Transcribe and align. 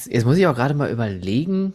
Jetzt, 0.00 0.14
jetzt 0.14 0.24
muss 0.24 0.38
ich 0.38 0.46
auch 0.46 0.54
gerade 0.54 0.72
mal 0.72 0.90
überlegen. 0.90 1.74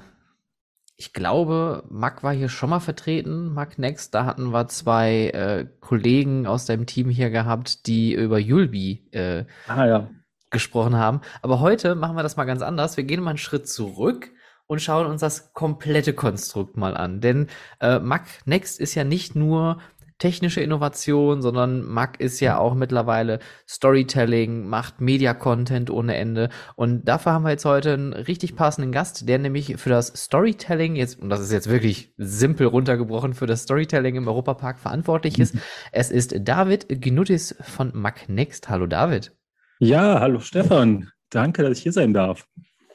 Ich 0.97 1.13
glaube, 1.13 1.83
Mac 1.89 2.23
war 2.23 2.33
hier 2.33 2.49
schon 2.49 2.71
mal 2.71 2.79
vertreten, 2.79 3.53
Mac 3.53 3.77
Next. 3.77 4.15
Da 4.15 4.25
hatten 4.25 4.51
wir 4.51 4.67
zwei 4.67 5.29
äh, 5.29 5.67
Kollegen 5.79 6.47
aus 6.47 6.65
deinem 6.65 6.87
Team 6.87 7.09
hier 7.09 7.29
gehabt, 7.29 7.85
die 7.85 8.13
über 8.13 8.39
Yulbi 8.39 9.07
äh, 9.11 9.45
ah, 9.67 9.85
ja. 9.85 10.09
gesprochen 10.49 10.95
haben. 10.95 11.21
Aber 11.43 11.59
heute 11.59 11.93
machen 11.93 12.15
wir 12.15 12.23
das 12.23 12.35
mal 12.35 12.45
ganz 12.45 12.63
anders. 12.63 12.97
Wir 12.97 13.03
gehen 13.03 13.21
mal 13.21 13.31
einen 13.31 13.37
Schritt 13.37 13.67
zurück 13.67 14.31
und 14.65 14.81
schauen 14.81 15.05
uns 15.05 15.21
das 15.21 15.53
komplette 15.53 16.13
Konstrukt 16.13 16.77
mal 16.77 16.97
an. 16.97 17.21
Denn 17.21 17.47
äh, 17.79 17.99
Mac 17.99 18.23
Next 18.45 18.79
ist 18.79 18.95
ja 18.95 19.03
nicht 19.03 19.35
nur 19.35 19.77
technische 20.17 20.61
Innovation, 20.61 21.41
sondern 21.41 21.83
Mac 21.83 22.19
ist 22.19 22.39
ja 22.39 22.57
auch 22.57 22.73
mittlerweile 22.73 23.39
Storytelling, 23.67 24.67
macht 24.67 25.01
Media-Content 25.01 25.89
ohne 25.89 26.15
Ende. 26.15 26.49
Und 26.75 27.07
dafür 27.07 27.33
haben 27.33 27.43
wir 27.43 27.51
jetzt 27.51 27.65
heute 27.65 27.93
einen 27.93 28.13
richtig 28.13 28.55
passenden 28.55 28.91
Gast, 28.91 29.27
der 29.27 29.39
nämlich 29.39 29.77
für 29.77 29.89
das 29.89 30.07
Storytelling 30.07 30.95
jetzt, 30.95 31.19
und 31.21 31.29
das 31.29 31.41
ist 31.41 31.51
jetzt 31.51 31.69
wirklich 31.69 32.13
simpel 32.17 32.67
runtergebrochen, 32.67 33.33
für 33.33 33.47
das 33.47 33.63
Storytelling 33.63 34.15
im 34.15 34.27
Europapark 34.27 34.79
verantwortlich 34.79 35.39
ist. 35.39 35.55
es 35.91 36.11
ist 36.11 36.35
David 36.39 36.87
Genutis 37.01 37.55
von 37.59 37.91
Mac 37.93 38.29
Next. 38.29 38.69
Hallo 38.69 38.87
David. 38.87 39.33
Ja, 39.79 40.19
hallo 40.21 40.39
Stefan. 40.39 41.09
Danke, 41.29 41.63
dass 41.63 41.77
ich 41.77 41.83
hier 41.83 41.91
sein 41.91 42.13
darf. 42.13 42.47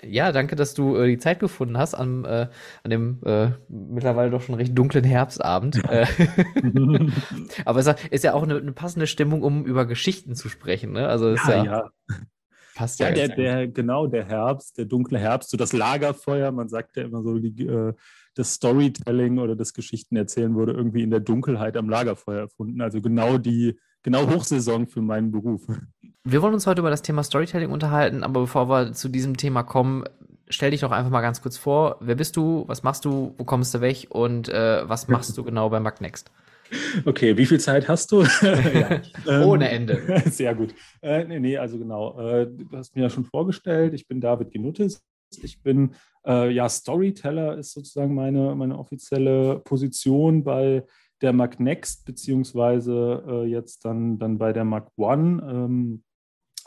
Ja, 0.07 0.33
danke, 0.33 0.57
dass 0.57 0.75
du 0.75 0.97
äh, 0.97 1.09
die 1.09 1.19
Zeit 1.19 1.41
gefunden 1.41 1.77
hast 1.77 1.95
am, 1.95 2.25
äh, 2.25 2.49
an 2.83 2.91
dem 2.91 3.19
äh, 3.25 3.51
mittlerweile 3.69 4.31
doch 4.31 4.43
schon 4.43 4.55
recht 4.55 4.77
dunklen 4.77 5.05
Herbstabend. 5.05 5.81
Äh, 5.91 6.07
aber 7.65 7.81
es 7.81 7.87
ist 8.11 8.23
ja 8.23 8.35
auch 8.35 8.45
eine, 8.45 8.57
eine, 8.57 8.73
passende 8.73 9.07
Stimmung, 9.07 9.43
um 9.43 9.65
über 9.65 9.87
Geschichten 9.87 10.37
zu 10.37 10.49
sprechen. 10.49 10.93
Ne? 10.93 11.09
Also 11.09 11.35
ja, 11.35 11.49
ja, 11.49 11.65
ja, 11.65 11.91
passt 12.75 13.01
ja. 13.01 13.11
der, 13.11 13.29
der, 13.29 13.67
genau, 13.67 14.07
der 14.07 14.25
Herbst, 14.27 14.79
der 14.79 14.85
dunkle 14.85 15.19
Herbst, 15.19 15.51
so 15.51 15.57
das 15.57 15.73
Lagerfeuer. 15.73 16.53
Man 16.53 16.69
sagt 16.69 16.97
ja 16.97 17.05
immer 17.05 17.23
so, 17.23 17.39
die, 17.39 17.67
äh, 17.67 17.93
das 18.35 18.55
Storytelling 18.55 19.39
oder 19.39 19.57
das 19.57 19.75
Geschichtenerzählen 19.75 20.55
wurde 20.55 20.73
irgendwie 20.73 21.03
in 21.03 21.11
der 21.11 21.21
Dunkelheit 21.21 21.77
am 21.77 21.89
Lagerfeuer 21.89 22.43
erfunden. 22.43 22.81
Also 22.81 23.01
genau 23.01 23.39
die, 23.39 23.79
genau 24.03 24.29
Hochsaison 24.31 24.87
für 24.87 25.03
meinen 25.03 25.31
Beruf. 25.31 25.67
Wir 26.25 26.43
wollen 26.43 26.55
uns 26.55 26.67
heute 26.67 26.81
über 26.81 26.91
das 26.91 27.03
Thema 27.03 27.23
Storytelling 27.23 27.71
unterhalten, 27.71 28.23
aber 28.23 28.41
bevor 28.43 28.69
wir 28.69 28.93
zu 28.93 29.09
diesem 29.09 29.37
Thema 29.37 29.63
kommen, 29.63 30.05
stell 30.49 30.71
dich 30.71 30.81
doch 30.81 30.91
einfach 30.91 31.11
mal 31.11 31.23
ganz 31.23 31.41
kurz 31.41 31.57
vor. 31.57 31.97
Wer 32.01 32.15
bist 32.15 32.37
du? 32.37 32.65
Was 32.67 32.83
machst 32.83 33.05
du? 33.05 33.35
Wo 33.39 33.45
kommst 33.45 33.75
du 33.75 33.81
weg? 33.81 34.07
Und 34.11 34.49
äh, 34.49 34.89
was 34.89 35.09
machst 35.09 35.37
du 35.37 35.45
genau 35.45 35.71
bei 35.71 35.81
Magnext? 35.81 36.31
Okay, 37.05 37.37
wie 37.37 37.47
viel 37.47 37.59
Zeit 37.59 37.89
hast 37.89 38.13
du? 38.13 38.23
ja. 38.43 39.01
Ohne 39.45 39.71
Ende. 39.71 40.23
Sehr 40.27 40.55
gut. 40.55 40.75
Äh, 41.03 41.25
nee, 41.25 41.41
nee, 41.41 41.59
also 41.59 41.79
genau. 41.79 42.19
Äh, 42.21 42.47
du 42.47 42.77
hast 42.77 42.95
mir 42.95 43.03
ja 43.03 43.11
schon 43.11 43.25
vorgestellt, 43.25 43.95
ich 43.95 44.07
bin 44.07 44.21
David 44.21 44.53
Genuttes. 44.53 45.03
Ich 45.43 45.63
bin 45.63 45.95
äh, 46.27 46.51
ja 46.51 46.69
Storyteller, 46.69 47.59
ist 47.59 47.73
sozusagen 47.73 48.15
meine, 48.15 48.55
meine 48.55 48.79
offizielle 48.79 49.61
Position 49.61 50.45
bei 50.45 50.85
der 51.23 51.33
Mac 51.33 51.61
Next, 51.61 52.05
beziehungsweise 52.05 53.23
äh, 53.27 53.45
jetzt 53.45 53.85
dann, 53.85 54.19
dann 54.19 54.39
bei 54.39 54.53
der 54.53 54.65
Mac 54.65 54.89
One. 54.97 55.43
Ähm, 55.43 56.03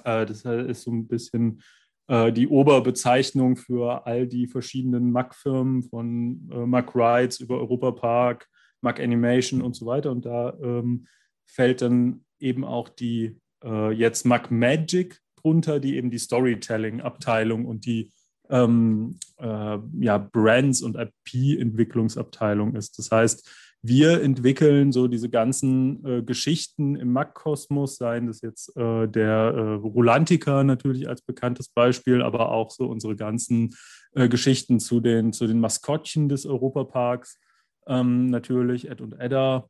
äh, 0.03 0.25
das 0.25 0.45
ist 0.45 0.83
so 0.83 0.91
ein 0.91 1.07
bisschen 1.07 1.61
äh, 2.07 2.31
die 2.31 2.47
Oberbezeichnung 2.47 3.55
für 3.57 4.05
all 4.05 4.27
die 4.27 4.47
verschiedenen 4.47 5.11
Mac-Firmen 5.11 5.83
von 5.83 6.49
äh, 6.51 6.65
Mac 6.65 6.95
Rides 6.95 7.39
über 7.39 7.57
Europa 7.59 7.91
Park, 7.91 8.47
Mac 8.81 8.99
Animation 8.99 9.61
und 9.61 9.75
so 9.75 9.85
weiter. 9.85 10.11
Und 10.11 10.25
da 10.25 10.53
ähm, 10.61 11.07
fällt 11.45 11.81
dann 11.81 12.25
eben 12.39 12.65
auch 12.65 12.89
die 12.89 13.39
äh, 13.63 13.91
jetzt 13.91 14.25
Mac 14.25 14.51
Magic 14.51 15.19
drunter, 15.35 15.79
die 15.79 15.95
eben 15.95 16.11
die 16.11 16.19
Storytelling-Abteilung 16.19 17.65
und 17.65 17.85
die 17.85 18.11
ähm, 18.49 19.17
äh, 19.37 19.77
ja, 19.99 20.17
Brands- 20.17 20.81
und 20.81 20.97
IP-Entwicklungsabteilung 20.97 22.75
ist. 22.75 22.99
Das 22.99 23.11
heißt, 23.11 23.49
wir 23.85 24.21
entwickeln 24.21 24.93
so 24.93 25.09
diese 25.09 25.29
ganzen 25.29 26.05
äh, 26.05 26.23
Geschichten 26.23 26.95
im 26.95 27.11
Mac-Kosmos, 27.11 27.97
seien 27.97 28.27
das 28.27 28.41
jetzt 28.41 28.75
äh, 28.77 29.07
der 29.07 29.53
äh, 29.55 29.73
Rolantica 29.73 30.63
natürlich 30.63 31.09
als 31.09 31.21
bekanntes 31.21 31.67
Beispiel, 31.67 32.21
aber 32.21 32.53
auch 32.53 32.71
so 32.71 32.87
unsere 32.87 33.17
ganzen 33.17 33.75
äh, 34.13 34.29
Geschichten 34.29 34.79
zu 34.79 35.01
den, 35.01 35.33
zu 35.33 35.47
den 35.47 35.59
Maskottchen 35.59 36.29
des 36.29 36.45
Europaparks, 36.45 37.37
ähm, 37.85 38.27
natürlich 38.27 38.89
Ed 38.89 39.01
und 39.01 39.19
Edda. 39.19 39.67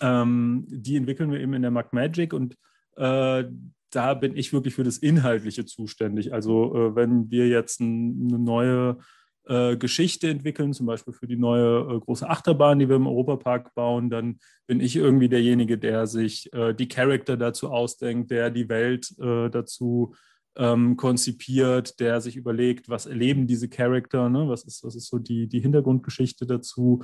Ähm, 0.00 0.64
die 0.68 0.96
entwickeln 0.96 1.30
wir 1.30 1.38
eben 1.38 1.54
in 1.54 1.62
der 1.62 1.70
Mac 1.70 1.92
Magic 1.92 2.32
und 2.32 2.56
äh, 2.96 3.44
da 3.90 4.14
bin 4.14 4.36
ich 4.36 4.52
wirklich 4.52 4.74
für 4.74 4.84
das 4.84 4.98
Inhaltliche 4.98 5.64
zuständig. 5.64 6.32
Also 6.32 6.74
äh, 6.74 6.96
wenn 6.96 7.30
wir 7.30 7.46
jetzt 7.46 7.80
ein, 7.80 8.28
eine 8.28 8.38
neue 8.40 8.98
äh, 9.46 9.76
Geschichte 9.76 10.28
entwickeln, 10.28 10.72
zum 10.72 10.86
Beispiel 10.86 11.12
für 11.12 11.26
die 11.26 11.36
neue 11.36 11.80
äh, 11.80 12.00
große 12.00 12.28
Achterbahn, 12.28 12.78
die 12.78 12.88
wir 12.88 12.96
im 12.96 13.06
Europapark 13.06 13.74
bauen, 13.74 14.10
dann 14.10 14.38
bin 14.66 14.80
ich 14.80 14.96
irgendwie 14.96 15.28
derjenige, 15.28 15.78
der 15.78 16.06
sich 16.06 16.52
äh, 16.52 16.74
die 16.74 16.88
Charakter 16.88 17.36
dazu 17.36 17.70
ausdenkt, 17.70 18.30
der 18.30 18.50
die 18.50 18.68
Welt 18.68 19.12
äh, 19.18 19.50
dazu 19.50 20.14
ähm, 20.56 20.96
konzipiert, 20.96 21.98
der 21.98 22.20
sich 22.20 22.36
überlegt, 22.36 22.88
was 22.88 23.06
erleben 23.06 23.46
diese 23.46 23.68
Charakter, 23.68 24.28
ne? 24.28 24.48
was, 24.48 24.64
ist, 24.64 24.84
was 24.84 24.94
ist 24.94 25.08
so 25.08 25.18
die, 25.18 25.48
die 25.48 25.60
Hintergrundgeschichte 25.60 26.46
dazu 26.46 27.02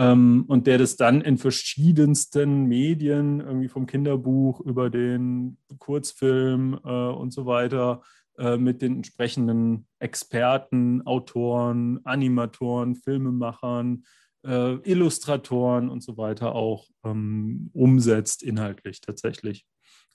ähm, 0.00 0.44
und 0.48 0.66
der 0.66 0.78
das 0.78 0.96
dann 0.96 1.20
in 1.20 1.36
verschiedensten 1.36 2.64
Medien, 2.64 3.40
irgendwie 3.40 3.68
vom 3.68 3.86
Kinderbuch 3.86 4.60
über 4.60 4.90
den 4.90 5.58
Kurzfilm 5.78 6.78
äh, 6.84 6.88
und 6.88 7.32
so 7.32 7.46
weiter, 7.46 8.02
äh, 8.40 8.56
mit 8.56 8.80
den 8.80 8.96
entsprechenden 8.96 9.86
Experten, 9.98 11.06
Autoren, 11.06 12.00
Animatoren, 12.04 12.96
Filmemachern, 12.96 14.04
äh, 14.46 14.76
Illustratoren 14.90 15.90
und 15.90 16.02
so 16.02 16.16
weiter 16.16 16.54
auch 16.54 16.86
ähm, 17.04 17.68
umsetzt 17.74 18.42
inhaltlich 18.42 19.02
tatsächlich. 19.02 19.66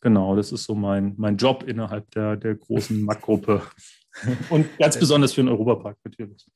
Genau, 0.02 0.36
das 0.36 0.52
ist 0.52 0.64
so 0.64 0.74
mein, 0.74 1.14
mein 1.18 1.38
Job 1.38 1.66
innerhalb 1.68 2.10
der, 2.12 2.36
der 2.36 2.56
großen 2.56 3.00
Mac-Gruppe. 3.06 3.62
und 4.50 4.76
ganz 4.80 4.98
besonders 4.98 5.34
für 5.34 5.42
den 5.42 5.50
Europapark 5.50 5.98
natürlich. 6.04 6.48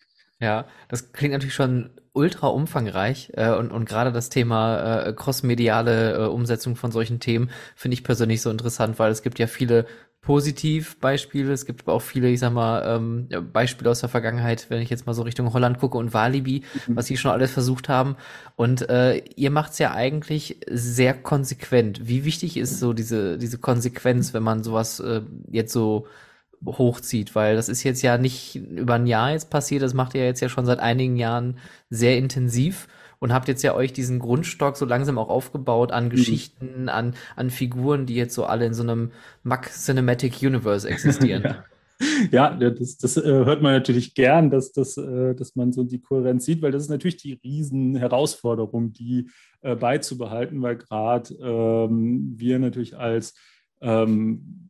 Ja, 0.41 0.67
das 0.87 1.11
klingt 1.11 1.33
natürlich 1.33 1.53
schon 1.53 1.91
ultra 2.19 2.47
umfangreich 2.47 3.31
äh, 3.35 3.51
und, 3.51 3.71
und 3.71 3.87
gerade 3.87 4.11
das 4.11 4.29
Thema 4.29 5.05
äh, 5.05 5.13
crossmediale 5.13 6.25
äh, 6.25 6.27
Umsetzung 6.27 6.75
von 6.75 6.91
solchen 6.91 7.19
Themen 7.19 7.49
finde 7.75 7.93
ich 7.93 8.03
persönlich 8.03 8.41
so 8.41 8.51
interessant, 8.51 8.99
weil 8.99 9.11
es 9.11 9.21
gibt 9.21 9.39
ja 9.39 9.47
viele 9.47 9.85
Positivbeispiele. 10.21 11.53
Es 11.53 11.65
gibt 11.65 11.83
aber 11.83 11.93
auch 11.93 12.01
viele, 12.01 12.27
ich 12.27 12.41
sag 12.41 12.51
mal, 12.51 12.83
ähm, 12.85 13.29
Beispiele 13.53 13.89
aus 13.89 14.01
der 14.01 14.09
Vergangenheit, 14.09 14.69
wenn 14.69 14.81
ich 14.81 14.89
jetzt 14.89 15.07
mal 15.07 15.13
so 15.13 15.21
Richtung 15.21 15.53
Holland 15.53 15.79
gucke 15.79 15.97
und 15.97 16.13
Walibi, 16.13 16.63
mhm. 16.87 16.97
was 16.97 17.05
sie 17.05 17.15
schon 17.15 17.31
alles 17.31 17.51
versucht 17.51 17.87
haben. 17.87 18.17
Und 18.57 18.89
äh, 18.89 19.23
ihr 19.37 19.49
macht's 19.49 19.79
ja 19.79 19.93
eigentlich 19.93 20.59
sehr 20.69 21.13
konsequent. 21.13 22.07
Wie 22.07 22.25
wichtig 22.25 22.57
ist 22.57 22.79
so 22.79 22.91
diese, 22.91 23.37
diese 23.37 23.59
Konsequenz, 23.59 24.33
wenn 24.33 24.43
man 24.43 24.61
sowas 24.61 24.99
äh, 24.99 25.21
jetzt 25.49 25.71
so 25.71 26.05
hochzieht? 26.65 27.35
Weil 27.35 27.55
das 27.55 27.69
ist 27.69 27.83
jetzt 27.83 28.01
ja 28.01 28.17
nicht 28.17 28.55
über 28.55 28.95
ein 28.95 29.07
Jahr 29.07 29.31
jetzt 29.31 29.49
passiert, 29.49 29.81
das 29.81 29.93
macht 29.93 30.15
ihr 30.15 30.25
jetzt 30.25 30.41
ja 30.41 30.49
schon 30.49 30.65
seit 30.65 30.79
einigen 30.79 31.15
Jahren 31.15 31.57
sehr 31.89 32.17
intensiv 32.17 32.87
und 33.19 33.33
habt 33.33 33.47
jetzt 33.47 33.63
ja 33.63 33.75
euch 33.75 33.93
diesen 33.93 34.19
Grundstock 34.19 34.77
so 34.77 34.85
langsam 34.85 35.17
auch 35.17 35.29
aufgebaut 35.29 35.91
an 35.91 36.05
mhm. 36.05 36.09
Geschichten, 36.09 36.83
mhm. 36.83 36.89
an, 36.89 37.15
an 37.35 37.49
Figuren, 37.49 38.05
die 38.05 38.15
jetzt 38.15 38.33
so 38.33 38.45
alle 38.45 38.65
in 38.65 38.73
so 38.73 38.83
einem 38.83 39.11
Mac 39.43 39.69
Cinematic 39.71 40.41
Universe 40.41 40.87
existieren. 40.87 41.43
ja. 41.43 41.65
Ja, 42.31 42.55
das, 42.55 42.97
das 42.97 43.17
äh, 43.17 43.23
hört 43.23 43.61
man 43.61 43.73
natürlich 43.73 44.13
gern, 44.13 44.49
dass, 44.49 44.71
dass, 44.71 44.95
äh, 44.95 45.35
dass 45.35 45.57
man 45.57 45.73
so 45.73 45.83
die 45.83 45.99
Kohärenz 45.99 46.45
sieht, 46.45 46.61
weil 46.61 46.71
das 46.71 46.83
ist 46.83 46.89
natürlich 46.89 47.17
die 47.17 47.33
Riesenherausforderung, 47.33 48.93
die 48.93 49.29
äh, 49.61 49.75
beizubehalten, 49.75 50.61
weil 50.61 50.77
gerade 50.77 51.33
ähm, 51.41 52.35
wir 52.37 52.57
natürlich 52.59 52.97
als 52.97 53.33
ähm, 53.81 54.68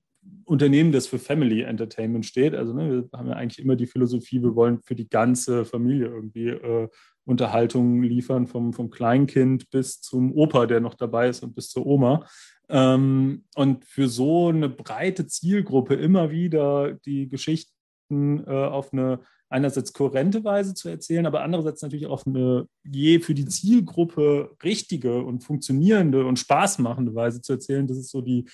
Unternehmen, 0.49 0.91
das 0.91 1.05
für 1.05 1.19
Family 1.19 1.61
Entertainment 1.61 2.25
steht, 2.25 2.55
also 2.55 2.73
ne, 2.73 3.05
wir 3.09 3.19
haben 3.19 3.27
ja 3.27 3.35
eigentlich 3.35 3.63
immer 3.63 3.75
die 3.75 3.85
Philosophie, 3.85 4.41
wir 4.41 4.55
wollen 4.55 4.81
für 4.81 4.95
die 4.95 5.07
ganze 5.07 5.63
Familie 5.63 6.07
irgendwie 6.07 6.47
äh, 6.47 6.87
Unterhaltung 7.23 8.01
liefern, 8.01 8.47
vom, 8.47 8.73
vom 8.73 8.89
Kleinkind 8.89 9.69
bis 9.69 10.01
zum 10.01 10.33
Opa, 10.33 10.65
der 10.65 10.79
noch 10.79 10.95
dabei 10.95 11.29
ist 11.29 11.43
und 11.43 11.53
bis 11.53 11.69
zur 11.69 11.85
Oma. 11.85 12.25
Ähm, 12.67 13.43
und 13.55 13.85
für 13.85 14.07
so 14.07 14.47
eine 14.47 14.69
breite 14.69 15.27
Zielgruppe 15.27 15.93
immer 15.93 16.31
wieder 16.31 16.93
die 17.05 17.29
Geschichten 17.29 18.43
äh, 18.47 18.49
auf 18.49 18.91
eine 18.91 19.19
einerseits 19.51 19.93
kohärente 19.93 20.43
Weise 20.43 20.73
zu 20.73 20.89
erzählen, 20.89 21.25
aber 21.25 21.41
andererseits 21.41 21.81
natürlich 21.81 22.07
auf 22.07 22.25
eine 22.25 22.67
je 22.83 23.19
für 23.19 23.33
die 23.35 23.47
Zielgruppe 23.47 24.55
richtige 24.63 25.23
und 25.23 25.43
funktionierende 25.43 26.25
und 26.25 26.37
spaßmachende 26.37 27.13
Weise 27.13 27.41
zu 27.41 27.53
erzählen, 27.53 27.87
das 27.87 27.97
ist 27.97 28.11
so 28.11 28.21
die, 28.21 28.45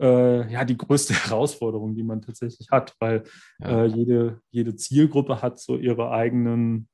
äh, 0.00 0.52
ja, 0.52 0.64
die 0.64 0.76
größte 0.76 1.14
Herausforderung, 1.24 1.94
die 1.94 2.02
man 2.02 2.22
tatsächlich 2.22 2.70
hat, 2.70 2.94
weil 3.00 3.24
ja. 3.60 3.84
äh, 3.84 3.86
jede, 3.86 4.40
jede 4.50 4.76
Zielgruppe 4.76 5.42
hat 5.42 5.58
so 5.58 5.76
ihre 5.76 6.10
eigenen 6.10 6.88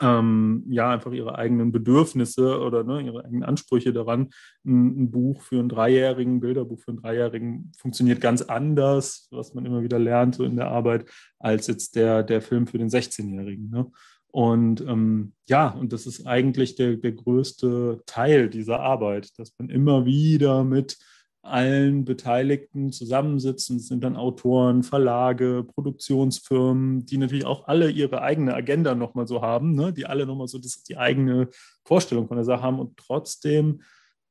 ähm, 0.00 0.64
ja, 0.68 0.90
einfach 0.90 1.12
ihre 1.12 1.36
eigenen 1.36 1.72
Bedürfnisse 1.72 2.60
oder 2.60 2.84
ne, 2.84 3.00
ihre 3.00 3.24
eigenen 3.24 3.42
Ansprüche 3.42 3.92
daran. 3.92 4.30
Ein, 4.64 5.04
ein, 5.04 5.10
Buch 5.10 5.42
für 5.42 5.58
einen 5.58 5.68
Dreijährigen, 5.68 6.36
ein 6.36 6.40
Bilderbuch 6.40 6.78
für 6.78 6.90
einen 6.90 7.00
Dreijährigen 7.00 7.72
funktioniert 7.76 8.20
ganz 8.20 8.42
anders, 8.42 9.28
was 9.30 9.54
man 9.54 9.64
immer 9.66 9.82
wieder 9.82 9.98
lernt 9.98 10.34
so 10.34 10.44
in 10.44 10.56
der 10.56 10.68
Arbeit, 10.68 11.06
als 11.38 11.66
jetzt 11.66 11.96
der, 11.96 12.22
der 12.22 12.42
Film 12.42 12.66
für 12.66 12.78
den 12.78 12.88
16-Jährigen. 12.88 13.70
Ne? 13.70 13.90
Und 14.30 14.82
ähm, 14.82 15.32
ja, 15.48 15.68
und 15.68 15.92
das 15.92 16.06
ist 16.06 16.26
eigentlich 16.26 16.76
der, 16.76 16.96
der 16.96 17.12
größte 17.12 18.02
Teil 18.06 18.50
dieser 18.50 18.80
Arbeit, 18.80 19.38
dass 19.38 19.54
man 19.58 19.70
immer 19.70 20.04
wieder 20.04 20.64
mit 20.64 20.98
allen 21.42 22.04
Beteiligten 22.04 22.92
zusammensitzen. 22.92 23.76
Es 23.76 23.88
sind 23.88 24.04
dann 24.04 24.16
Autoren, 24.16 24.82
Verlage, 24.82 25.64
Produktionsfirmen, 25.64 27.06
die 27.06 27.18
natürlich 27.18 27.46
auch 27.46 27.68
alle 27.68 27.90
ihre 27.90 28.22
eigene 28.22 28.54
Agenda 28.54 28.94
nochmal 28.94 29.26
so 29.26 29.40
haben, 29.40 29.74
ne? 29.74 29.92
die 29.92 30.06
alle 30.06 30.26
nochmal 30.26 30.48
so 30.48 30.58
das, 30.58 30.82
die 30.82 30.96
eigene 30.96 31.48
Vorstellung 31.84 32.28
von 32.28 32.36
der 32.36 32.44
Sache 32.44 32.62
haben 32.62 32.78
und 32.78 32.96
trotzdem 32.96 33.82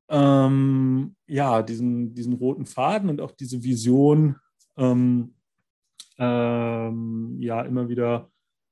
ähm, 0.10 1.16
ja, 1.28 1.62
diesen, 1.62 2.14
diesen 2.14 2.34
roten 2.34 2.66
Faden 2.66 3.10
und 3.10 3.22
auch 3.22 3.32
diese 3.32 3.64
Vision 3.64 4.38
ähm, 4.78 5.34
ähm, 6.18 7.38
ja 7.40 7.62
immer 7.62 7.90
wieder 7.90 8.30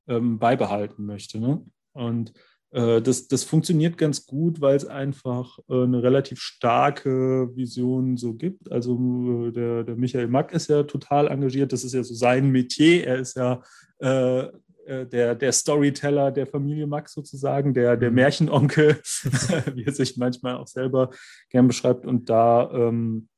ähm, 0.07 0.39
beibehalten 0.39 1.05
möchte. 1.05 1.39
Ne? 1.39 1.65
Und 1.93 2.33
das, 2.75 3.29
das 3.29 3.45
funktioniert 3.45 3.97
ganz 3.97 4.25
gut, 4.25 4.59
weil 4.59 4.75
es 4.75 4.85
einfach 4.85 5.59
äh, 5.69 5.83
eine 5.83 6.03
relativ 6.03 6.41
starke 6.41 7.49
Vision 7.55 8.17
so 8.17 8.33
gibt. 8.33 8.69
Also 8.69 9.47
äh, 9.47 9.51
der, 9.51 9.83
der 9.85 9.95
Michael 9.95 10.27
Mack 10.27 10.51
ist 10.51 10.69
ja 10.69 10.83
total 10.83 11.27
engagiert, 11.27 11.71
das 11.71 11.85
ist 11.85 11.93
ja 11.93 12.03
so 12.03 12.13
sein 12.13 12.51
Metier. 12.51 13.07
Er 13.07 13.19
ist 13.19 13.37
ja 13.37 13.61
äh, 13.99 14.47
der, 14.87 15.35
der 15.35 15.51
Storyteller 15.51 16.31
der 16.31 16.47
Familie 16.47 16.85
Mack 16.85 17.09
sozusagen, 17.09 17.73
der, 17.73 17.97
der 17.97 18.09
mhm. 18.09 18.15
Märchenonkel, 18.15 18.99
wie 19.73 19.85
er 19.85 19.93
sich 19.93 20.17
manchmal 20.17 20.57
auch 20.57 20.67
selber 20.67 21.11
gern 21.49 21.67
beschreibt. 21.67 22.05
Und 22.05 22.29
da 22.29 22.69
ähm, 22.71 23.29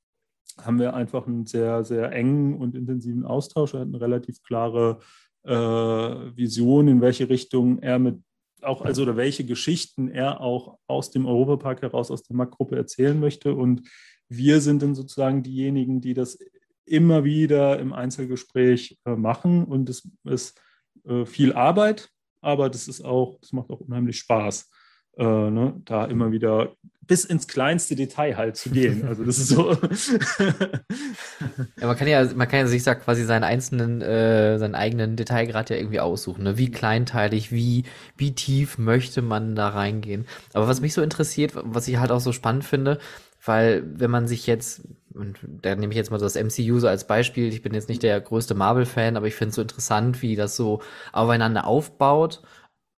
haben 0.60 0.80
wir 0.80 0.96
einfach 0.96 1.28
einen 1.28 1.46
sehr, 1.46 1.84
sehr 1.84 2.12
engen 2.12 2.56
und 2.56 2.76
intensiven 2.76 3.24
Austausch. 3.24 3.76
Er 3.76 3.82
hat 3.82 3.88
eine 3.88 4.02
relativ 4.02 4.42
klare 4.42 5.00
äh, 5.44 5.52
Vision, 5.54 6.88
in 6.88 7.02
welche 7.02 7.30
Richtung 7.30 7.80
er 7.80 8.00
mit 8.00 8.20
auch, 8.62 8.82
also 8.82 9.04
oder 9.04 9.18
welche 9.18 9.46
Geschichten 9.46 10.10
er 10.10 10.42
auch 10.42 10.78
aus 10.88 11.12
dem 11.12 11.26
Europapark 11.26 11.82
heraus, 11.82 12.12
aus 12.12 12.24
der 12.24 12.36
Marktgruppe 12.36 12.76
erzählen 12.76 13.20
möchte. 13.20 13.54
Und 13.54 13.88
wir 14.30 14.62
sind 14.62 14.82
dann 14.82 14.96
sozusagen 14.96 15.44
diejenigen, 15.44 16.02
die 16.02 16.14
das 16.14 16.40
immer 16.86 17.24
wieder 17.24 17.80
im 17.80 17.94
Einzelgespräch 17.94 18.98
äh, 19.06 19.16
machen. 19.16 19.66
Und 19.66 19.90
es 19.90 20.10
ist 20.24 20.60
äh, 21.06 21.26
viel 21.26 21.54
Arbeit, 21.54 22.10
aber 22.42 22.70
das 22.70 22.88
ist 22.88 23.04
auch, 23.04 23.40
das 23.42 23.52
macht 23.52 23.70
auch 23.70 23.82
unheimlich 23.82 24.20
Spaß 24.20 24.70
äh, 25.18 25.50
ne, 25.50 25.74
da 25.86 26.06
immer 26.06 26.32
wieder 26.32 26.72
bis 27.08 27.26
ins 27.26 27.48
kleinste 27.48 27.96
Detail 27.96 28.38
halt 28.38 28.58
zu 28.58 28.70
gehen. 28.70 29.08
Also 29.08 29.24
das 29.24 29.40
ist 29.40 29.48
so. 29.48 29.72
ja, 31.80 31.88
man 31.88 31.96
kann 31.96 32.08
ja, 32.08 32.24
man 32.36 32.48
kann 32.48 32.60
ja 32.60 32.68
sich 32.68 32.84
da 32.84 32.96
quasi 32.96 33.24
seinen 33.24 33.44
einzelnen, 33.44 34.02
äh, 34.02 34.60
seinen 34.60 34.76
eigenen 34.76 35.16
Detailgrad 35.16 35.70
ja 35.70 35.78
irgendwie 35.78 36.02
aussuchen. 36.02 36.44
Ne? 36.44 36.58
Wie 36.58 36.70
kleinteilig, 36.70 37.52
wie, 37.52 37.86
wie 38.18 38.36
tief 38.36 38.78
möchte 38.78 39.22
man 39.22 39.56
da 39.56 39.70
reingehen. 39.70 40.26
Aber 40.54 40.68
was 40.68 40.82
mich 40.82 40.94
so 40.94 41.02
interessiert, 41.02 41.54
was 41.56 41.88
ich 41.88 41.98
halt 41.98 42.12
auch 42.12 42.20
so 42.20 42.34
spannend 42.34 42.66
finde, 42.66 43.00
weil 43.44 43.84
wenn 43.86 44.12
man 44.12 44.28
sich 44.28 44.46
jetzt, 44.46 44.82
und 45.14 45.38
da 45.62 45.74
nehme 45.76 45.94
ich 45.94 45.98
jetzt 45.98 46.12
mal 46.12 46.20
das 46.20 46.36
MCU 46.36 46.80
so 46.80 46.88
als 46.90 47.08
Beispiel, 47.08 47.48
ich 47.48 47.62
bin 47.62 47.74
jetzt 47.74 47.88
nicht 47.88 48.04
der 48.04 48.20
größte 48.20 48.54
Marvel-Fan, 48.56 49.16
aber 49.16 49.28
ich 49.28 49.36
finde 49.36 49.50
es 49.52 49.56
so 49.56 49.62
interessant, 49.62 50.22
wie 50.22 50.36
das 50.36 50.58
so 50.58 50.82
aufeinander 51.14 51.66
aufbaut 51.66 52.42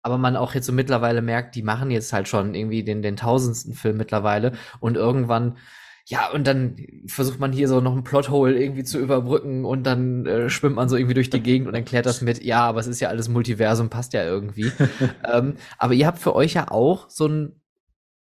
aber 0.09 0.17
man 0.17 0.37
auch 0.37 0.55
jetzt 0.55 0.67
so 0.67 0.73
mittlerweile 0.73 1.21
merkt, 1.21 1.55
die 1.55 1.63
machen 1.63 1.91
jetzt 1.91 2.15
halt 2.15 2.29
schon 2.29 2.55
irgendwie 2.55 2.83
den, 2.83 3.03
den 3.03 3.17
tausendsten 3.17 3.75
Film 3.75 3.99
mittlerweile 3.99 4.53
und 4.81 4.97
irgendwann, 4.97 5.59
ja, 6.07 6.31
und 6.31 6.47
dann 6.47 6.77
versucht 7.07 7.39
man 7.39 7.53
hier 7.53 7.69
so 7.69 7.83
noch 7.83 7.95
ein 7.95 8.05
Plothole 8.05 8.59
irgendwie 8.59 8.85
zu 8.85 8.99
überbrücken 8.99 9.67
und 9.67 9.83
dann 9.83 10.25
äh, 10.25 10.49
schwimmt 10.49 10.77
man 10.77 10.89
so 10.89 10.97
irgendwie 10.97 11.13
durch 11.13 11.29
die 11.29 11.43
Gegend 11.43 11.69
und 11.69 11.75
erklärt 11.75 12.07
das 12.07 12.23
mit, 12.23 12.43
ja, 12.43 12.63
aber 12.63 12.81
es 12.81 12.87
ist 12.87 13.01
ja 13.01 13.09
alles 13.09 13.29
Multiversum, 13.29 13.91
passt 13.91 14.15
ja 14.15 14.25
irgendwie. 14.25 14.73
ähm, 15.31 15.57
aber 15.77 15.93
ihr 15.93 16.07
habt 16.07 16.19
für 16.19 16.35
euch 16.35 16.55
ja 16.55 16.71
auch 16.71 17.11
so 17.11 17.27
einen 17.27 17.61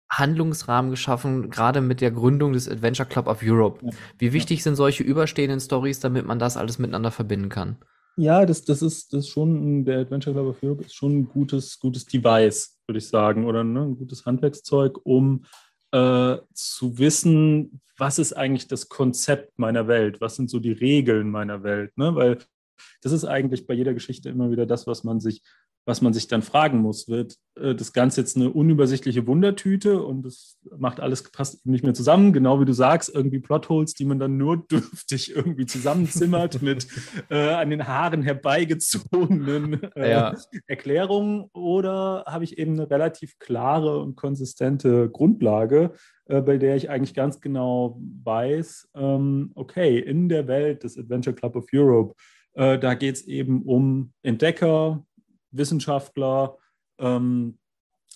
Handlungsrahmen 0.09 0.89
geschaffen, 0.89 1.51
gerade 1.51 1.81
mit 1.81 2.01
der 2.01 2.09
Gründung 2.09 2.53
des 2.53 2.67
Adventure 2.67 3.07
Club 3.07 3.27
of 3.27 3.41
Europe. 3.43 3.85
Wie 4.17 4.33
wichtig 4.33 4.63
sind 4.63 4.75
solche 4.75 5.03
überstehenden 5.03 5.59
Stories, 5.59 5.99
damit 5.99 6.25
man 6.25 6.39
das 6.39 6.57
alles 6.57 6.79
miteinander 6.79 7.11
verbinden 7.11 7.49
kann? 7.49 7.77
Ja, 8.19 8.45
das, 8.47 8.63
das, 8.63 8.81
ist, 8.81 9.13
das 9.13 9.25
ist 9.25 9.29
schon, 9.29 9.85
der 9.85 9.99
Adventure 9.99 10.33
Club 10.33 10.47
of 10.47 10.63
Europe 10.63 10.83
ist 10.83 10.95
schon 10.95 11.19
ein 11.19 11.27
gutes, 11.29 11.79
gutes 11.79 12.03
Device, 12.05 12.79
würde 12.87 12.97
ich 12.97 13.07
sagen, 13.07 13.45
oder 13.45 13.63
ne, 13.63 13.81
ein 13.81 13.95
gutes 13.95 14.25
Handwerkszeug, 14.25 14.99
um 15.03 15.45
äh, 15.91 16.37
zu 16.51 16.97
wissen, 16.97 17.79
was 17.95 18.17
ist 18.17 18.33
eigentlich 18.33 18.67
das 18.67 18.89
Konzept 18.89 19.59
meiner 19.59 19.87
Welt, 19.87 20.19
was 20.19 20.35
sind 20.35 20.49
so 20.49 20.59
die 20.59 20.71
Regeln 20.71 21.29
meiner 21.29 21.61
Welt, 21.61 21.95
ne? 21.95 22.15
weil 22.15 22.39
das 23.01 23.11
ist 23.11 23.25
eigentlich 23.25 23.67
bei 23.67 23.75
jeder 23.75 23.93
Geschichte 23.93 24.29
immer 24.29 24.49
wieder 24.49 24.65
das, 24.65 24.87
was 24.87 25.03
man 25.03 25.19
sich 25.19 25.43
was 25.87 26.01
man 26.01 26.13
sich 26.13 26.27
dann 26.27 26.41
fragen 26.41 26.79
muss, 26.79 27.07
wird 27.07 27.37
äh, 27.55 27.73
das 27.73 27.93
Ganze 27.93 28.19
jetzt 28.19 28.35
eine 28.35 28.51
unübersichtliche 28.51 29.25
Wundertüte 29.25 30.03
und 30.03 30.23
das 30.23 30.59
macht 30.77 30.99
alles, 30.99 31.23
passt 31.31 31.65
nicht 31.65 31.85
mehr 31.85 31.93
zusammen, 31.93 32.33
genau 32.33 32.59
wie 32.59 32.65
du 32.65 32.73
sagst, 32.73 33.09
irgendwie 33.15 33.39
Plotholes, 33.39 33.93
die 33.93 34.03
man 34.03 34.19
dann 34.19 34.37
nur 34.37 34.57
dürftig 34.71 35.33
irgendwie 35.33 35.65
zusammenzimmert 35.65 36.61
mit 36.61 36.87
äh, 37.29 37.53
an 37.53 37.69
den 37.69 37.87
Haaren 37.87 38.21
herbeigezogenen 38.21 39.81
äh, 39.95 40.11
ja. 40.11 40.35
Erklärungen 40.67 41.45
oder 41.53 42.25
habe 42.27 42.43
ich 42.43 42.57
eben 42.57 42.73
eine 42.73 42.89
relativ 42.91 43.39
klare 43.39 43.99
und 44.01 44.17
konsistente 44.17 45.09
Grundlage, 45.09 45.93
äh, 46.25 46.41
bei 46.41 46.57
der 46.57 46.75
ich 46.75 46.89
eigentlich 46.89 47.13
ganz 47.13 47.39
genau 47.39 47.97
weiß, 48.25 48.89
ähm, 48.93 49.51
okay, 49.55 49.99
in 49.99 50.27
der 50.27 50.47
Welt 50.47 50.83
des 50.83 50.97
Adventure 50.97 51.33
Club 51.33 51.55
of 51.55 51.67
Europe, 51.73 52.13
äh, 52.55 52.77
da 52.77 52.93
geht 52.93 53.15
es 53.15 53.27
eben 53.27 53.61
um 53.61 54.11
Entdecker, 54.23 55.05
Wissenschaftler 55.57 56.57
ähm, 56.99 57.57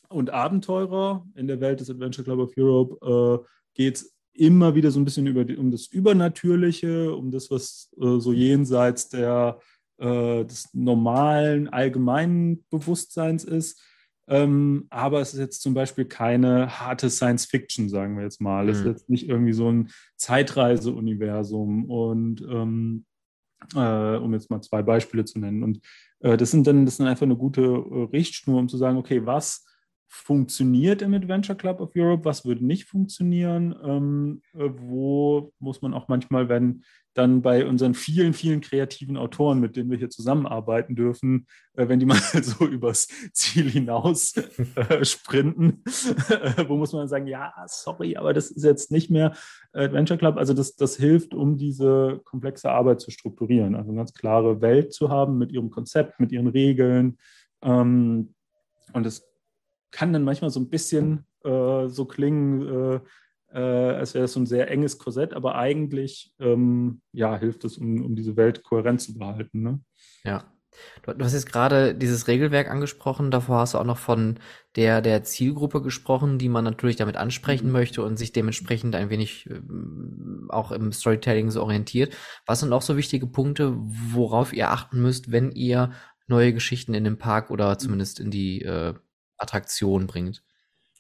und 0.09 0.29
Abenteurer. 0.29 1.25
In 1.35 1.47
der 1.47 1.61
Welt 1.61 1.79
des 1.79 1.89
Adventure 1.89 2.23
Club 2.23 2.39
of 2.39 2.53
Europe 2.57 3.43
äh, 3.43 3.47
geht 3.73 3.95
es 3.95 4.15
immer 4.33 4.75
wieder 4.75 4.91
so 4.91 4.99
ein 4.99 5.05
bisschen 5.05 5.27
über 5.27 5.45
die, 5.45 5.57
um 5.57 5.71
das 5.71 5.87
Übernatürliche, 5.87 7.13
um 7.13 7.31
das, 7.31 7.51
was 7.51 7.91
äh, 7.99 8.19
so 8.19 8.31
jenseits 8.33 9.09
der, 9.09 9.59
äh, 9.97 10.45
des 10.45 10.69
normalen 10.73 11.67
allgemeinen 11.69 12.63
Bewusstseins 12.69 13.43
ist. 13.43 13.81
Ähm, 14.27 14.87
aber 14.89 15.19
es 15.19 15.33
ist 15.33 15.39
jetzt 15.39 15.61
zum 15.61 15.73
Beispiel 15.73 16.05
keine 16.05 16.79
harte 16.79 17.09
Science 17.09 17.45
Fiction, 17.45 17.89
sagen 17.89 18.15
wir 18.15 18.23
jetzt 18.23 18.39
mal. 18.39 18.69
Es 18.69 18.77
ist 18.77 18.85
mhm. 18.85 18.91
jetzt 18.91 19.09
nicht 19.09 19.27
irgendwie 19.27 19.53
so 19.53 19.69
ein 19.69 19.89
Zeitreise-Universum 20.15 21.89
und 21.89 22.41
ähm, 22.41 23.05
äh, 23.75 24.15
um 24.15 24.33
jetzt 24.33 24.49
mal 24.49 24.61
zwei 24.61 24.83
Beispiele 24.83 25.25
zu 25.25 25.39
nennen. 25.39 25.63
Und 25.63 25.81
das 26.21 26.51
sind 26.51 26.67
dann 26.67 26.85
das 26.85 26.97
sind 26.97 27.07
einfach 27.07 27.23
eine 27.23 27.35
gute 27.35 27.61
äh, 27.61 28.03
Richtschnur, 28.11 28.59
um 28.59 28.69
zu 28.69 28.77
sagen, 28.77 28.97
okay, 28.97 29.25
was 29.25 29.65
funktioniert 30.13 31.01
im 31.01 31.13
Adventure 31.13 31.57
Club 31.57 31.79
of 31.79 31.91
Europe, 31.95 32.25
was 32.25 32.43
würde 32.43 32.65
nicht 32.65 32.83
funktionieren, 32.83 33.73
ähm, 33.81 34.41
äh, 34.53 34.69
wo 34.75 35.53
muss 35.59 35.81
man 35.81 35.93
auch 35.93 36.09
manchmal, 36.09 36.49
wenn 36.49 36.83
dann 37.13 37.41
bei 37.41 37.65
unseren 37.65 37.93
vielen, 37.93 38.33
vielen 38.33 38.59
kreativen 38.59 39.15
Autoren, 39.15 39.61
mit 39.61 39.77
denen 39.77 39.89
wir 39.89 39.97
hier 39.97 40.09
zusammenarbeiten 40.09 40.95
dürfen, 40.95 41.47
äh, 41.75 41.87
wenn 41.87 42.01
die 42.01 42.05
mal 42.07 42.19
so 42.43 42.67
übers 42.67 43.07
Ziel 43.31 43.69
hinaus 43.69 44.35
äh, 44.35 45.05
sprinten, 45.05 45.81
äh, 46.27 46.67
wo 46.67 46.75
muss 46.75 46.91
man 46.91 47.07
sagen, 47.07 47.27
ja, 47.27 47.53
sorry, 47.67 48.17
aber 48.17 48.33
das 48.33 48.51
ist 48.51 48.65
jetzt 48.65 48.91
nicht 48.91 49.09
mehr 49.09 49.33
Adventure 49.71 50.19
Club. 50.19 50.35
Also 50.35 50.53
das, 50.53 50.75
das 50.75 50.97
hilft, 50.97 51.33
um 51.33 51.57
diese 51.57 52.19
komplexe 52.25 52.69
Arbeit 52.69 52.99
zu 52.99 53.11
strukturieren, 53.11 53.75
also 53.75 53.91
eine 53.91 53.97
ganz 53.97 54.13
klare 54.13 54.59
Welt 54.59 54.91
zu 54.91 55.09
haben 55.09 55.37
mit 55.37 55.53
ihrem 55.53 55.69
Konzept, 55.69 56.19
mit 56.19 56.33
ihren 56.33 56.47
Regeln. 56.47 57.17
Ähm, 57.61 58.33
und 58.91 59.05
es 59.05 59.30
kann 59.91 60.13
dann 60.13 60.23
manchmal 60.23 60.49
so 60.49 60.59
ein 60.59 60.69
bisschen 60.69 61.25
äh, 61.43 61.87
so 61.87 62.05
klingen, 62.05 62.67
äh, 62.67 62.99
äh, 63.53 63.95
als 63.95 64.13
wäre 64.13 64.25
es 64.25 64.33
so 64.33 64.39
ein 64.39 64.45
sehr 64.45 64.69
enges 64.71 64.97
Korsett, 64.97 65.33
aber 65.33 65.55
eigentlich 65.55 66.33
ähm, 66.39 67.01
ja, 67.11 67.37
hilft 67.37 67.65
es, 67.65 67.77
um, 67.77 68.03
um 68.03 68.15
diese 68.15 68.37
Welt 68.37 68.63
kohärent 68.63 69.01
zu 69.01 69.17
behalten. 69.17 69.61
Ne? 69.61 69.79
Ja. 70.23 70.45
Du, 71.03 71.13
du 71.13 71.25
hast 71.25 71.33
jetzt 71.33 71.51
gerade 71.51 71.93
dieses 71.93 72.29
Regelwerk 72.29 72.69
angesprochen, 72.69 73.29
davor 73.29 73.59
hast 73.59 73.73
du 73.73 73.77
auch 73.77 73.83
noch 73.85 73.97
von 73.97 74.39
der, 74.77 75.01
der 75.01 75.21
Zielgruppe 75.23 75.81
gesprochen, 75.81 76.37
die 76.37 76.47
man 76.47 76.63
natürlich 76.63 76.95
damit 76.95 77.17
ansprechen 77.17 77.67
mhm. 77.67 77.73
möchte 77.73 78.03
und 78.03 78.17
sich 78.17 78.31
dementsprechend 78.31 78.95
ein 78.95 79.09
wenig 79.09 79.49
äh, 79.49 79.59
auch 80.47 80.71
im 80.71 80.93
Storytelling 80.93 81.51
so 81.51 81.61
orientiert. 81.61 82.15
Was 82.45 82.61
sind 82.61 82.71
auch 82.71 82.81
so 82.81 82.95
wichtige 82.95 83.27
Punkte, 83.27 83.73
worauf 83.77 84.53
ihr 84.53 84.71
achten 84.71 85.01
müsst, 85.01 85.31
wenn 85.31 85.51
ihr 85.51 85.91
neue 86.27 86.53
Geschichten 86.53 86.93
in 86.93 87.03
den 87.03 87.17
Park 87.17 87.51
oder 87.51 87.77
zumindest 87.77 88.21
in 88.21 88.31
die 88.31 88.61
äh, 88.61 88.93
Attraktion 89.41 90.07
bringt. 90.07 90.43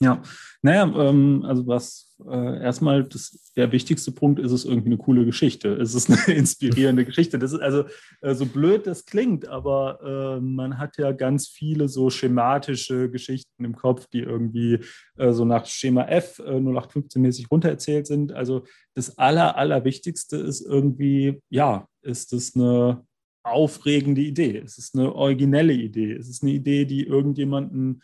Ja, 0.01 0.23
naja, 0.63 0.83
ähm, 0.97 1.45
also 1.45 1.67
was 1.67 2.17
äh, 2.27 2.63
erstmal 2.63 3.03
das, 3.03 3.51
der 3.55 3.71
wichtigste 3.71 4.11
Punkt 4.11 4.39
ist 4.39 4.51
es 4.51 4.65
irgendwie 4.65 4.89
eine 4.89 4.97
coole 4.97 5.25
Geschichte. 5.25 5.73
Es 5.73 5.93
ist 5.93 6.09
eine 6.09 6.19
inspirierende 6.37 7.05
Geschichte. 7.05 7.37
Das 7.37 7.53
ist 7.53 7.59
also 7.59 7.85
äh, 8.21 8.33
so 8.33 8.47
blöd 8.47 8.87
das 8.87 9.05
klingt, 9.05 9.47
aber 9.47 9.99
äh, 10.37 10.41
man 10.41 10.79
hat 10.79 10.97
ja 10.97 11.11
ganz 11.11 11.49
viele 11.49 11.87
so 11.87 12.09
schematische 12.09 13.11
Geschichten 13.11 13.63
im 13.63 13.75
Kopf, 13.75 14.07
die 14.07 14.21
irgendwie 14.21 14.79
äh, 15.17 15.33
so 15.33 15.45
nach 15.45 15.67
Schema 15.67 16.05
F 16.05 16.39
0815-mäßig 16.39 17.43
äh, 17.43 17.47
runtererzählt 17.51 18.07
sind. 18.07 18.33
Also 18.33 18.63
das 18.95 19.19
Aller, 19.19 19.55
Allerwichtigste 19.55 20.37
ist 20.37 20.61
irgendwie, 20.61 21.41
ja, 21.51 21.87
ist 22.01 22.33
es 22.33 22.55
eine 22.55 23.05
aufregende 23.43 24.21
Idee. 24.21 24.57
Es 24.57 24.79
ist 24.79 24.95
eine 24.95 25.13
originelle 25.13 25.73
Idee. 25.73 26.13
Es 26.13 26.27
ist 26.27 26.41
eine 26.41 26.53
Idee, 26.53 26.85
die 26.85 27.03
irgendjemanden 27.05 28.01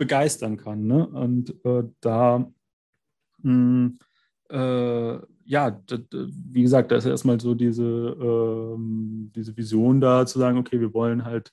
begeistern 0.00 0.56
kann. 0.56 0.86
Ne? 0.86 1.06
Und 1.06 1.54
äh, 1.64 1.84
da, 2.00 2.50
mh, 3.42 3.42
hm, 3.42 3.98
äh, 4.48 5.18
ja, 5.44 5.82
wie 6.10 6.62
gesagt, 6.62 6.90
da 6.90 6.96
ist 6.96 7.04
erstmal 7.04 7.38
so 7.38 7.54
diese, 7.54 7.84
ähm, 7.84 9.30
diese 9.34 9.56
Vision 9.56 10.00
da, 10.00 10.24
zu 10.24 10.38
sagen, 10.38 10.58
okay, 10.58 10.80
wir 10.80 10.94
wollen 10.94 11.24
halt 11.24 11.52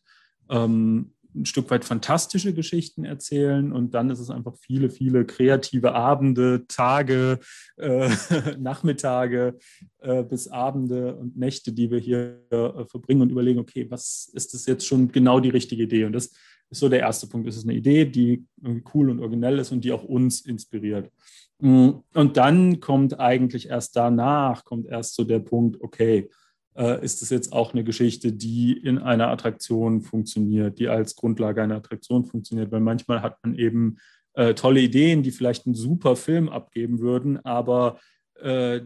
ähm, 0.49 1.13
ein 1.35 1.45
Stück 1.45 1.69
weit 1.69 1.83
fantastische 1.83 2.53
Geschichten 2.53 3.03
erzählen 3.03 3.73
und 3.73 3.93
dann 3.93 4.09
ist 4.09 4.19
es 4.19 4.29
einfach 4.29 4.55
viele, 4.55 4.89
viele 4.89 5.25
kreative 5.25 5.93
Abende, 5.93 6.65
Tage, 6.67 7.39
äh, 7.75 8.09
Nachmittage 8.57 9.57
äh, 9.99 10.23
bis 10.23 10.47
Abende 10.47 11.15
und 11.15 11.37
Nächte, 11.37 11.73
die 11.73 11.91
wir 11.91 11.99
hier 11.99 12.41
äh, 12.49 12.85
verbringen 12.85 13.23
und 13.23 13.31
überlegen, 13.31 13.59
okay, 13.59 13.87
was 13.89 14.31
ist 14.33 14.53
das 14.53 14.65
jetzt 14.67 14.87
schon 14.87 15.11
genau 15.11 15.41
die 15.41 15.49
richtige 15.49 15.83
Idee? 15.83 16.05
Und 16.05 16.13
das 16.13 16.31
ist 16.69 16.79
so 16.79 16.89
der 16.89 16.99
erste 16.99 17.27
Punkt. 17.27 17.47
Es 17.47 17.57
ist 17.57 17.65
eine 17.65 17.75
Idee, 17.75 18.05
die 18.05 18.45
cool 18.93 19.09
und 19.09 19.19
originell 19.19 19.59
ist 19.59 19.71
und 19.71 19.83
die 19.83 19.91
auch 19.91 20.03
uns 20.03 20.41
inspiriert. 20.41 21.11
Mm, 21.59 21.89
und 22.13 22.37
dann 22.37 22.79
kommt 22.79 23.19
eigentlich 23.19 23.69
erst 23.69 23.95
danach, 23.95 24.63
kommt 24.63 24.87
erst 24.87 25.15
so 25.15 25.23
der 25.23 25.39
Punkt, 25.39 25.81
okay, 25.81 26.29
äh, 26.75 27.03
ist 27.03 27.21
das 27.21 27.29
jetzt 27.29 27.53
auch 27.53 27.73
eine 27.73 27.83
Geschichte, 27.83 28.31
die 28.31 28.73
in 28.73 28.99
einer 28.99 29.29
Attraktion 29.29 30.01
funktioniert, 30.01 30.79
die 30.79 30.87
als 30.87 31.15
Grundlage 31.15 31.63
einer 31.63 31.77
Attraktion 31.77 32.25
funktioniert? 32.25 32.71
Weil 32.71 32.81
manchmal 32.81 33.21
hat 33.21 33.37
man 33.43 33.55
eben 33.55 33.97
äh, 34.33 34.53
tolle 34.53 34.81
Ideen, 34.81 35.23
die 35.23 35.31
vielleicht 35.31 35.65
einen 35.65 35.75
super 35.75 36.15
Film 36.15 36.49
abgeben 36.49 36.99
würden, 36.99 37.43
aber 37.43 37.99
äh, 38.39 38.81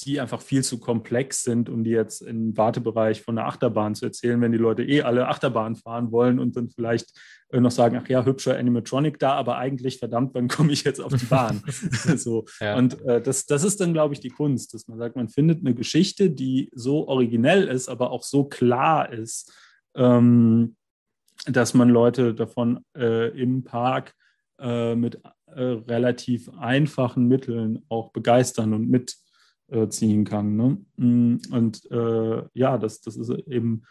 die 0.00 0.20
einfach 0.20 0.42
viel 0.42 0.62
zu 0.62 0.78
komplex 0.78 1.42
sind, 1.42 1.68
um 1.70 1.82
die 1.82 1.90
jetzt 1.90 2.20
im 2.20 2.56
Wartebereich 2.56 3.22
von 3.22 3.36
der 3.36 3.46
Achterbahn 3.46 3.94
zu 3.94 4.04
erzählen, 4.04 4.40
wenn 4.40 4.52
die 4.52 4.58
Leute 4.58 4.82
eh 4.82 5.02
alle 5.02 5.28
Achterbahn 5.28 5.74
fahren 5.74 6.12
wollen 6.12 6.38
und 6.38 6.56
dann 6.56 6.68
vielleicht 6.68 7.12
äh, 7.50 7.60
noch 7.60 7.70
sagen, 7.70 7.98
ach 8.02 8.08
ja, 8.08 8.24
hübscher 8.24 8.58
Animatronic 8.58 9.18
da, 9.18 9.32
aber 9.32 9.56
eigentlich, 9.56 9.98
verdammt, 9.98 10.34
wann 10.34 10.48
komme 10.48 10.72
ich 10.72 10.84
jetzt 10.84 11.00
auf 11.00 11.14
die 11.14 11.24
Bahn? 11.24 11.62
so. 12.16 12.44
Ja. 12.60 12.76
Und 12.76 13.00
äh, 13.06 13.22
das, 13.22 13.46
das 13.46 13.64
ist 13.64 13.80
dann, 13.80 13.94
glaube 13.94 14.14
ich, 14.14 14.20
die 14.20 14.30
Kunst, 14.30 14.74
dass 14.74 14.86
man 14.86 14.98
sagt, 14.98 15.16
man 15.16 15.28
findet 15.28 15.60
eine 15.60 15.74
Geschichte, 15.74 16.30
die 16.30 16.70
so 16.74 17.08
originell 17.08 17.66
ist, 17.66 17.88
aber 17.88 18.10
auch 18.10 18.22
so 18.22 18.44
klar 18.44 19.12
ist, 19.12 19.52
ähm, 19.94 20.76
dass 21.46 21.74
man 21.74 21.88
Leute 21.88 22.34
davon 22.34 22.80
äh, 22.96 23.28
im 23.40 23.64
Park 23.64 24.14
äh, 24.58 24.94
mit 24.94 25.20
äh, 25.46 25.62
relativ 25.62 26.50
einfachen 26.58 27.28
Mitteln 27.28 27.84
auch 27.88 28.10
begeistern 28.10 28.74
und 28.74 28.88
mit 28.88 29.16
äh, 29.68 29.88
ziehen 29.88 30.24
kann. 30.24 30.56
Ne? 30.56 30.78
Mm, 30.96 31.36
und 31.50 31.90
äh, 31.90 32.42
ja, 32.54 32.78
das, 32.78 33.00
das 33.00 33.16
ist 33.16 33.30
eben 33.48 33.82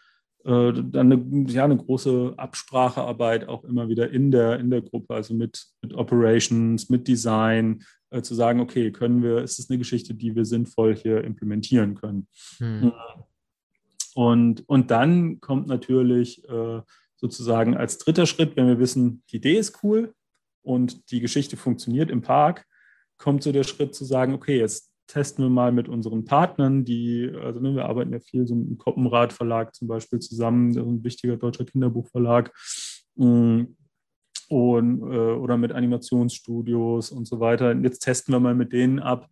äh, 0.46 0.74
dann 0.74 1.12
eine, 1.12 1.46
ja, 1.50 1.65
eine 1.65 1.77
große 1.77 2.34
Absprachearbeit 2.38 3.48
auch 3.48 3.63
immer 3.63 3.89
wieder 3.89 4.12
in 4.12 4.32
der, 4.32 4.60
in 4.60 4.70
der 4.70 4.82
Gruppe, 4.82 5.13
also 5.13 5.34
mit, 5.34 5.65
mit 5.82 5.94
Operations, 5.94 6.89
mit 6.89 7.08
Design, 7.08 7.84
äh, 8.12 8.22
zu 8.22 8.36
sagen, 8.36 8.60
okay, 8.60 8.91
können 8.91 9.24
wir, 9.24 9.39
ist 9.39 9.60
es 9.60 9.70
eine 9.70 9.79
Geschichte, 9.79 10.13
die 10.13 10.36
wir 10.36 10.46
sinnvoll 10.46 10.96
hier 10.96 11.24
implementieren 11.24 11.96
können. 11.96 12.27
Hm. 12.60 12.94
Und, 14.13 14.70
und 14.70 14.91
dann 14.91 15.41
kommt 15.41 15.67
natürlich 15.67 16.48
äh, 16.48 16.82
sozusagen 17.17 17.75
als 17.75 17.98
dritter 17.98 18.25
Schritt, 18.25 18.55
wenn 18.55 18.67
wir 18.67 18.79
wissen, 18.79 19.24
die 19.32 19.38
Idee 19.38 19.58
ist 19.58 19.84
cool 19.84 20.13
und 20.62 21.12
die 21.12 21.20
Geschichte 21.20 21.58
funktioniert 21.58 22.10
im 22.10 22.22
Park, 22.22 22.65
kommt 23.17 23.44
so 23.44 23.51
der 23.51 23.63
Schritt 23.63 23.96
zu 23.96 24.05
sagen, 24.05 24.34
okay, 24.34 24.60
jetzt 24.60 24.91
testen 25.07 25.45
wir 25.45 25.50
mal 25.50 25.71
mit 25.71 25.88
unseren 25.88 26.25
Partnern, 26.25 26.83
die, 26.85 27.31
also 27.41 27.59
ne, 27.59 27.75
wir 27.75 27.85
arbeiten 27.85 28.12
ja 28.12 28.19
viel 28.19 28.47
so 28.47 28.55
mit 28.55 28.67
dem 28.67 28.77
Koppenrad 28.77 29.33
Verlag 29.33 29.75
zum 29.75 29.88
Beispiel 29.88 30.19
zusammen, 30.19 30.77
ein 30.77 31.03
wichtiger 31.03 31.38
deutscher 31.38 31.65
Kinderbuchverlag. 31.65 32.51
Mm, 33.15 33.63
und, 34.47 35.01
äh, 35.01 35.33
oder 35.33 35.57
mit 35.57 35.71
Animationsstudios 35.71 37.12
und 37.12 37.25
so 37.25 37.39
weiter. 37.39 37.74
Jetzt 37.75 38.00
testen 38.00 38.33
wir 38.33 38.39
mal 38.39 38.55
mit 38.55 38.74
denen 38.74 39.00
ab, 39.00 39.27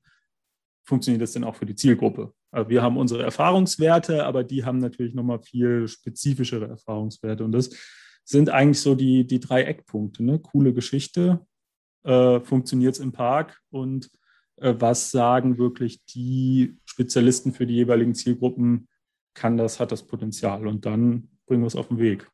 funktioniert 0.85 1.21
das 1.21 1.33
denn 1.33 1.43
auch 1.43 1.55
für 1.55 1.65
die 1.65 1.75
Zielgruppe? 1.75 2.33
Also 2.51 2.69
wir 2.69 2.81
haben 2.81 2.97
unsere 2.97 3.23
Erfahrungswerte, 3.23 4.25
aber 4.25 4.43
die 4.43 4.65
haben 4.65 4.79
natürlich 4.79 5.13
nochmal 5.13 5.39
viel 5.39 5.87
spezifischere 5.87 6.67
Erfahrungswerte. 6.67 7.43
Und 7.43 7.51
das 7.51 7.69
sind 8.25 8.49
eigentlich 8.49 8.81
so 8.81 8.95
die, 8.95 9.25
die 9.25 9.39
drei 9.39 9.63
Eckpunkte. 9.63 10.23
Ne? 10.23 10.39
Coole 10.39 10.73
Geschichte, 10.73 11.45
äh, 12.03 12.39
funktioniert 12.41 12.95
es 12.95 12.99
im 12.99 13.11
Park 13.11 13.61
und 13.69 14.09
was 14.57 15.11
sagen 15.11 15.57
wirklich 15.57 16.03
die 16.05 16.77
Spezialisten 16.85 17.53
für 17.53 17.65
die 17.65 17.75
jeweiligen 17.75 18.15
Zielgruppen, 18.15 18.87
kann 19.33 19.57
das, 19.57 19.79
hat 19.79 19.91
das 19.91 20.03
Potenzial 20.03 20.67
und 20.67 20.85
dann 20.85 21.29
bringen 21.47 21.63
wir 21.63 21.67
es 21.67 21.75
auf 21.75 21.87
den 21.87 21.99
Weg. 21.99 22.27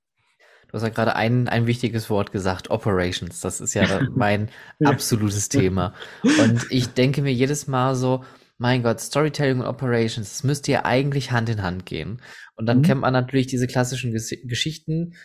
Du 0.67 0.73
hast 0.73 0.83
ja 0.83 0.89
gerade 0.89 1.15
ein, 1.15 1.47
ein 1.47 1.65
wichtiges 1.65 2.09
Wort 2.11 2.31
gesagt, 2.31 2.69
Operations. 2.69 3.39
Das 3.41 3.59
ist 3.59 3.73
ja 3.73 4.01
mein 4.15 4.49
absolutes 4.83 5.49
Thema. 5.49 5.93
Und 6.23 6.67
ich 6.69 6.89
denke 6.89 7.23
mir 7.23 7.33
jedes 7.33 7.67
Mal 7.67 7.95
so, 7.95 8.23
mein 8.59 8.83
Gott, 8.83 8.99
Storytelling 8.99 9.61
und 9.61 9.65
Operations, 9.65 10.29
das 10.29 10.43
müsste 10.43 10.71
ja 10.71 10.85
eigentlich 10.85 11.31
Hand 11.31 11.49
in 11.49 11.63
Hand 11.63 11.85
gehen. 11.85 12.21
Und 12.55 12.67
dann 12.67 12.79
mhm. 12.79 12.83
kennt 12.83 13.01
man 13.01 13.13
natürlich 13.13 13.47
diese 13.47 13.67
klassischen 13.67 14.11
Ges 14.11 14.35
Geschichten. 14.43 15.15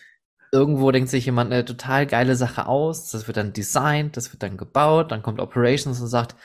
Irgendwo 0.53 0.93
denkt 0.93 1.11
sich 1.11 1.27
jemand 1.27 1.53
eine 1.53 1.65
total 1.65 2.07
geile 2.07 2.37
Sache 2.37 2.67
aus, 2.67 3.11
das 3.11 3.27
wird 3.27 3.37
dann 3.37 3.53
designt, 3.53 4.17
das 4.17 4.33
wird 4.33 4.43
dann 4.45 4.57
gebaut, 4.57 5.11
dann 5.11 5.21
kommt 5.21 5.41
Operations 5.41 6.01
und 6.01 6.07
sagt, 6.07 6.37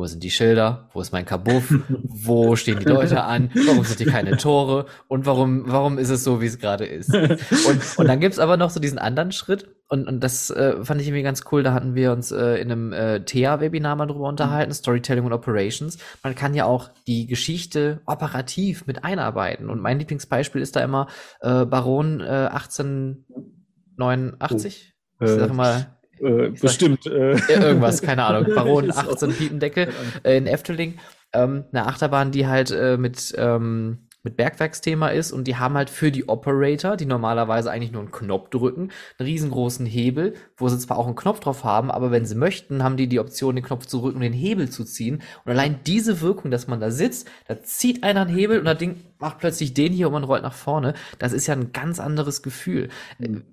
wo 0.00 0.06
sind 0.06 0.22
die 0.22 0.30
Schilder? 0.30 0.88
Wo 0.94 1.02
ist 1.02 1.12
mein 1.12 1.26
Kabuff? 1.26 1.70
Wo 2.02 2.56
stehen 2.56 2.78
die 2.78 2.86
Leute 2.86 3.22
an? 3.22 3.50
Warum 3.66 3.84
sind 3.84 3.98
hier 3.98 4.10
keine 4.10 4.38
Tore? 4.38 4.86
Und 5.08 5.26
warum, 5.26 5.64
warum 5.66 5.98
ist 5.98 6.08
es 6.08 6.24
so, 6.24 6.40
wie 6.40 6.46
es 6.46 6.58
gerade 6.58 6.86
ist? 6.86 7.14
Und, 7.14 7.98
und 7.98 8.08
dann 8.08 8.18
gibt's 8.18 8.38
aber 8.38 8.56
noch 8.56 8.70
so 8.70 8.80
diesen 8.80 8.98
anderen 8.98 9.30
Schritt. 9.30 9.68
Und, 9.88 10.08
und 10.08 10.24
das 10.24 10.48
äh, 10.48 10.82
fand 10.82 11.02
ich 11.02 11.08
irgendwie 11.08 11.22
ganz 11.22 11.44
cool. 11.52 11.62
Da 11.62 11.74
hatten 11.74 11.94
wir 11.94 12.12
uns 12.12 12.32
äh, 12.32 12.56
in 12.56 12.72
einem 12.72 12.94
äh, 12.94 13.22
TEA-Webinar 13.22 13.96
mal 13.96 14.06
drüber 14.06 14.28
unterhalten, 14.28 14.72
Storytelling 14.72 15.26
und 15.26 15.34
Operations. 15.34 15.98
Man 16.22 16.34
kann 16.34 16.54
ja 16.54 16.64
auch 16.64 16.88
die 17.06 17.26
Geschichte 17.26 18.00
operativ 18.06 18.86
mit 18.86 19.04
einarbeiten. 19.04 19.68
Und 19.68 19.82
mein 19.82 19.98
Lieblingsbeispiel 19.98 20.62
ist 20.62 20.76
da 20.76 20.80
immer 20.80 21.08
äh, 21.42 21.66
Baron 21.66 22.20
äh, 22.20 22.48
1889. 22.52 24.94
Oh. 25.20 25.24
Ich 25.24 25.30
sag 25.30 25.52
mal, 25.52 25.99
äh, 26.20 26.50
bestimmt. 26.50 27.06
Äh. 27.06 27.36
Irgendwas, 27.48 28.02
keine 28.02 28.24
Ahnung. 28.24 28.46
Baron 28.54 28.90
18 28.90 29.32
Piependeckel 29.32 29.88
äh, 30.22 30.36
in 30.36 30.46
Efteling. 30.46 30.98
Ähm, 31.32 31.64
eine 31.72 31.86
Achterbahn, 31.86 32.32
die 32.32 32.46
halt 32.46 32.70
äh, 32.70 32.96
mit, 32.96 33.34
ähm, 33.38 34.08
mit 34.22 34.36
Bergwerksthema 34.36 35.08
ist 35.08 35.32
und 35.32 35.44
die 35.46 35.56
haben 35.56 35.74
halt 35.74 35.88
für 35.88 36.10
die 36.10 36.28
Operator, 36.28 36.96
die 36.96 37.06
normalerweise 37.06 37.70
eigentlich 37.70 37.92
nur 37.92 38.02
einen 38.02 38.10
Knopf 38.10 38.50
drücken, 38.50 38.90
einen 39.18 39.28
riesengroßen 39.28 39.86
Hebel, 39.86 40.34
wo 40.56 40.68
sie 40.68 40.78
zwar 40.78 40.98
auch 40.98 41.06
einen 41.06 41.14
Knopf 41.14 41.40
drauf 41.40 41.64
haben, 41.64 41.90
aber 41.90 42.10
wenn 42.10 42.26
sie 42.26 42.34
möchten, 42.34 42.82
haben 42.82 42.96
die 42.96 43.06
die 43.06 43.20
Option, 43.20 43.54
den 43.54 43.64
Knopf 43.64 43.86
zu 43.86 44.00
drücken 44.00 44.16
und 44.16 44.22
den 44.22 44.32
Hebel 44.32 44.68
zu 44.68 44.84
ziehen. 44.84 45.22
Und 45.44 45.52
allein 45.52 45.80
diese 45.86 46.20
Wirkung, 46.20 46.50
dass 46.50 46.66
man 46.66 46.80
da 46.80 46.90
sitzt, 46.90 47.30
da 47.46 47.62
zieht 47.62 48.02
einer 48.02 48.22
einen 48.22 48.34
Hebel 48.34 48.58
und 48.58 48.64
das 48.64 48.78
Ding 48.78 48.96
macht 49.18 49.38
plötzlich 49.38 49.72
den 49.72 49.92
hier 49.92 50.08
und 50.08 50.14
man 50.14 50.24
rollt 50.24 50.42
nach 50.42 50.52
vorne, 50.52 50.94
das 51.18 51.32
ist 51.32 51.46
ja 51.46 51.54
ein 51.54 51.72
ganz 51.72 52.00
anderes 52.00 52.42
Gefühl. 52.42 52.88
Mhm 53.18 53.44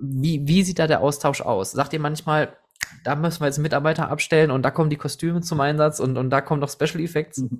wie, 0.00 0.46
wie 0.46 0.62
sieht 0.62 0.78
da 0.78 0.86
der 0.86 1.00
Austausch 1.00 1.40
aus? 1.40 1.72
Sagt 1.72 1.92
ihr 1.92 2.00
manchmal, 2.00 2.56
da 3.04 3.14
müssen 3.14 3.40
wir 3.40 3.46
jetzt 3.46 3.58
Mitarbeiter 3.58 4.10
abstellen 4.10 4.50
und 4.50 4.62
da 4.62 4.70
kommen 4.70 4.90
die 4.90 4.96
Kostüme 4.96 5.40
zum 5.40 5.60
Einsatz 5.60 6.00
und, 6.00 6.16
und 6.16 6.30
da 6.30 6.40
kommen 6.40 6.60
noch 6.60 6.70
Special 6.70 7.00
Effects? 7.00 7.44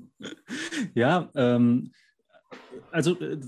Ja, 0.95 1.29
ähm, 1.35 1.93
also 2.91 3.19
äh, 3.21 3.39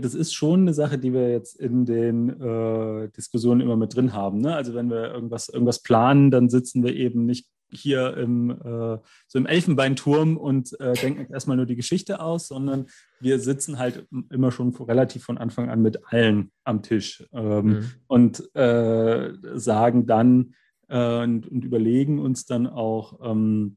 das 0.00 0.14
ist 0.14 0.32
schon 0.32 0.62
eine 0.62 0.74
Sache, 0.74 0.98
die 0.98 1.12
wir 1.12 1.30
jetzt 1.30 1.56
in 1.56 1.84
den 1.84 2.40
äh, 2.40 3.08
Diskussionen 3.10 3.60
immer 3.60 3.76
mit 3.76 3.94
drin 3.94 4.12
haben. 4.12 4.40
Ne? 4.40 4.54
Also 4.54 4.74
wenn 4.74 4.88
wir 4.88 5.12
irgendwas, 5.12 5.48
irgendwas 5.48 5.82
planen, 5.82 6.30
dann 6.30 6.48
sitzen 6.48 6.82
wir 6.82 6.94
eben 6.94 7.26
nicht 7.26 7.46
hier 7.70 8.16
im, 8.16 8.50
äh, 8.50 8.98
so 9.26 9.38
im 9.38 9.46
Elfenbeinturm 9.46 10.36
und 10.36 10.78
äh, 10.80 10.94
denken 10.94 11.32
erstmal 11.32 11.56
nur 11.56 11.66
die 11.66 11.76
Geschichte 11.76 12.20
aus, 12.20 12.48
sondern 12.48 12.86
wir 13.20 13.38
sitzen 13.38 13.78
halt 13.78 14.06
immer 14.30 14.52
schon 14.52 14.74
relativ 14.74 15.24
von 15.24 15.38
Anfang 15.38 15.68
an 15.68 15.82
mit 15.82 16.00
allen 16.12 16.52
am 16.64 16.82
Tisch 16.82 17.26
ähm, 17.32 17.66
mhm. 17.66 17.84
und 18.06 18.56
äh, 18.56 19.32
sagen 19.54 20.06
dann 20.06 20.54
äh, 20.88 21.22
und, 21.22 21.48
und, 21.48 21.64
überlegen 21.64 22.18
uns 22.18 22.46
dann 22.46 22.66
auch, 22.66 23.18
ähm, 23.22 23.76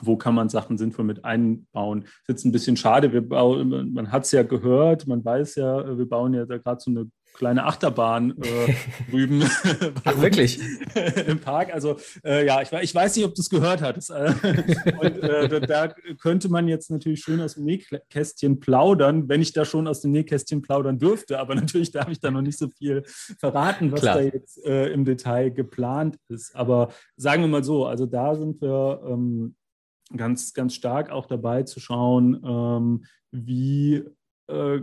wo 0.00 0.16
kann 0.16 0.34
man 0.34 0.48
Sachen 0.48 0.76
sinnvoll 0.76 1.04
mit 1.04 1.24
einbauen. 1.24 2.02
Das 2.02 2.10
ist 2.10 2.28
jetzt 2.28 2.44
ein 2.44 2.52
bisschen 2.52 2.76
schade, 2.76 3.12
wir 3.12 3.26
bauen, 3.26 3.92
man 3.92 4.12
hat 4.12 4.24
es 4.24 4.32
ja 4.32 4.42
gehört, 4.42 5.06
man 5.06 5.24
weiß 5.24 5.56
ja, 5.56 5.96
wir 5.96 6.08
bauen 6.08 6.34
ja 6.34 6.44
da 6.44 6.58
gerade 6.58 6.80
so 6.80 6.90
eine 6.90 7.10
kleine 7.36 7.64
Achterbahn 7.64 8.34
äh, 8.42 8.74
drüben. 9.10 9.44
Ach, 10.04 10.20
wirklich? 10.20 10.60
Im 11.26 11.38
Park. 11.40 11.72
Also 11.72 11.96
äh, 12.24 12.46
ja, 12.46 12.62
ich, 12.62 12.72
ich, 12.72 12.94
weiß 12.94 13.16
nicht, 13.16 13.24
ob 13.24 13.34
du 13.34 13.40
es 13.40 13.50
gehört 13.50 13.82
hattest. 13.82 14.10
Äh, 14.10 14.34
und 15.00 15.18
äh, 15.22 15.60
da 15.60 15.88
könnte 16.18 16.48
man 16.48 16.66
jetzt 16.68 16.90
natürlich 16.90 17.20
schön 17.20 17.40
aus 17.40 17.54
dem 17.54 17.64
Nähkästchen 17.64 18.60
plaudern, 18.60 19.28
wenn 19.28 19.42
ich 19.42 19.52
da 19.52 19.64
schon 19.64 19.86
aus 19.86 20.00
dem 20.00 20.12
Nähkästchen 20.12 20.62
plaudern 20.62 20.98
dürfte. 20.98 21.38
Aber 21.38 21.54
natürlich 21.54 21.90
darf 21.90 22.08
ich 22.08 22.20
da 22.20 22.30
noch 22.30 22.42
nicht 22.42 22.58
so 22.58 22.68
viel 22.68 23.02
verraten, 23.38 23.92
was 23.92 24.00
Klar. 24.00 24.16
da 24.16 24.22
jetzt 24.22 24.64
äh, 24.64 24.88
im 24.88 25.04
Detail 25.04 25.50
geplant 25.50 26.16
ist. 26.28 26.56
Aber 26.56 26.88
sagen 27.16 27.42
wir 27.42 27.48
mal 27.48 27.64
so, 27.64 27.86
also 27.86 28.06
da 28.06 28.34
sind 28.34 28.60
wir 28.60 29.02
ähm, 29.06 29.54
ganz, 30.16 30.54
ganz 30.54 30.74
stark 30.74 31.10
auch 31.10 31.26
dabei 31.26 31.64
zu 31.64 31.80
schauen, 31.80 32.40
ähm, 32.44 33.04
wie 33.32 34.04
äh, 34.48 34.80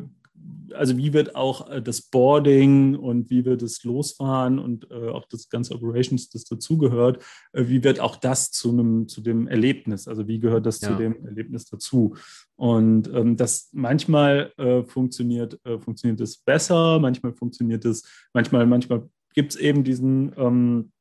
also 0.73 0.97
wie 0.97 1.13
wird 1.13 1.35
auch 1.35 1.69
äh, 1.69 1.81
das 1.81 2.01
Boarding 2.01 2.95
und 2.95 3.29
wie 3.29 3.45
wird 3.45 3.61
das 3.61 3.83
Losfahren 3.83 4.59
und 4.59 4.89
äh, 4.91 5.09
auch 5.09 5.25
das 5.25 5.49
ganze 5.49 5.75
Operations, 5.75 6.29
das 6.29 6.45
dazugehört, 6.45 7.23
äh, 7.53 7.65
wie 7.67 7.83
wird 7.83 7.99
auch 7.99 8.15
das 8.15 8.51
zu 8.51 8.71
einem, 8.71 9.07
zu 9.07 9.21
dem 9.21 9.47
Erlebnis? 9.47 10.07
Also 10.07 10.27
wie 10.27 10.39
gehört 10.39 10.65
das 10.65 10.81
ja. 10.81 10.89
zu 10.89 10.95
dem 10.95 11.25
Erlebnis 11.25 11.65
dazu? 11.65 12.15
Und 12.55 13.11
ähm, 13.13 13.37
das 13.37 13.69
manchmal 13.73 14.51
äh, 14.57 14.83
funktioniert, 14.83 15.59
funktioniert 15.79 16.21
es 16.21 16.37
besser, 16.37 16.99
manchmal 16.99 17.33
funktioniert 17.33 17.85
es, 17.85 18.03
manchmal, 18.33 18.65
manchmal 18.65 19.09
gibt 19.33 19.53
es 19.53 19.59
eben 19.59 19.83
diesen 19.83 20.33
ähm, 20.37 20.91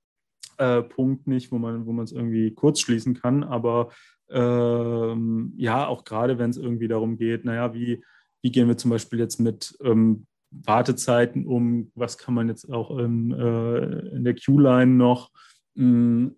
äh, 0.59 0.83
Punkt 0.83 1.27
nicht, 1.27 1.53
wo 1.53 1.59
man, 1.59 1.87
wo 1.87 1.93
man 1.93 2.05
es 2.05 2.12
irgendwie 2.12 2.53
kurz 2.53 2.81
schließen 2.81 3.15
kann. 3.15 3.45
Aber 3.45 3.91
ähm, 4.31 5.53
ja, 5.57 5.87
auch 5.87 6.05
gerade 6.05 6.39
wenn 6.39 6.51
es 6.51 6.57
irgendwie 6.57 6.89
darum 6.89 7.17
geht, 7.17 7.45
naja, 7.45 7.75
wie 7.75 8.03
wie 8.42 8.50
gehen 8.50 8.68
wir 8.68 8.76
zum 8.76 8.90
Beispiel 8.90 9.18
jetzt 9.18 9.40
mit 9.40 9.76
ähm, 9.82 10.26
Wartezeiten 10.50 11.46
um, 11.46 11.90
was 11.94 12.18
kann 12.18 12.34
man 12.34 12.49
jetzt 12.49 12.70
auch 12.70 12.99
ähm, 12.99 13.32
äh, 13.32 14.16
in 14.16 14.25
der 14.25 14.34
Q-Line 14.34 14.92
noch 14.92 15.30
mh, 15.75 16.32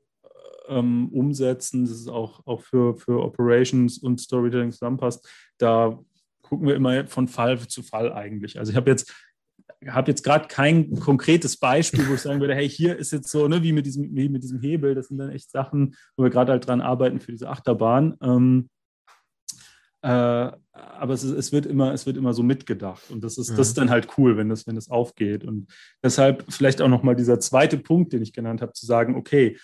ähm, 0.68 1.08
umsetzen, 1.08 1.84
das 1.84 1.92
ist 1.92 2.08
auch, 2.08 2.46
auch 2.46 2.62
für, 2.62 2.96
für 2.96 3.22
Operations 3.22 3.98
und 3.98 4.20
Storytelling 4.20 4.72
zusammenpasst. 4.72 5.28
Da 5.58 5.98
gucken 6.42 6.68
wir 6.68 6.76
immer 6.76 7.06
von 7.06 7.28
Fall 7.28 7.58
zu 7.58 7.82
Fall 7.82 8.12
eigentlich. 8.12 8.58
Also 8.58 8.70
ich 8.70 8.76
habe 8.76 8.90
jetzt 8.90 9.12
habe 9.86 10.10
jetzt 10.10 10.22
gerade 10.22 10.48
kein 10.48 10.98
konkretes 10.98 11.58
Beispiel, 11.58 12.08
wo 12.08 12.14
ich 12.14 12.20
sagen 12.20 12.40
würde, 12.40 12.54
hey, 12.54 12.68
hier 12.68 12.96
ist 12.96 13.12
jetzt 13.12 13.30
so, 13.30 13.48
ne, 13.48 13.62
wie 13.62 13.72
mit 13.72 13.84
diesem, 13.86 14.14
wie 14.14 14.28
mit 14.28 14.42
diesem 14.42 14.60
Hebel, 14.60 14.94
das 14.94 15.08
sind 15.08 15.18
dann 15.18 15.30
echt 15.30 15.50
Sachen, 15.50 15.94
wo 16.16 16.22
wir 16.22 16.30
gerade 16.30 16.52
halt 16.52 16.66
dran 16.66 16.80
arbeiten 16.80 17.20
für 17.20 17.32
diese 17.32 17.50
Achterbahn. 17.50 18.14
Ähm, 18.22 18.68
äh, 20.04 20.52
aber 20.72 21.14
es, 21.14 21.24
ist, 21.24 21.32
es, 21.32 21.50
wird 21.50 21.64
immer, 21.64 21.94
es 21.94 22.04
wird 22.04 22.18
immer 22.18 22.34
so 22.34 22.42
mitgedacht. 22.42 23.10
Und 23.10 23.24
das 23.24 23.38
ist, 23.38 23.52
mhm. 23.52 23.56
das 23.56 23.68
ist 23.68 23.78
dann 23.78 23.88
halt 23.88 24.18
cool, 24.18 24.36
wenn 24.36 24.50
das, 24.50 24.66
wenn 24.66 24.74
das 24.74 24.90
aufgeht. 24.90 25.44
Und 25.44 25.72
deshalb 26.02 26.44
vielleicht 26.52 26.82
auch 26.82 26.88
nochmal 26.88 27.16
dieser 27.16 27.40
zweite 27.40 27.78
Punkt, 27.78 28.12
den 28.12 28.20
ich 28.20 28.34
genannt 28.34 28.60
habe, 28.60 28.74
zu 28.74 28.84
sagen, 28.84 29.16
okay, 29.16 29.56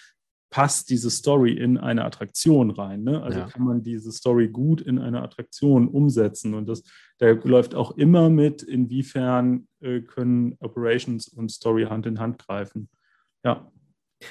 passt 0.48 0.88
diese 0.88 1.10
Story 1.10 1.52
in 1.52 1.76
eine 1.76 2.04
Attraktion 2.06 2.70
rein? 2.70 3.02
Ne? 3.02 3.22
Also 3.22 3.40
ja. 3.40 3.46
kann 3.46 3.64
man 3.64 3.82
diese 3.82 4.10
Story 4.12 4.48
gut 4.48 4.80
in 4.80 4.98
eine 4.98 5.20
Attraktion 5.20 5.88
umsetzen? 5.88 6.54
Und 6.54 6.68
das, 6.68 6.84
da 7.18 7.28
läuft 7.28 7.74
auch 7.74 7.98
immer 7.98 8.30
mit, 8.30 8.62
inwiefern 8.62 9.68
äh, 9.80 10.00
können 10.00 10.56
Operations 10.60 11.28
und 11.28 11.50
Story 11.50 11.84
Hand 11.84 12.06
in 12.06 12.18
Hand 12.18 12.38
greifen. 12.38 12.88
Ja. 13.44 13.70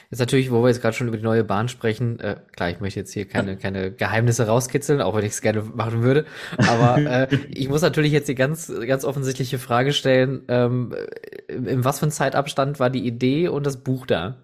Jetzt 0.10 0.20
natürlich, 0.20 0.52
wo 0.52 0.62
wir 0.62 0.70
jetzt 0.70 0.82
gerade 0.82 0.96
schon 0.96 1.08
über 1.08 1.18
die 1.18 1.24
neue 1.24 1.44
Bahn 1.44 1.68
sprechen, 1.68 2.20
äh, 2.20 2.36
klar, 2.56 2.70
ich 2.70 2.80
möchte 2.80 3.00
jetzt 3.00 3.14
hier 3.14 3.28
keine, 3.28 3.58
keine 3.58 3.92
Geheimnisse 3.92 4.48
rauskitzeln, 4.48 5.02
auch 5.02 5.16
wenn 5.16 5.26
ich 5.26 5.32
es 5.32 5.42
gerne 5.42 5.64
machen 5.64 6.04
würde. 6.04 6.26
Aber 6.58 6.98
äh, 6.98 7.28
ich 7.50 7.70
muss 7.70 7.82
natürlich 7.82 8.12
jetzt 8.12 8.30
die 8.30 8.36
ganz, 8.36 8.72
ganz 8.88 9.04
offensichtliche 9.04 9.58
Frage 9.58 9.94
stellen, 9.94 10.44
ähm, 10.48 10.94
in 11.48 11.84
was 11.84 12.00
für 12.00 12.08
ein 12.08 12.12
Zeitabstand 12.12 12.80
war 12.80 12.90
die 12.90 13.06
Idee 13.06 13.48
und 13.48 13.66
das 13.66 13.78
Buch 13.78 14.06
da? 14.06 14.38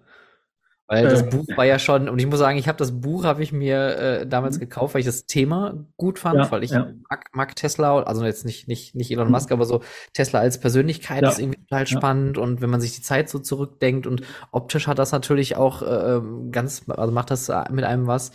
Weil 0.88 1.08
das 1.08 1.22
äh, 1.22 1.26
Buch 1.26 1.46
war 1.56 1.64
ja 1.64 1.80
schon, 1.80 2.08
und 2.08 2.20
ich 2.20 2.26
muss 2.26 2.38
sagen, 2.38 2.58
ich 2.58 2.68
habe 2.68 2.78
das 2.78 3.00
Buch, 3.00 3.24
habe 3.24 3.42
ich 3.42 3.52
mir 3.52 3.98
äh, 3.98 4.26
damals 4.26 4.56
mhm. 4.56 4.60
gekauft, 4.60 4.94
weil 4.94 5.00
ich 5.00 5.06
das 5.06 5.26
Thema 5.26 5.84
gut 5.96 6.20
fand, 6.20 6.38
ja, 6.38 6.50
weil 6.50 6.62
ich 6.62 6.70
ja. 6.70 6.92
mag, 7.10 7.24
mag, 7.32 7.56
Tesla, 7.56 8.02
also 8.02 8.24
jetzt 8.24 8.44
nicht, 8.44 8.68
nicht, 8.68 8.94
nicht 8.94 9.10
Elon 9.10 9.26
mhm. 9.26 9.32
Musk, 9.32 9.50
aber 9.50 9.64
so 9.64 9.82
Tesla 10.12 10.38
als 10.38 10.60
Persönlichkeit 10.60 11.22
ja. 11.22 11.30
ist 11.30 11.40
irgendwie 11.40 11.58
total 11.58 11.86
spannend 11.88 12.38
und 12.38 12.60
wenn 12.60 12.70
man 12.70 12.80
sich 12.80 12.94
die 12.94 13.02
Zeit 13.02 13.28
so 13.28 13.40
zurückdenkt 13.40 14.06
und 14.06 14.22
optisch 14.52 14.86
hat 14.86 15.00
das 15.00 15.10
natürlich 15.10 15.56
auch 15.56 15.82
äh, 15.82 16.20
ganz, 16.52 16.84
also 16.88 17.12
macht 17.12 17.32
das 17.32 17.50
mit 17.70 17.84
einem 17.84 18.06
was. 18.06 18.30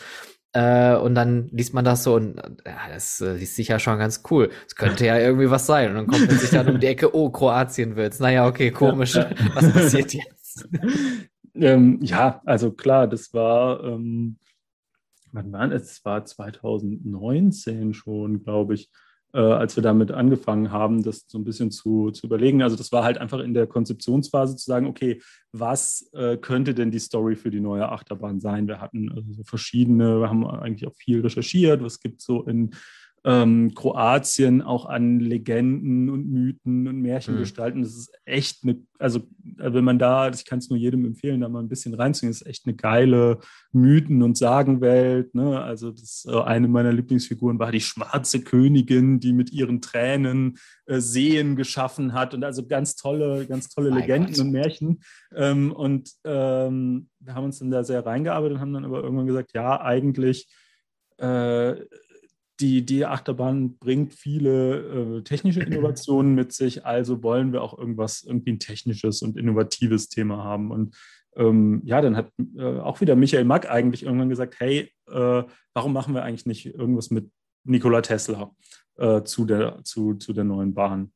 Äh, 0.53 0.97
und 0.97 1.15
dann 1.15 1.47
liest 1.53 1.73
man 1.73 1.85
das 1.85 2.03
so 2.03 2.15
und 2.15 2.35
ja, 2.65 2.89
das 2.91 3.21
äh, 3.21 3.35
liest 3.35 3.55
sich 3.55 3.69
ja 3.69 3.79
schon 3.79 3.97
ganz 3.97 4.23
cool. 4.29 4.49
Es 4.67 4.75
könnte 4.75 5.05
ja 5.05 5.17
irgendwie 5.17 5.49
was 5.49 5.65
sein. 5.65 5.91
Und 5.91 5.95
dann 5.95 6.07
kommt 6.07 6.27
man 6.27 6.37
sich 6.37 6.49
dann 6.49 6.67
um 6.67 6.77
die 6.81 6.87
Ecke, 6.87 7.15
oh, 7.15 7.29
Kroatien 7.29 7.95
wird's. 7.95 8.19
Naja, 8.19 8.45
okay, 8.45 8.71
komisch. 8.71 9.15
Was 9.53 9.71
passiert 9.71 10.13
jetzt? 10.13 10.67
Ähm, 11.55 11.99
ja, 12.01 12.41
also 12.45 12.71
klar, 12.71 13.07
das 13.07 13.33
war, 13.33 13.83
ähm, 13.83 14.37
wann 15.31 15.51
war 15.51 15.71
es? 15.71 15.91
Es 15.91 16.05
war 16.05 16.25
2019 16.25 17.93
schon, 17.93 18.43
glaube 18.43 18.75
ich, 18.75 18.89
äh, 19.33 19.39
als 19.39 19.75
wir 19.75 19.83
damit 19.83 20.11
angefangen 20.11 20.71
haben, 20.71 21.03
das 21.03 21.25
so 21.27 21.37
ein 21.37 21.43
bisschen 21.43 21.71
zu, 21.71 22.11
zu 22.11 22.27
überlegen. 22.27 22.61
Also 22.61 22.75
das 22.75 22.91
war 22.91 23.03
halt 23.03 23.17
einfach 23.17 23.39
in 23.39 23.53
der 23.53 23.67
Konzeptionsphase 23.67 24.55
zu 24.55 24.65
sagen, 24.65 24.87
okay, 24.87 25.21
was 25.51 26.09
äh, 26.13 26.37
könnte 26.37 26.73
denn 26.73 26.91
die 26.91 26.99
Story 26.99 27.35
für 27.35 27.49
die 27.49 27.61
neue 27.61 27.89
Achterbahn 27.89 28.39
sein? 28.39 28.67
Wir 28.67 28.81
hatten 28.81 29.09
also 29.11 29.31
so 29.33 29.43
verschiedene, 29.43 30.19
wir 30.19 30.29
haben 30.29 30.45
eigentlich 30.45 30.87
auch 30.87 30.95
viel 30.95 31.21
recherchiert, 31.21 31.83
was 31.83 31.99
gibt 31.99 32.19
es 32.19 32.25
so 32.25 32.43
in 32.43 32.71
ähm, 33.23 33.73
Kroatien 33.75 34.63
auch 34.63 34.85
an 34.85 35.19
Legenden 35.19 36.09
und 36.09 36.27
Mythen 36.27 36.87
und 36.87 37.01
Märchen 37.01 37.35
mhm. 37.35 37.39
gestalten. 37.39 37.83
Das 37.83 37.95
ist 37.95 38.11
echt 38.25 38.63
eine, 38.63 38.81
also 38.97 39.19
äh, 39.59 39.73
wenn 39.73 39.83
man 39.83 39.99
da, 39.99 40.29
ich 40.29 40.43
kann 40.43 40.57
es 40.57 40.69
nur 40.69 40.79
jedem 40.79 41.05
empfehlen, 41.05 41.41
da 41.41 41.49
mal 41.49 41.59
ein 41.59 41.69
bisschen 41.69 41.93
reinzugehen, 41.93 42.31
ist 42.31 42.45
echt 42.47 42.65
eine 42.65 42.75
geile 42.75 43.39
Mythen- 43.71 44.23
und 44.23 44.37
Sagenwelt. 44.37 45.35
Ne? 45.35 45.61
Also 45.61 45.91
das 45.91 46.25
äh, 46.27 46.41
eine 46.41 46.67
meiner 46.67 46.91
Lieblingsfiguren 46.91 47.59
war 47.59 47.71
die 47.71 47.81
schwarze 47.81 48.41
Königin, 48.41 49.19
die 49.19 49.33
mit 49.33 49.51
ihren 49.51 49.81
Tränen 49.81 50.57
äh, 50.87 50.99
Seen 50.99 51.55
geschaffen 51.55 52.13
hat 52.13 52.33
und 52.33 52.43
also 52.43 52.65
ganz 52.65 52.95
tolle, 52.95 53.45
ganz 53.45 53.69
tolle 53.69 53.91
Legenden 53.91 54.33
Gott. 54.33 54.39
und 54.39 54.51
Märchen. 54.51 55.03
Ähm, 55.35 55.71
und 55.71 56.09
ähm, 56.23 57.07
wir 57.19 57.35
haben 57.35 57.45
uns 57.45 57.59
dann 57.59 57.69
da 57.69 57.83
sehr 57.83 58.03
reingearbeitet 58.03 58.55
und 58.55 58.61
haben 58.61 58.73
dann 58.73 58.85
aber 58.85 59.03
irgendwann 59.03 59.27
gesagt, 59.27 59.53
ja, 59.53 59.79
eigentlich 59.79 60.47
äh, 61.17 61.75
die, 62.61 62.85
die 62.85 63.05
Achterbahn 63.05 63.77
bringt 63.77 64.13
viele 64.13 65.17
äh, 65.17 65.21
technische 65.23 65.61
Innovationen 65.61 66.35
mit 66.35 66.53
sich, 66.53 66.85
also 66.85 67.23
wollen 67.23 67.51
wir 67.51 67.63
auch 67.63 67.77
irgendwas, 67.77 68.23
irgendwie 68.23 68.53
ein 68.53 68.59
technisches 68.59 69.21
und 69.21 69.37
innovatives 69.37 70.09
Thema 70.09 70.43
haben. 70.43 70.71
Und 70.71 70.95
ähm, 71.35 71.81
ja, 71.83 72.01
dann 72.01 72.15
hat 72.15 72.31
äh, 72.57 72.79
auch 72.79 73.01
wieder 73.01 73.15
Michael 73.15 73.45
Mack 73.45 73.69
eigentlich 73.69 74.03
irgendwann 74.03 74.29
gesagt, 74.29 74.59
hey, 74.59 74.91
äh, 75.07 75.43
warum 75.73 75.93
machen 75.93 76.13
wir 76.13 76.23
eigentlich 76.23 76.45
nicht 76.45 76.65
irgendwas 76.67 77.09
mit 77.09 77.31
Nikola 77.63 78.01
Tesla 78.01 78.51
äh, 78.97 79.23
zu, 79.23 79.45
der, 79.45 79.79
zu, 79.83 80.15
zu 80.15 80.33
der 80.33 80.43
neuen 80.43 80.73
Bahn? 80.73 81.11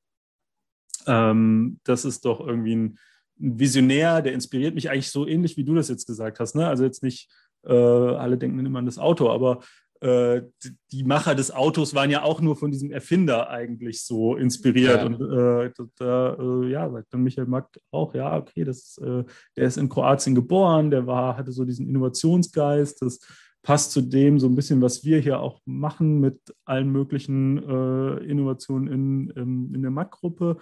Ähm, 1.05 1.79
das 1.83 2.05
ist 2.05 2.25
doch 2.25 2.45
irgendwie 2.45 2.75
ein, 2.75 2.99
ein, 3.39 3.59
Visionär, 3.59 4.21
der 4.21 4.33
inspiriert 4.33 4.73
mich 4.73 4.89
eigentlich 4.89 5.11
so 5.11 5.27
ähnlich, 5.27 5.57
wie 5.57 5.65
du 5.65 5.75
das 5.75 5.89
jetzt 5.89 6.07
gesagt 6.07 6.39
hast. 6.39 6.55
Ne? 6.55 6.67
Also 6.67 6.83
jetzt 6.83 7.03
nicht, 7.03 7.29
äh, 7.65 7.73
alle 7.73 8.37
denken 8.37 8.65
immer 8.65 8.79
an 8.79 8.85
das 8.85 8.97
Auto, 8.97 9.29
aber 9.29 9.59
die 10.01 11.03
Macher 11.03 11.35
des 11.35 11.51
Autos 11.51 11.95
waren 11.95 12.11
ja 12.11 12.23
auch 12.23 12.41
nur 12.41 12.55
von 12.55 12.69
diesem 12.69 12.91
Erfinder 12.91 13.49
eigentlich 13.49 14.03
so 14.03 14.35
inspiriert. 14.35 14.97
Ja. 14.97 15.05
Und 15.05 15.21
äh, 15.21 15.71
da 15.97 16.33
äh, 16.33 16.69
ja, 16.69 16.89
sagt 16.91 17.13
dann 17.13 17.23
Michael 17.23 17.47
Mack 17.47 17.79
auch, 17.91 18.13
ja, 18.13 18.37
okay, 18.37 18.63
das, 18.65 18.97
äh, 18.97 19.23
der 19.55 19.65
ist 19.65 19.77
in 19.77 19.89
Kroatien 19.89 20.35
geboren, 20.35 20.91
der 20.91 21.07
war, 21.07 21.37
hatte 21.37 21.51
so 21.51 21.65
diesen 21.65 21.87
Innovationsgeist, 21.87 23.01
das 23.01 23.19
passt 23.65 23.91
zu 23.91 24.01
dem 24.01 24.39
so 24.39 24.47
ein 24.47 24.55
bisschen, 24.55 24.81
was 24.81 25.03
wir 25.03 25.19
hier 25.19 25.39
auch 25.39 25.59
machen 25.65 26.19
mit 26.19 26.39
allen 26.65 26.91
möglichen 26.91 27.57
äh, 27.57 28.23
Innovationen 28.23 28.87
in, 28.87 29.29
in, 29.31 29.73
in 29.73 29.81
der 29.81 29.91
Mack-Gruppe. 29.91 30.57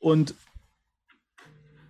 Und 0.00 0.34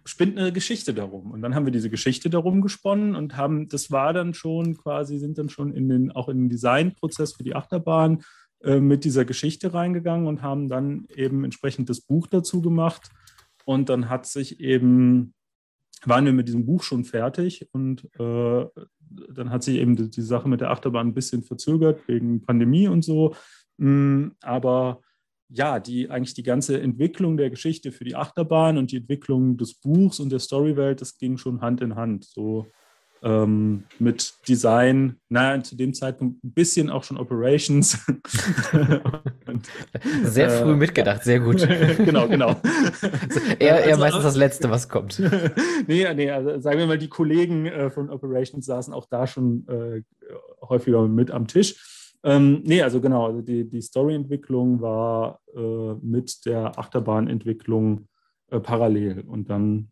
spinnt 0.09 0.39
eine 0.39 0.53
Geschichte 0.53 0.95
darum. 0.95 1.31
Und 1.31 1.43
dann 1.43 1.55
haben 1.55 1.67
wir 1.67 1.73
diese 1.73 1.91
Geschichte 1.91 2.31
darum 2.31 2.63
gesponnen 2.63 3.15
und 3.15 3.37
haben, 3.37 3.69
das 3.69 3.91
war 3.91 4.15
dann 4.15 4.33
schon 4.33 4.77
quasi, 4.79 5.19
sind 5.19 5.37
dann 5.37 5.51
schon 5.51 5.75
in 5.75 5.89
den, 5.89 6.11
auch 6.13 6.31
in 6.31 6.39
den 6.39 6.49
Designprozess 6.49 7.35
für 7.35 7.45
die 7.45 7.55
Achterbahn 7.55 8.23
äh, 8.63 8.81
mit 8.81 9.05
dieser 9.05 9.27
Geschichte 9.27 9.75
reingegangen 9.75 10.27
und 10.27 10.41
haben 10.41 10.69
dann 10.69 11.05
eben 11.15 11.45
entsprechend 11.45 11.91
das 11.91 12.01
Buch 12.01 12.27
dazu 12.27 12.63
gemacht. 12.63 13.11
Und 13.67 13.91
dann 13.91 14.09
hat 14.09 14.25
sich 14.25 14.61
eben, 14.61 15.35
waren 16.05 16.25
wir 16.25 16.33
mit 16.33 16.49
diesem 16.49 16.65
Buch 16.65 16.83
schon 16.83 17.05
fertig 17.05 17.69
und 17.73 18.09
äh, 18.19 18.67
dann 19.31 19.51
hat 19.51 19.63
sich 19.63 19.77
eben 19.77 19.95
die, 19.95 20.09
die, 20.09 20.23
Sache 20.23 20.49
mit 20.49 20.63
der 20.63 20.71
Achterbahn 20.71 21.09
ein 21.09 21.15
bisschen 21.15 21.43
verzögert 21.43 22.01
wegen 22.09 22.41
Pandemie 22.41 22.89
und 22.89 23.03
so. 23.05 23.37
Mm, 23.77 24.29
aber 24.41 25.03
ja, 25.49 25.81
die 25.81 26.11
eigentlich 26.11 26.35
die 26.35 26.43
ganze 26.43 26.81
Entwicklung 26.81 27.37
der 27.37 27.51
Geschichte 27.51 27.93
für 27.93 28.05
die 28.05 28.17
Achterbahn 28.17 28.77
und 28.77 28.93
die 28.93 28.99
Entwicklung 28.99 29.57
des 29.57 29.75
Buchs 29.75 30.21
und 30.21 30.31
der 30.31 30.41
Storywelt, 30.41 31.01
das 31.01 31.17
ging 31.17 31.39
schon 31.39 31.61
Hand 31.61 31.81
in 31.81 31.95
Hand. 31.95 32.25
So 32.25 32.67
ähm, 33.23 33.85
mit 33.99 34.35
Design, 34.47 35.17
naja, 35.29 35.63
zu 35.63 35.77
dem 35.77 35.95
Zeitpunkt 35.95 36.45
ein 36.45 36.53
bisschen 36.53 36.91
auch 36.91 37.03
schon 37.03 37.19
Operations. 37.19 37.99
und, 39.47 39.69
sehr 40.25 40.51
früh 40.51 40.73
äh, 40.73 40.77
mitgedacht, 40.77 41.25
sehr 41.25 41.41
gut. 41.41 41.67
genau, 41.99 42.29
genau. 42.29 42.49
Also 42.49 43.41
eher, 43.59 43.81
eher 43.81 43.87
also, 43.87 44.01
meistens 44.01 44.23
das 44.23 44.37
Letzte, 44.37 44.71
was 44.71 44.89
kommt. 44.89 45.21
nee, 45.87 46.13
nee, 46.15 46.31
also 46.31 46.61
sagen 46.61 46.79
wir 46.79 46.87
mal, 46.87 46.99
die 46.99 47.09
Kollegen 47.09 47.67
äh, 47.67 47.91
von 47.91 48.11
Operations 48.11 48.65
saßen 48.67 48.95
auch 48.95 49.07
da 49.07 49.27
schon 49.27 49.67
äh, 49.69 50.03
häufiger 50.63 51.09
mit 51.09 51.31
am 51.31 51.47
Tisch. 51.49 51.98
Ähm, 52.25 52.63
nee, 52.65 52.83
also 52.83 53.01
genau, 53.01 53.27
also 53.27 53.43
die, 53.43 53.69
die 53.69 53.81
Storyentwicklung 53.81 54.81
war 54.81 55.41
äh, 55.55 55.95
mit 56.03 56.45
der 56.47 56.79
Achterbahnentwicklung 56.79 58.09
äh, 58.51 58.61
parallel. 58.61 59.21
Und 59.21 59.51
dann 59.51 59.91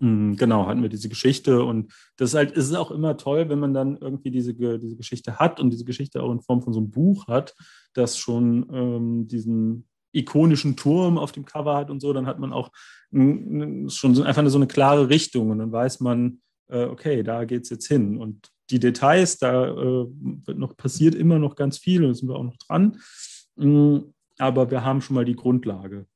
hm, 0.00 0.36
Genau, 0.36 0.66
hatten 0.66 0.82
wir 0.82 0.88
diese 0.88 1.08
Geschichte 1.08 1.64
und 1.64 1.92
das 2.16 2.30
ist 2.30 2.34
halt, 2.36 2.56
es 2.56 2.66
ist 2.66 2.74
auch 2.74 2.90
immer 2.92 3.16
toll, 3.16 3.48
wenn 3.48 3.58
man 3.58 3.74
dann 3.74 3.98
irgendwie 4.00 4.30
diese, 4.30 4.54
diese 4.54 4.96
Geschichte 4.96 5.38
hat 5.38 5.58
und 5.58 5.70
diese 5.70 5.84
Geschichte 5.84 6.22
auch 6.22 6.30
in 6.30 6.40
Form 6.40 6.62
von 6.62 6.72
so 6.72 6.78
einem 6.78 6.90
Buch 6.90 7.26
hat, 7.26 7.54
das 7.94 8.16
schon 8.16 8.68
ähm, 8.72 9.26
diesen 9.26 9.88
ikonischen 10.12 10.76
Turm 10.76 11.18
auf 11.18 11.32
dem 11.32 11.44
Cover 11.44 11.76
hat 11.76 11.90
und 11.90 12.00
so, 12.00 12.12
dann 12.12 12.26
hat 12.26 12.38
man 12.38 12.52
auch 12.52 12.70
schon 13.10 14.22
einfach 14.22 14.46
so 14.48 14.58
eine 14.58 14.66
klare 14.66 15.08
Richtung 15.08 15.50
und 15.50 15.58
dann 15.58 15.72
weiß 15.72 16.00
man, 16.00 16.40
äh, 16.68 16.84
okay, 16.84 17.22
da 17.22 17.44
geht 17.44 17.62
es 17.62 17.70
jetzt 17.70 17.88
hin. 17.88 18.18
Und 18.18 18.50
die 18.70 18.78
Details, 18.78 19.38
da 19.38 19.68
äh, 19.68 20.06
wird 20.46 20.58
noch 20.58 20.76
passiert 20.76 21.14
immer 21.14 21.38
noch 21.38 21.56
ganz 21.56 21.78
viel 21.78 22.04
und 22.04 22.14
sind 22.14 22.28
wir 22.28 22.36
auch 22.36 22.44
noch 22.44 22.56
dran. 22.56 22.98
Mhm, 23.56 24.12
aber 24.38 24.70
wir 24.70 24.84
haben 24.84 25.00
schon 25.00 25.14
mal 25.14 25.24
die 25.24 25.36
Grundlage. 25.36 26.06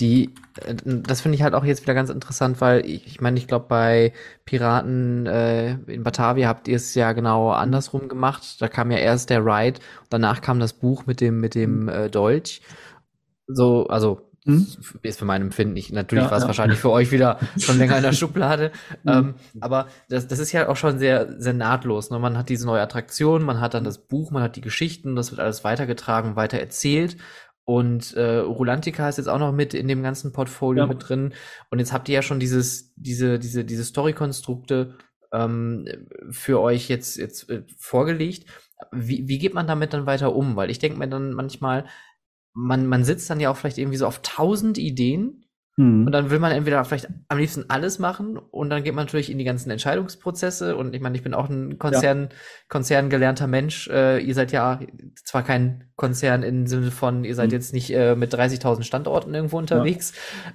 Die, 0.00 0.34
äh, 0.60 0.74
das 0.84 1.20
finde 1.20 1.36
ich 1.36 1.42
halt 1.42 1.54
auch 1.54 1.64
jetzt 1.64 1.82
wieder 1.82 1.94
ganz 1.94 2.10
interessant, 2.10 2.60
weil 2.60 2.84
ich, 2.84 3.06
ich 3.06 3.20
meine, 3.20 3.38
ich 3.38 3.46
glaube, 3.46 3.66
bei 3.68 4.12
Piraten 4.44 5.26
äh, 5.26 5.74
in 5.86 6.02
Batavia 6.02 6.48
habt 6.48 6.68
ihr 6.68 6.76
es 6.76 6.94
ja 6.94 7.12
genau 7.12 7.50
andersrum 7.50 8.08
gemacht. 8.08 8.60
Da 8.60 8.68
kam 8.68 8.90
ja 8.90 8.98
erst 8.98 9.30
der 9.30 9.44
Ride, 9.44 9.80
danach 10.10 10.40
kam 10.40 10.58
das 10.58 10.72
Buch 10.72 11.06
mit 11.06 11.20
dem, 11.20 11.40
mit 11.40 11.54
dem 11.54 11.88
äh, 11.88 12.10
Dolch. 12.10 12.62
So, 13.46 13.86
also 13.86 14.30
hm? 14.46 14.66
ist 15.02 15.18
für 15.18 15.24
mein 15.24 15.40
Empfinden 15.40 15.74
nicht. 15.74 15.92
Natürlich 15.92 16.24
ja, 16.24 16.30
war 16.30 16.36
es 16.36 16.44
ja. 16.44 16.48
wahrscheinlich 16.48 16.78
für 16.78 16.90
euch 16.90 17.10
wieder 17.10 17.38
schon 17.58 17.78
länger 17.78 17.96
in 17.96 18.02
der 18.02 18.12
Schublade. 18.14 18.72
Hm. 19.04 19.12
ähm, 19.12 19.34
aber 19.60 19.88
das, 20.08 20.26
das 20.26 20.38
ist 20.38 20.52
ja 20.52 20.68
auch 20.68 20.76
schon 20.76 20.98
sehr, 20.98 21.40
sehr 21.40 21.54
nahtlos. 21.54 22.10
Ne? 22.10 22.18
Man 22.18 22.36
hat 22.36 22.48
diese 22.48 22.66
neue 22.66 22.82
Attraktion, 22.82 23.42
man 23.42 23.60
hat 23.60 23.74
dann 23.74 23.84
das 23.84 24.06
Buch, 24.06 24.30
man 24.30 24.42
hat 24.42 24.56
die 24.56 24.60
Geschichten, 24.60 25.16
das 25.16 25.30
wird 25.30 25.40
alles 25.40 25.64
weitergetragen, 25.64 26.36
weiter 26.36 26.58
erzählt. 26.58 27.16
Und 27.64 28.12
äh, 28.14 28.36
Rulantica 28.36 29.08
ist 29.08 29.16
jetzt 29.16 29.28
auch 29.28 29.38
noch 29.38 29.52
mit 29.52 29.72
in 29.72 29.88
dem 29.88 30.02
ganzen 30.02 30.32
Portfolio 30.32 30.82
ja. 30.82 30.86
mit 30.86 31.08
drin. 31.08 31.32
Und 31.70 31.78
jetzt 31.78 31.94
habt 31.94 32.08
ihr 32.10 32.16
ja 32.16 32.22
schon 32.22 32.38
dieses, 32.38 32.92
diese, 32.96 33.38
diese, 33.38 33.64
diese 33.64 33.84
Story-Konstrukte 33.84 34.96
ähm, 35.32 35.88
für 36.30 36.60
euch 36.60 36.88
jetzt, 36.90 37.16
jetzt 37.16 37.48
äh, 37.48 37.62
vorgelegt. 37.78 38.46
Wie, 38.92 39.26
wie 39.26 39.38
geht 39.38 39.54
man 39.54 39.66
damit 39.66 39.94
dann 39.94 40.04
weiter 40.04 40.34
um? 40.34 40.56
Weil 40.56 40.70
ich 40.70 40.78
denke 40.78 40.98
mir 40.98 41.08
dann 41.08 41.32
manchmal, 41.32 41.86
man, 42.54 42.86
man 42.86 43.04
sitzt 43.04 43.28
dann 43.28 43.40
ja 43.40 43.50
auch 43.50 43.56
vielleicht 43.56 43.78
irgendwie 43.78 43.98
so 43.98 44.06
auf 44.06 44.20
tausend 44.22 44.78
Ideen 44.78 45.44
hm. 45.76 46.06
Und 46.06 46.12
dann 46.12 46.30
will 46.30 46.38
man 46.38 46.52
entweder 46.52 46.84
vielleicht 46.84 47.08
am 47.28 47.38
liebsten 47.38 47.64
alles 47.68 47.98
machen 47.98 48.38
und 48.38 48.70
dann 48.70 48.84
geht 48.84 48.94
man 48.94 49.06
natürlich 49.06 49.30
in 49.30 49.38
die 49.38 49.44
ganzen 49.44 49.70
Entscheidungsprozesse 49.70 50.76
und 50.76 50.94
ich 50.94 51.00
meine, 51.00 51.16
ich 51.16 51.24
bin 51.24 51.34
auch 51.34 51.48
ein 51.48 51.78
Konzern, 51.80 52.28
ja. 52.30 52.36
Konzern 52.68 53.10
gelernter 53.10 53.48
Mensch. 53.48 53.88
Äh, 53.88 54.20
ihr 54.20 54.34
seid 54.34 54.52
ja 54.52 54.80
zwar 55.24 55.42
kein 55.42 55.90
Konzern 55.96 56.44
im 56.44 56.68
Sinne 56.68 56.92
von, 56.92 57.24
ihr 57.24 57.34
seid 57.34 57.50
hm. 57.50 57.52
jetzt 57.52 57.72
nicht 57.72 57.90
äh, 57.90 58.14
mit 58.14 58.32
30.000 58.32 58.84
Standorten 58.84 59.34
irgendwo 59.34 59.58
unterwegs, 59.58 60.12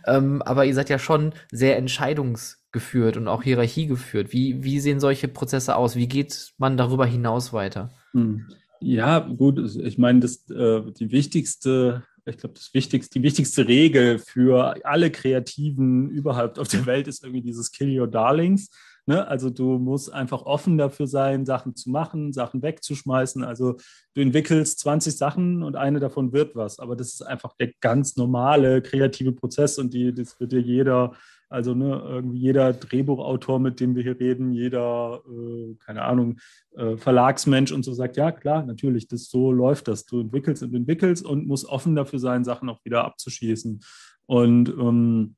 ja. 0.07 0.17
ähm, 0.17 0.41
aber 0.41 0.63
ihr 0.63 0.73
seid 0.73 0.89
ja 0.89 0.99
schon 0.99 1.33
sehr 1.51 1.75
entscheidungsgeführt 1.75 3.17
und 3.17 3.27
auch 3.27 3.43
Hierarchie 3.43 3.87
geführt. 3.87 4.31
Wie, 4.31 4.63
wie 4.63 4.79
sehen 4.79 5.01
solche 5.01 5.27
Prozesse 5.27 5.75
aus? 5.75 5.97
Wie 5.97 6.07
geht 6.07 6.53
man 6.57 6.77
darüber 6.77 7.05
hinaus 7.05 7.51
weiter? 7.51 7.89
Hm. 8.13 8.47
Ja, 8.81 9.19
gut, 9.19 9.59
ich 9.77 9.97
meine, 9.97 10.21
das, 10.21 10.49
äh, 10.49 10.81
die 10.91 11.11
wichtigste 11.11 12.03
ich 12.29 12.37
glaube, 12.37 12.55
das 12.55 12.73
wichtigste, 12.73 13.19
die 13.19 13.23
wichtigste 13.23 13.67
Regel 13.67 14.19
für 14.19 14.75
alle 14.85 15.11
Kreativen 15.11 16.09
überhaupt 16.09 16.59
auf 16.59 16.67
der 16.67 16.85
Welt 16.85 17.07
ist 17.07 17.23
irgendwie 17.23 17.41
dieses 17.41 17.71
Kill 17.71 17.99
Your 17.99 18.07
Darlings. 18.07 18.69
Ne? 19.05 19.27
Also 19.27 19.49
du 19.49 19.79
musst 19.79 20.13
einfach 20.13 20.43
offen 20.43 20.77
dafür 20.77 21.07
sein, 21.07 21.45
Sachen 21.45 21.75
zu 21.75 21.89
machen, 21.89 22.31
Sachen 22.31 22.61
wegzuschmeißen. 22.61 23.43
Also 23.43 23.77
du 24.13 24.21
entwickelst 24.21 24.79
20 24.79 25.17
Sachen 25.17 25.63
und 25.63 25.75
eine 25.75 25.99
davon 25.99 26.31
wird 26.31 26.55
was. 26.55 26.79
Aber 26.79 26.95
das 26.95 27.13
ist 27.13 27.21
einfach 27.23 27.53
der 27.53 27.71
ganz 27.81 28.17
normale 28.17 28.81
kreative 28.81 29.31
Prozess 29.31 29.77
und 29.79 29.93
die, 29.93 30.13
das 30.13 30.39
wird 30.39 30.51
dir 30.51 30.61
jeder 30.61 31.13
also 31.49 31.73
ne, 31.73 32.01
irgendwie 32.05 32.37
jeder 32.37 32.73
Drehbuchautor, 32.73 33.59
mit 33.59 33.79
dem 33.79 33.95
wir 33.95 34.03
hier 34.03 34.19
reden, 34.19 34.53
jeder, 34.53 35.21
äh, 35.27 35.75
keine 35.83 36.03
Ahnung, 36.03 36.39
äh, 36.75 36.95
Verlagsmensch 36.95 37.71
und 37.71 37.83
so 37.83 37.93
sagt, 37.93 38.17
ja 38.17 38.31
klar, 38.31 38.63
natürlich, 38.63 39.07
das 39.07 39.29
so 39.29 39.51
läuft 39.51 39.87
das. 39.87 40.05
Du 40.05 40.21
entwickelst 40.21 40.61
und 40.61 40.75
entwickelst 40.75 41.25
und 41.25 41.47
musst 41.47 41.65
offen 41.65 41.95
dafür 41.95 42.19
sein, 42.19 42.43
Sachen 42.43 42.69
auch 42.69 42.85
wieder 42.85 43.03
abzuschießen. 43.03 43.81
Und 44.27 44.69
ähm, 44.69 45.35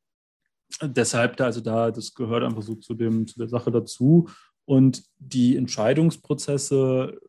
deshalb, 0.81 1.39
also 1.39 1.61
da, 1.61 1.91
das 1.91 2.13
gehört 2.13 2.43
einfach 2.43 2.61
so 2.61 2.75
zu, 2.75 2.93
dem, 2.93 3.25
zu 3.25 3.39
der 3.39 3.47
Sache 3.47 3.71
dazu. 3.71 4.27
Und 4.65 5.03
die 5.17 5.55
Entscheidungsprozesse, 5.55 7.19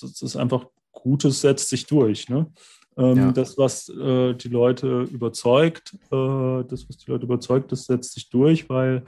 das 0.00 0.20
ist 0.20 0.36
einfach 0.36 0.66
Gutes 0.92 1.40
setzt 1.40 1.68
sich 1.68 1.86
durch. 1.86 2.28
Ne? 2.28 2.52
Ähm, 2.96 3.16
ja. 3.16 3.32
Das, 3.32 3.56
was 3.56 3.88
äh, 3.88 4.34
die 4.34 4.48
Leute 4.48 5.02
überzeugt, 5.10 5.94
äh, 6.10 6.64
das, 6.64 6.88
was 6.88 6.98
die 6.98 7.10
Leute 7.10 7.24
überzeugt, 7.24 7.72
das 7.72 7.86
setzt 7.86 8.12
sich 8.12 8.28
durch, 8.28 8.68
weil, 8.68 9.04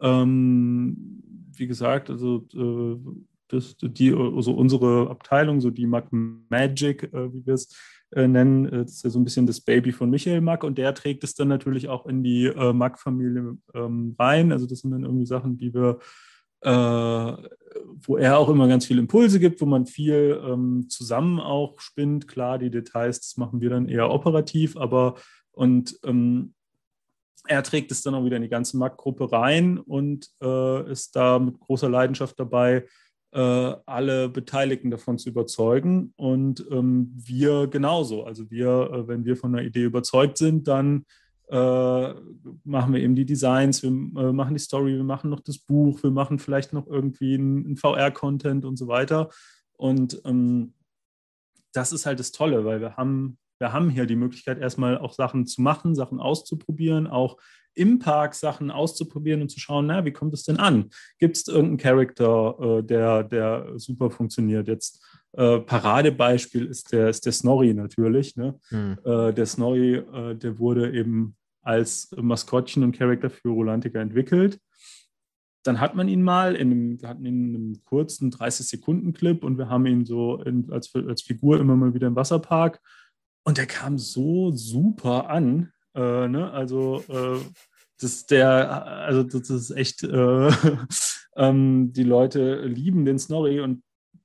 ähm, 0.00 1.22
wie 1.54 1.66
gesagt, 1.66 2.10
also 2.10 2.46
äh, 2.54 2.98
das, 3.48 3.76
die, 3.80 4.12
also 4.12 4.52
unsere 4.52 5.10
Abteilung, 5.10 5.60
so 5.60 5.70
die 5.70 5.86
Mac 5.86 6.08
Magic, 6.10 7.04
äh, 7.12 7.32
wie 7.32 7.46
wir 7.46 7.54
es 7.54 7.68
äh, 8.10 8.26
nennen, 8.26 8.66
äh, 8.66 8.82
das 8.82 8.92
ist 8.92 9.04
ja 9.04 9.10
so 9.10 9.18
ein 9.18 9.24
bisschen 9.24 9.46
das 9.46 9.60
Baby 9.60 9.92
von 9.92 10.10
Michael 10.10 10.40
Mack 10.40 10.64
und 10.64 10.78
der 10.78 10.94
trägt 10.94 11.24
es 11.24 11.34
dann 11.34 11.48
natürlich 11.48 11.88
auch 11.88 12.06
in 12.06 12.22
die 12.22 12.50
Mack-Familie 12.50 13.56
ähm, 13.74 14.14
rein. 14.18 14.52
Also 14.52 14.66
das 14.66 14.80
sind 14.80 14.90
dann 14.90 15.04
irgendwie 15.04 15.26
Sachen, 15.26 15.56
die 15.58 15.72
wir 15.72 15.98
wo 16.64 18.16
er 18.16 18.38
auch 18.38 18.48
immer 18.48 18.68
ganz 18.68 18.86
viele 18.86 19.00
Impulse 19.00 19.40
gibt, 19.40 19.60
wo 19.60 19.66
man 19.66 19.86
viel 19.86 20.40
ähm, 20.44 20.86
zusammen 20.88 21.40
auch 21.40 21.78
spinnt. 21.80 22.28
Klar, 22.28 22.58
die 22.58 22.70
Details, 22.70 23.20
das 23.20 23.36
machen 23.36 23.60
wir 23.60 23.70
dann 23.70 23.88
eher 23.88 24.10
operativ, 24.10 24.76
aber 24.76 25.16
und 25.52 25.98
ähm, 26.04 26.54
er 27.46 27.62
trägt 27.62 27.90
es 27.90 28.02
dann 28.02 28.14
auch 28.14 28.24
wieder 28.24 28.36
in 28.36 28.42
die 28.42 28.48
ganze 28.48 28.76
Marktgruppe 28.76 29.32
rein 29.32 29.78
und 29.78 30.28
äh, 30.42 30.90
ist 30.90 31.16
da 31.16 31.38
mit 31.38 31.58
großer 31.58 31.88
Leidenschaft 31.88 32.38
dabei, 32.38 32.86
äh, 33.32 33.74
alle 33.86 34.28
Beteiligten 34.28 34.90
davon 34.90 35.18
zu 35.18 35.30
überzeugen. 35.30 36.12
Und 36.16 36.64
ähm, 36.70 37.10
wir 37.14 37.66
genauso. 37.66 38.24
Also 38.24 38.50
wir, 38.50 38.90
äh, 38.92 39.08
wenn 39.08 39.24
wir 39.24 39.36
von 39.36 39.54
einer 39.54 39.66
Idee 39.66 39.84
überzeugt 39.84 40.38
sind, 40.38 40.68
dann 40.68 41.04
äh, 41.52 42.14
machen 42.64 42.94
wir 42.94 43.00
eben 43.00 43.14
die 43.14 43.26
Designs, 43.26 43.82
wir 43.82 43.90
äh, 43.90 44.32
machen 44.32 44.54
die 44.54 44.60
Story, 44.60 44.94
wir 44.94 45.04
machen 45.04 45.28
noch 45.28 45.40
das 45.40 45.58
Buch, 45.58 46.02
wir 46.02 46.10
machen 46.10 46.38
vielleicht 46.38 46.72
noch 46.72 46.86
irgendwie 46.86 47.34
einen 47.34 47.76
VR-Content 47.76 48.64
und 48.64 48.78
so 48.78 48.88
weiter. 48.88 49.28
Und 49.76 50.22
ähm, 50.24 50.72
das 51.72 51.92
ist 51.92 52.06
halt 52.06 52.20
das 52.20 52.32
Tolle, 52.32 52.64
weil 52.64 52.80
wir 52.80 52.96
haben, 52.96 53.36
wir 53.58 53.72
haben 53.72 53.90
hier 53.90 54.06
die 54.06 54.16
Möglichkeit, 54.16 54.58
erstmal 54.58 54.96
auch 54.96 55.12
Sachen 55.12 55.46
zu 55.46 55.60
machen, 55.60 55.94
Sachen 55.94 56.20
auszuprobieren, 56.20 57.06
auch 57.06 57.36
im 57.74 57.98
Park 57.98 58.34
Sachen 58.34 58.70
auszuprobieren 58.70 59.42
und 59.42 59.50
zu 59.50 59.60
schauen, 59.60 59.86
na, 59.86 60.06
wie 60.06 60.12
kommt 60.12 60.32
es 60.32 60.44
denn 60.44 60.58
an? 60.58 60.88
Gibt 61.18 61.36
es 61.36 61.48
irgendeinen 61.48 61.76
Charakter, 61.76 62.78
äh, 62.78 62.82
der, 62.82 63.24
der 63.24 63.78
super 63.78 64.10
funktioniert? 64.10 64.68
Jetzt 64.68 65.04
äh, 65.32 65.58
Paradebeispiel 65.58 66.64
ist 66.64 66.92
der, 66.92 67.10
ist 67.10 67.26
der 67.26 67.32
Snorri 67.32 67.74
natürlich. 67.74 68.36
Ne? 68.36 68.58
Hm. 68.68 68.98
Äh, 69.04 69.34
der 69.34 69.46
Snorri, 69.46 69.96
äh, 69.96 70.34
der 70.34 70.58
wurde 70.58 70.94
eben 70.94 71.36
als 71.62 72.14
Maskottchen 72.16 72.82
und 72.82 72.96
Charakter 72.96 73.30
für 73.30 73.48
Rolantica 73.48 74.00
entwickelt. 74.00 74.60
Dann 75.64 75.80
hat 75.80 75.94
man 75.94 76.08
ihn 76.08 76.22
mal 76.22 76.56
in 76.56 76.72
einem, 76.72 77.00
wir 77.00 77.08
hatten 77.08 77.24
ihn 77.24 77.48
in 77.48 77.54
einem 77.54 77.84
kurzen 77.84 78.32
30-Sekunden-Clip 78.32 79.44
und 79.44 79.58
wir 79.58 79.68
haben 79.68 79.86
ihn 79.86 80.04
so 80.04 80.42
in, 80.42 80.70
als, 80.72 80.92
als 80.94 81.22
Figur 81.22 81.60
immer 81.60 81.76
mal 81.76 81.94
wieder 81.94 82.08
im 82.08 82.16
Wasserpark. 82.16 82.80
Und 83.44 83.58
der 83.58 83.66
kam 83.66 83.98
so 83.98 84.50
super 84.50 85.30
an. 85.30 85.72
Äh, 85.94 86.28
ne? 86.28 86.50
Also 86.50 87.04
äh, 87.08 87.38
das 88.00 88.26
der, 88.26 88.86
also 88.86 89.22
das 89.22 89.50
ist 89.50 89.70
echt, 89.70 90.02
äh, 90.02 90.50
ähm, 91.36 91.92
die 91.92 92.02
Leute 92.02 92.62
lieben 92.66 93.04
den 93.04 93.18
Snorri 93.18 93.60
und 93.60 93.82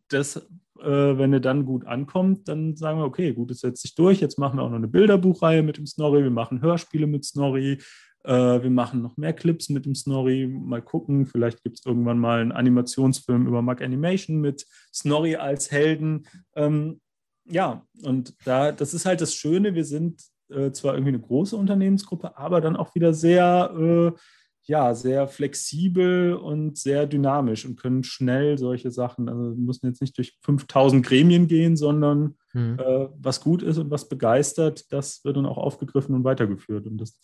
das 0.09 0.47
wenn 0.83 1.33
er 1.33 1.39
dann 1.39 1.65
gut 1.65 1.85
ankommt, 1.85 2.47
dann 2.47 2.75
sagen 2.75 2.99
wir, 2.99 3.05
okay, 3.05 3.33
gut, 3.33 3.51
es 3.51 3.61
setzt 3.61 3.81
sich 3.81 3.95
durch. 3.95 4.21
Jetzt 4.21 4.37
machen 4.37 4.57
wir 4.57 4.63
auch 4.63 4.69
noch 4.69 4.77
eine 4.77 4.87
Bilderbuchreihe 4.87 5.63
mit 5.63 5.77
dem 5.77 5.85
Snorri. 5.85 6.23
Wir 6.23 6.31
machen 6.31 6.61
Hörspiele 6.61 7.07
mit 7.07 7.25
Snorri. 7.25 7.79
Äh, 8.23 8.61
wir 8.61 8.69
machen 8.69 9.01
noch 9.01 9.15
mehr 9.15 9.33
Clips 9.33 9.69
mit 9.69 9.85
dem 9.85 9.95
Snorri. 9.95 10.47
Mal 10.47 10.81
gucken, 10.81 11.25
vielleicht 11.25 11.63
gibt 11.63 11.79
es 11.79 11.85
irgendwann 11.85 12.19
mal 12.19 12.41
einen 12.41 12.51
Animationsfilm 12.51 13.47
über 13.47 13.61
Mac 13.61 13.81
Animation 13.81 14.41
mit 14.41 14.65
Snorri 14.93 15.37
als 15.37 15.71
Helden. 15.71 16.27
Ähm, 16.55 16.99
ja, 17.45 17.85
und 18.03 18.35
da, 18.45 18.73
das 18.73 18.93
ist 18.93 19.05
halt 19.05 19.21
das 19.21 19.33
Schöne. 19.33 19.75
Wir 19.75 19.85
sind 19.85 20.21
äh, 20.49 20.71
zwar 20.71 20.93
irgendwie 20.93 21.13
eine 21.13 21.21
große 21.21 21.55
Unternehmensgruppe, 21.55 22.37
aber 22.37 22.59
dann 22.59 22.75
auch 22.75 22.93
wieder 22.95 23.13
sehr, 23.13 23.71
äh, 23.77 24.19
ja, 24.67 24.93
sehr 24.93 25.27
flexibel 25.27 26.33
und 26.33 26.77
sehr 26.77 27.07
dynamisch 27.07 27.65
und 27.65 27.77
können 27.77 28.03
schnell 28.03 28.57
solche 28.57 28.91
Sachen, 28.91 29.29
also 29.29 29.55
müssen 29.55 29.87
jetzt 29.87 30.01
nicht 30.01 30.17
durch 30.17 30.37
5000 30.41 31.05
Gremien 31.05 31.47
gehen, 31.47 31.77
sondern 31.77 32.35
hm. 32.51 32.77
äh, 32.77 33.07
was 33.17 33.39
gut 33.39 33.63
ist 33.63 33.77
und 33.77 33.89
was 33.89 34.09
begeistert, 34.09 34.91
das 34.91 35.23
wird 35.23 35.37
dann 35.37 35.45
auch 35.45 35.57
aufgegriffen 35.57 36.13
und 36.15 36.25
weitergeführt. 36.25 36.85
Und 36.85 36.97
das, 36.97 37.17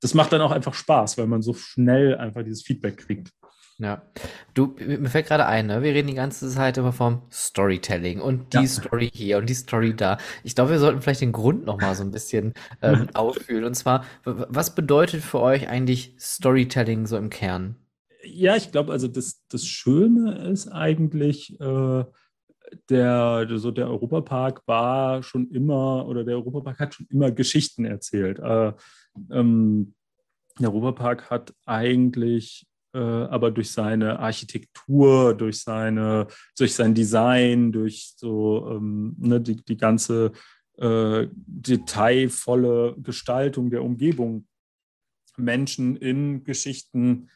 das 0.00 0.14
macht 0.14 0.32
dann 0.32 0.40
auch 0.40 0.50
einfach 0.50 0.74
Spaß, 0.74 1.18
weil 1.18 1.28
man 1.28 1.42
so 1.42 1.54
schnell 1.54 2.16
einfach 2.16 2.42
dieses 2.42 2.62
Feedback 2.62 2.96
kriegt. 2.96 3.30
Ja. 3.82 4.02
Du, 4.54 4.76
mir 4.78 5.08
fällt 5.08 5.26
gerade 5.26 5.46
ein, 5.46 5.66
ne? 5.66 5.82
wir 5.82 5.92
reden 5.92 6.08
die 6.08 6.14
ganze 6.14 6.48
Zeit 6.48 6.78
immer 6.78 6.92
vom 6.92 7.22
Storytelling 7.32 8.20
und 8.20 8.52
die 8.52 8.58
ja. 8.58 8.66
Story 8.66 9.10
hier 9.12 9.38
und 9.38 9.48
die 9.48 9.54
Story 9.54 9.94
da. 9.94 10.18
Ich 10.44 10.54
glaube, 10.54 10.70
wir 10.70 10.78
sollten 10.78 11.02
vielleicht 11.02 11.22
den 11.22 11.32
Grund 11.32 11.64
noch 11.64 11.80
mal 11.80 11.94
so 11.94 12.04
ein 12.04 12.12
bisschen 12.12 12.54
ähm, 12.82 13.08
auffühlen. 13.14 13.64
Und 13.64 13.74
zwar, 13.74 14.04
was 14.24 14.74
bedeutet 14.74 15.22
für 15.22 15.40
euch 15.40 15.68
eigentlich 15.68 16.14
Storytelling 16.20 17.06
so 17.06 17.16
im 17.16 17.28
Kern? 17.28 17.76
Ja, 18.24 18.54
ich 18.54 18.70
glaube, 18.70 18.92
also 18.92 19.08
das, 19.08 19.42
das 19.48 19.66
Schöne 19.66 20.48
ist 20.48 20.68
eigentlich, 20.68 21.58
äh, 21.60 22.04
der, 22.88 23.48
so 23.56 23.70
der 23.72 23.88
Europapark 23.88 24.62
war 24.66 25.24
schon 25.24 25.50
immer, 25.50 26.06
oder 26.06 26.24
der 26.24 26.36
Europapark 26.36 26.78
hat 26.78 26.94
schon 26.94 27.06
immer 27.10 27.32
Geschichten 27.32 27.84
erzählt. 27.84 28.38
Äh, 28.38 28.72
ähm, 29.30 29.94
der 30.60 30.72
Europapark 30.72 31.30
hat 31.30 31.52
eigentlich 31.64 32.66
aber 32.98 33.50
durch 33.50 33.70
seine 33.70 34.18
Architektur, 34.18 35.34
durch, 35.34 35.60
seine, 35.60 36.26
durch 36.58 36.74
sein 36.74 36.94
Design, 36.94 37.72
durch 37.72 38.14
so 38.16 38.70
ähm, 38.70 39.16
ne, 39.18 39.40
die, 39.40 39.56
die 39.56 39.76
ganze 39.76 40.32
äh, 40.78 41.28
detailvolle 41.32 42.96
Gestaltung 42.98 43.70
der 43.70 43.82
Umgebung 43.82 44.46
Menschen 45.36 45.96
in 45.96 46.44
Geschichten 46.44 47.28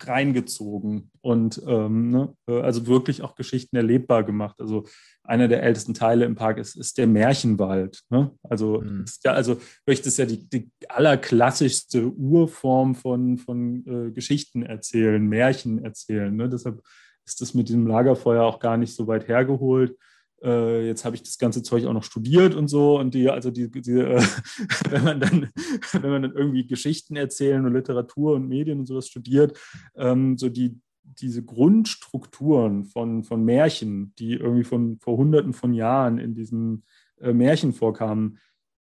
reingezogen 0.00 1.10
und 1.20 1.62
ähm, 1.66 2.10
ne, 2.10 2.34
äh, 2.48 2.60
also 2.60 2.86
wirklich 2.86 3.22
auch 3.22 3.34
Geschichten 3.34 3.76
erlebbar 3.76 4.24
gemacht. 4.24 4.60
Also 4.60 4.84
einer 5.24 5.48
der 5.48 5.62
ältesten 5.62 5.94
Teile 5.94 6.24
im 6.24 6.34
Park 6.34 6.58
ist, 6.58 6.76
ist 6.76 6.98
der 6.98 7.06
Märchenwald. 7.06 8.02
Ne? 8.10 8.30
Also, 8.42 8.80
mhm. 8.80 9.04
ist 9.04 9.24
ja, 9.24 9.32
also 9.32 9.60
das 9.86 10.00
ist 10.00 10.18
ja 10.18 10.26
die, 10.26 10.48
die 10.48 10.70
allerklassischste 10.88 12.06
Urform 12.06 12.94
von, 12.94 13.38
von 13.38 13.86
äh, 13.86 14.10
Geschichten 14.12 14.62
erzählen, 14.62 15.24
Märchen 15.26 15.84
erzählen. 15.84 16.34
Ne? 16.34 16.48
Deshalb 16.48 16.82
ist 17.24 17.40
das 17.40 17.54
mit 17.54 17.68
diesem 17.68 17.86
Lagerfeuer 17.86 18.44
auch 18.44 18.60
gar 18.60 18.76
nicht 18.76 18.94
so 18.94 19.06
weit 19.06 19.28
hergeholt 19.28 19.96
äh, 20.42 20.86
jetzt 20.86 21.04
habe 21.04 21.16
ich 21.16 21.22
das 21.22 21.38
ganze 21.38 21.62
Zeug 21.62 21.86
auch 21.86 21.92
noch 21.92 22.04
studiert 22.04 22.54
und 22.54 22.68
so 22.68 22.98
und 22.98 23.14
die, 23.14 23.30
also 23.30 23.50
die, 23.50 23.70
die 23.70 23.92
äh, 23.92 24.22
wenn 24.90 25.04
man 25.04 25.20
dann, 25.20 25.50
wenn 25.92 26.10
man 26.10 26.22
dann 26.22 26.34
irgendwie 26.34 26.66
Geschichten 26.66 27.16
erzählen 27.16 27.64
und 27.64 27.72
Literatur 27.72 28.34
und 28.34 28.48
Medien 28.48 28.80
und 28.80 28.86
sowas 28.86 29.08
studiert, 29.08 29.58
ähm, 29.96 30.36
so 30.36 30.48
die, 30.48 30.78
diese 31.02 31.44
Grundstrukturen 31.44 32.84
von, 32.84 33.22
von 33.22 33.44
Märchen, 33.44 34.14
die 34.18 34.34
irgendwie 34.34 34.64
von 34.64 34.98
vor 34.98 35.16
hunderten 35.16 35.52
von 35.52 35.72
Jahren 35.72 36.18
in 36.18 36.34
diesen 36.34 36.84
äh, 37.20 37.32
Märchen 37.32 37.72
vorkamen, 37.72 38.38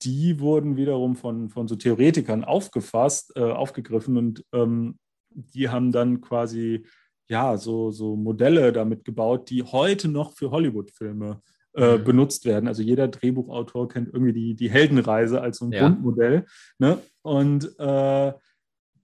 die 0.03 0.41
wurden 0.41 0.77
wiederum 0.77 1.17
von, 1.17 1.49
von 1.49 1.67
so 1.67 1.77
Theoretikern 1.77 2.45
aufgefasst, 2.45 3.33
äh, 3.37 3.41
aufgegriffen 3.41 4.17
und 4.17 4.45
ähm, 4.53 4.99
die 5.31 5.69
haben 5.69 5.93
dann 5.93 6.21
quasi 6.21 6.85
ja, 7.29 7.57
so, 7.57 7.91
so 7.91 8.17
Modelle 8.17 8.73
damit 8.73 9.05
gebaut, 9.05 9.51
die 9.51 9.63
heute 9.63 10.09
noch 10.09 10.33
für 10.33 10.51
Hollywood-Filme 10.51 11.41
äh, 11.75 11.99
mhm. 11.99 12.05
benutzt 12.05 12.45
werden. 12.45 12.67
Also 12.67 12.83
jeder 12.83 13.09
Drehbuchautor 13.09 13.89
kennt 13.89 14.09
irgendwie 14.09 14.33
die, 14.33 14.55
die 14.55 14.71
Heldenreise 14.71 15.41
als 15.41 15.59
so 15.59 15.67
ein 15.67 15.73
ja. 15.73 15.81
Grundmodell. 15.81 16.47
Ne? 16.79 16.99
Und 17.23 17.79
äh, 17.79 18.33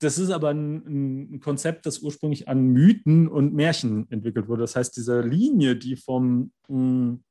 das 0.00 0.18
ist 0.18 0.30
aber 0.30 0.50
ein, 0.50 1.34
ein, 1.34 1.40
Konzept, 1.40 1.86
das 1.86 2.00
ursprünglich 2.00 2.48
an 2.48 2.68
Mythen 2.68 3.28
und 3.28 3.54
Märchen 3.54 4.10
entwickelt 4.10 4.48
wurde. 4.48 4.62
Das 4.62 4.76
heißt, 4.76 4.96
diese 4.96 5.20
Linie, 5.20 5.76
die 5.76 5.96
vom, 5.96 6.52
mh, 6.68 6.76
hm, 6.76 7.24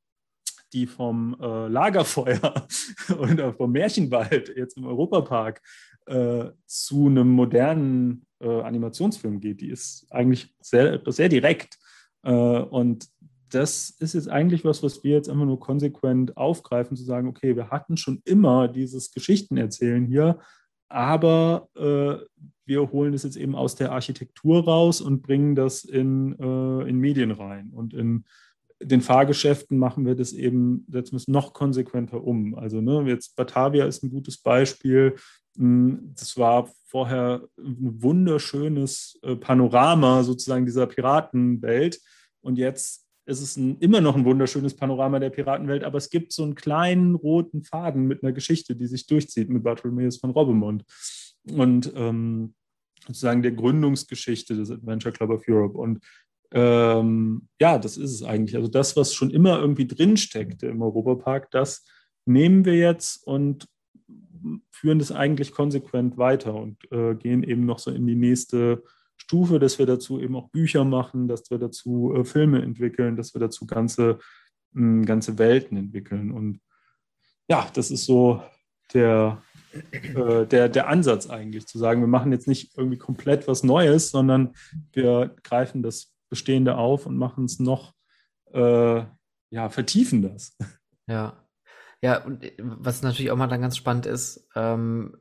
die 0.73 0.88
vom 0.88 1.38
äh, 1.39 1.67
Lagerfeuer 1.67 2.67
oder 3.19 3.53
vom 3.53 3.71
Märchenwald 3.71 4.56
jetzt 4.56 4.77
im 4.77 4.86
Europapark 4.86 5.62
äh, 6.07 6.51
zu 6.65 7.07
einem 7.07 7.29
modernen 7.29 8.25
äh, 8.39 8.61
Animationsfilm 8.61 9.39
geht. 9.39 9.61
Die 9.61 9.69
ist 9.69 10.07
eigentlich 10.09 10.53
sehr, 10.61 11.01
sehr 11.05 11.29
direkt. 11.29 11.77
Äh, 12.23 12.31
und 12.31 13.07
das 13.49 13.91
ist 13.91 14.13
jetzt 14.13 14.29
eigentlich 14.29 14.65
was, 14.65 14.81
was 14.81 15.03
wir 15.03 15.13
jetzt 15.13 15.27
immer 15.27 15.45
nur 15.45 15.59
konsequent 15.59 16.37
aufgreifen, 16.37 16.97
zu 16.97 17.03
sagen, 17.03 17.27
okay, 17.27 17.55
wir 17.55 17.69
hatten 17.69 17.97
schon 17.97 18.21
immer 18.25 18.67
dieses 18.67 19.11
Geschichtenerzählen 19.11 20.05
hier, 20.05 20.39
aber 20.89 21.69
äh, 21.75 22.25
wir 22.65 22.91
holen 22.91 23.13
es 23.13 23.23
jetzt 23.23 23.35
eben 23.35 23.55
aus 23.55 23.75
der 23.75 23.91
Architektur 23.91 24.63
raus 24.63 25.01
und 25.01 25.21
bringen 25.21 25.55
das 25.55 25.83
in, 25.83 26.33
äh, 26.39 26.89
in 26.89 26.97
Medien 26.99 27.31
rein. 27.31 27.71
Und 27.71 27.93
in 27.93 28.25
den 28.83 29.01
Fahrgeschäften 29.01 29.77
machen 29.77 30.05
wir 30.05 30.15
das 30.15 30.33
eben, 30.33 30.85
setzen 30.89 31.13
wir 31.13 31.17
es 31.17 31.27
noch 31.27 31.53
konsequenter 31.53 32.23
um. 32.23 32.55
Also 32.55 32.81
ne, 32.81 33.03
jetzt 33.07 33.35
Batavia 33.35 33.85
ist 33.85 34.03
ein 34.03 34.09
gutes 34.09 34.37
Beispiel. 34.37 35.15
Hm, 35.57 36.13
das 36.15 36.37
war 36.37 36.69
vorher 36.85 37.47
ein 37.57 38.01
wunderschönes 38.01 39.19
äh, 39.23 39.35
Panorama 39.35 40.23
sozusagen 40.23 40.65
dieser 40.65 40.87
Piratenwelt. 40.87 41.99
Und 42.41 42.57
jetzt 42.57 43.05
ist 43.25 43.41
es 43.41 43.57
ein, 43.57 43.77
immer 43.79 44.01
noch 44.01 44.15
ein 44.15 44.25
wunderschönes 44.25 44.75
Panorama 44.75 45.19
der 45.19 45.29
Piratenwelt, 45.29 45.83
aber 45.83 45.97
es 45.97 46.09
gibt 46.09 46.33
so 46.33 46.43
einen 46.43 46.55
kleinen 46.55 47.15
roten 47.15 47.63
Faden 47.63 48.05
mit 48.05 48.23
einer 48.23 48.33
Geschichte, 48.33 48.75
die 48.75 48.87
sich 48.87 49.07
durchzieht 49.07 49.49
mit 49.49 49.63
Bartholomeus 49.63 50.17
von 50.17 50.31
Robbemont. 50.31 50.83
Und 51.49 51.91
ähm, 51.95 52.53
sozusagen 53.07 53.41
der 53.41 53.51
Gründungsgeschichte 53.51 54.55
des 54.55 54.71
Adventure 54.71 55.13
Club 55.13 55.29
of 55.29 55.43
Europe. 55.47 55.77
Und 55.77 55.99
ähm, 56.53 57.47
ja, 57.59 57.79
das 57.79 57.97
ist 57.97 58.11
es 58.11 58.23
eigentlich. 58.23 58.55
Also 58.55 58.69
das, 58.69 58.95
was 58.95 59.13
schon 59.13 59.31
immer 59.31 59.59
irgendwie 59.59 59.87
drinsteckte 59.87 60.67
im 60.67 60.81
Europapark, 60.81 61.49
das 61.51 61.83
nehmen 62.25 62.63
wir 62.63 62.75
jetzt 62.75 63.25
und 63.25 63.67
führen 64.69 64.99
das 64.99 65.11
eigentlich 65.11 65.51
konsequent 65.51 66.17
weiter 66.17 66.53
und 66.53 66.77
äh, 66.91 67.15
gehen 67.15 67.43
eben 67.43 67.65
noch 67.65 67.79
so 67.79 67.91
in 67.91 68.05
die 68.05 68.15
nächste 68.15 68.83
Stufe, 69.17 69.57
dass 69.57 69.79
wir 69.79 69.85
dazu 69.85 70.19
eben 70.19 70.35
auch 70.35 70.49
Bücher 70.49 70.83
machen, 70.83 71.27
dass 71.27 71.49
wir 71.49 71.57
dazu 71.57 72.13
äh, 72.15 72.23
Filme 72.23 72.61
entwickeln, 72.61 73.15
dass 73.15 73.33
wir 73.33 73.39
dazu 73.39 73.65
ganze, 73.65 74.19
mh, 74.73 75.05
ganze 75.05 75.39
Welten 75.39 75.77
entwickeln. 75.77 76.31
Und 76.31 76.59
ja, 77.47 77.67
das 77.73 77.89
ist 77.89 78.05
so 78.05 78.43
der, 78.93 79.41
äh, 79.91 80.45
der, 80.45 80.69
der 80.69 80.87
Ansatz 80.87 81.29
eigentlich, 81.29 81.65
zu 81.65 81.79
sagen, 81.79 82.01
wir 82.01 82.07
machen 82.07 82.31
jetzt 82.31 82.47
nicht 82.47 82.77
irgendwie 82.77 82.97
komplett 82.97 83.47
was 83.47 83.63
Neues, 83.63 84.11
sondern 84.11 84.53
wir 84.91 85.35
greifen 85.43 85.81
das 85.81 86.12
Bestehende 86.33 86.77
auf 86.77 87.05
und 87.05 87.15
machen 87.15 87.45
es 87.45 87.59
noch, 87.59 87.93
äh, 88.53 89.03
ja, 89.51 89.69
vertiefen 89.69 90.23
das. 90.23 90.57
Ja. 91.07 91.37
Ja, 92.01 92.23
und 92.23 92.43
äh, 92.43 92.53
was 92.57 93.03
natürlich 93.03 93.29
auch 93.29 93.37
mal 93.37 93.47
dann 93.47 93.61
ganz 93.61 93.77
spannend 93.77 94.05
ist, 94.05 94.49
ähm, 94.55 95.17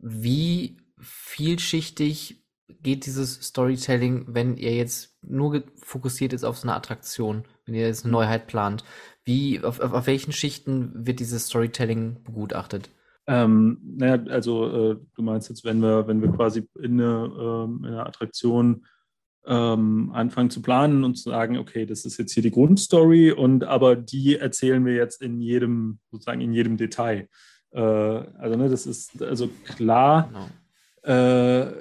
wie 0.00 0.78
vielschichtig 0.98 2.46
geht 2.68 3.06
dieses 3.06 3.34
Storytelling, 3.34 4.24
wenn 4.28 4.56
ihr 4.56 4.74
jetzt 4.74 5.18
nur 5.22 5.62
fokussiert 5.76 6.32
ist 6.32 6.44
auf 6.44 6.56
so 6.56 6.68
eine 6.68 6.76
Attraktion, 6.76 7.44
wenn 7.66 7.74
ihr 7.74 7.86
jetzt 7.86 8.04
eine 8.04 8.12
Neuheit 8.12 8.46
plant? 8.46 8.84
Wie, 9.24 9.62
auf, 9.62 9.80
auf, 9.80 9.92
auf 9.92 10.06
welchen 10.06 10.32
Schichten 10.32 11.06
wird 11.06 11.20
dieses 11.20 11.46
Storytelling 11.46 12.22
begutachtet? 12.22 12.88
Ähm, 13.26 13.78
naja, 13.82 14.22
also 14.30 14.92
äh, 14.92 14.96
du 15.14 15.22
meinst 15.22 15.48
jetzt, 15.48 15.64
wenn 15.64 15.80
wir, 15.80 16.06
wenn 16.06 16.20
wir 16.20 16.30
quasi 16.30 16.68
in 16.80 17.00
eine, 17.00 17.32
ähm, 17.38 17.84
in 17.84 17.92
eine 17.92 18.06
Attraktion 18.06 18.86
ähm, 19.46 20.10
anfangen 20.12 20.50
zu 20.50 20.62
planen 20.62 21.04
und 21.04 21.16
zu 21.16 21.30
sagen, 21.30 21.58
okay, 21.58 21.86
das 21.86 22.04
ist 22.04 22.18
jetzt 22.18 22.32
hier 22.32 22.42
die 22.42 22.50
Grundstory 22.50 23.32
und 23.32 23.64
aber 23.64 23.96
die 23.96 24.36
erzählen 24.36 24.84
wir 24.84 24.94
jetzt 24.94 25.22
in 25.22 25.40
jedem, 25.40 25.98
sozusagen 26.10 26.40
in 26.40 26.52
jedem 26.52 26.76
Detail. 26.76 27.28
Äh, 27.72 27.80
also 27.80 28.56
ne, 28.56 28.68
das 28.68 28.86
ist 28.86 29.22
also 29.22 29.48
klar. 29.76 30.30
Genau. 31.02 31.14
Äh, 31.14 31.72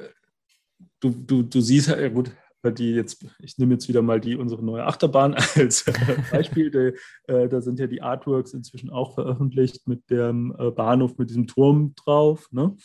du, 0.99 1.10
du, 1.10 1.43
du 1.43 1.62
siehst 1.62 1.89
ja 1.89 2.10
gut, 2.10 2.32
die 2.71 2.91
jetzt, 2.91 3.26
ich 3.39 3.58
nehme 3.58 3.73
jetzt 3.73 3.89
wieder 3.89 4.02
mal 4.02 4.21
die 4.21 4.36
unsere 4.36 4.63
neue 4.63 4.86
Achterbahn 4.86 5.34
als 5.56 5.86
Beispiel. 6.32 6.71
Die, 6.71 7.32
äh, 7.32 7.49
da 7.49 7.62
sind 7.62 7.80
ja 7.80 7.88
die 7.88 8.02
Artworks 8.02 8.54
inzwischen 8.54 8.89
auch 8.89 9.15
veröffentlicht 9.15 9.88
mit 9.88 10.10
dem 10.10 10.56
äh, 10.58 10.71
Bahnhof 10.71 11.17
mit 11.17 11.30
diesem 11.30 11.47
Turm 11.47 11.93
drauf. 11.95 12.47
Ne? 12.52 12.76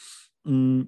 Mm, 0.44 0.82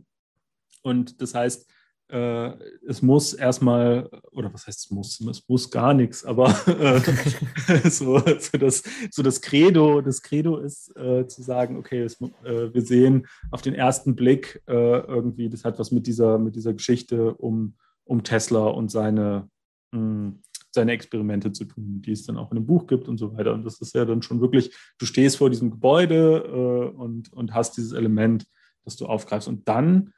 und 0.83 1.21
das 1.21 1.35
heißt, 1.35 1.71
äh, 2.11 2.55
es 2.87 3.03
muss 3.03 3.33
erstmal, 3.33 4.11
oder 4.33 4.53
was 4.53 4.67
heißt 4.67 4.87
es 4.87 4.91
muss, 4.91 5.21
es 5.21 5.49
muss 5.49 5.71
gar 5.71 5.95
nichts, 5.95 6.25
aber 6.25 6.49
äh, 6.67 7.01
so, 7.91 8.19
so, 8.19 8.59
das, 8.59 8.83
so 9.11 9.23
das 9.23 9.41
Credo, 9.41 10.01
das 10.01 10.23
Credo 10.23 10.59
ist 10.59 10.97
äh, 10.97 11.27
zu 11.27 11.43
sagen, 11.43 11.77
okay, 11.77 12.03
es, 12.03 12.21
äh, 12.21 12.73
wir 12.73 12.83
sehen 12.83 13.27
auf 13.51 13.63
den 13.63 13.75
ersten 13.75 14.17
Blick 14.17 14.63
äh, 14.67 14.73
irgendwie, 14.73 15.49
das 15.49 15.65
hat 15.65 15.79
was 15.79 15.91
mit 15.91 16.07
dieser, 16.07 16.39
mit 16.39 16.57
dieser 16.57 16.75
Geschichte 16.75 17.35
um, 17.35 17.75
um 18.05 18.23
Tesla 18.25 18.67
und 18.67 18.91
seine, 18.91 19.49
mh, 19.93 19.99
hm, 19.99 20.43
seine 20.73 20.93
Experimente 20.93 21.53
zu 21.53 21.65
tun, 21.65 22.01
die 22.03 22.13
es 22.13 22.25
dann 22.25 22.37
auch 22.37 22.51
in 22.53 22.59
einem 22.59 22.67
Buch 22.67 22.87
gibt 22.87 23.09
und 23.09 23.19
so 23.19 23.37
weiter. 23.37 23.53
Und 23.53 23.65
das 23.65 23.81
ist 23.81 23.95
ja 23.95 24.05
dann 24.05 24.23
schon 24.23 24.41
wirklich, 24.41 24.73
du 24.99 25.07
stehst 25.07 25.37
vor 25.37 25.51
diesem 25.51 25.71
Gebäude 25.71 26.45
äh, 26.47 26.97
und, 26.97 27.33
und 27.33 27.55
hast 27.55 27.77
dieses 27.77 27.93
Element, 27.93 28.47
das 28.85 28.97
du 28.97 29.07
aufgreifst. 29.07 29.49
Und 29.49 29.69
dann 29.69 30.13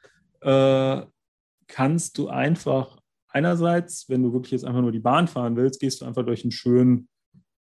kannst 1.67 2.17
du 2.17 2.27
einfach 2.29 2.97
einerseits, 3.29 4.07
wenn 4.09 4.23
du 4.23 4.33
wirklich 4.33 4.51
jetzt 4.51 4.65
einfach 4.65 4.81
nur 4.81 4.91
die 4.91 4.99
Bahn 4.99 5.27
fahren 5.27 5.55
willst, 5.55 5.79
gehst 5.79 6.01
du 6.01 6.05
einfach 6.05 6.25
durch 6.25 6.45
ein 6.45 6.51
schön 6.51 7.07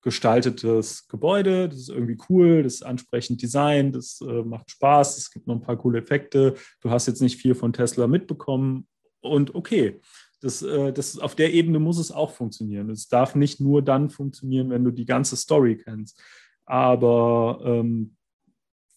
gestaltetes 0.02 1.08
Gebäude. 1.08 1.70
Das 1.70 1.78
ist 1.78 1.90
irgendwie 1.90 2.18
cool, 2.30 2.64
das 2.64 2.76
ist 2.76 2.84
ansprechend 2.84 3.42
designt, 3.42 3.96
das 3.96 4.20
äh, 4.22 4.44
macht 4.44 4.72
Spaß, 4.72 5.18
es 5.18 5.32
gibt 5.32 5.48
noch 5.48 5.56
ein 5.56 5.62
paar 5.62 5.78
coole 5.78 6.00
Effekte. 6.00 6.56
Du 6.82 6.90
hast 6.90 7.08
jetzt 7.08 7.22
nicht 7.22 7.38
viel 7.40 7.56
von 7.56 7.74
Tesla 7.74 8.08
mitbekommen 8.08 8.88
und 9.22 9.56
okay. 9.56 10.02
Das, 10.42 10.64
äh, 10.64 10.92
das, 10.92 11.20
auf 11.20 11.36
der 11.36 11.54
Ebene 11.54 11.78
muss 11.78 12.00
es 12.00 12.12
auch 12.12 12.32
funktionieren. 12.32 12.90
Es 12.90 13.08
darf 13.08 13.36
nicht 13.36 13.60
nur 13.60 13.84
dann 13.84 14.10
funktionieren, 14.10 14.72
wenn 14.72 14.84
du 14.84 14.90
die 14.90 15.06
ganze 15.06 15.38
Story 15.38 15.78
kennst. 15.78 16.20
Aber 16.66 17.62
ähm, 17.64 18.16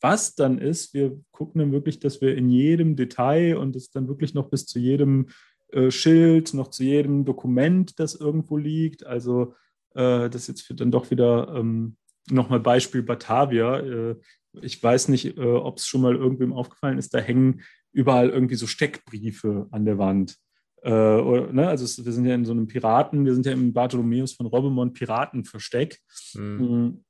was 0.04 0.34
dann 0.34 0.58
ist, 0.58 0.92
wir 0.92 1.18
gucken 1.32 1.60
dann 1.60 1.72
wirklich, 1.72 1.98
dass 1.98 2.20
wir 2.20 2.36
in 2.36 2.50
jedem 2.50 2.94
Detail 2.94 3.56
und 3.56 3.74
das 3.74 3.90
dann 3.90 4.06
wirklich 4.06 4.34
noch 4.34 4.50
bis 4.50 4.66
zu 4.66 4.78
jedem 4.78 5.28
äh, 5.72 5.90
Schild, 5.90 6.52
noch 6.52 6.68
zu 6.68 6.84
jedem 6.84 7.24
Dokument, 7.24 7.98
das 7.98 8.14
irgendwo 8.14 8.58
liegt. 8.58 9.06
Also 9.06 9.54
äh, 9.94 10.28
das 10.28 10.46
jetzt 10.46 10.70
dann 10.76 10.90
doch 10.90 11.10
wieder 11.10 11.54
ähm, 11.56 11.96
nochmal 12.28 12.60
Beispiel 12.60 13.02
Batavia. 13.02 13.78
Äh, 13.78 14.16
ich 14.60 14.82
weiß 14.82 15.08
nicht, 15.08 15.38
äh, 15.38 15.40
ob 15.40 15.78
es 15.78 15.86
schon 15.86 16.02
mal 16.02 16.14
irgendwem 16.14 16.52
aufgefallen 16.52 16.98
ist, 16.98 17.14
da 17.14 17.18
hängen 17.18 17.62
überall 17.90 18.28
irgendwie 18.28 18.56
so 18.56 18.66
Steckbriefe 18.66 19.68
an 19.70 19.86
der 19.86 19.96
Wand. 19.96 20.36
Äh, 20.82 20.90
oder, 20.90 21.50
ne? 21.50 21.66
Also 21.66 21.86
es, 21.86 22.04
wir 22.04 22.12
sind 22.12 22.26
ja 22.26 22.34
in 22.34 22.44
so 22.44 22.52
einem 22.52 22.66
Piraten, 22.66 23.24
wir 23.24 23.32
sind 23.32 23.46
ja 23.46 23.52
im 23.52 23.72
Bartholomäus 23.72 24.34
von 24.34 24.44
Robemont 24.44 24.92
Piratenversteck. 24.92 25.98
Mhm. 26.34 27.02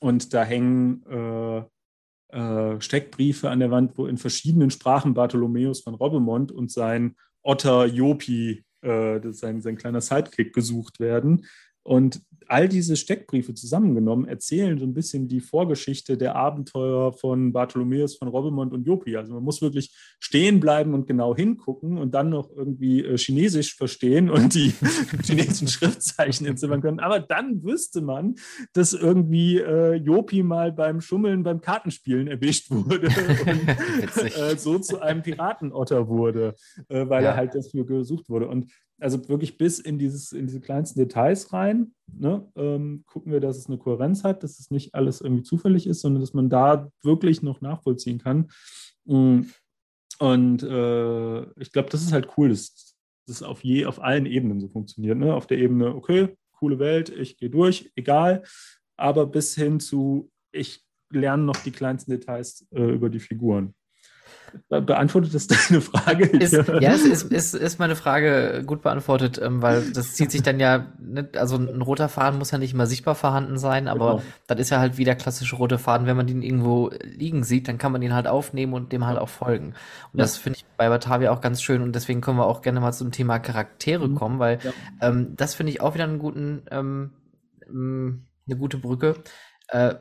Und 0.00 0.34
da 0.34 0.44
hängen 0.44 1.02
äh, 2.36 2.80
Steckbriefe 2.80 3.48
an 3.48 3.60
der 3.60 3.70
Wand, 3.70 3.96
wo 3.96 4.06
in 4.06 4.18
verschiedenen 4.18 4.70
Sprachen 4.70 5.14
Bartholomäus 5.14 5.80
von 5.80 5.94
Robemont 5.94 6.52
und 6.52 6.70
sein 6.70 7.16
Otter 7.42 7.86
Jopi, 7.86 8.62
äh, 8.82 9.20
sein, 9.30 9.62
sein 9.62 9.76
kleiner 9.76 10.02
Sidekick, 10.02 10.52
gesucht 10.52 11.00
werden. 11.00 11.46
Und 11.86 12.20
all 12.48 12.68
diese 12.68 12.96
Steckbriefe 12.96 13.54
zusammengenommen 13.54 14.26
erzählen 14.26 14.78
so 14.78 14.84
ein 14.84 14.94
bisschen 14.94 15.28
die 15.28 15.40
Vorgeschichte 15.40 16.16
der 16.16 16.36
Abenteuer 16.36 17.12
von 17.12 17.52
Bartholomäus 17.52 18.16
von 18.16 18.28
Robbemont 18.28 18.72
und 18.72 18.86
Jopi. 18.86 19.16
Also 19.16 19.34
man 19.34 19.42
muss 19.42 19.62
wirklich 19.62 19.94
stehen 20.20 20.60
bleiben 20.60 20.94
und 20.94 21.06
genau 21.06 21.34
hingucken 21.34 21.98
und 21.98 22.14
dann 22.14 22.30
noch 22.30 22.50
irgendwie 22.54 23.04
äh, 23.04 23.16
Chinesisch 23.18 23.76
verstehen 23.76 24.30
und 24.30 24.54
die 24.54 24.72
chinesischen 25.24 25.68
Schriftzeichen 25.68 26.46
entziffern 26.46 26.80
können. 26.80 27.00
Aber 27.00 27.20
dann 27.20 27.62
wüsste 27.62 28.00
man, 28.00 28.36
dass 28.72 28.92
irgendwie 28.92 29.58
äh, 29.58 29.94
Jopi 29.94 30.42
mal 30.42 30.72
beim 30.72 31.00
Schummeln, 31.00 31.42
beim 31.42 31.60
Kartenspielen 31.60 32.28
erwischt 32.28 32.70
wurde 32.70 33.08
und 33.46 34.36
äh, 34.36 34.56
so 34.56 34.78
zu 34.78 35.00
einem 35.00 35.22
Piratenotter 35.22 36.08
wurde, 36.08 36.54
äh, 36.88 37.08
weil 37.08 37.24
ja. 37.24 37.30
er 37.30 37.36
halt 37.36 37.54
dafür 37.54 37.86
gesucht 37.86 38.28
wurde. 38.28 38.48
Und 38.48 38.70
also 38.98 39.28
wirklich 39.28 39.58
bis 39.58 39.78
in, 39.78 39.98
dieses, 39.98 40.32
in 40.32 40.46
diese 40.46 40.60
kleinsten 40.60 40.98
Details 40.98 41.52
rein, 41.52 41.92
ne, 42.06 42.46
ähm, 42.56 43.04
gucken 43.06 43.32
wir, 43.32 43.40
dass 43.40 43.58
es 43.58 43.66
eine 43.66 43.78
Kohärenz 43.78 44.24
hat, 44.24 44.42
dass 44.42 44.58
es 44.58 44.70
nicht 44.70 44.94
alles 44.94 45.20
irgendwie 45.20 45.42
zufällig 45.42 45.86
ist, 45.86 46.00
sondern 46.00 46.22
dass 46.22 46.34
man 46.34 46.48
da 46.48 46.90
wirklich 47.02 47.42
noch 47.42 47.60
nachvollziehen 47.60 48.18
kann. 48.18 48.48
Mm, 49.04 49.42
und 50.18 50.62
äh, 50.62 51.42
ich 51.60 51.72
glaube, 51.72 51.90
das 51.90 52.02
ist 52.02 52.12
halt 52.12 52.28
cool, 52.36 52.48
dass 52.48 52.96
das 53.26 53.42
auf, 53.42 53.62
je, 53.62 53.86
auf 53.86 54.02
allen 54.02 54.24
Ebenen 54.24 54.60
so 54.60 54.68
funktioniert. 54.68 55.18
Ne? 55.18 55.34
Auf 55.34 55.46
der 55.46 55.58
Ebene, 55.58 55.94
okay, 55.94 56.36
coole 56.52 56.78
Welt, 56.78 57.10
ich 57.10 57.36
gehe 57.36 57.50
durch, 57.50 57.92
egal, 57.96 58.44
aber 58.96 59.26
bis 59.26 59.54
hin 59.54 59.78
zu, 59.78 60.30
ich 60.52 60.82
lerne 61.10 61.42
noch 61.42 61.56
die 61.56 61.70
kleinsten 61.70 62.12
Details 62.12 62.66
äh, 62.70 62.82
über 62.82 63.10
die 63.10 63.20
Figuren. 63.20 63.74
Beantwortet 64.68 65.34
das 65.34 65.46
deine 65.46 65.80
Frage? 65.80 66.26
Ist, 66.26 66.52
ja, 66.52 66.92
es 66.92 67.04
ist, 67.04 67.32
ist, 67.32 67.54
ist 67.54 67.78
meine 67.78 67.96
Frage 67.96 68.62
gut 68.66 68.82
beantwortet, 68.82 69.40
ähm, 69.42 69.62
weil 69.62 69.90
das 69.92 70.14
zieht 70.14 70.30
sich 70.30 70.42
dann 70.42 70.58
ja, 70.58 70.86
nicht, 70.98 71.36
also 71.36 71.56
ein 71.56 71.82
roter 71.82 72.08
Faden 72.08 72.38
muss 72.38 72.50
ja 72.50 72.58
nicht 72.58 72.74
immer 72.74 72.86
sichtbar 72.86 73.14
vorhanden 73.14 73.58
sein, 73.58 73.88
aber 73.88 74.16
genau. 74.16 74.22
das 74.46 74.58
ist 74.60 74.70
ja 74.70 74.80
halt 74.80 74.98
wie 74.98 75.04
der 75.04 75.16
klassische 75.16 75.56
rote 75.56 75.78
Faden, 75.78 76.06
wenn 76.06 76.16
man 76.16 76.26
den 76.26 76.42
irgendwo 76.42 76.90
liegen 77.02 77.44
sieht, 77.44 77.68
dann 77.68 77.78
kann 77.78 77.92
man 77.92 78.00
den 78.00 78.14
halt 78.14 78.26
aufnehmen 78.26 78.72
und 78.72 78.92
dem 78.92 79.06
halt 79.06 79.18
auch 79.18 79.28
folgen. 79.28 79.68
Und 80.12 80.18
ja. 80.18 80.24
das 80.24 80.36
finde 80.36 80.58
ich 80.58 80.64
bei 80.76 80.88
Batavia 80.88 81.30
auch 81.30 81.40
ganz 81.40 81.62
schön 81.62 81.82
und 81.82 81.94
deswegen 81.94 82.20
können 82.20 82.38
wir 82.38 82.46
auch 82.46 82.62
gerne 82.62 82.80
mal 82.80 82.92
zum 82.92 83.12
Thema 83.12 83.38
Charaktere 83.38 84.08
mhm. 84.08 84.14
kommen, 84.14 84.38
weil 84.38 84.58
ja. 84.62 84.72
ähm, 85.00 85.34
das 85.36 85.54
finde 85.54 85.70
ich 85.70 85.80
auch 85.80 85.94
wieder 85.94 86.04
einen 86.04 86.18
guten, 86.18 86.62
ähm, 86.70 87.10
eine 87.68 88.56
gute 88.58 88.78
Brücke. 88.78 89.16
Äh, 89.68 89.94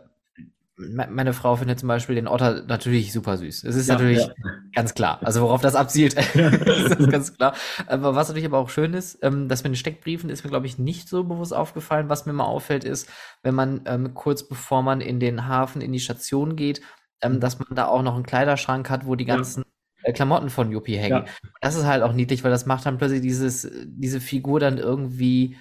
meine 0.77 1.31
Frau 1.31 1.55
findet 1.55 1.79
zum 1.79 1.87
Beispiel 1.87 2.15
den 2.15 2.27
Otter 2.27 2.63
natürlich 2.63 3.13
super 3.13 3.37
süß. 3.37 3.63
Es 3.63 3.75
ist 3.75 3.87
ja, 3.87 3.93
natürlich 3.93 4.27
ja. 4.27 4.33
ganz 4.73 4.93
klar. 4.93 5.19
Also 5.23 5.41
worauf 5.41 5.61
das 5.61 5.75
abzielt, 5.75 6.13
ist 6.35 7.09
ganz 7.09 7.35
klar. 7.35 7.55
Aber 7.87 8.15
was 8.15 8.27
natürlich 8.27 8.45
aber 8.45 8.57
auch 8.57 8.69
schön 8.69 8.93
ist, 8.93 9.19
ähm, 9.21 9.47
dass 9.47 9.63
mit 9.63 9.71
den 9.71 9.77
Steckbriefen 9.77 10.29
ist 10.29 10.43
mir, 10.43 10.49
glaube 10.49 10.67
ich, 10.67 10.77
nicht 10.77 11.07
so 11.07 11.23
bewusst 11.23 11.53
aufgefallen. 11.53 12.09
Was 12.09 12.25
mir 12.25 12.33
mal 12.33 12.45
auffällt, 12.45 12.83
ist, 12.83 13.09
wenn 13.41 13.55
man 13.55 13.81
ähm, 13.85 14.13
kurz 14.13 14.47
bevor 14.47 14.81
man 14.83 14.99
in 14.99 15.19
den 15.19 15.47
Hafen, 15.47 15.81
in 15.81 15.93
die 15.93 15.99
Station 15.99 16.57
geht, 16.57 16.81
ähm, 17.21 17.33
mhm. 17.33 17.39
dass 17.39 17.57
man 17.59 17.69
da 17.71 17.87
auch 17.87 18.01
noch 18.01 18.15
einen 18.15 18.25
Kleiderschrank 18.25 18.89
hat, 18.89 19.05
wo 19.05 19.15
die 19.15 19.25
ganzen 19.25 19.63
ja. 20.03 20.09
Äh, 20.09 20.13
Klamotten 20.13 20.49
von 20.49 20.71
Yuppie 20.71 20.97
hängen. 20.97 21.25
Das 21.61 21.75
ist 21.75 21.85
halt 21.85 22.03
auch 22.03 22.13
niedlich, 22.13 22.43
weil 22.43 22.51
das 22.51 22.65
macht 22.65 22.85
dann 22.85 22.97
plötzlich 22.97 23.21
dieses, 23.21 23.69
diese 23.85 24.19
Figur 24.19 24.59
dann 24.59 24.77
irgendwie 24.77 25.57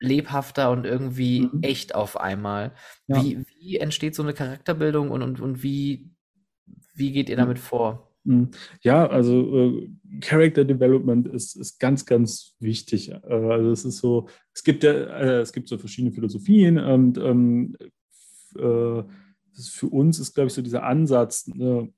lebhafter 0.00 0.70
und 0.70 0.84
irgendwie 0.84 1.42
mhm. 1.42 1.62
echt 1.62 1.94
auf 1.94 2.18
einmal. 2.18 2.72
Ja. 3.06 3.22
Wie, 3.22 3.44
wie 3.58 3.76
entsteht 3.78 4.14
so 4.14 4.22
eine 4.22 4.34
Charakterbildung 4.34 5.10
und, 5.10 5.22
und, 5.22 5.40
und 5.40 5.62
wie, 5.62 6.10
wie 6.94 7.12
geht 7.12 7.28
ihr 7.28 7.36
mhm. 7.36 7.40
damit 7.40 7.58
vor? 7.58 8.12
Mhm. 8.24 8.50
Ja, 8.82 9.06
also 9.06 9.56
äh, 9.56 9.90
Character 10.20 10.64
Development 10.64 11.28
ist, 11.28 11.56
ist 11.56 11.78
ganz, 11.78 12.04
ganz 12.04 12.54
wichtig. 12.58 13.10
Äh, 13.10 13.18
also 13.24 13.70
es 13.70 13.84
ist 13.84 13.98
so, 13.98 14.28
es 14.52 14.64
gibt 14.64 14.82
ja, 14.82 14.92
äh, 14.92 15.40
es 15.40 15.52
gibt 15.52 15.68
so 15.68 15.78
verschiedene 15.78 16.12
Philosophien 16.12 16.78
und 16.78 17.18
ähm, 17.18 17.76
äh, 18.56 19.02
für 19.58 19.86
uns 19.86 20.18
ist, 20.18 20.34
glaube 20.34 20.48
ich, 20.48 20.52
so 20.52 20.60
dieser 20.60 20.82
Ansatz, 20.82 21.50
eine 21.50 21.90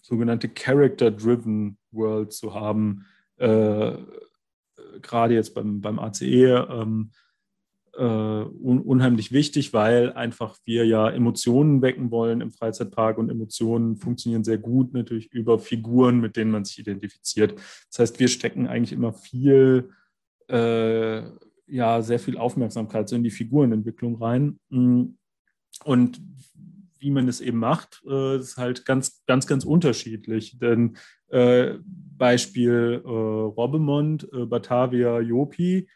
sogenannte 0.00 0.48
Character-Driven 0.48 1.78
World 1.92 2.32
zu 2.32 2.54
haben, 2.54 3.06
äh, 3.36 3.92
gerade 5.00 5.34
jetzt 5.34 5.54
beim, 5.54 5.80
beim 5.80 6.00
ACE, 6.00 6.66
ähm, 6.68 7.10
äh, 7.98 8.02
un 8.02 8.80
unheimlich 8.80 9.32
wichtig, 9.32 9.72
weil 9.72 10.12
einfach 10.12 10.56
wir 10.64 10.86
ja 10.86 11.10
Emotionen 11.10 11.82
wecken 11.82 12.10
wollen 12.10 12.40
im 12.40 12.52
Freizeitpark 12.52 13.18
und 13.18 13.28
Emotionen 13.28 13.96
funktionieren 13.96 14.44
sehr 14.44 14.58
gut 14.58 14.94
natürlich 14.94 15.32
über 15.32 15.58
Figuren, 15.58 16.20
mit 16.20 16.36
denen 16.36 16.52
man 16.52 16.64
sich 16.64 16.78
identifiziert. 16.78 17.54
Das 17.90 17.98
heißt, 17.98 18.20
wir 18.20 18.28
stecken 18.28 18.68
eigentlich 18.68 18.92
immer 18.92 19.12
viel, 19.12 19.90
äh, 20.48 21.22
ja, 21.66 22.00
sehr 22.02 22.20
viel 22.20 22.38
Aufmerksamkeit 22.38 23.08
so 23.08 23.16
in 23.16 23.24
die 23.24 23.30
Figurenentwicklung 23.30 24.16
rein. 24.16 24.58
Mm. 24.70 25.16
Und 25.84 26.20
wie 27.00 27.10
man 27.10 27.28
es 27.28 27.40
eben 27.40 27.58
macht, 27.58 28.02
äh, 28.08 28.38
ist 28.38 28.56
halt 28.56 28.84
ganz, 28.84 29.22
ganz, 29.26 29.46
ganz 29.46 29.64
unterschiedlich. 29.64 30.58
Denn 30.58 30.96
äh, 31.28 31.74
Beispiel 32.16 33.02
äh, 33.04 33.08
Robbemont, 33.08 34.28
äh, 34.32 34.46
Batavia, 34.46 35.20
Jopi, 35.20 35.88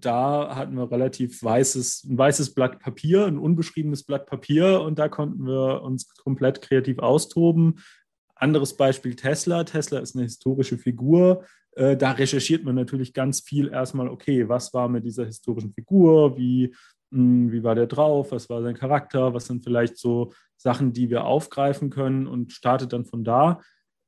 da 0.00 0.54
hatten 0.54 0.76
wir 0.76 0.90
relativ 0.90 1.42
weißes, 1.42 2.04
ein 2.04 2.18
weißes 2.18 2.54
Blatt 2.54 2.80
Papier, 2.80 3.26
ein 3.26 3.38
unbeschriebenes 3.38 4.04
Blatt 4.04 4.26
Papier 4.26 4.80
und 4.80 4.98
da 4.98 5.08
konnten 5.08 5.46
wir 5.46 5.82
uns 5.82 6.08
komplett 6.14 6.62
kreativ 6.62 6.98
austoben. 6.98 7.80
Anderes 8.34 8.76
Beispiel 8.76 9.16
Tesla. 9.16 9.64
Tesla 9.64 9.98
ist 10.00 10.14
eine 10.14 10.24
historische 10.24 10.78
Figur. 10.78 11.44
Äh, 11.72 11.96
da 11.96 12.12
recherchiert 12.12 12.64
man 12.64 12.74
natürlich 12.74 13.12
ganz 13.12 13.40
viel 13.40 13.68
erstmal, 13.68 14.08
okay, 14.08 14.48
was 14.48 14.72
war 14.74 14.88
mit 14.88 15.04
dieser 15.04 15.24
historischen 15.24 15.72
Figur, 15.72 16.36
wie, 16.36 16.74
hm, 17.12 17.52
wie 17.52 17.62
war 17.62 17.74
der 17.74 17.86
drauf, 17.86 18.32
was 18.32 18.48
war 18.50 18.62
sein 18.62 18.74
Charakter, 18.74 19.34
was 19.34 19.46
sind 19.46 19.64
vielleicht 19.64 19.98
so 19.98 20.32
Sachen, 20.56 20.92
die 20.92 21.10
wir 21.10 21.24
aufgreifen 21.24 21.90
können 21.90 22.26
und 22.26 22.52
startet 22.52 22.92
dann 22.92 23.04
von 23.04 23.24
da. 23.24 23.60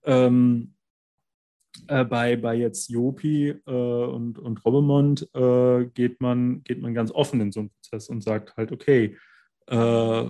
Ähm, 0.05 0.75
äh, 1.87 2.05
bei, 2.05 2.37
bei 2.37 2.55
jetzt 2.55 2.91
Jopi 2.91 3.49
äh, 3.49 3.71
und, 3.71 4.39
und 4.39 4.65
Robemont 4.65 5.29
äh, 5.35 5.87
geht, 5.95 6.21
man, 6.21 6.63
geht 6.65 6.81
man 6.81 6.95
ganz 6.95 7.11
offen 7.11 7.41
in 7.41 7.53
so 7.53 7.61
einen 7.61 7.71
Prozess 7.71 8.09
und 8.09 8.23
sagt 8.23 8.57
halt, 8.57 8.73
okay, 8.73 9.17
äh, 9.67 10.25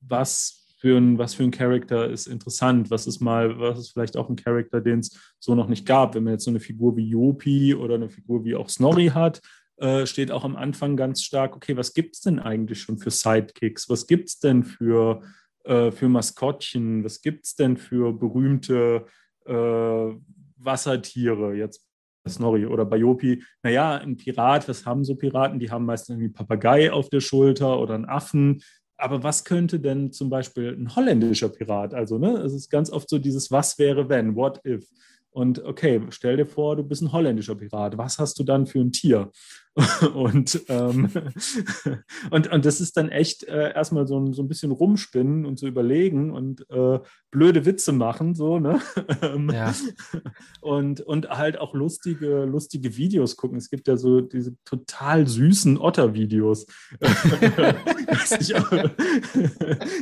was 0.00 0.60
für 0.78 0.96
ein, 0.96 1.18
was 1.18 1.34
für 1.34 1.42
ein 1.42 1.50
Charakter 1.50 2.08
ist 2.08 2.26
interessant, 2.26 2.90
was 2.90 3.06
ist 3.06 3.20
mal, 3.20 3.58
was 3.58 3.78
ist 3.78 3.90
vielleicht 3.90 4.16
auch 4.16 4.30
ein 4.30 4.36
Charakter, 4.36 4.80
den 4.80 5.00
es 5.00 5.18
so 5.38 5.54
noch 5.54 5.68
nicht 5.68 5.84
gab. 5.84 6.14
Wenn 6.14 6.24
man 6.24 6.34
jetzt 6.34 6.44
so 6.44 6.50
eine 6.50 6.60
Figur 6.60 6.96
wie 6.96 7.08
Jopi 7.08 7.74
oder 7.74 7.96
eine 7.96 8.08
Figur 8.08 8.44
wie 8.44 8.54
auch 8.54 8.68
Snorri 8.68 9.08
hat, 9.08 9.42
äh, 9.76 10.06
steht 10.06 10.30
auch 10.30 10.44
am 10.44 10.56
Anfang 10.56 10.96
ganz 10.96 11.22
stark, 11.22 11.54
okay, 11.54 11.76
was 11.76 11.92
gibt 11.92 12.16
es 12.16 12.22
denn 12.22 12.38
eigentlich 12.38 12.80
schon 12.80 12.98
für 12.98 13.10
Sidekicks? 13.10 13.90
Was 13.90 14.06
gibt 14.06 14.28
es 14.28 14.38
denn 14.38 14.64
für, 14.64 15.22
äh, 15.64 15.90
für 15.90 16.08
Maskottchen? 16.08 17.04
Was 17.04 17.20
gibt 17.20 17.44
es 17.44 17.56
denn 17.56 17.76
für 17.76 18.12
berühmte 18.12 19.06
Wassertiere, 20.62 21.54
jetzt 21.54 21.86
Snorri 22.28 22.66
oder 22.66 22.84
Bayopi, 22.84 23.42
naja, 23.62 23.96
ein 23.96 24.16
Pirat, 24.16 24.68
was 24.68 24.84
haben 24.84 25.04
so 25.04 25.14
Piraten? 25.16 25.58
Die 25.58 25.70
haben 25.70 25.86
meistens 25.86 26.10
irgendwie 26.10 26.28
Papagei 26.32 26.92
auf 26.92 27.08
der 27.08 27.20
Schulter 27.20 27.78
oder 27.80 27.94
einen 27.94 28.04
Affen. 28.04 28.62
Aber 28.96 29.22
was 29.22 29.44
könnte 29.44 29.80
denn 29.80 30.12
zum 30.12 30.28
Beispiel 30.28 30.76
ein 30.78 30.94
holländischer 30.94 31.48
Pirat? 31.48 31.94
Also, 31.94 32.18
ne, 32.18 32.36
es 32.38 32.52
ist 32.52 32.68
ganz 32.68 32.90
oft 32.90 33.08
so 33.08 33.18
dieses 33.18 33.50
Was 33.50 33.78
wäre 33.78 34.08
wenn, 34.10 34.36
what 34.36 34.60
if? 34.66 34.86
Und 35.32 35.64
okay, 35.64 36.00
stell 36.10 36.36
dir 36.36 36.46
vor, 36.46 36.76
du 36.76 36.82
bist 36.82 37.02
ein 37.02 37.12
holländischer 37.12 37.54
Pirat. 37.54 37.96
Was 37.96 38.18
hast 38.18 38.38
du 38.38 38.44
dann 38.44 38.66
für 38.66 38.80
ein 38.80 38.90
Tier? 38.90 39.30
und, 40.14 40.60
ähm, 40.68 41.08
und, 42.30 42.50
und 42.50 42.64
das 42.64 42.80
ist 42.80 42.96
dann 42.96 43.08
echt 43.08 43.44
äh, 43.44 43.72
erstmal 43.72 44.08
so 44.08 44.18
ein, 44.18 44.32
so 44.32 44.42
ein 44.42 44.48
bisschen 44.48 44.72
rumspinnen 44.72 45.46
und 45.46 45.58
zu 45.58 45.66
so 45.66 45.68
überlegen 45.68 46.32
und 46.32 46.68
äh, 46.70 46.98
blöde 47.30 47.64
Witze 47.66 47.92
machen, 47.92 48.34
so, 48.34 48.58
ne? 48.58 48.80
Ähm, 49.22 49.50
ja. 49.50 49.74
und, 50.60 51.00
und 51.02 51.28
halt 51.28 51.58
auch 51.58 51.74
lustige, 51.74 52.44
lustige 52.44 52.96
Videos 52.96 53.36
gucken. 53.36 53.58
Es 53.58 53.68
gibt 53.70 53.86
ja 53.86 53.96
so 53.96 54.20
diese 54.20 54.56
total 54.64 55.26
süßen 55.26 55.78
Otter-Videos. 55.78 56.66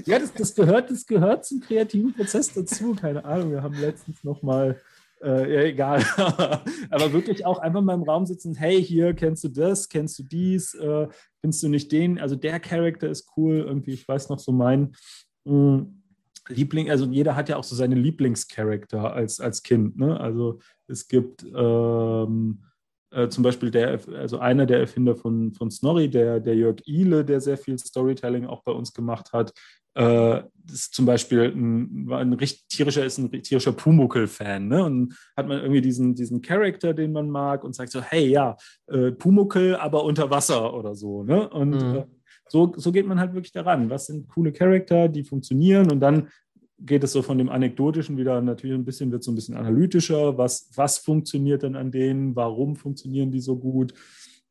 ja, 0.07 0.19
das, 0.19 0.35
das, 0.35 0.55
gehört, 0.55 0.91
das 0.91 1.07
gehört 1.07 1.47
zum 1.47 1.61
kreativen 1.61 2.15
Prozess 2.15 2.53
dazu. 2.53 2.95
Keine 2.95 3.25
Ahnung, 3.25 3.51
wir 3.51 3.63
haben 3.63 3.75
letztens 3.75 4.23
noch 4.23 4.43
mal 4.43 4.81
äh, 5.23 5.55
ja, 5.55 5.63
egal. 5.63 6.05
Aber 6.91 7.13
wirklich 7.13 7.45
auch 7.45 7.59
einfach 7.59 7.83
mal 7.83 7.95
im 7.95 8.03
Raum 8.03 8.27
sitzen, 8.27 8.55
hey, 8.55 8.83
hier, 8.83 9.15
kennst 9.15 9.45
du 9.45 9.49
das, 9.49 9.89
kennst 9.89 10.19
du 10.19 10.23
dies, 10.23 10.75
äh, 10.75 11.09
findest 11.41 11.63
du 11.63 11.69
nicht 11.69 11.91
den? 11.93 12.19
Also 12.19 12.37
der 12.37 12.61
Charakter 12.61 13.09
ist 13.09 13.31
cool, 13.37 13.59
irgendwie, 13.67 13.93
ich 13.93 14.07
weiß 14.07 14.29
noch 14.29 14.39
so 14.39 14.53
mein 14.53 14.95
mh, 15.45 15.79
hm, 15.79 16.03
Liebling, 16.49 16.91
also 16.91 17.05
jeder 17.07 17.37
hat 17.37 17.49
ja 17.49 17.57
auch 17.57 17.65
so 17.65 17.77
seine 17.77 17.95
Lieblingscharakter 17.95 19.13
als, 19.13 19.39
als 19.39 19.63
Kind. 19.63 19.99
Ne? 19.99 20.19
Also 20.19 20.61
es 20.87 21.07
gibt 21.07 21.45
ähm, 21.45 22.63
äh, 23.11 23.29
zum 23.29 23.43
Beispiel 23.45 23.71
der, 23.71 24.01
also 24.15 24.39
einer 24.39 24.67
der 24.67 24.81
Erfinder 24.81 25.15
von, 25.15 25.53
von 25.53 25.71
Snorri, 25.71 26.09
der, 26.09 26.41
der 26.41 26.57
Jörg 26.57 26.81
Ihle, 26.87 27.25
der 27.25 27.41
sehr 27.41 27.59
viel 27.59 27.79
Storytelling 27.79 28.47
auch 28.47 28.63
bei 28.63 28.73
uns 28.73 28.93
gemacht 28.93 29.33
hat, 29.33 29.53
äh, 29.99 30.43
ist 30.71 30.95
zum 30.95 31.07
Beispiel 31.07 31.53
ein, 31.55 32.11
ein 32.13 32.33
richtig 32.35 32.67
tierischer, 32.69 33.05
ist 33.05 33.19
ein 33.19 33.31
tierischer 33.31 33.73
Pumuckel-Fan. 33.73 34.69
Ne? 34.69 34.85
Und 34.85 35.15
hat 35.37 35.49
man 35.49 35.59
irgendwie 35.59 35.81
diesen, 35.81 36.15
diesen 36.15 36.41
Charakter, 36.41 36.95
den 36.95 37.13
man 37.13 37.31
mag 37.31 37.65
und 37.65 37.75
sagt 37.75 37.91
so, 37.91 38.01
hey, 38.01 38.29
ja, 38.29 38.57
äh, 38.87 39.11
Pumuckel, 39.13 39.77
aber 39.77 40.05
unter 40.05 40.31
Wasser 40.31 40.73
oder 40.75 40.95
so. 40.95 41.25
Ne? 41.25 41.49
Und 41.49 41.71
mhm. 41.71 41.97
äh, 41.97 42.05
so, 42.49 42.73
so 42.77 42.93
geht 42.93 43.07
man 43.07 43.19
halt 43.19 43.35
wirklich 43.35 43.53
daran. 43.53 43.91
Was 43.91 44.07
sind 44.07 44.29
coole 44.29 44.53
Charakter, 44.53 45.09
die 45.09 45.25
funktionieren 45.25 45.91
und 45.91 46.01
dann 46.01 46.29
geht 46.81 47.03
es 47.03 47.13
so 47.13 47.23
von 47.23 47.39
dem 47.39 47.49
Anekdotischen 47.49 48.17
wieder 48.17 48.41
natürlich 48.41 48.77
ein 48.77 48.85
bisschen, 48.85 49.11
wird 49.11 49.25
so 49.25 49.33
ein 49.33 49.35
bisschen 49.35 49.57
analytischer. 49.57 50.39
Was, 50.39 50.71
was 50.77 50.99
funktioniert 50.99 51.65
denn 51.65 51.75
an 51.75 51.91
denen? 51.91 52.37
Warum 52.37 52.77
funktionieren 52.77 53.33
die 53.33 53.41
so 53.41 53.57
gut? 53.57 53.95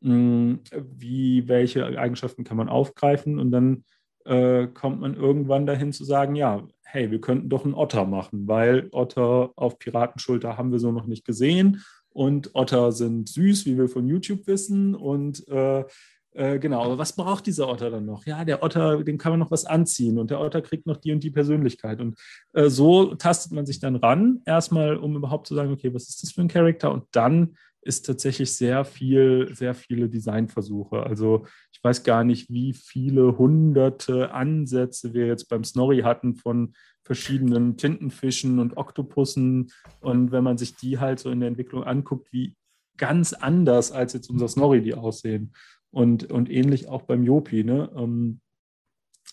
Hm, 0.01 0.59
wie, 0.97 1.47
welche 1.47 1.85
Eigenschaften 1.97 2.43
kann 2.43 2.57
man 2.57 2.67
aufgreifen? 2.67 3.39
Und 3.39 3.51
dann 3.51 3.85
äh, 4.27 4.67
kommt 4.67 5.01
man 5.01 5.15
irgendwann 5.15 5.65
dahin 5.65 5.93
zu 5.93 6.03
sagen, 6.03 6.35
ja, 6.35 6.67
hey, 6.83 7.11
wir 7.11 7.21
könnten 7.21 7.49
doch 7.49 7.65
einen 7.65 7.73
Otter 7.73 8.05
machen, 8.05 8.47
weil 8.47 8.89
Otter 8.91 9.51
auf 9.55 9.79
Piratenschulter 9.79 10.57
haben 10.57 10.71
wir 10.71 10.79
so 10.79 10.91
noch 10.91 11.05
nicht 11.05 11.25
gesehen. 11.25 11.83
Und 12.09 12.55
Otter 12.55 12.91
sind 12.91 13.29
süß, 13.29 13.65
wie 13.65 13.77
wir 13.77 13.89
von 13.89 14.07
YouTube 14.07 14.47
wissen. 14.47 14.95
Und 14.95 15.47
äh, 15.49 15.83
äh, 16.31 16.59
genau, 16.59 16.83
aber 16.83 16.97
was 16.97 17.15
braucht 17.15 17.45
dieser 17.47 17.67
Otter 17.67 17.89
dann 17.89 18.05
noch? 18.05 18.25
Ja, 18.25 18.45
der 18.45 18.63
Otter, 18.63 19.03
dem 19.03 19.17
kann 19.17 19.31
man 19.31 19.39
noch 19.39 19.51
was 19.51 19.65
anziehen 19.65 20.17
und 20.19 20.29
der 20.29 20.39
Otter 20.39 20.61
kriegt 20.61 20.85
noch 20.85 20.97
die 20.97 21.11
und 21.11 21.23
die 21.23 21.31
Persönlichkeit. 21.31 21.99
Und 21.99 22.17
äh, 22.53 22.69
so 22.69 23.15
tastet 23.15 23.51
man 23.51 23.65
sich 23.65 23.79
dann 23.79 23.95
ran, 23.95 24.41
erstmal, 24.45 24.97
um 24.97 25.15
überhaupt 25.15 25.47
zu 25.47 25.55
sagen, 25.55 25.71
okay, 25.71 25.93
was 25.93 26.09
ist 26.09 26.23
das 26.23 26.31
für 26.31 26.41
ein 26.41 26.47
Charakter? 26.47 26.91
Und 26.91 27.05
dann 27.11 27.55
ist 27.81 28.05
tatsächlich 28.05 28.53
sehr 28.53 28.83
viel, 28.85 29.49
sehr 29.53 29.73
viele 29.73 30.09
Designversuche. 30.09 31.03
Also 31.03 31.45
ich 31.71 31.83
weiß 31.83 32.03
gar 32.03 32.23
nicht, 32.23 32.49
wie 32.49 32.73
viele 32.73 33.37
hunderte 33.37 34.31
Ansätze 34.31 35.13
wir 35.13 35.27
jetzt 35.27 35.47
beim 35.49 35.63
Snorri 35.63 36.01
hatten 36.01 36.35
von 36.35 36.73
verschiedenen 37.03 37.77
Tintenfischen 37.77 38.59
und 38.59 38.77
Oktopussen. 38.77 39.71
Und 40.01 40.31
wenn 40.31 40.43
man 40.43 40.57
sich 40.57 40.75
die 40.75 40.99
halt 40.99 41.19
so 41.19 41.31
in 41.31 41.39
der 41.39 41.49
Entwicklung 41.49 41.83
anguckt, 41.83 42.31
wie 42.33 42.55
ganz 42.97 43.33
anders 43.33 43.91
als 43.91 44.13
jetzt 44.13 44.29
unser 44.29 44.47
Snorri 44.47 44.81
die 44.81 44.95
aussehen. 44.95 45.53
Und, 45.89 46.29
und 46.31 46.51
ähnlich 46.51 46.89
auch 46.89 47.03
beim 47.03 47.23
Jopi. 47.23 47.63
Ne? 47.63 47.89
Ähm, 47.95 48.41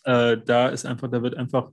äh, 0.05 0.38
da 0.45 0.68
ist 0.68 0.86
einfach, 0.86 1.11
da 1.11 1.22
wird 1.22 1.36
einfach 1.36 1.72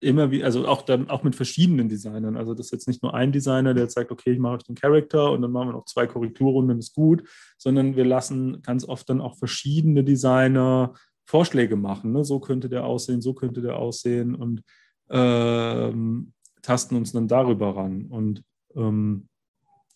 immer 0.00 0.30
wie, 0.30 0.42
also 0.42 0.66
auch 0.66 0.82
dann 0.82 1.10
auch 1.10 1.22
mit 1.22 1.36
verschiedenen 1.36 1.88
Designern. 1.88 2.36
Also 2.36 2.54
das 2.54 2.66
ist 2.66 2.72
jetzt 2.72 2.88
nicht 2.88 3.02
nur 3.02 3.14
ein 3.14 3.32
Designer, 3.32 3.74
der 3.74 3.84
jetzt 3.84 3.94
sagt, 3.94 4.10
okay, 4.10 4.32
ich 4.32 4.38
mache 4.38 4.54
euch 4.54 4.62
den 4.62 4.74
Charakter 4.74 5.30
und 5.30 5.42
dann 5.42 5.52
machen 5.52 5.68
wir 5.68 5.72
noch 5.72 5.84
zwei 5.84 6.06
Korrekturrunden, 6.06 6.78
ist 6.78 6.94
gut, 6.94 7.22
sondern 7.58 7.96
wir 7.96 8.04
lassen 8.04 8.62
ganz 8.62 8.84
oft 8.88 9.08
dann 9.10 9.20
auch 9.20 9.36
verschiedene 9.36 10.02
Designer 10.02 10.94
Vorschläge 11.26 11.76
machen. 11.76 12.12
Ne? 12.12 12.24
So 12.24 12.40
könnte 12.40 12.68
der 12.68 12.84
aussehen, 12.84 13.20
so 13.20 13.34
könnte 13.34 13.60
der 13.60 13.76
aussehen 13.76 14.34
und 14.34 14.62
ähm, 15.10 16.32
tasten 16.62 16.96
uns 16.96 17.12
dann 17.12 17.28
darüber 17.28 17.76
ran. 17.76 18.06
Und 18.06 18.42
ähm, 18.74 19.28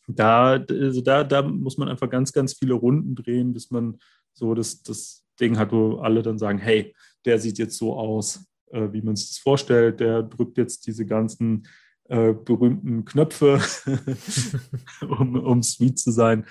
da, 0.07 0.63
also 0.69 1.01
da, 1.01 1.25
da 1.25 1.43
muss 1.43 1.79
man 1.79 1.89
einfach 1.89 2.11
ganz, 2.11 2.33
ganz 2.33 2.55
viele 2.55 2.75
Runden 2.75 3.15
drehen, 3.15 3.53
bis 3.53 3.71
man 3.71 3.99
so 4.33 4.55
das, 4.55 4.83
das 4.83 5.25
Ding 5.41 5.59
hat, 5.59 5.73
wo 5.73 5.97
alle 5.97 6.23
dann 6.23 6.39
sagen, 6.39 6.59
hey, 6.59 6.95
der 7.25 7.39
sieht 7.39 7.59
jetzt 7.59 7.79
so 7.79 7.95
aus 7.95 8.47
äh, 8.75 8.93
wie 8.93 9.03
man 9.03 9.17
sich 9.17 9.29
das 9.29 9.39
vorstellt. 9.39 10.01
Der 10.01 10.23
drückt 10.23 10.59
jetzt 10.59 10.87
diese 10.87 11.07
ganzen 11.07 11.67
äh, 12.09 12.33
berühmten 12.33 13.05
Knöpfe, 13.05 13.61
um, 15.01 15.37
um 15.37 15.63
sweet 15.63 15.99
zu 15.99 16.11
sein. 16.11 16.45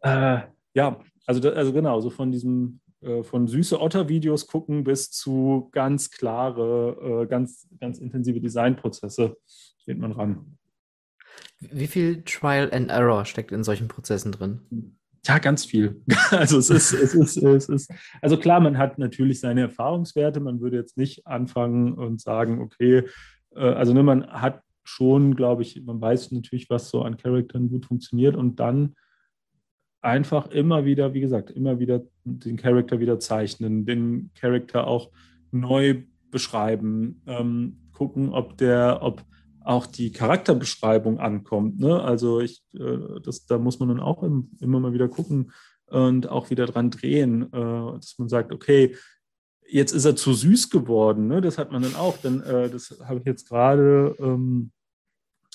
Äh, 0.00 0.40
ja, 0.74 1.00
also, 1.26 1.50
also 1.50 1.72
genau, 1.72 2.00
so 2.00 2.10
von 2.10 2.32
diesem 2.32 2.80
äh, 3.02 3.22
von 3.22 3.46
süße 3.48 3.80
Otter-Videos 3.80 4.46
gucken 4.46 4.84
bis 4.84 5.10
zu 5.10 5.68
ganz 5.72 6.10
klare, 6.10 7.22
äh, 7.22 7.26
ganz, 7.26 7.68
ganz 7.78 7.98
intensive 7.98 8.40
Designprozesse 8.40 9.38
geht 9.86 9.98
man 9.98 10.12
ran. 10.12 10.58
Wie 11.60 11.86
viel 11.86 12.22
Trial 12.24 12.70
and 12.72 12.90
Error 12.90 13.24
steckt 13.24 13.52
in 13.52 13.64
solchen 13.64 13.88
Prozessen 13.88 14.32
drin? 14.32 14.98
Ja, 15.26 15.38
ganz 15.38 15.64
viel. 15.64 16.00
Also 16.30 16.58
es 16.58 16.70
ist, 16.70 16.92
es 16.92 17.14
ist, 17.14 17.36
es 17.36 17.68
ist, 17.68 17.92
also 18.22 18.36
klar, 18.36 18.60
man 18.60 18.78
hat 18.78 18.98
natürlich 18.98 19.40
seine 19.40 19.62
Erfahrungswerte. 19.62 20.40
Man 20.40 20.60
würde 20.60 20.76
jetzt 20.76 20.96
nicht 20.96 21.26
anfangen 21.26 21.94
und 21.94 22.20
sagen, 22.20 22.60
okay, 22.60 23.04
äh, 23.54 23.60
also 23.60 23.92
ne, 23.92 24.02
man 24.02 24.26
hat 24.26 24.62
schon, 24.84 25.36
glaube 25.36 25.62
ich, 25.62 25.82
man 25.84 26.00
weiß 26.00 26.32
natürlich, 26.32 26.70
was 26.70 26.90
so 26.90 27.02
an 27.02 27.16
Charakteren 27.16 27.68
gut 27.68 27.86
funktioniert 27.86 28.36
und 28.36 28.58
dann 28.60 28.94
einfach 30.00 30.50
immer 30.50 30.84
wieder, 30.84 31.12
wie 31.12 31.20
gesagt, 31.20 31.50
immer 31.50 31.78
wieder 31.78 32.02
den 32.24 32.56
Charakter 32.56 33.00
wieder 33.00 33.18
zeichnen, 33.18 33.84
den 33.84 34.30
Charakter 34.34 34.86
auch 34.86 35.10
neu 35.52 36.02
beschreiben, 36.30 37.22
ähm, 37.26 37.90
gucken, 37.92 38.30
ob 38.30 38.56
der, 38.56 39.00
ob 39.02 39.24
auch 39.64 39.86
die 39.86 40.12
Charakterbeschreibung 40.12 41.18
ankommt. 41.18 41.78
Ne? 41.78 42.00
Also 42.00 42.40
ich, 42.40 42.62
äh, 42.74 43.20
das, 43.22 43.46
da 43.46 43.58
muss 43.58 43.78
man 43.78 43.88
dann 43.88 44.00
auch 44.00 44.22
im, 44.22 44.50
immer 44.60 44.80
mal 44.80 44.92
wieder 44.92 45.08
gucken 45.08 45.52
und 45.86 46.28
auch 46.28 46.50
wieder 46.50 46.66
dran 46.66 46.90
drehen, 46.90 47.52
äh, 47.52 47.92
dass 47.96 48.18
man 48.18 48.28
sagt, 48.28 48.52
okay, 48.52 48.96
jetzt 49.68 49.92
ist 49.92 50.04
er 50.04 50.16
zu 50.16 50.32
süß 50.32 50.70
geworden. 50.70 51.28
Ne? 51.28 51.40
Das 51.40 51.58
hat 51.58 51.72
man 51.72 51.82
dann 51.82 51.94
auch. 51.94 52.16
Denn 52.18 52.40
äh, 52.42 52.68
das 52.68 52.98
habe 53.04 53.20
ich 53.20 53.26
jetzt 53.26 53.48
gerade 53.48 54.14
ähm, 54.18 54.72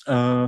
äh, 0.06 0.46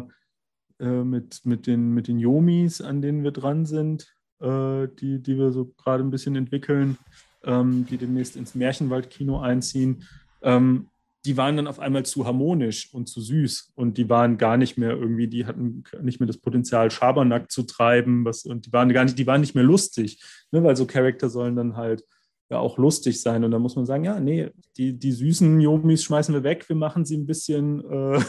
äh, 0.79 1.03
mit, 1.03 1.41
mit, 1.43 1.67
den, 1.67 1.93
mit 1.93 2.07
den 2.07 2.19
Yomis, 2.19 2.81
an 2.81 3.01
denen 3.01 3.23
wir 3.23 3.31
dran 3.31 3.65
sind, 3.65 4.13
äh, 4.39 4.87
die, 4.99 5.21
die 5.21 5.37
wir 5.37 5.51
so 5.51 5.65
gerade 5.77 6.03
ein 6.03 6.11
bisschen 6.11 6.35
entwickeln, 6.35 6.97
ähm, 7.43 7.85
die 7.89 7.97
demnächst 7.97 8.35
ins 8.35 8.55
Märchenwaldkino 8.55 9.39
einziehen. 9.39 10.03
Ähm, 10.41 10.89
die 11.27 11.35
waren 11.35 11.57
dann 11.57 11.67
auf 11.67 11.79
einmal 11.79 12.05
zu 12.05 12.25
harmonisch 12.25 12.93
und 12.93 13.07
zu 13.09 13.19
süß 13.19 13.73
und 13.75 13.97
die 13.97 14.09
waren 14.09 14.37
gar 14.37 14.55
nicht 14.55 14.77
mehr 14.77 14.91
irgendwie, 14.91 15.27
die 15.27 15.45
hatten 15.45 15.83
nicht 16.01 16.21
mehr 16.21 16.27
das 16.27 16.37
Potenzial, 16.37 16.89
Schabernack 16.89 17.51
zu 17.51 17.63
treiben, 17.63 18.23
was, 18.23 18.45
und 18.45 18.65
die 18.65 18.71
waren 18.71 18.93
gar 18.93 19.03
nicht, 19.03 19.19
die 19.19 19.27
waren 19.27 19.41
nicht 19.41 19.53
mehr 19.53 19.65
lustig, 19.65 20.23
ne, 20.51 20.63
weil 20.63 20.77
so 20.77 20.85
Charakter 20.85 21.29
sollen 21.29 21.57
dann 21.57 21.75
halt 21.75 22.05
ja 22.49 22.59
auch 22.59 22.77
lustig 22.77 23.21
sein. 23.21 23.43
Und 23.43 23.51
da 23.51 23.59
muss 23.59 23.75
man 23.75 23.85
sagen, 23.85 24.05
ja, 24.05 24.21
nee, 24.21 24.49
die, 24.77 24.97
die 24.97 25.11
süßen 25.11 25.59
Yomis 25.59 26.05
schmeißen 26.05 26.33
wir 26.33 26.43
weg, 26.43 26.69
wir 26.69 26.77
machen 26.77 27.03
sie 27.03 27.17
ein 27.17 27.25
bisschen, 27.25 27.83
äh, 27.89 28.21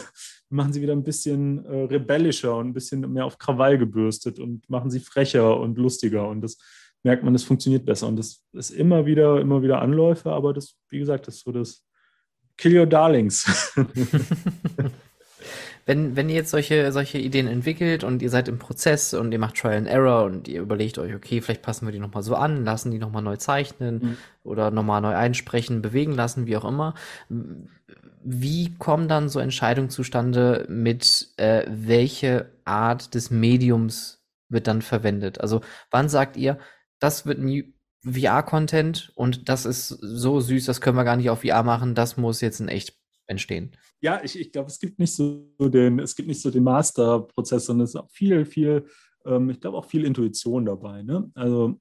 machen 0.49 0.73
sie 0.73 0.81
wieder 0.81 0.93
ein 0.93 1.03
bisschen 1.03 1.63
äh, 1.63 1.83
rebellischer 1.83 2.57
und 2.57 2.67
ein 2.67 2.73
bisschen 2.73 2.99
mehr 3.13 3.25
auf 3.25 3.37
Krawall 3.37 3.77
gebürstet 3.77 4.39
und 4.39 4.69
machen 4.69 4.91
sie 4.91 4.99
frecher 4.99 5.57
und 5.57 5.77
lustiger. 5.77 6.27
Und 6.27 6.41
das 6.41 6.57
merkt 7.03 7.23
man, 7.23 7.31
das 7.31 7.43
funktioniert 7.43 7.85
besser. 7.85 8.07
Und 8.07 8.17
das 8.17 8.43
ist 8.51 8.71
immer 8.71 9.05
wieder, 9.05 9.39
immer 9.39 9.63
wieder 9.63 9.81
Anläufe, 9.81 10.31
aber 10.31 10.53
das, 10.53 10.75
wie 10.89 10.99
gesagt, 10.99 11.27
das 11.27 11.35
ist 11.35 11.45
so 11.45 11.53
das 11.53 11.85
Kill 12.59 12.77
Your 12.77 12.85
Darlings. 12.85 13.73
wenn, 15.85 16.15
wenn 16.15 16.29
ihr 16.29 16.35
jetzt 16.35 16.51
solche, 16.51 16.91
solche 16.91 17.17
Ideen 17.17 17.47
entwickelt 17.47 18.03
und 18.03 18.21
ihr 18.21 18.29
seid 18.29 18.47
im 18.49 18.59
Prozess 18.59 19.13
und 19.13 19.31
ihr 19.31 19.39
macht 19.39 19.55
Trial 19.55 19.77
and 19.77 19.87
Error 19.87 20.25
und 20.25 20.47
ihr 20.49 20.61
überlegt 20.61 20.99
euch, 20.99 21.15
okay, 21.15 21.41
vielleicht 21.41 21.61
passen 21.61 21.87
wir 21.87 21.93
die 21.93 21.99
nochmal 21.99 22.21
so 22.21 22.35
an, 22.35 22.65
lassen 22.65 22.91
die 22.91 22.99
nochmal 22.99 23.23
neu 23.23 23.37
zeichnen 23.37 23.99
mhm. 23.99 24.17
oder 24.43 24.71
nochmal 24.71 24.99
neu 25.01 25.15
einsprechen, 25.15 25.81
bewegen 25.81 26.13
lassen, 26.13 26.47
wie 26.47 26.57
auch 26.57 26.65
immer. 26.65 26.95
Wie 28.23 28.75
kommen 28.77 29.07
dann 29.07 29.29
so 29.29 29.39
Entscheidungen 29.39 29.89
zustande 29.89 30.65
mit, 30.67 31.29
äh, 31.37 31.63
welche 31.69 32.51
Art 32.65 33.15
des 33.15 33.31
Mediums 33.31 34.21
wird 34.49 34.67
dann 34.67 34.81
verwendet? 34.81 35.39
Also 35.39 35.61
wann 35.91 36.09
sagt 36.09 36.35
ihr, 36.35 36.59
das 36.99 37.25
wird 37.25 37.39
ein 37.39 37.73
VR-Content 38.03 39.11
und 39.15 39.49
das 39.49 39.65
ist 39.65 39.87
so 39.87 40.39
süß, 40.39 40.65
das 40.65 40.81
können 40.81 40.97
wir 40.97 41.03
gar 41.03 41.17
nicht 41.17 41.29
auf 41.29 41.41
VR 41.41 41.63
machen, 41.63 41.95
das 41.95 42.17
muss 42.17 42.41
jetzt 42.41 42.59
in 42.59 42.67
echt 42.67 42.97
entstehen. 43.27 43.71
Ja, 44.01 44.21
ich, 44.23 44.39
ich 44.39 44.51
glaube, 44.51 44.69
es 44.69 44.79
gibt 44.79 44.99
nicht 44.99 45.13
so 45.13 45.45
den, 45.59 45.99
es 45.99 46.15
gibt 46.15 46.27
nicht 46.27 46.41
so 46.41 46.49
den 46.49 46.63
Masterprozess, 46.63 47.65
sondern 47.65 47.83
es 47.83 47.91
ist 47.91 47.95
auch 47.97 48.09
viel, 48.09 48.45
viel, 48.45 48.85
ähm, 49.25 49.49
ich 49.49 49.59
glaube 49.59 49.77
auch 49.77 49.85
viel 49.85 50.05
Intuition 50.05 50.65
dabei. 50.65 51.03
Ne? 51.03 51.29
Also 51.35 51.79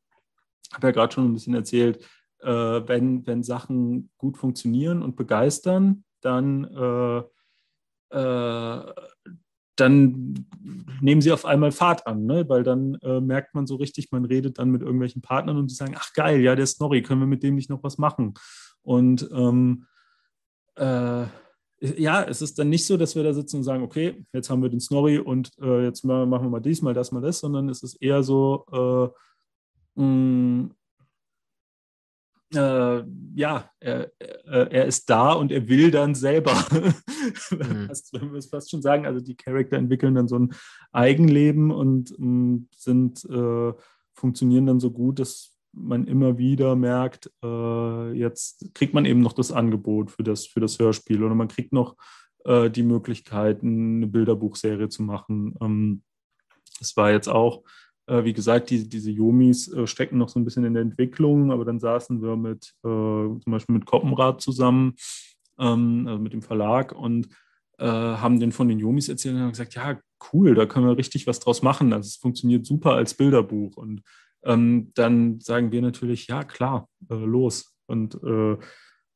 habe 0.72 0.88
ja 0.88 0.90
gerade 0.92 1.14
schon 1.14 1.26
ein 1.26 1.34
bisschen 1.34 1.54
erzählt, 1.54 2.04
äh, 2.40 2.48
wenn, 2.48 3.26
wenn 3.26 3.42
Sachen 3.42 4.10
gut 4.18 4.36
funktionieren 4.36 5.02
und 5.02 5.16
begeistern, 5.16 6.04
dann, 6.20 6.64
äh, 6.64 7.22
äh, 8.16 8.92
dann 9.80 10.46
nehmen 11.00 11.20
sie 11.20 11.32
auf 11.32 11.44
einmal 11.44 11.72
Fahrt 11.72 12.06
an, 12.06 12.24
ne? 12.24 12.48
weil 12.48 12.64
dann 12.64 12.94
äh, 13.02 13.20
merkt 13.20 13.54
man 13.54 13.66
so 13.66 13.76
richtig, 13.76 14.10
man 14.10 14.24
redet 14.24 14.58
dann 14.58 14.70
mit 14.70 14.82
irgendwelchen 14.82 15.22
Partnern 15.22 15.56
und 15.56 15.70
die 15.70 15.74
sagen, 15.74 15.94
ach 15.96 16.12
geil, 16.12 16.40
ja, 16.40 16.56
der 16.56 16.66
Snorri, 16.66 17.02
können 17.02 17.20
wir 17.20 17.26
mit 17.26 17.42
dem 17.42 17.54
nicht 17.54 17.70
noch 17.70 17.82
was 17.82 17.98
machen? 17.98 18.34
Und 18.82 19.28
ähm, 19.32 19.86
äh, 20.76 21.26
ja, 21.80 22.24
es 22.24 22.42
ist 22.42 22.58
dann 22.58 22.70
nicht 22.70 22.86
so, 22.86 22.96
dass 22.96 23.14
wir 23.14 23.22
da 23.22 23.32
sitzen 23.32 23.58
und 23.58 23.62
sagen, 23.62 23.84
okay, 23.84 24.24
jetzt 24.32 24.50
haben 24.50 24.62
wir 24.62 24.68
den 24.68 24.80
Snorri 24.80 25.18
und 25.18 25.52
äh, 25.60 25.84
jetzt 25.84 26.04
machen 26.04 26.30
wir 26.30 26.50
mal 26.50 26.60
dies, 26.60 26.82
mal 26.82 26.94
das, 26.94 27.12
mal 27.12 27.22
das, 27.22 27.38
sondern 27.38 27.68
es 27.68 27.84
ist 27.84 28.02
eher 28.02 28.24
so, 28.24 28.64
mh, 29.94 30.04
mm, 30.04 30.70
äh, 32.55 33.03
ja, 33.34 33.70
er, 33.80 34.11
er, 34.18 34.84
ist 34.86 35.11
da 35.11 35.32
und 35.32 35.53
er 35.53 35.68
will 35.68 35.90
dann 35.90 36.14
selber. 36.14 36.55
mhm. 37.51 37.88
wenn 38.12 38.32
wir 38.32 38.38
es 38.38 38.46
fast 38.46 38.70
schon 38.70 38.82
sagen, 38.82 39.07
also 39.07 39.20
die 39.20 39.36
Charakter 39.36 39.76
entwickeln 39.76 40.14
dann 40.14 40.28
so 40.28 40.38
ein 40.38 40.55
Eigenleben 40.92 41.70
und 41.70 42.14
mm, 42.18 42.68
sind, 42.74 43.24
äh, 43.26 43.72
funktionieren 44.14 44.66
dann 44.66 44.80
so 44.80 44.90
gut, 44.90 45.18
dass 45.18 45.55
man 45.72 46.07
immer 46.07 46.38
wieder 46.38 46.74
merkt, 46.76 47.30
äh, 47.44 48.12
jetzt 48.12 48.74
kriegt 48.74 48.94
man 48.94 49.05
eben 49.05 49.20
noch 49.20 49.34
das 49.34 49.53
Angebot 49.53 50.11
für 50.11 50.22
das, 50.22 50.46
für 50.46 50.61
das 50.61 50.78
Hörspiel 50.78 51.22
oder 51.22 51.34
man 51.34 51.49
kriegt 51.49 51.72
noch 51.72 51.96
äh, 52.44 52.70
die 52.70 52.82
Möglichkeit, 52.82 53.62
eine 53.62 54.07
Bilderbuchserie 54.07 54.88
zu 54.88 55.03
machen. 55.03 55.55
Ähm, 55.61 56.03
es 56.80 56.96
war 56.96 57.11
jetzt 57.11 57.28
auch 57.28 57.62
wie 58.09 58.32
gesagt, 58.32 58.70
die, 58.70 58.88
diese 58.88 59.11
Yomis 59.11 59.72
äh, 59.72 59.86
stecken 59.86 60.18
noch 60.18 60.28
so 60.28 60.38
ein 60.38 60.44
bisschen 60.44 60.64
in 60.64 60.74
der 60.74 60.82
Entwicklung, 60.82 61.52
aber 61.52 61.64
dann 61.64 61.78
saßen 61.78 62.22
wir 62.22 62.36
mit 62.36 62.74
äh, 62.82 62.88
zum 62.88 63.42
Beispiel 63.46 63.74
mit 63.74 63.86
Koppenrad 63.86 64.40
zusammen, 64.40 64.94
ähm, 65.59 66.06
also 66.06 66.18
mit 66.18 66.32
dem 66.32 66.42
Verlag 66.42 66.92
und 66.92 67.28
äh, 67.78 67.86
haben 67.86 68.40
den 68.40 68.52
von 68.52 68.68
den 68.68 68.78
Yomis 68.78 69.09
erzählt 69.09 69.34
und 69.34 69.42
haben 69.42 69.50
gesagt, 69.50 69.74
ja, 69.74 70.00
cool, 70.32 70.54
da 70.54 70.66
können 70.66 70.86
wir 70.86 70.96
richtig 70.96 71.26
was 71.26 71.38
draus 71.38 71.62
machen. 71.62 71.92
Also 71.92 72.06
es 72.06 72.16
funktioniert 72.16 72.66
super 72.66 72.92
als 72.92 73.14
Bilderbuch. 73.14 73.76
Und 73.76 74.02
ähm, 74.42 74.90
dann 74.94 75.40
sagen 75.40 75.70
wir 75.70 75.82
natürlich, 75.82 76.26
ja, 76.28 76.44
klar, 76.44 76.88
äh, 77.11 77.14
los. 77.14 77.76
Und, 77.86 78.14
äh, 78.24 78.56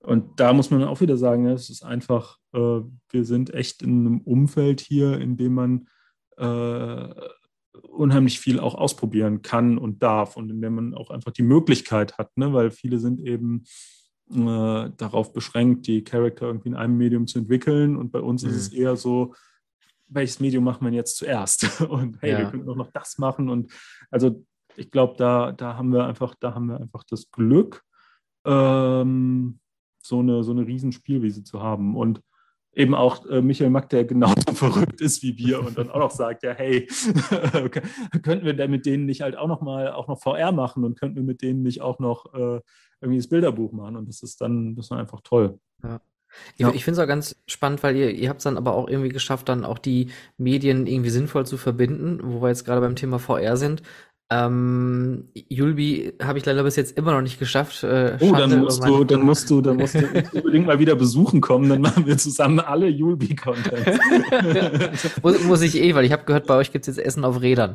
und 0.01 0.41
da 0.41 0.53
muss 0.53 0.71
man 0.71 0.85
auch 0.85 1.01
wieder 1.01 1.17
sagen, 1.17 1.47
es 1.47 1.71
ist 1.71 1.85
einfach, 1.85 2.39
wir 2.53 3.25
sind 3.25 3.55
echt 3.55 3.81
in 3.81 4.01
einem 4.01 4.21
Umfeld 4.21 4.81
hier, 4.81 5.19
in 5.19 5.39
dem 5.39 5.55
man 5.55 5.89
unheimlich 7.81 8.41
viel 8.41 8.61
auch 8.61 8.75
ausprobieren 8.75 9.43
kann 9.43 9.79
und 9.79 10.03
darf 10.03 10.37
und 10.37 10.51
in 10.51 10.61
dem 10.61 10.75
man 10.75 10.95
auch 10.95 11.11
einfach 11.11 11.33
die 11.33 11.43
Möglichkeit 11.43 12.19
hat, 12.19 12.37
ne? 12.37 12.53
weil 12.53 12.71
viele 12.71 12.99
sind 12.99 13.21
eben 13.21 13.65
äh, 14.31 14.91
darauf 14.97 15.33
beschränkt, 15.33 15.87
die 15.87 16.05
Charakter 16.05 16.47
irgendwie 16.47 16.69
in 16.69 16.77
einem 16.77 16.97
Medium 16.97 17.27
zu 17.27 17.39
entwickeln 17.39 17.97
und 17.97 18.13
bei 18.13 18.21
uns 18.21 18.43
mhm. 18.43 18.51
ist 18.51 18.57
es 18.57 18.73
mhm. 18.73 18.79
eher 18.79 18.97
so, 18.97 19.35
welches 20.09 20.41
Medium 20.41 20.65
macht 20.65 20.83
man 20.83 20.93
jetzt 20.93 21.17
zuerst? 21.17 21.81
Und 21.89 22.21
hey, 22.21 22.33
ja. 22.33 22.39
wir 22.41 22.51
könnten 22.51 22.69
auch 22.69 22.77
noch 22.77 22.91
das 22.93 23.17
machen 23.17 23.49
und 23.49 23.73
also 24.11 24.45
ich 24.77 24.91
glaube, 24.91 25.15
da, 25.17 25.53
da 25.53 25.77
haben 25.77 25.93
wir 25.93 26.07
einfach, 26.07 26.35
da 26.39 26.55
haben 26.55 26.67
wir 26.67 26.81
einfach 26.81 27.05
das 27.05 27.31
Glück, 27.31 27.83
ähm, 28.45 29.61
so 30.03 30.21
eine, 30.21 30.43
so 30.45 30.53
eine 30.53 30.67
riesen 30.67 30.93
Spielwiese 30.93 31.45
zu 31.45 31.63
haben. 31.63 31.97
Und 31.97 32.21
eben 32.75 32.95
auch 32.95 33.27
äh, 33.27 33.43
Michael 33.43 33.71
Mack, 33.71 33.91
der 33.91 34.05
genauso 34.05 34.35
verrückt 34.55 35.01
ist 35.01 35.23
wie 35.23 35.37
wir 35.37 35.61
und 35.61 35.77
dann 35.77 35.91
auch 35.91 35.99
noch 35.99 36.11
sagt, 36.11 36.43
ja, 36.43 36.53
hey, 36.53 36.87
könnten 38.23 38.45
wir 38.45 38.55
denn 38.55 38.71
mit 38.71 38.87
denen 38.87 39.07
nicht 39.07 39.23
halt 39.23 39.37
auch 39.37 39.49
noch 39.49 39.61
mal 39.61 39.93
auch 39.93 40.09
noch 40.09 40.21
VR 40.21 40.53
machen 40.53 40.85
und 40.85 40.99
könnten 40.99 41.17
wir 41.17 41.23
mit 41.23 41.43
denen 41.43 41.63
nicht 41.63 41.83
auch 41.83 41.99
noch 41.99 42.33
äh, 42.35 42.61
irgendwie 43.01 43.19
das 43.19 43.29
Bilderbuch 43.29 43.73
machen 43.73 43.97
und 43.97 44.09
das 44.09 44.23
ist 44.23 44.41
dann, 44.41 44.75
das 44.75 44.87
ist 44.87 44.93
einfach 44.93 45.21
toll. 45.23 45.59
Ja. 45.83 46.01
Ja. 46.57 46.69
Ich, 46.71 46.77
ich 46.77 46.85
finde 46.85 47.01
es 47.01 47.05
auch 47.05 47.09
ganz 47.09 47.37
spannend, 47.47 47.83
weil 47.83 47.97
ihr, 47.97 48.11
ihr 48.11 48.29
habt 48.29 48.39
es 48.39 48.45
dann 48.45 48.57
aber 48.57 48.75
auch 48.75 48.89
irgendwie 48.89 49.11
geschafft, 49.11 49.49
dann 49.49 49.65
auch 49.65 49.79
die 49.79 50.11
Medien 50.39 50.87
irgendwie 50.87 51.11
sinnvoll 51.11 51.47
zu 51.47 51.57
verbinden, 51.57 52.21
wo 52.23 52.43
wir 52.43 52.49
jetzt 52.49 52.65
gerade 52.65 52.81
beim 52.81 52.97
Thema 52.97 53.19
VR 53.19 53.57
sind. 53.57 53.83
Ähm, 54.33 55.25
Julbi 55.49 56.15
habe 56.23 56.39
ich 56.39 56.47
leider 56.47 56.63
bis 56.63 56.77
jetzt 56.77 56.97
immer 56.97 57.13
noch 57.13 57.21
nicht 57.21 57.39
geschafft. 57.39 57.83
Äh, 57.83 58.17
oh, 58.21 58.33
dann 58.33 58.61
musst, 58.61 58.83
du, 58.83 59.05
dann 59.05 59.23
musst 59.23 59.51
du, 59.51 59.61
dann 59.61 59.77
musst 59.77 59.95
du 59.95 60.07
unbedingt 60.33 60.67
mal 60.67 60.79
wieder 60.79 60.95
besuchen 60.95 61.41
kommen, 61.41 61.69
dann 61.69 61.83
machen 61.83 62.07
wir 62.07 62.17
zusammen 62.17 62.61
alle 62.61 62.89
Julbi-Content. 62.89 64.01
muss, 65.23 65.45
muss, 65.45 65.63
ich 65.63 65.77
eh, 65.77 65.95
weil 65.95 66.05
ich 66.05 66.13
habe 66.13 66.25
gehört, 66.25 66.47
bei 66.47 66.55
euch 66.55 66.73
gibt 66.73 66.89
es 66.89 66.97
jetzt 66.97 67.05
Essen 67.05 67.25
auf 67.25 67.43
Rädern. 67.43 67.75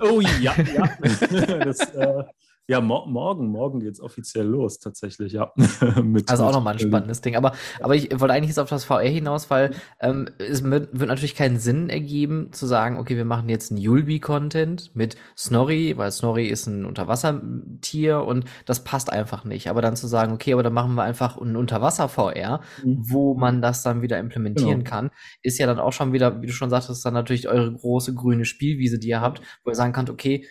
Oh 0.00 0.20
ja, 0.20 0.54
ja. 0.74 0.88
das, 1.64 1.80
äh, 1.94 2.22
ja, 2.70 2.82
mo 2.82 3.06
morgen, 3.06 3.48
morgen 3.48 3.80
geht 3.80 3.94
es 3.94 4.00
offiziell 4.00 4.46
los, 4.46 4.78
tatsächlich, 4.78 5.32
ja. 5.32 5.52
Mit, 6.02 6.30
also 6.30 6.44
auch 6.44 6.52
nochmal 6.52 6.74
ein 6.74 6.78
spannendes 6.78 7.22
Ding. 7.22 7.34
Aber, 7.34 7.52
aber 7.80 7.96
ich 7.96 8.10
wollte 8.20 8.34
eigentlich 8.34 8.50
jetzt 8.50 8.58
auf 8.58 8.68
das 8.68 8.84
VR 8.84 9.08
hinaus, 9.08 9.48
weil 9.48 9.70
ähm, 10.00 10.28
es 10.36 10.62
wird, 10.62 10.90
wird 10.92 11.08
natürlich 11.08 11.34
keinen 11.34 11.58
Sinn 11.58 11.88
ergeben, 11.88 12.52
zu 12.52 12.66
sagen, 12.66 12.98
okay, 12.98 13.16
wir 13.16 13.24
machen 13.24 13.48
jetzt 13.48 13.70
einen 13.70 13.80
Yulby-Content 13.80 14.94
mit 14.94 15.16
Snorri, 15.34 15.96
weil 15.96 16.12
Snorri 16.12 16.48
ist 16.48 16.66
ein 16.66 16.84
Unterwassertier 16.84 18.22
und 18.22 18.44
das 18.66 18.84
passt 18.84 19.10
einfach 19.10 19.44
nicht. 19.44 19.70
Aber 19.70 19.80
dann 19.80 19.96
zu 19.96 20.06
sagen, 20.06 20.34
okay, 20.34 20.52
aber 20.52 20.62
dann 20.62 20.74
machen 20.74 20.94
wir 20.94 21.04
einfach 21.04 21.38
ein 21.38 21.56
Unterwasser-VR, 21.56 22.60
mhm. 22.84 22.98
wo 22.98 23.32
man 23.34 23.62
das 23.62 23.82
dann 23.82 24.02
wieder 24.02 24.18
implementieren 24.18 24.84
genau. 24.84 24.90
kann, 24.90 25.10
ist 25.40 25.58
ja 25.58 25.66
dann 25.66 25.78
auch 25.78 25.94
schon 25.94 26.12
wieder, 26.12 26.42
wie 26.42 26.46
du 26.46 26.52
schon 26.52 26.68
sagtest, 26.68 27.02
dann 27.06 27.14
natürlich 27.14 27.48
eure 27.48 27.72
große 27.72 28.12
grüne 28.12 28.44
Spielwiese, 28.44 28.98
die 28.98 29.08
ihr 29.08 29.22
habt, 29.22 29.40
wo 29.64 29.70
ihr 29.70 29.74
sagen 29.74 29.94
könnt, 29.94 30.10
okay, 30.10 30.44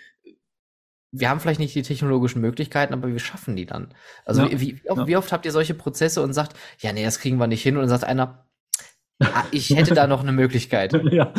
wir 1.20 1.30
haben 1.30 1.40
vielleicht 1.40 1.60
nicht 1.60 1.76
die 1.76 1.82
technologischen 1.82 2.42
Möglichkeiten, 2.42 2.94
aber 2.94 3.08
wir 3.08 3.20
schaffen 3.20 3.56
die 3.56 3.66
dann. 3.66 3.94
Also 4.26 4.44
ja, 4.44 4.52
wie, 4.60 4.82
wie, 4.84 4.90
oft, 4.90 5.08
wie, 5.08 5.18
oft, 5.18 5.32
habt 5.32 5.46
ihr 5.46 5.52
solche 5.52 5.74
Prozesse 5.74 6.22
und 6.22 6.34
sagt, 6.34 6.56
ja, 6.80 6.94
nee, 6.94 7.04
das 7.04 7.20
kriegen 7.20 7.38
wir 7.38 7.48
nicht 7.48 7.64
hin 7.64 7.76
und 7.76 7.82
dann 7.82 7.90
sagt 7.90 8.04
einer, 8.04 8.46
ah, 9.20 9.44
ich 9.52 9.70
hätte 9.72 9.94
da 9.94 10.08
noch 10.08 10.22
eine 10.22 10.32
Möglichkeit. 10.32 10.94
Ja, 11.12 11.34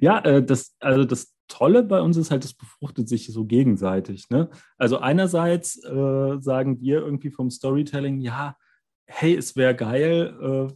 ja 0.00 0.18
äh, 0.24 0.44
das, 0.44 0.74
also 0.80 1.04
das 1.04 1.34
Tolle 1.48 1.82
bei 1.82 2.00
uns 2.00 2.16
ist 2.16 2.30
halt, 2.30 2.44
das 2.44 2.54
befruchtet 2.54 3.08
sich 3.08 3.26
so 3.26 3.44
gegenseitig. 3.44 4.30
Ne? 4.30 4.48
Also 4.78 4.98
einerseits 4.98 5.82
äh, 5.84 6.40
sagen 6.40 6.80
wir 6.80 7.00
irgendwie 7.00 7.30
vom 7.30 7.50
Storytelling, 7.50 8.20
ja, 8.20 8.56
hey, 9.04 9.36
es 9.36 9.56
wäre 9.56 9.74
geil, 9.74 10.34
äh, 10.70 10.74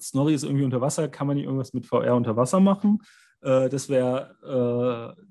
Snorri 0.00 0.34
ist 0.34 0.44
irgendwie 0.44 0.64
unter 0.64 0.80
Wasser, 0.80 1.08
kann 1.08 1.26
man 1.26 1.36
nicht 1.36 1.46
irgendwas 1.46 1.72
mit 1.72 1.86
VR 1.86 2.14
unter 2.14 2.36
Wasser 2.36 2.60
machen? 2.60 3.00
Äh, 3.42 3.68
das 3.68 3.88
wäre 3.88 5.14
äh, 5.16 5.22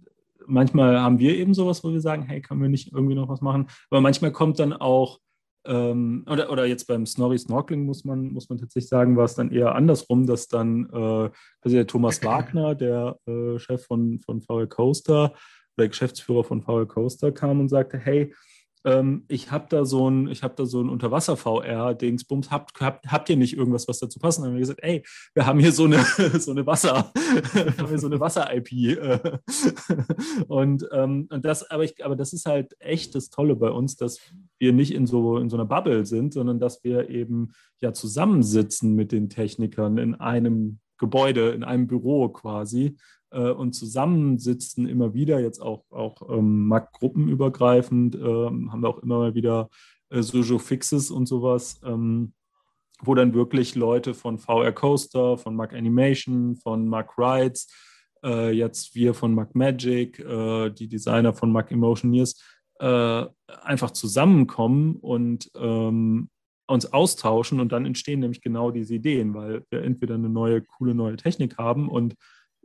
manchmal 0.47 0.99
haben 0.99 1.19
wir 1.19 1.35
eben 1.35 1.53
sowas, 1.53 1.83
wo 1.83 1.91
wir 1.91 2.01
sagen, 2.01 2.23
hey, 2.23 2.41
können 2.41 2.61
wir 2.61 2.69
nicht 2.69 2.91
irgendwie 2.93 3.15
noch 3.15 3.29
was 3.29 3.41
machen? 3.41 3.67
Aber 3.89 4.01
manchmal 4.01 4.31
kommt 4.31 4.59
dann 4.59 4.73
auch, 4.73 5.19
ähm, 5.65 6.25
oder, 6.29 6.51
oder 6.51 6.65
jetzt 6.65 6.87
beim 6.87 7.05
Snorri 7.05 7.37
Snorkeling 7.37 7.85
muss 7.85 8.03
man, 8.03 8.33
muss 8.33 8.49
man 8.49 8.57
tatsächlich 8.57 8.89
sagen, 8.89 9.15
war 9.15 9.25
es 9.25 9.35
dann 9.35 9.51
eher 9.51 9.75
andersrum, 9.75 10.25
dass 10.25 10.47
dann 10.47 10.89
äh, 10.91 11.29
also 11.61 11.75
der 11.75 11.87
Thomas 11.87 12.21
Wagner, 12.23 12.75
der 12.75 13.17
äh, 13.25 13.59
Chef 13.59 13.85
von, 13.85 14.19
von 14.19 14.41
VL 14.41 14.67
Coaster, 14.67 15.33
der 15.77 15.87
Geschäftsführer 15.87 16.43
von 16.43 16.61
VL 16.61 16.85
Coaster 16.85 17.31
kam 17.31 17.59
und 17.59 17.69
sagte, 17.69 17.97
hey, 17.97 18.33
ähm, 18.85 19.25
ich 19.27 19.51
habe 19.51 19.65
da 19.69 19.85
so 19.85 20.09
ein, 20.09 20.27
ich 20.27 20.43
habe 20.43 20.55
da 20.55 20.65
so 20.65 20.81
ein 20.81 20.89
Unterwasser-VR-Dingsbums, 20.89 22.51
habt, 22.51 22.79
habt, 22.81 23.07
habt 23.07 23.29
ihr 23.29 23.37
nicht 23.37 23.55
irgendwas, 23.55 23.87
was 23.87 23.99
dazu 23.99 24.19
passt? 24.19 24.39
Und 24.39 24.43
dann 24.43 24.51
haben 24.51 24.57
wir 24.57 24.61
gesagt, 24.61 24.83
ey, 24.83 25.03
wir 25.33 25.45
haben 25.45 25.59
hier 25.59 25.71
so 25.71 25.85
eine, 25.85 26.03
so 26.39 26.51
eine 26.51 26.65
Wasser, 26.65 27.11
so 27.95 28.07
eine 28.07 28.19
Wasser-IP. 28.19 28.71
Äh. 28.71 29.19
und, 30.47 30.87
ähm, 30.91 31.27
und 31.29 31.45
das, 31.45 31.69
aber 31.69 31.83
ich, 31.83 32.03
aber 32.03 32.15
das 32.15 32.33
ist 32.33 32.45
halt 32.45 32.75
echt 32.79 33.15
das 33.15 33.29
Tolle 33.29 33.55
bei 33.55 33.69
uns, 33.69 33.95
dass 33.95 34.19
wir 34.59 34.73
nicht 34.73 34.93
in 34.93 35.07
so, 35.07 35.37
in 35.37 35.49
so 35.49 35.57
einer 35.57 35.65
Bubble 35.65 36.05
sind, 36.05 36.33
sondern 36.33 36.59
dass 36.59 36.83
wir 36.83 37.09
eben 37.09 37.53
ja 37.81 37.93
zusammensitzen 37.93 38.93
mit 38.95 39.11
den 39.11 39.29
Technikern 39.29 39.97
in 39.97 40.15
einem 40.15 40.79
Gebäude, 40.97 41.51
in 41.51 41.63
einem 41.63 41.87
Büro 41.87 42.29
quasi 42.29 42.95
äh, 43.33 43.51
und 43.51 43.73
zusammensitzen 43.73 44.87
immer 44.87 45.13
wieder, 45.13 45.39
jetzt 45.39 45.59
auch, 45.59 45.83
auch 45.91 46.29
ähm, 46.29 46.67
Mac-gruppenübergreifend, 46.67 48.15
ähm, 48.15 48.71
haben 48.71 48.81
wir 48.81 48.89
auch 48.89 48.99
immer 48.99 49.19
mal 49.19 49.35
wieder 49.35 49.69
äh, 50.09 50.21
Sojo 50.21 50.59
Fixes 50.59 51.11
und 51.11 51.25
sowas, 51.27 51.81
ähm, 51.83 52.33
wo 53.01 53.15
dann 53.15 53.33
wirklich 53.33 53.75
Leute 53.75 54.13
von 54.13 54.37
VR 54.37 54.71
Coaster, 54.71 55.37
von 55.37 55.55
Mac 55.55 55.73
Animation, 55.73 56.55
von 56.55 56.87
Mac 56.87 57.17
Rides, 57.17 57.67
äh, 58.23 58.51
jetzt 58.51 58.95
wir 58.95 59.13
von 59.13 59.33
Mac 59.33 59.55
Magic, 59.55 60.19
äh, 60.19 60.69
die 60.69 60.87
Designer 60.87 61.33
von 61.33 61.51
Mac 61.51 61.71
Emotioneers, 61.71 62.41
äh, 62.79 63.25
einfach 63.63 63.91
zusammenkommen 63.91 64.95
und 64.97 65.51
ähm, 65.55 66.29
uns 66.67 66.91
austauschen 66.93 67.59
und 67.59 67.71
dann 67.71 67.85
entstehen 67.85 68.21
nämlich 68.21 68.41
genau 68.41 68.71
diese 68.71 68.95
Ideen, 68.95 69.33
weil 69.33 69.65
wir 69.69 69.83
entweder 69.83 70.15
eine 70.15 70.29
neue, 70.29 70.61
coole 70.61 70.95
neue 70.95 71.17
Technik 71.17 71.57
haben 71.57 71.89
und 71.89 72.15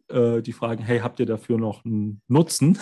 äh, 0.08 0.42
die 0.42 0.52
fragen, 0.52 0.82
hey, 0.82 1.00
habt 1.00 1.20
ihr 1.20 1.26
dafür 1.26 1.58
noch 1.58 1.84
einen 1.84 2.22
Nutzen? 2.28 2.78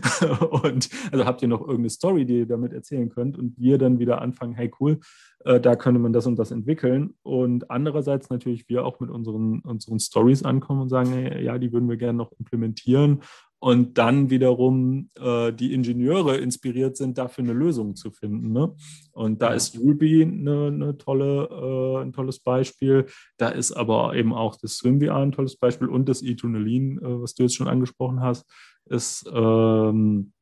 und 0.62 0.88
also 1.12 1.24
habt 1.24 1.42
ihr 1.42 1.48
noch 1.48 1.60
irgendeine 1.60 1.90
Story, 1.90 2.24
die 2.24 2.40
ihr 2.40 2.46
damit 2.46 2.72
erzählen 2.72 3.08
könnt? 3.08 3.38
Und 3.38 3.58
wir 3.58 3.78
dann 3.78 3.98
wieder 3.98 4.20
anfangen, 4.20 4.54
hey, 4.54 4.70
cool, 4.80 5.00
äh, 5.44 5.60
da 5.60 5.76
könnte 5.76 6.00
man 6.00 6.12
das 6.12 6.26
und 6.26 6.36
das 6.36 6.50
entwickeln. 6.50 7.14
Und 7.22 7.70
andererseits 7.70 8.30
natürlich 8.30 8.68
wir 8.68 8.84
auch 8.84 9.00
mit 9.00 9.10
unseren, 9.10 9.60
unseren 9.60 10.00
Stories 10.00 10.42
ankommen 10.42 10.82
und 10.82 10.88
sagen, 10.88 11.10
hey, 11.12 11.44
ja, 11.44 11.58
die 11.58 11.72
würden 11.72 11.88
wir 11.88 11.96
gerne 11.96 12.18
noch 12.18 12.32
implementieren 12.38 13.22
und 13.60 13.98
dann 13.98 14.30
wiederum 14.30 15.10
äh, 15.18 15.52
die 15.52 15.72
Ingenieure 15.72 16.36
inspiriert 16.36 16.96
sind, 16.96 17.18
dafür 17.18 17.44
eine 17.44 17.52
Lösung 17.52 17.96
zu 17.96 18.10
finden. 18.10 18.52
Ne? 18.52 18.74
Und 19.12 19.42
da 19.42 19.52
ist 19.52 19.78
Ruby 19.78 20.22
eine, 20.22 20.66
eine 20.66 20.98
tolle, 20.98 21.48
äh, 21.50 22.02
ein 22.02 22.12
tolles 22.12 22.38
Beispiel. 22.38 23.06
Da 23.36 23.48
ist 23.48 23.72
aber 23.72 24.14
eben 24.14 24.32
auch 24.32 24.56
das 24.56 24.76
SwimVR 24.76 25.16
ein 25.16 25.32
tolles 25.32 25.56
Beispiel 25.56 25.88
und 25.88 26.08
das 26.08 26.22
eTunnelin, 26.22 26.98
äh, 26.98 27.22
was 27.22 27.34
du 27.34 27.42
jetzt 27.42 27.56
schon 27.56 27.68
angesprochen 27.68 28.20
hast, 28.20 28.48
ist 28.86 29.28
ähm, 29.32 30.32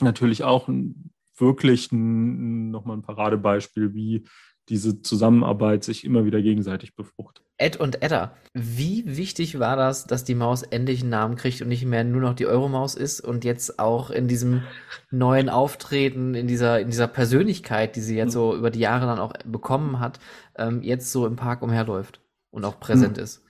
natürlich 0.00 0.42
auch 0.42 0.68
ein, 0.68 1.12
wirklich 1.36 1.92
ein, 1.92 2.70
nochmal 2.70 2.96
ein 2.96 3.02
Paradebeispiel, 3.02 3.94
wie 3.94 4.24
diese 4.68 5.02
Zusammenarbeit 5.02 5.84
sich 5.84 6.04
immer 6.04 6.24
wieder 6.24 6.42
gegenseitig 6.42 6.94
befruchtet. 6.94 7.44
Ed 7.56 7.76
und 7.76 8.02
Edda. 8.02 8.36
Wie 8.54 9.04
wichtig 9.04 9.58
war 9.58 9.76
das, 9.76 10.06
dass 10.06 10.24
die 10.24 10.36
Maus 10.36 10.62
endlich 10.62 11.00
einen 11.00 11.10
Namen 11.10 11.36
kriegt 11.36 11.60
und 11.60 11.68
nicht 11.68 11.84
mehr 11.84 12.04
nur 12.04 12.20
noch 12.20 12.34
die 12.34 12.46
Euromaus 12.46 12.94
ist 12.94 13.20
und 13.20 13.44
jetzt 13.44 13.78
auch 13.80 14.10
in 14.10 14.28
diesem 14.28 14.62
neuen 15.10 15.48
Auftreten, 15.48 16.34
in 16.34 16.46
dieser, 16.46 16.80
in 16.80 16.88
dieser 16.88 17.08
Persönlichkeit, 17.08 17.96
die 17.96 18.00
sie 18.00 18.16
jetzt 18.16 18.32
so 18.32 18.54
über 18.54 18.70
die 18.70 18.78
Jahre 18.80 19.06
dann 19.06 19.18
auch 19.18 19.32
bekommen 19.44 19.98
hat, 19.98 20.20
ähm, 20.56 20.82
jetzt 20.82 21.10
so 21.10 21.26
im 21.26 21.36
Park 21.36 21.62
umherläuft 21.62 22.20
und 22.50 22.64
auch 22.64 22.78
präsent 22.78 23.16
hm. 23.16 23.24
ist? 23.24 23.42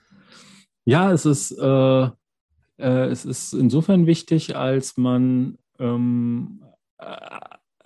Ja, 0.85 1.11
es 1.11 1.25
ist, 1.25 1.51
äh, 1.51 2.03
äh, 2.77 3.05
es 3.11 3.25
ist 3.25 3.53
insofern 3.53 4.07
wichtig, 4.07 4.55
als 4.55 4.97
man 4.97 5.59
ähm, 5.77 6.63
äh, 6.97 7.29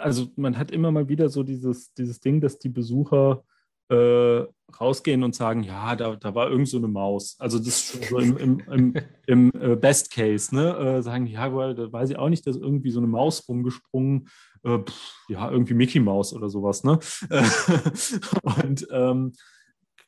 also 0.03 0.27
man 0.35 0.57
hat 0.57 0.71
immer 0.71 0.91
mal 0.91 1.07
wieder 1.07 1.29
so 1.29 1.43
dieses, 1.43 1.93
dieses 1.93 2.19
Ding, 2.19 2.41
dass 2.41 2.59
die 2.59 2.69
Besucher 2.69 3.43
äh, 3.89 4.43
rausgehen 4.79 5.23
und 5.23 5.35
sagen, 5.35 5.63
ja, 5.63 5.95
da, 5.95 6.15
da 6.15 6.35
war 6.35 6.49
irgend 6.49 6.67
so 6.67 6.77
eine 6.77 6.87
Maus. 6.87 7.35
Also 7.39 7.57
das 7.57 7.67
ist 7.67 8.05
schon 8.05 8.09
so 8.09 8.17
im, 8.19 8.37
im, 8.37 8.59
im, 8.71 8.93
im 9.27 9.51
äh, 9.61 9.75
Best 9.75 10.11
Case, 10.11 10.53
ne? 10.53 10.75
Äh, 10.75 11.01
sagen, 11.01 11.25
ja, 11.27 11.53
weil 11.55 11.75
da 11.75 11.91
weiß 11.91 12.09
ich 12.09 12.17
auch 12.17 12.29
nicht, 12.29 12.45
dass 12.47 12.57
irgendwie 12.57 12.91
so 12.91 12.99
eine 12.99 13.07
Maus 13.07 13.47
rumgesprungen, 13.47 14.27
äh, 14.63 14.79
pff, 14.79 15.25
ja, 15.29 15.49
irgendwie 15.49 15.73
Mickey 15.73 15.99
Maus 15.99 16.33
oder 16.33 16.49
sowas, 16.49 16.83
ne? 16.83 16.99
und 18.59 18.87
ähm, 18.91 19.33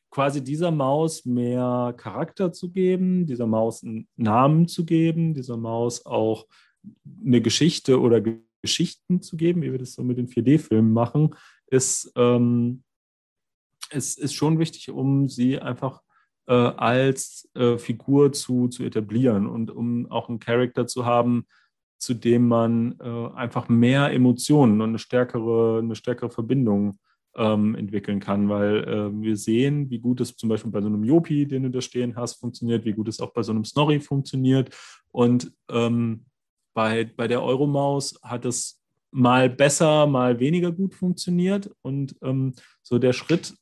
quasi 0.09 0.43
dieser 0.43 0.71
Maus 0.71 1.25
mehr 1.25 1.93
Charakter 1.97 2.51
zu 2.51 2.71
geben, 2.71 3.27
dieser 3.27 3.47
Maus 3.47 3.83
einen 3.83 4.07
Namen 4.15 4.67
zu 4.67 4.85
geben, 4.85 5.33
dieser 5.33 5.57
Maus 5.57 6.05
auch 6.05 6.47
eine 7.25 7.41
Geschichte 7.41 7.99
oder 7.99 8.21
Geschichten 8.66 9.22
zu 9.22 9.38
geben, 9.38 9.61
wie 9.61 9.72
wir 9.72 9.80
das 9.80 9.93
so 9.93 10.03
mit 10.03 10.18
den 10.18 10.28
4D-Filmen 10.28 10.91
machen, 10.91 11.36
ist, 11.68 12.11
ähm, 12.16 12.84
ist, 13.91 14.18
ist 14.18 14.34
schon 14.34 14.57
wichtig, 14.57 14.89
um 14.89 15.30
sie 15.30 15.59
einfach 15.59 16.01
äh, 16.47 16.53
als 16.53 17.47
äh, 17.53 17.78
Figur 17.78 18.32
zu, 18.32 18.68
zu 18.68 18.84
etablieren 18.84 19.45
und 19.45 19.70
um 19.70 20.09
auch 20.11 20.30
einen 20.30 20.39
Charakter 20.39 20.88
zu 20.88 21.05
haben, 21.05 21.45
zu 21.99 22.16
dem 22.16 22.47
man 22.47 22.99
äh, 22.99 23.28
einfach 23.36 23.70
mehr 23.70 24.11
Emotionen 24.11 24.82
und 24.82 24.89
eine 24.89 24.99
stärkere, 24.99 25.80
eine 25.80 25.95
stärkere 25.95 26.32
Verbindung 26.32 26.97
ähm, 27.36 27.76
entwickeln 27.76 28.20
kann, 28.20 28.49
weil 28.49 28.84
äh, 28.84 29.22
wir 29.22 29.38
sehen, 29.38 29.89
wie 29.89 29.99
gut 29.99 30.22
es 30.22 30.36
zum 30.36 30.49
Beispiel 30.49 30.72
bei 30.72 30.82
so 30.82 30.88
einem 30.88 31.03
Yopi, 31.03 31.47
den 31.47 31.63
du 31.63 31.70
da 31.70 31.82
stehen 31.82 32.16
hast, 32.16 32.39
funktioniert, 32.39 32.86
wie 32.86 32.93
gut 32.93 33.07
es 33.09 33.20
auch 33.20 33.34
bei 33.34 33.43
so 33.43 33.51
einem 33.51 33.66
Snorri 33.66 33.99
funktioniert. 33.99 34.76
Und 35.11 35.51
ähm, 35.70 36.26
bei, 36.76 37.05
bei 37.05 37.28
der 37.28 37.41
Euromaus 37.41 38.19
hat 38.21 38.45
es 38.45 38.80
mal 39.09 39.49
besser, 39.49 40.05
mal 40.05 40.39
weniger 40.39 40.71
gut 40.71 40.93
funktioniert. 40.93 41.71
Und 41.82 42.15
ähm, 42.21 42.53
so 42.84 42.99
der 42.99 43.13
Schritt, 43.13 43.55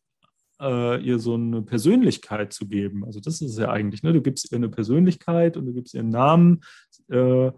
äh, 0.60 1.02
ihr 1.02 1.20
so 1.20 1.36
eine 1.36 1.62
Persönlichkeit 1.62 2.52
zu 2.52 2.68
geben, 2.68 3.06
also 3.06 3.20
das 3.20 3.36
ist 3.42 3.52
es 3.52 3.58
ja 3.58 3.70
eigentlich, 3.70 4.04
ne? 4.04 4.14
du 4.14 4.22
gibst 4.22 4.52
ihr 4.52 4.58
eine 4.58 4.70
Persönlichkeit 4.70 5.56
und 5.56 5.68
du 5.68 5.74
gibst 5.74 5.94
ihr 5.94 6.02
einen 6.02 6.10
Namen, 6.10 6.62
äh, 7.10 7.52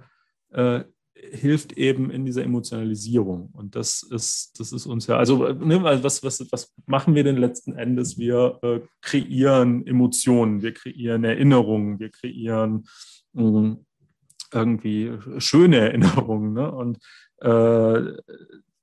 äh, 0.51 0.83
hilft 1.13 1.77
eben 1.77 2.11
in 2.11 2.25
dieser 2.25 2.43
Emotionalisierung. 2.43 3.49
Und 3.53 3.75
das 3.75 4.03
ist, 4.03 4.59
das 4.59 4.73
ist 4.73 4.85
uns 4.85 5.07
ja, 5.07 5.17
also 5.17 5.53
ne, 5.53 5.81
was, 5.81 6.21
was, 6.21 6.45
was 6.51 6.73
machen 6.85 7.15
wir 7.15 7.23
denn 7.23 7.37
letzten 7.37 7.73
Endes? 7.73 8.17
Wir 8.17 8.59
äh, 8.61 8.81
kreieren 9.01 9.87
Emotionen, 9.87 10.61
wir 10.61 10.73
kreieren 10.73 11.23
Erinnerungen, 11.23 11.99
wir 11.99 12.09
kreieren 12.09 12.83
ähm, 13.37 13.84
irgendwie 14.55 15.13
schöne 15.37 15.77
Erinnerungen. 15.77 16.53
Ne? 16.53 16.71
Und 16.71 16.97
äh, 17.41 18.21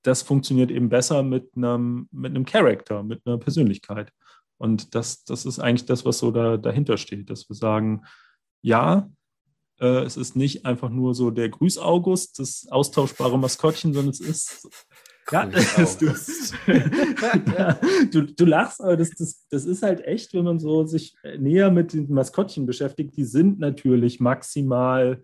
das 0.03 0.23
funktioniert 0.23 0.71
eben 0.71 0.89
besser 0.89 1.23
mit 1.23 1.51
einem, 1.57 2.09
mit 2.11 2.31
einem 2.31 2.45
Charakter, 2.45 3.03
mit 3.03 3.23
einer 3.25 3.39
Persönlichkeit. 3.39 4.13
Und 4.59 4.95
das, 4.95 5.25
das 5.25 5.45
ist 5.45 5.59
eigentlich 5.59 5.87
das, 5.87 6.05
was 6.05 6.19
so 6.19 6.31
da, 6.31 6.57
dahinter 6.57 6.97
steht, 6.97 7.31
dass 7.31 7.49
wir 7.49 7.57
sagen, 7.57 8.05
ja, 8.61 9.11
äh, 9.81 10.03
es 10.05 10.17
ist 10.17 10.37
nicht 10.37 10.67
einfach 10.67 10.91
nur 10.91 11.15
so 11.15 11.31
der 11.31 11.49
Grüß-August, 11.49 12.39
das 12.39 12.69
austauschbare 12.71 13.39
Maskottchen, 13.39 13.93
sondern 13.93 14.11
es 14.11 14.21
ist 14.21 14.69
ja, 15.31 15.47
du, 16.01 16.15
du, 18.11 18.35
du, 18.35 18.45
lachst, 18.45 18.81
aber 18.81 18.97
das, 18.97 19.11
das, 19.11 19.47
das 19.51 19.65
ist 19.65 19.83
halt 19.83 20.05
echt, 20.05 20.35
wenn 20.35 20.45
man 20.45 20.59
so 20.59 20.85
sich 20.85 21.15
näher 21.39 21.71
mit 21.71 21.93
den 21.93 22.13
Maskottchen 22.13 22.67
beschäftigt, 22.67 23.17
die 23.17 23.25
sind 23.25 23.59
natürlich 23.59 24.21
maximal 24.21 25.23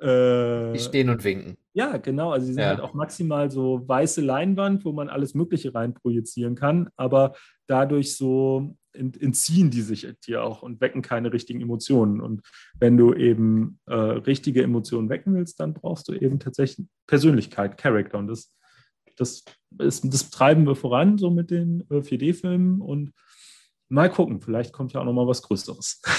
äh, 0.00 0.72
die 0.72 0.78
stehen 0.78 1.10
und 1.10 1.24
winken. 1.24 1.56
Ja, 1.72 1.96
genau. 1.96 2.32
Also 2.32 2.46
sie 2.46 2.52
sind 2.54 2.62
ja. 2.62 2.68
halt 2.68 2.80
auch 2.80 2.94
maximal 2.94 3.50
so 3.50 3.82
weiße 3.86 4.20
Leinwand, 4.20 4.84
wo 4.84 4.92
man 4.92 5.08
alles 5.08 5.34
Mögliche 5.34 5.74
rein 5.74 5.94
projizieren 5.94 6.54
kann, 6.54 6.88
aber 6.96 7.34
dadurch 7.66 8.16
so 8.16 8.74
entziehen 8.92 9.70
die 9.70 9.82
sich 9.82 10.08
dir 10.26 10.42
auch 10.42 10.62
und 10.62 10.80
wecken 10.80 11.02
keine 11.02 11.32
richtigen 11.32 11.60
Emotionen. 11.60 12.20
Und 12.20 12.42
wenn 12.80 12.96
du 12.96 13.14
eben 13.14 13.78
äh, 13.86 13.94
richtige 13.94 14.62
Emotionen 14.62 15.08
wecken 15.08 15.34
willst, 15.34 15.60
dann 15.60 15.74
brauchst 15.74 16.08
du 16.08 16.14
eben 16.14 16.40
tatsächlich 16.40 16.86
Persönlichkeit, 17.06 17.78
Charakter. 17.78 18.18
Und 18.18 18.26
das, 18.26 18.52
das, 19.16 19.44
ist, 19.78 20.12
das 20.12 20.30
treiben 20.30 20.66
wir 20.66 20.74
voran, 20.74 21.18
so 21.18 21.30
mit 21.30 21.50
den 21.50 21.82
äh, 21.90 21.98
4D-Filmen 21.98 22.80
und 22.80 23.12
Mal 23.90 24.10
gucken, 24.10 24.38
vielleicht 24.40 24.74
kommt 24.74 24.92
ja 24.92 25.00
auch 25.00 25.04
noch 25.06 25.14
mal 25.14 25.26
was 25.26 25.42
Größeres. 25.42 26.02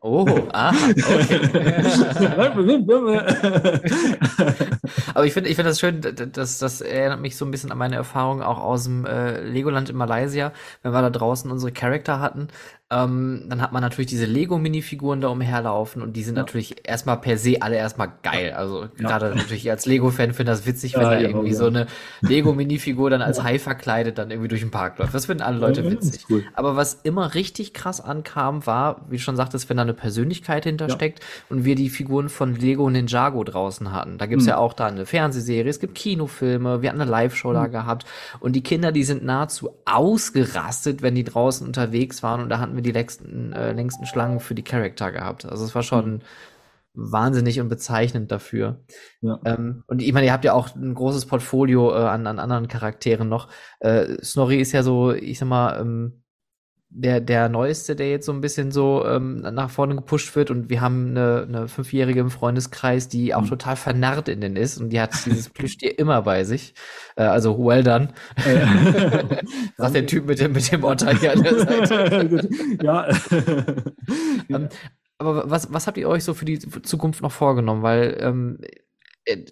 Oh, 0.00 0.26
ah, 0.52 0.70
okay. 0.70 1.40
Aber 5.14 5.26
ich 5.26 5.32
finde, 5.32 5.50
ich 5.50 5.56
finde 5.56 5.70
das 5.70 5.80
schön, 5.80 6.00
das, 6.00 6.58
das 6.58 6.80
erinnert 6.80 7.20
mich 7.20 7.36
so 7.36 7.44
ein 7.44 7.50
bisschen 7.50 7.72
an 7.72 7.78
meine 7.78 7.96
Erfahrung 7.96 8.40
auch 8.40 8.58
aus 8.58 8.84
dem 8.84 9.04
äh, 9.04 9.42
Legoland 9.42 9.90
in 9.90 9.96
Malaysia, 9.96 10.52
wenn 10.82 10.92
wir 10.92 11.02
da 11.02 11.10
draußen 11.10 11.50
unsere 11.50 11.72
Charakter 11.72 12.20
hatten. 12.20 12.48
Ähm, 12.88 13.46
dann 13.48 13.60
hat 13.60 13.72
man 13.72 13.82
natürlich 13.82 14.06
diese 14.06 14.26
Lego-Minifiguren 14.26 15.20
da 15.20 15.26
umherlaufen 15.26 16.02
und 16.02 16.12
die 16.12 16.22
sind 16.22 16.36
ja. 16.36 16.42
natürlich 16.42 16.88
erstmal 16.88 17.16
per 17.16 17.36
se 17.36 17.56
alle 17.60 17.74
erstmal 17.74 18.12
geil. 18.22 18.52
Also 18.52 18.82
ja. 18.82 18.88
gerade 18.96 19.34
natürlich 19.34 19.68
als 19.68 19.86
Lego-Fan 19.86 20.34
finde 20.34 20.52
ich 20.52 20.58
das 20.58 20.66
witzig, 20.66 20.94
wenn 20.94 21.02
ja, 21.02 21.10
da 21.10 21.18
irgendwie 21.18 21.52
so 21.52 21.66
eine 21.66 21.86
Lego-Minifigur 22.20 23.10
dann 23.10 23.22
als 23.22 23.42
Hai 23.42 23.58
verkleidet 23.58 24.18
dann 24.18 24.30
irgendwie 24.30 24.46
durch 24.46 24.60
den 24.60 24.70
Park 24.70 25.00
läuft. 25.00 25.14
Das 25.14 25.26
finden 25.26 25.42
alle 25.42 25.58
Leute 25.58 25.90
witzig. 25.90 26.26
Cool. 26.30 26.44
Aber 26.54 26.76
was 26.76 26.94
immer 27.02 27.34
richtig 27.34 27.74
krass 27.74 28.00
ankam, 28.00 28.66
war, 28.66 29.04
wie 29.10 29.16
du 29.16 29.22
schon 29.22 29.34
sagtest, 29.34 29.68
wenn 29.68 29.78
da 29.78 29.82
eine 29.82 29.92
Persönlichkeit 29.92 30.62
hintersteckt 30.62 31.18
und 31.48 31.64
wir 31.64 31.74
die 31.74 31.90
Figuren 31.90 32.28
von 32.28 32.54
Lego 32.54 32.88
Ninjago 32.88 33.42
draußen 33.42 33.92
hatten. 33.92 34.16
Da 34.16 34.26
gibt's 34.26 34.44
mhm. 34.44 34.50
ja 34.50 34.58
auch 34.58 34.74
da 34.74 34.86
eine 34.86 35.06
Fernsehserie, 35.06 35.68
es 35.68 35.80
gibt 35.80 35.96
Kinofilme, 35.96 36.82
wir 36.82 36.88
hatten 36.88 37.00
eine 37.00 37.10
Live-Show 37.10 37.50
mhm. 37.50 37.54
da 37.54 37.66
gehabt 37.66 38.06
und 38.38 38.54
die 38.54 38.62
Kinder, 38.62 38.92
die 38.92 39.02
sind 39.02 39.24
nahezu 39.24 39.70
ausgerastet, 39.86 41.02
wenn 41.02 41.16
die 41.16 41.24
draußen 41.24 41.66
unterwegs 41.66 42.22
waren 42.22 42.40
und 42.40 42.48
da 42.48 42.60
hatten 42.60 42.75
wir 42.76 42.82
die 42.82 42.92
längsten, 42.92 43.52
äh, 43.52 43.72
längsten 43.72 44.06
Schlangen 44.06 44.40
für 44.40 44.54
die 44.54 44.64
Charakter 44.64 45.12
gehabt. 45.12 45.44
Also 45.44 45.64
es 45.64 45.74
war 45.74 45.82
schon 45.82 46.12
mhm. 46.12 46.20
wahnsinnig 46.94 47.60
und 47.60 47.68
bezeichnend 47.68 48.30
dafür. 48.30 48.80
Ja. 49.20 49.40
Ähm, 49.44 49.82
und 49.86 50.02
ich 50.02 50.12
meine, 50.12 50.26
ihr 50.26 50.32
habt 50.32 50.44
ja 50.44 50.52
auch 50.52 50.74
ein 50.74 50.94
großes 50.94 51.26
Portfolio 51.26 51.92
äh, 51.92 52.06
an, 52.06 52.26
an 52.26 52.38
anderen 52.38 52.68
Charakteren 52.68 53.28
noch. 53.28 53.48
Äh, 53.80 54.16
Snorri 54.22 54.60
ist 54.60 54.72
ja 54.72 54.82
so, 54.82 55.12
ich 55.12 55.38
sag 55.38 55.48
mal, 55.48 55.80
ähm, 55.80 56.22
der, 56.88 57.20
der 57.20 57.48
Neueste, 57.48 57.96
der 57.96 58.10
jetzt 58.10 58.26
so 58.26 58.32
ein 58.32 58.40
bisschen 58.40 58.70
so 58.70 59.04
ähm, 59.06 59.38
nach 59.40 59.70
vorne 59.70 59.96
gepusht 59.96 60.34
wird 60.36 60.50
und 60.50 60.70
wir 60.70 60.80
haben 60.80 61.10
eine, 61.10 61.46
eine 61.46 61.68
Fünfjährige 61.68 62.20
im 62.20 62.30
Freundeskreis, 62.30 63.08
die 63.08 63.34
auch 63.34 63.42
mhm. 63.42 63.48
total 63.48 63.76
vernarrt 63.76 64.28
in 64.28 64.40
den 64.40 64.56
ist 64.56 64.78
und 64.78 64.90
die 64.90 65.00
hat 65.00 65.12
dieses 65.26 65.50
Plüschtier 65.50 65.98
immer 65.98 66.22
bei 66.22 66.44
sich. 66.44 66.74
Äh, 67.16 67.24
also 67.24 67.58
well 67.58 67.82
done. 67.82 68.08
Sagt 69.76 69.94
der 69.94 70.06
Typ 70.06 70.26
mit 70.26 70.40
dem, 70.40 70.52
mit 70.52 70.70
dem 70.70 70.84
Otter 70.84 71.12
hier 71.14 71.32
an 71.32 71.42
der 71.42 71.58
Seite. 71.58 72.48
ja. 72.82 73.08
ähm, 74.48 74.68
aber 75.18 75.50
was, 75.50 75.72
was 75.72 75.86
habt 75.86 75.98
ihr 75.98 76.08
euch 76.08 76.24
so 76.24 76.34
für 76.34 76.44
die 76.44 76.58
Zukunft 76.58 77.22
noch 77.22 77.32
vorgenommen? 77.32 77.82
Weil 77.82 78.16
ähm, 78.20 78.58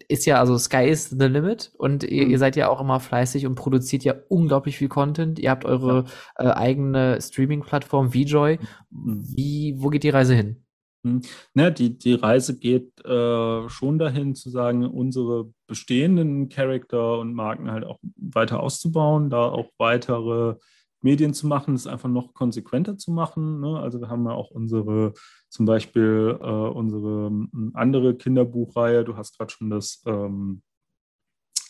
ist 0.08 0.24
ja, 0.26 0.38
also 0.38 0.56
Sky 0.56 0.88
is 0.88 1.10
the 1.10 1.26
limit 1.26 1.72
und 1.76 2.04
ihr, 2.04 2.24
mhm. 2.24 2.30
ihr, 2.30 2.38
seid 2.38 2.56
ja 2.56 2.68
auch 2.68 2.80
immer 2.80 3.00
fleißig 3.00 3.46
und 3.46 3.56
produziert 3.56 4.04
ja 4.04 4.14
unglaublich 4.28 4.78
viel 4.78 4.88
Content. 4.88 5.38
Ihr 5.38 5.50
habt 5.50 5.64
eure 5.64 6.04
ja. 6.38 6.50
äh, 6.50 6.54
eigene 6.54 7.20
Streaming-Plattform 7.20 8.12
VJoy. 8.12 8.58
Mhm. 8.90 9.24
Wie, 9.34 9.74
wo 9.78 9.88
geht 9.88 10.04
die 10.04 10.10
Reise 10.10 10.34
hin? 10.34 10.64
Hm. 11.04 11.20
Ne, 11.52 11.70
die, 11.70 11.98
die 11.98 12.14
Reise 12.14 12.58
geht 12.58 13.04
äh, 13.04 13.68
schon 13.68 13.98
dahin 13.98 14.34
zu 14.34 14.48
sagen, 14.48 14.86
unsere 14.86 15.52
bestehenden 15.66 16.48
Charakter 16.48 17.18
und 17.18 17.34
Marken 17.34 17.70
halt 17.70 17.84
auch 17.84 17.98
weiter 18.16 18.60
auszubauen, 18.60 19.28
da 19.28 19.42
auch 19.42 19.70
weitere 19.76 20.56
Medien 21.04 21.34
zu 21.34 21.46
machen, 21.46 21.74
es 21.74 21.86
einfach 21.86 22.08
noch 22.08 22.34
konsequenter 22.34 22.96
zu 22.98 23.12
machen. 23.12 23.60
Ne? 23.60 23.78
Also 23.78 24.00
wir 24.00 24.08
haben 24.08 24.24
ja 24.26 24.32
auch 24.32 24.50
unsere, 24.50 25.12
zum 25.50 25.66
Beispiel 25.66 26.36
äh, 26.40 26.44
unsere 26.44 27.26
hm, 27.26 27.70
andere 27.74 28.16
Kinderbuchreihe, 28.16 29.04
du 29.04 29.16
hast 29.16 29.38
gerade 29.38 29.52
schon 29.52 29.70
das, 29.70 30.02
ähm, 30.06 30.62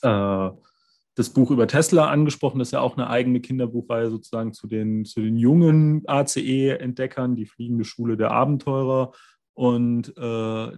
äh, 0.02 0.50
das 1.16 1.30
Buch 1.30 1.50
über 1.50 1.66
Tesla 1.66 2.10
angesprochen, 2.10 2.58
das 2.60 2.68
ist 2.68 2.72
ja 2.72 2.80
auch 2.80 2.96
eine 2.96 3.10
eigene 3.10 3.40
Kinderbuchreihe 3.40 4.10
sozusagen 4.10 4.52
zu 4.52 4.66
den, 4.66 5.04
zu 5.04 5.20
den 5.20 5.36
jungen 5.36 6.02
ACE-Entdeckern, 6.06 7.36
die 7.36 7.46
fliegende 7.46 7.84
Schule 7.84 8.16
der 8.16 8.30
Abenteurer. 8.30 9.12
Und 9.52 10.16
äh, 10.16 10.72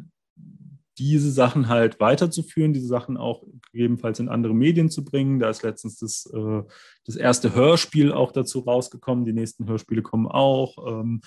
diese 0.99 1.31
Sachen 1.31 1.69
halt 1.69 2.01
weiterzuführen, 2.01 2.73
diese 2.73 2.87
Sachen 2.87 3.17
auch 3.17 3.43
gegebenenfalls 3.73 4.19
in 4.19 4.29
andere 4.29 4.55
Medien 4.55 4.91
zu 4.91 5.05
bringen. 5.05 5.39
Da 5.39 5.51
ist 5.51 5.63
letztens 5.63 5.99
das, 5.99 6.31
äh, 6.35 6.63
das 7.05 7.17
erste 7.17 7.55
Hörspiel 7.55 8.13
auch 8.13 8.33
dazu 8.33 8.61
rausgekommen. 8.61 9.25
Die 9.25 9.33
nächsten 9.33 9.69
Hörspiele 9.69 10.03
kommen 10.03 10.27
auch. 10.27 11.01
Ähm, 11.01 11.21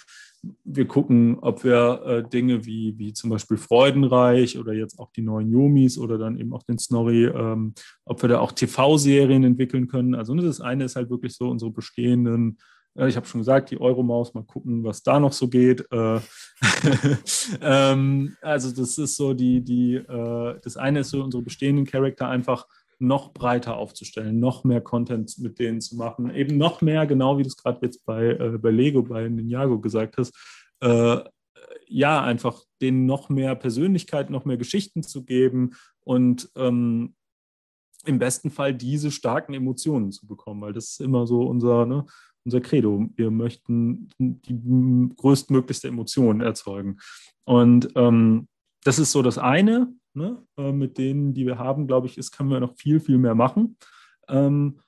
wir 0.63 0.87
gucken, 0.87 1.37
ob 1.39 1.63
wir 1.63 2.01
äh, 2.05 2.29
Dinge 2.29 2.65
wie, 2.65 2.97
wie 2.97 3.13
zum 3.13 3.29
Beispiel 3.29 3.57
Freudenreich 3.57 4.57
oder 4.57 4.73
jetzt 4.73 4.99
auch 4.99 5.11
die 5.11 5.21
neuen 5.21 5.51
Yomis 5.51 5.97
oder 5.97 6.17
dann 6.17 6.39
eben 6.39 6.53
auch 6.53 6.63
den 6.63 6.79
Snorri, 6.79 7.25
ähm, 7.25 7.73
ob 8.05 8.21
wir 8.21 8.29
da 8.29 8.39
auch 8.39 8.51
TV-Serien 8.51 9.43
entwickeln 9.43 9.87
können. 9.87 10.15
Also 10.15 10.33
ne, 10.33 10.41
das 10.41 10.61
eine 10.61 10.85
ist 10.85 10.95
halt 10.95 11.09
wirklich 11.09 11.35
so 11.35 11.49
unsere 11.49 11.71
bestehenden 11.71 12.57
ich 13.07 13.15
habe 13.15 13.25
schon 13.25 13.41
gesagt, 13.41 13.71
die 13.71 13.79
Euromaus, 13.79 14.33
mal 14.33 14.43
gucken, 14.43 14.83
was 14.83 15.03
da 15.03 15.19
noch 15.19 15.33
so 15.33 15.47
geht. 15.47 15.85
Äh, 15.91 16.19
ähm, 17.61 18.35
also 18.41 18.71
das 18.71 18.97
ist 18.97 19.15
so 19.15 19.33
die, 19.33 19.61
die, 19.61 19.95
äh, 19.95 20.59
das 20.61 20.77
eine 20.77 20.99
ist 20.99 21.09
so 21.09 21.23
unsere 21.23 21.43
bestehenden 21.43 21.85
Charakter 21.85 22.27
einfach 22.27 22.67
noch 22.99 23.33
breiter 23.33 23.77
aufzustellen, 23.77 24.39
noch 24.39 24.63
mehr 24.65 24.81
Content 24.81 25.39
mit 25.39 25.57
denen 25.57 25.79
zu 25.79 25.95
machen, 25.95 26.33
eben 26.35 26.57
noch 26.57 26.81
mehr, 26.81 27.07
genau 27.07 27.37
wie 27.37 27.43
du 27.43 27.47
es 27.47 27.55
gerade 27.55 27.79
jetzt 27.81 28.05
bei, 28.05 28.31
äh, 28.31 28.57
bei 28.57 28.71
Lego, 28.71 29.01
bei 29.03 29.27
Ninjago 29.29 29.79
gesagt 29.79 30.17
hast, 30.17 30.35
äh, 30.81 31.19
ja, 31.87 32.21
einfach 32.21 32.63
denen 32.81 33.05
noch 33.05 33.29
mehr 33.29 33.55
Persönlichkeit, 33.55 34.29
noch 34.29 34.45
mehr 34.45 34.57
Geschichten 34.57 35.01
zu 35.01 35.23
geben 35.23 35.71
und 36.01 36.49
ähm, 36.55 37.15
im 38.05 38.19
besten 38.19 38.49
Fall 38.49 38.73
diese 38.73 39.11
starken 39.11 39.53
Emotionen 39.53 40.11
zu 40.11 40.27
bekommen, 40.27 40.61
weil 40.61 40.73
das 40.73 40.91
ist 40.91 41.01
immer 41.01 41.25
so 41.25 41.41
unser, 41.43 41.85
ne, 41.85 42.05
unser 42.49 42.61
Credo. 42.61 43.07
Wir 43.15 43.29
möchten 43.29 44.09
die 44.17 45.09
größtmöglichste 45.15 45.87
Emotion 45.87 46.41
erzeugen. 46.41 46.97
Und 47.45 47.89
ähm, 47.95 48.47
das 48.83 48.97
ist 48.97 49.11
so 49.11 49.21
das 49.21 49.37
eine, 49.37 49.93
ne? 50.15 50.43
äh, 50.57 50.71
mit 50.71 50.97
denen, 50.97 51.35
die 51.35 51.45
wir 51.45 51.59
haben, 51.59 51.85
glaube 51.85 52.07
ich, 52.07 52.17
ist, 52.17 52.31
können 52.31 52.49
wir 52.49 52.59
noch 52.59 52.75
viel, 52.75 52.99
viel 52.99 53.19
mehr 53.19 53.35
machen. 53.35 53.77
Ähm, 54.27 54.79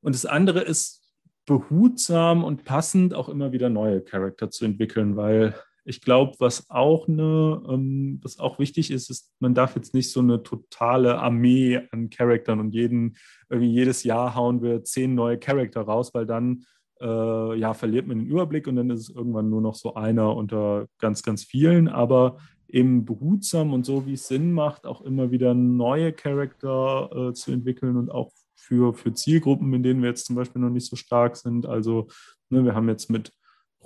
und 0.00 0.14
das 0.14 0.24
andere 0.24 0.60
ist 0.60 1.02
behutsam 1.46 2.44
und 2.44 2.64
passend 2.64 3.12
auch 3.12 3.28
immer 3.28 3.50
wieder 3.50 3.70
neue 3.70 4.02
Charakter 4.02 4.50
zu 4.50 4.64
entwickeln, 4.64 5.16
weil 5.16 5.54
ich 5.84 6.00
glaube, 6.00 6.36
was 6.38 6.70
auch 6.70 7.08
eine, 7.08 7.62
ähm, 7.68 8.20
was 8.22 8.38
auch 8.38 8.58
wichtig 8.58 8.90
ist, 8.90 9.10
ist, 9.10 9.32
man 9.40 9.54
darf 9.54 9.74
jetzt 9.74 9.94
nicht 9.94 10.12
so 10.12 10.20
eine 10.20 10.42
totale 10.42 11.18
Armee 11.18 11.80
an 11.90 12.10
Charaktern 12.10 12.60
und 12.60 12.72
jeden, 12.72 13.16
irgendwie 13.48 13.72
jedes 13.72 14.04
Jahr 14.04 14.34
hauen 14.34 14.62
wir 14.62 14.84
zehn 14.84 15.14
neue 15.14 15.38
Charakter 15.38 15.80
raus, 15.80 16.14
weil 16.14 16.26
dann 16.26 16.64
äh, 17.00 17.58
ja, 17.58 17.74
verliert 17.74 18.06
man 18.06 18.18
den 18.18 18.26
Überblick 18.26 18.66
und 18.66 18.76
dann 18.76 18.90
ist 18.90 19.00
es 19.00 19.14
irgendwann 19.14 19.50
nur 19.50 19.60
noch 19.60 19.74
so 19.74 19.94
einer 19.94 20.36
unter 20.36 20.86
ganz, 20.98 21.22
ganz 21.22 21.44
vielen. 21.44 21.88
Aber 21.88 22.38
eben 22.68 23.04
behutsam 23.04 23.72
und 23.72 23.84
so, 23.84 24.06
wie 24.06 24.14
es 24.14 24.28
Sinn 24.28 24.52
macht, 24.52 24.86
auch 24.86 25.00
immer 25.00 25.30
wieder 25.30 25.54
neue 25.54 26.12
Charakter 26.12 27.10
äh, 27.12 27.32
zu 27.32 27.52
entwickeln 27.52 27.96
und 27.96 28.10
auch 28.10 28.30
für, 28.54 28.94
für 28.94 29.12
Zielgruppen, 29.12 29.72
in 29.72 29.82
denen 29.82 30.02
wir 30.02 30.10
jetzt 30.10 30.26
zum 30.26 30.36
Beispiel 30.36 30.60
noch 30.62 30.70
nicht 30.70 30.86
so 30.86 30.96
stark 30.96 31.36
sind. 31.36 31.66
Also 31.66 32.08
ne, 32.50 32.64
wir 32.64 32.74
haben 32.74 32.88
jetzt 32.88 33.10
mit 33.10 33.32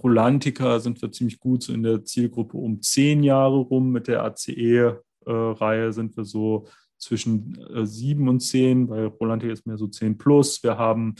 Rolantica 0.02 0.80
sind 0.80 1.00
wir 1.00 1.12
ziemlich 1.12 1.38
gut 1.38 1.62
so 1.62 1.72
in 1.72 1.82
der 1.82 2.04
Zielgruppe 2.04 2.56
um 2.56 2.82
zehn 2.82 3.22
Jahre 3.22 3.58
rum. 3.58 3.92
Mit 3.92 4.08
der 4.08 4.24
ACE-Reihe 4.24 5.86
äh, 5.86 5.92
sind 5.92 6.16
wir 6.16 6.24
so 6.24 6.66
zwischen 6.98 7.56
äh, 7.74 7.86
sieben 7.86 8.28
und 8.28 8.40
zehn, 8.40 8.88
weil 8.88 9.06
Rolantica 9.06 9.52
ist 9.52 9.66
mehr 9.66 9.78
so 9.78 9.86
zehn 9.86 10.18
plus. 10.18 10.62
Wir 10.62 10.76
haben 10.78 11.14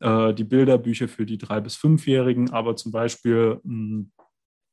äh, 0.00 0.34
die 0.34 0.44
Bilderbücher 0.44 1.08
für 1.08 1.26
die 1.26 1.38
drei- 1.38 1.60
bis 1.60 1.76
fünfjährigen, 1.76 2.50
aber 2.50 2.76
zum 2.76 2.92
Beispiel 2.92 3.60
mh, 3.62 4.06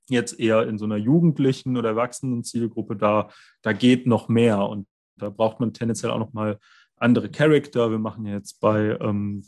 jetzt 0.09 0.39
eher 0.39 0.67
in 0.67 0.77
so 0.77 0.85
einer 0.85 0.97
jugendlichen 0.97 1.77
oder 1.77 1.89
erwachsenen 1.89 2.43
Zielgruppe, 2.43 2.95
da, 2.95 3.29
da 3.61 3.73
geht 3.73 4.07
noch 4.07 4.29
mehr 4.29 4.59
und 4.67 4.87
da 5.17 5.29
braucht 5.29 5.59
man 5.59 5.73
tendenziell 5.73 6.11
auch 6.11 6.19
noch 6.19 6.33
mal 6.33 6.59
andere 6.95 7.29
Charakter. 7.29 7.91
Wir 7.91 7.99
machen 7.99 8.25
jetzt 8.25 8.59
bei 8.59 8.97
ähm, 9.01 9.43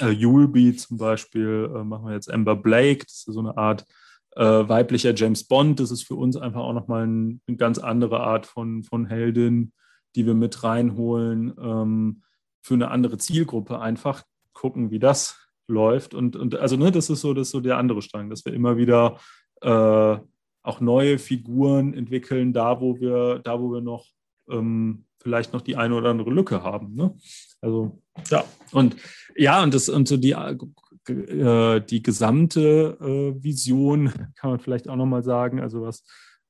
äh, 0.00 0.10
Yulby 0.10 0.76
zum 0.76 0.98
Beispiel, 0.98 1.70
äh, 1.74 1.84
machen 1.84 2.06
wir 2.06 2.14
jetzt 2.14 2.30
Amber 2.30 2.56
Blake, 2.56 3.04
das 3.04 3.24
ist 3.26 3.34
so 3.34 3.40
eine 3.40 3.56
Art 3.56 3.86
äh, 4.36 4.44
weiblicher 4.44 5.14
James 5.14 5.44
Bond. 5.44 5.80
Das 5.80 5.90
ist 5.90 6.04
für 6.04 6.14
uns 6.14 6.36
einfach 6.36 6.60
auch 6.60 6.72
nochmal 6.72 7.06
ein, 7.06 7.40
eine 7.46 7.56
ganz 7.56 7.78
andere 7.78 8.20
Art 8.20 8.46
von, 8.46 8.82
von 8.82 9.06
Heldin, 9.06 9.72
die 10.14 10.26
wir 10.26 10.34
mit 10.34 10.62
reinholen 10.62 11.54
ähm, 11.60 12.22
für 12.62 12.74
eine 12.74 12.90
andere 12.90 13.18
Zielgruppe 13.18 13.80
einfach, 13.80 14.22
gucken, 14.52 14.90
wie 14.90 14.98
das 14.98 15.38
läuft. 15.68 16.14
Und, 16.14 16.36
und 16.36 16.54
also, 16.56 16.76
ne, 16.76 16.90
das 16.90 17.10
ist 17.10 17.20
so, 17.20 17.34
das 17.34 17.48
ist 17.48 17.52
so 17.52 17.60
der 17.60 17.78
andere 17.78 18.02
Strang, 18.02 18.30
dass 18.30 18.44
wir 18.44 18.52
immer 18.52 18.76
wieder 18.76 19.18
äh, 19.60 20.16
auch 20.64 20.80
neue 20.80 21.18
Figuren 21.18 21.94
entwickeln, 21.94 22.52
da 22.52 22.80
wo 22.80 22.98
wir, 23.00 23.40
da 23.40 23.60
wo 23.60 23.72
wir 23.72 23.80
noch 23.80 24.06
ähm, 24.50 25.04
vielleicht 25.20 25.52
noch 25.52 25.60
die 25.60 25.76
eine 25.76 25.94
oder 25.94 26.10
andere 26.10 26.30
Lücke 26.30 26.62
haben. 26.62 26.94
Ne? 26.94 27.14
Also 27.60 28.02
ja, 28.28 28.44
und 28.72 28.96
ja, 29.36 29.62
und 29.62 29.72
das 29.72 29.88
und 29.88 30.08
so 30.08 30.16
die, 30.16 30.32
äh, 30.32 31.80
die 31.80 32.02
gesamte 32.02 32.98
äh, 33.00 33.42
Vision 33.42 34.12
kann 34.36 34.50
man 34.50 34.60
vielleicht 34.60 34.88
auch 34.88 34.96
nochmal 34.96 35.22
sagen, 35.22 35.60
also 35.60 35.82
was 35.82 36.04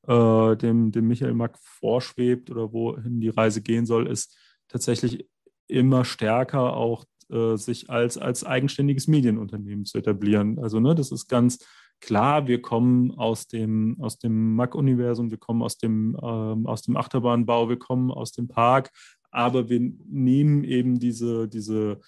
äh, 0.07 0.57
dem, 0.57 0.91
dem 0.91 1.09
Michael 1.09 1.35
Mack 1.35 1.59
vorschwebt 1.59 2.51
oder 2.51 2.73
wohin 2.73 3.21
die 3.21 3.29
Reise 3.29 3.63
gehen 3.63 3.87
soll, 3.87 4.07
ist 4.07 4.37
tatsächlich 4.69 5.29
immer 5.69 6.05
stärker 6.05 6.75
auch 6.75 7.05
äh, 7.33 7.57
sich 7.57 7.91
als, 7.91 8.19
als 8.19 8.45
eigenständiges 8.45 9.09
Medienunternehmen 9.09 9.85
zu 9.85 9.99
etablieren. 9.99 10.59
Also 10.59 10.81
ne, 10.81 10.95
das 10.95 11.11
ist 11.11 11.29
ganz 11.29 11.59
klar, 12.01 12.47
wir 12.47 12.61
kommen 12.61 13.13
aus 13.13 13.47
dem, 13.47 13.97
aus 14.01 14.19
dem 14.19 14.55
Mac-Universum, 14.55 15.31
wir 15.31 15.39
kommen 15.39 15.63
aus 15.63 15.79
dem, 15.79 16.17
ähm, 16.23 16.67
aus 16.67 16.83
dem 16.83 16.97
Achterbahnbau, 16.97 17.69
wir 17.69 17.79
kommen 17.79 18.11
aus 18.11 18.33
dem 18.33 18.49
Park, 18.49 18.91
aber 19.31 19.69
wir 19.69 19.81
nehmen 19.81 20.65
eben 20.65 20.99
diese, 20.99 21.49
diese 21.49 22.01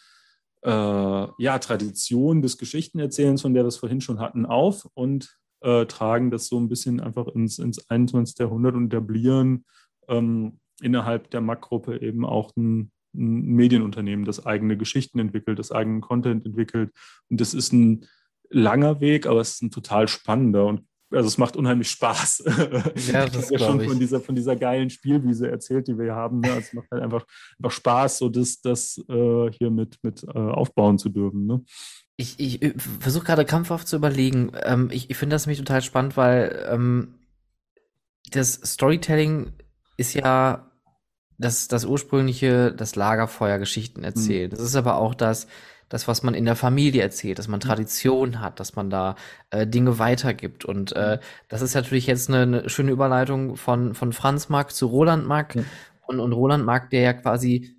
äh, 0.62 0.68
ja, 1.38 1.58
Tradition 1.58 2.42
des 2.42 2.58
Geschichtenerzählens, 2.58 3.42
von 3.42 3.54
der 3.54 3.64
wir 3.64 3.68
es 3.68 3.76
vorhin 3.76 4.00
schon 4.00 4.20
hatten, 4.20 4.46
auf 4.46 4.88
und 4.94 5.36
äh, 5.60 5.86
tragen 5.86 6.30
das 6.30 6.48
so 6.48 6.58
ein 6.58 6.68
bisschen 6.68 7.00
einfach 7.00 7.28
ins, 7.28 7.58
ins 7.58 7.88
21. 7.88 8.38
Jahrhundert 8.38 8.74
und 8.74 8.92
etablieren 8.92 9.64
ähm, 10.08 10.58
innerhalb 10.82 11.30
der 11.30 11.40
Mac-Gruppe 11.40 12.00
eben 12.00 12.24
auch 12.24 12.50
ein, 12.56 12.90
ein 13.14 13.46
Medienunternehmen, 13.54 14.24
das 14.24 14.44
eigene 14.44 14.76
Geschichten 14.76 15.18
entwickelt, 15.18 15.58
das 15.58 15.72
eigenen 15.72 16.00
Content 16.00 16.44
entwickelt. 16.44 16.90
Und 17.28 17.40
das 17.40 17.54
ist 17.54 17.72
ein 17.72 18.06
langer 18.50 19.00
Weg, 19.00 19.26
aber 19.26 19.40
es 19.40 19.54
ist 19.54 19.62
ein 19.62 19.70
total 19.70 20.08
spannender 20.08 20.66
und 20.66 20.82
also 21.10 21.28
es 21.28 21.38
macht 21.38 21.56
unheimlich 21.56 21.90
Spaß. 21.90 22.44
Ja, 23.12 23.26
das 23.26 23.50
ich 23.50 23.52
habe 23.52 23.52
ja 23.52 23.58
schon 23.58 23.80
von 23.80 23.98
dieser, 23.98 24.20
von 24.20 24.34
dieser 24.34 24.56
geilen 24.56 24.90
Spielwiese 24.90 25.50
erzählt, 25.50 25.86
die 25.86 25.96
wir 25.96 26.04
hier 26.04 26.14
haben. 26.14 26.40
Ne? 26.40 26.48
Also 26.48 26.60
es 26.60 26.72
macht 26.72 26.90
halt 26.90 27.02
einfach, 27.02 27.24
einfach 27.58 27.70
Spaß, 27.70 28.18
so 28.18 28.28
das, 28.28 28.60
das 28.60 28.98
äh, 29.08 29.50
hier 29.52 29.70
mit, 29.70 29.98
mit 30.02 30.24
äh, 30.24 30.30
aufbauen 30.30 30.98
zu 30.98 31.08
dürfen. 31.08 31.46
Ne? 31.46 31.62
Ich, 32.16 32.38
ich 32.38 32.74
versuche 33.00 33.24
gerade 33.24 33.44
krampfhaft 33.44 33.86
zu 33.86 33.96
überlegen. 33.96 34.52
Ähm, 34.64 34.88
ich 34.90 35.10
ich 35.10 35.16
finde 35.16 35.34
das 35.34 35.46
nämlich 35.46 35.58
total 35.58 35.82
spannend, 35.82 36.16
weil 36.16 36.66
ähm, 36.68 37.14
das 38.30 38.54
Storytelling 38.54 39.52
ist 39.96 40.14
ja 40.14 40.70
das, 41.38 41.68
das 41.68 41.84
ursprüngliche, 41.84 42.72
das 42.72 42.96
Lagerfeuer 42.96 43.58
Geschichten 43.58 44.00
mhm. 44.00 44.06
erzählen. 44.06 44.50
Mhm. 44.50 44.56
Das 44.56 44.60
ist 44.60 44.76
aber 44.76 44.96
auch 44.96 45.14
das, 45.14 45.46
das, 45.88 46.08
was 46.08 46.22
man 46.22 46.34
in 46.34 46.44
der 46.44 46.56
Familie 46.56 47.02
erzählt, 47.02 47.38
dass 47.38 47.48
man 47.48 47.58
mhm. 47.58 47.64
Tradition 47.64 48.40
hat, 48.40 48.60
dass 48.60 48.76
man 48.76 48.90
da 48.90 49.16
äh, 49.50 49.66
Dinge 49.66 49.98
weitergibt. 49.98 50.64
Und 50.64 50.92
äh, 50.92 51.16
mhm. 51.16 51.20
das 51.48 51.62
ist 51.62 51.74
natürlich 51.74 52.06
jetzt 52.06 52.28
eine, 52.28 52.42
eine, 52.42 52.68
schöne 52.68 52.92
Überleitung 52.92 53.56
von, 53.56 53.94
von 53.94 54.12
Franz 54.12 54.48
Mark 54.48 54.72
zu 54.72 54.86
Roland 54.86 55.26
Mark. 55.26 55.56
Mhm. 55.56 55.64
Und, 56.06 56.20
und 56.20 56.32
Roland 56.32 56.64
Mark, 56.64 56.90
der 56.90 57.00
ja 57.00 57.12
quasi 57.14 57.76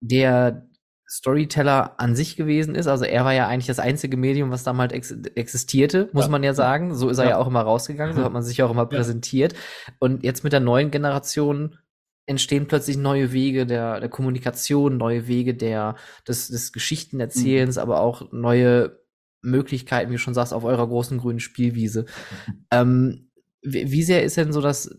der 0.00 0.68
Storyteller 1.08 1.94
an 1.98 2.16
sich 2.16 2.36
gewesen 2.36 2.74
ist. 2.74 2.86
Also 2.86 3.04
er 3.04 3.24
war 3.24 3.32
ja 3.32 3.46
eigentlich 3.46 3.66
das 3.66 3.78
einzige 3.78 4.16
Medium, 4.16 4.50
was 4.50 4.64
damals 4.64 4.92
ex 4.92 5.12
existierte, 5.34 6.08
muss 6.12 6.24
ja. 6.24 6.30
man 6.30 6.42
ja 6.42 6.54
sagen. 6.54 6.94
So 6.94 7.08
ist 7.08 7.18
er 7.18 7.24
ja. 7.24 7.30
ja 7.30 7.38
auch 7.38 7.46
immer 7.46 7.60
rausgegangen, 7.60 8.16
so 8.16 8.24
hat 8.24 8.32
man 8.32 8.42
sich 8.42 8.62
auch 8.62 8.70
immer 8.70 8.86
präsentiert. 8.86 9.54
Und 9.98 10.24
jetzt 10.24 10.44
mit 10.44 10.52
der 10.52 10.60
neuen 10.60 10.90
Generation 10.90 11.78
entstehen 12.26 12.66
plötzlich 12.66 12.96
neue 12.96 13.32
Wege 13.32 13.66
der, 13.66 14.00
der 14.00 14.08
Kommunikation, 14.08 14.96
neue 14.96 15.26
Wege 15.26 15.54
der, 15.54 15.96
des, 16.26 16.48
des 16.48 16.72
Geschichtenerzählens, 16.72 17.76
mhm. 17.76 17.82
aber 17.82 18.00
auch 18.00 18.32
neue 18.32 18.98
Möglichkeiten, 19.42 20.10
wie 20.10 20.14
du 20.14 20.20
schon 20.20 20.34
sagst, 20.34 20.54
auf 20.54 20.64
eurer 20.64 20.86
großen 20.86 21.18
grünen 21.18 21.40
Spielwiese. 21.40 22.06
Mhm. 22.46 22.66
Ähm, 22.70 23.30
wie, 23.62 23.90
wie 23.90 24.02
sehr 24.02 24.24
ist 24.24 24.36
denn 24.36 24.52
so 24.52 24.60
das, 24.60 24.98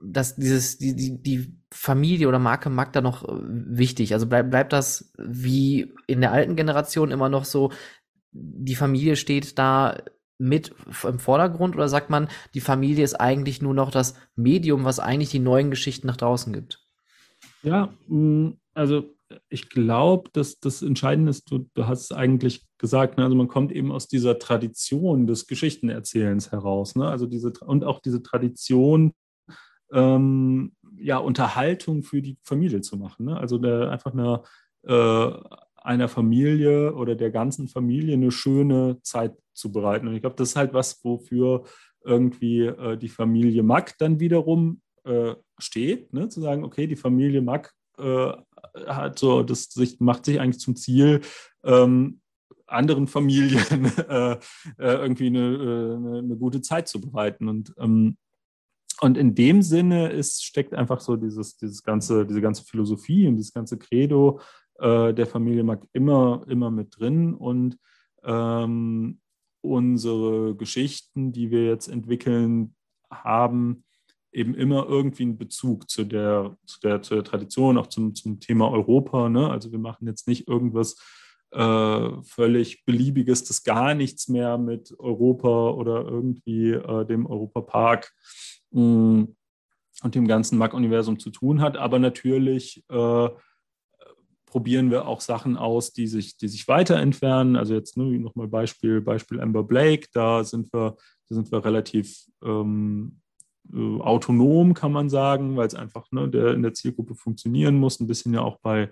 dass 0.00 0.34
dieses, 0.34 0.78
die, 0.78 0.96
die, 0.96 1.22
die 1.22 1.56
Familie 1.72 2.28
oder 2.28 2.40
Marke 2.40 2.70
Mack 2.70 2.92
da 2.92 3.00
noch 3.00 3.24
äh, 3.24 3.40
wichtig? 3.40 4.12
Also 4.12 4.26
bleibt 4.26 4.50
bleibt 4.50 4.72
das 4.72 5.12
wie 5.16 5.94
in 6.06 6.20
der 6.20 6.32
alten 6.32 6.56
Generation 6.56 7.12
immer 7.12 7.28
noch 7.28 7.44
so, 7.44 7.72
die 8.32 8.74
Familie 8.74 9.16
steht 9.16 9.58
da 9.58 10.02
mit 10.38 10.74
im 11.06 11.18
Vordergrund 11.18 11.74
oder 11.74 11.88
sagt 11.88 12.10
man, 12.10 12.28
die 12.54 12.60
Familie 12.60 13.04
ist 13.04 13.14
eigentlich 13.14 13.62
nur 13.62 13.74
noch 13.74 13.90
das 13.90 14.14
Medium, 14.34 14.84
was 14.84 14.98
eigentlich 14.98 15.30
die 15.30 15.38
neuen 15.38 15.70
Geschichten 15.70 16.06
nach 16.06 16.16
draußen 16.16 16.52
gibt? 16.52 16.80
Ja, 17.62 17.92
mm, 18.08 18.54
also 18.74 19.14
ich 19.48 19.70
glaube, 19.70 20.30
dass 20.32 20.60
das 20.60 20.82
Entscheidende 20.82 21.30
ist, 21.30 21.50
du, 21.50 21.66
du 21.74 21.86
hast 21.86 22.02
es 22.02 22.12
eigentlich 22.12 22.66
gesagt, 22.78 23.18
ne? 23.18 23.24
also 23.24 23.36
man 23.36 23.48
kommt 23.48 23.72
eben 23.72 23.92
aus 23.92 24.08
dieser 24.08 24.38
Tradition 24.38 25.26
des 25.26 25.46
Geschichtenerzählens 25.46 26.52
heraus, 26.52 26.96
ne? 26.96 27.08
also 27.08 27.26
diese 27.26 27.52
und 27.64 27.84
auch 27.84 28.00
diese 28.00 28.22
Tradition, 28.22 29.12
ähm, 29.92 30.72
ja, 30.96 31.18
Unterhaltung 31.18 32.02
für 32.02 32.22
die 32.22 32.38
Familie 32.42 32.80
zu 32.80 32.96
machen. 32.96 33.26
Ne? 33.26 33.36
Also 33.36 33.58
der, 33.58 33.90
einfach 33.90 34.12
eine, 34.12 34.42
äh, 34.84 35.32
einer 35.84 36.08
Familie 36.08 36.94
oder 36.94 37.14
der 37.14 37.30
ganzen 37.30 37.68
Familie 37.68 38.14
eine 38.14 38.30
schöne 38.30 38.98
Zeit 39.02 39.34
zu 39.52 39.72
bereiten. 39.72 40.08
Und 40.08 40.14
ich 40.14 40.20
glaube, 40.20 40.36
das 40.36 40.50
ist 40.50 40.56
halt 40.56 40.72
was, 40.72 41.04
wofür 41.04 41.64
irgendwie 42.04 42.62
äh, 42.66 42.96
die 42.96 43.08
Familie 43.08 43.62
Mack 43.62 43.96
dann 43.98 44.20
wiederum 44.20 44.80
äh, 45.04 45.34
steht, 45.58 46.12
ne? 46.12 46.28
zu 46.28 46.40
sagen, 46.40 46.64
okay, 46.64 46.86
die 46.86 46.96
Familie 46.96 47.42
Mack 47.42 47.72
äh, 47.98 48.32
hat 48.86 49.18
so, 49.18 49.42
das 49.42 49.64
sich, 49.64 50.00
macht 50.00 50.24
sich 50.24 50.40
eigentlich 50.40 50.60
zum 50.60 50.76
Ziel, 50.76 51.20
ähm, 51.64 52.20
anderen 52.66 53.06
Familien 53.06 53.84
äh, 54.08 54.32
äh, 54.32 54.38
irgendwie 54.78 55.26
eine, 55.26 55.98
eine, 55.98 56.18
eine, 56.18 56.36
gute 56.36 56.62
Zeit 56.62 56.88
zu 56.88 57.00
bereiten. 57.00 57.48
Und 57.48 57.74
ähm, 57.78 58.16
und 59.02 59.18
in 59.18 59.34
dem 59.34 59.62
Sinne 59.62 60.10
ist, 60.10 60.44
steckt 60.44 60.74
einfach 60.74 61.00
so 61.00 61.16
dieses, 61.16 61.56
dieses 61.56 61.82
ganze, 61.82 62.24
diese 62.24 62.40
ganze 62.40 62.64
Philosophie 62.64 63.26
und 63.26 63.34
dieses 63.34 63.52
ganze 63.52 63.76
Credo 63.76 64.38
äh, 64.82 65.14
der 65.14 65.26
Familie 65.26 65.64
Mack 65.64 65.86
immer, 65.92 66.44
immer 66.48 66.70
mit 66.70 66.98
drin. 66.98 67.34
Und 67.34 67.78
ähm, 68.24 69.20
unsere 69.60 70.54
Geschichten, 70.56 71.32
die 71.32 71.50
wir 71.50 71.66
jetzt 71.66 71.88
entwickeln, 71.88 72.74
haben 73.10 73.84
eben 74.32 74.54
immer 74.54 74.86
irgendwie 74.88 75.24
einen 75.24 75.38
Bezug 75.38 75.90
zu 75.90 76.04
der, 76.04 76.56
zu 76.66 76.80
der, 76.80 77.02
zu 77.02 77.14
der 77.14 77.24
Tradition, 77.24 77.78
auch 77.78 77.86
zum, 77.86 78.14
zum 78.14 78.40
Thema 78.40 78.70
Europa. 78.70 79.28
Ne? 79.28 79.50
Also 79.50 79.72
wir 79.72 79.78
machen 79.78 80.06
jetzt 80.06 80.26
nicht 80.26 80.48
irgendwas 80.48 80.96
äh, 81.50 82.10
völlig 82.22 82.84
beliebiges, 82.86 83.44
das 83.44 83.62
gar 83.62 83.94
nichts 83.94 84.28
mehr 84.28 84.56
mit 84.56 84.94
Europa 84.98 85.70
oder 85.70 86.06
irgendwie 86.06 86.70
äh, 86.70 87.04
dem 87.04 87.26
Europapark 87.26 88.10
Mm, 88.72 89.24
und 90.02 90.14
dem 90.14 90.26
ganzen 90.26 90.58
Mac-Universum 90.58 91.18
zu 91.18 91.30
tun 91.30 91.60
hat. 91.60 91.76
Aber 91.76 91.98
natürlich 91.98 92.84
äh, 92.88 93.28
probieren 94.52 94.90
wir 94.90 95.08
auch 95.08 95.22
Sachen 95.22 95.56
aus, 95.56 95.94
die 95.94 96.06
sich, 96.06 96.36
die 96.36 96.46
sich 96.46 96.68
weiter 96.68 96.96
entfernen. 96.96 97.56
Also 97.56 97.72
jetzt 97.72 97.96
ne, 97.96 98.04
nochmal 98.18 98.48
Beispiel, 98.48 99.00
Beispiel 99.00 99.40
Amber 99.40 99.64
Blake, 99.64 100.08
da 100.12 100.44
sind 100.44 100.70
wir, 100.74 100.98
da 101.30 101.34
sind 101.34 101.50
wir 101.50 101.64
relativ 101.64 102.26
ähm, 102.44 103.22
äh, 103.72 103.98
autonom, 104.00 104.74
kann 104.74 104.92
man 104.92 105.08
sagen, 105.08 105.56
weil 105.56 105.66
es 105.66 105.74
einfach 105.74 106.04
ne, 106.12 106.28
der, 106.28 106.52
in 106.52 106.60
der 106.60 106.74
Zielgruppe 106.74 107.14
funktionieren 107.14 107.76
muss. 107.80 107.98
Ein 107.98 108.06
bisschen 108.06 108.34
ja 108.34 108.42
auch 108.42 108.58
bei, 108.60 108.90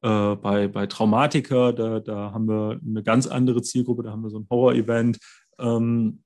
äh, 0.00 0.34
bei, 0.36 0.68
bei 0.68 0.86
Traumatiker, 0.86 1.74
da, 1.74 2.00
da 2.00 2.32
haben 2.32 2.48
wir 2.48 2.80
eine 2.82 3.02
ganz 3.02 3.26
andere 3.26 3.60
Zielgruppe, 3.60 4.04
da 4.04 4.12
haben 4.12 4.22
wir 4.22 4.30
so 4.30 4.38
ein 4.38 4.46
Horror-Event. 4.48 5.18
Ähm, 5.58 6.22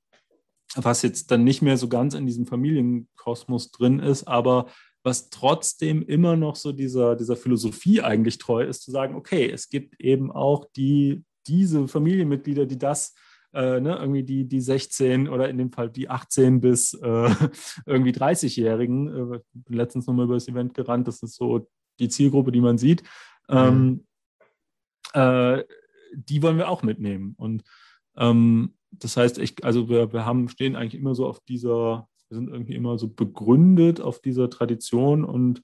was 0.77 1.03
jetzt 1.03 1.33
dann 1.33 1.43
nicht 1.43 1.61
mehr 1.61 1.77
so 1.77 1.89
ganz 1.89 2.15
in 2.15 2.25
diesem 2.25 2.47
Familienkosmos 2.47 3.73
drin 3.73 3.99
ist, 3.99 4.29
aber 4.29 4.67
was 5.07 5.31
trotzdem 5.31 6.03
immer 6.03 6.35
noch 6.35 6.57
so 6.57 6.73
dieser, 6.73 7.15
dieser 7.15 7.37
Philosophie 7.37 8.03
eigentlich 8.03 8.39
treu 8.39 8.65
ist, 8.65 8.83
zu 8.83 8.91
sagen, 8.91 9.15
okay, 9.15 9.49
es 9.49 9.69
gibt 9.69 10.01
eben 10.01 10.33
auch 10.33 10.65
die, 10.75 11.23
diese 11.47 11.87
Familienmitglieder, 11.87 12.67
die 12.67 12.77
das 12.77 13.15
äh, 13.55 13.79
ne, 13.79 13.97
irgendwie 14.01 14.25
die, 14.25 14.49
die 14.49 14.61
16 14.61 15.29
oder 15.29 15.49
in 15.49 15.59
dem 15.59 15.71
Fall 15.71 15.91
die 15.91 16.11
18 16.11 16.61
bis 16.61 16.93
äh, 16.95 17.31
irgendwie 17.87 18.11
30-Jährigen, 18.11 19.35
äh, 19.35 19.41
letztens 19.69 20.09
nochmal 20.09 20.25
über 20.25 20.35
das 20.35 20.49
Event 20.49 20.75
gerannt, 20.75 21.07
das 21.07 21.23
ist 21.23 21.37
so 21.37 21.69
die 22.01 22.09
Zielgruppe, 22.09 22.51
die 22.51 22.61
man 22.61 22.77
sieht, 22.77 23.05
ähm, 23.49 24.05
mhm. 25.15 25.63
die 26.15 26.43
wollen 26.43 26.59
wir 26.59 26.69
auch 26.69 26.83
mitnehmen. 26.83 27.35
Und 27.39 27.63
ähm, 28.17 28.75
das 28.91 29.17
heißt, 29.17 29.39
ich, 29.39 29.65
also 29.65 29.89
wir, 29.89 30.13
wir 30.13 30.27
haben, 30.27 30.49
stehen 30.49 30.75
eigentlich 30.75 31.01
immer 31.01 31.15
so 31.15 31.29
auf 31.29 31.39
dieser, 31.45 32.09
wir 32.29 32.37
sind 32.37 32.49
irgendwie 32.49 32.75
immer 32.75 32.99
so 32.99 33.09
begründet 33.09 34.01
auf 34.01 34.21
dieser 34.21 34.51
Tradition 34.51 35.25
und 35.25 35.63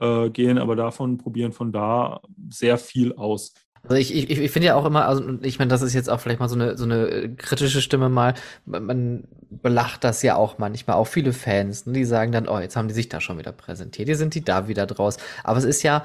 äh, 0.00 0.30
gehen 0.30 0.58
aber 0.58 0.76
davon, 0.76 1.18
probieren 1.18 1.52
von 1.52 1.72
da 1.72 2.20
sehr 2.50 2.78
viel 2.78 3.14
aus. 3.14 3.54
Also 3.82 3.96
ich, 3.96 4.14
ich, 4.14 4.30
ich 4.30 4.50
finde 4.50 4.68
ja 4.68 4.76
auch 4.76 4.86
immer, 4.86 5.06
also 5.06 5.38
ich 5.42 5.58
meine, 5.58 5.68
das 5.68 5.82
ist 5.82 5.92
jetzt 5.92 6.08
auch 6.08 6.18
vielleicht 6.18 6.40
mal 6.40 6.48
so 6.48 6.54
eine, 6.54 6.76
so 6.78 6.84
eine 6.84 7.34
kritische 7.36 7.82
Stimme 7.82 8.08
mal, 8.08 8.34
man 8.64 9.24
belacht 9.50 10.04
das 10.04 10.22
ja 10.22 10.36
auch 10.36 10.56
manchmal, 10.56 10.96
auch 10.96 11.06
viele 11.06 11.34
Fans, 11.34 11.84
ne, 11.84 11.92
die 11.92 12.04
sagen 12.06 12.32
dann, 12.32 12.48
oh, 12.48 12.58
jetzt 12.58 12.76
haben 12.76 12.88
die 12.88 12.94
sich 12.94 13.10
da 13.10 13.20
schon 13.20 13.38
wieder 13.38 13.52
präsentiert, 13.52 14.08
hier 14.08 14.16
sind 14.16 14.34
die 14.34 14.42
da 14.42 14.68
wieder 14.68 14.86
draus. 14.86 15.18
Aber 15.42 15.58
es 15.58 15.64
ist 15.64 15.82
ja 15.82 16.02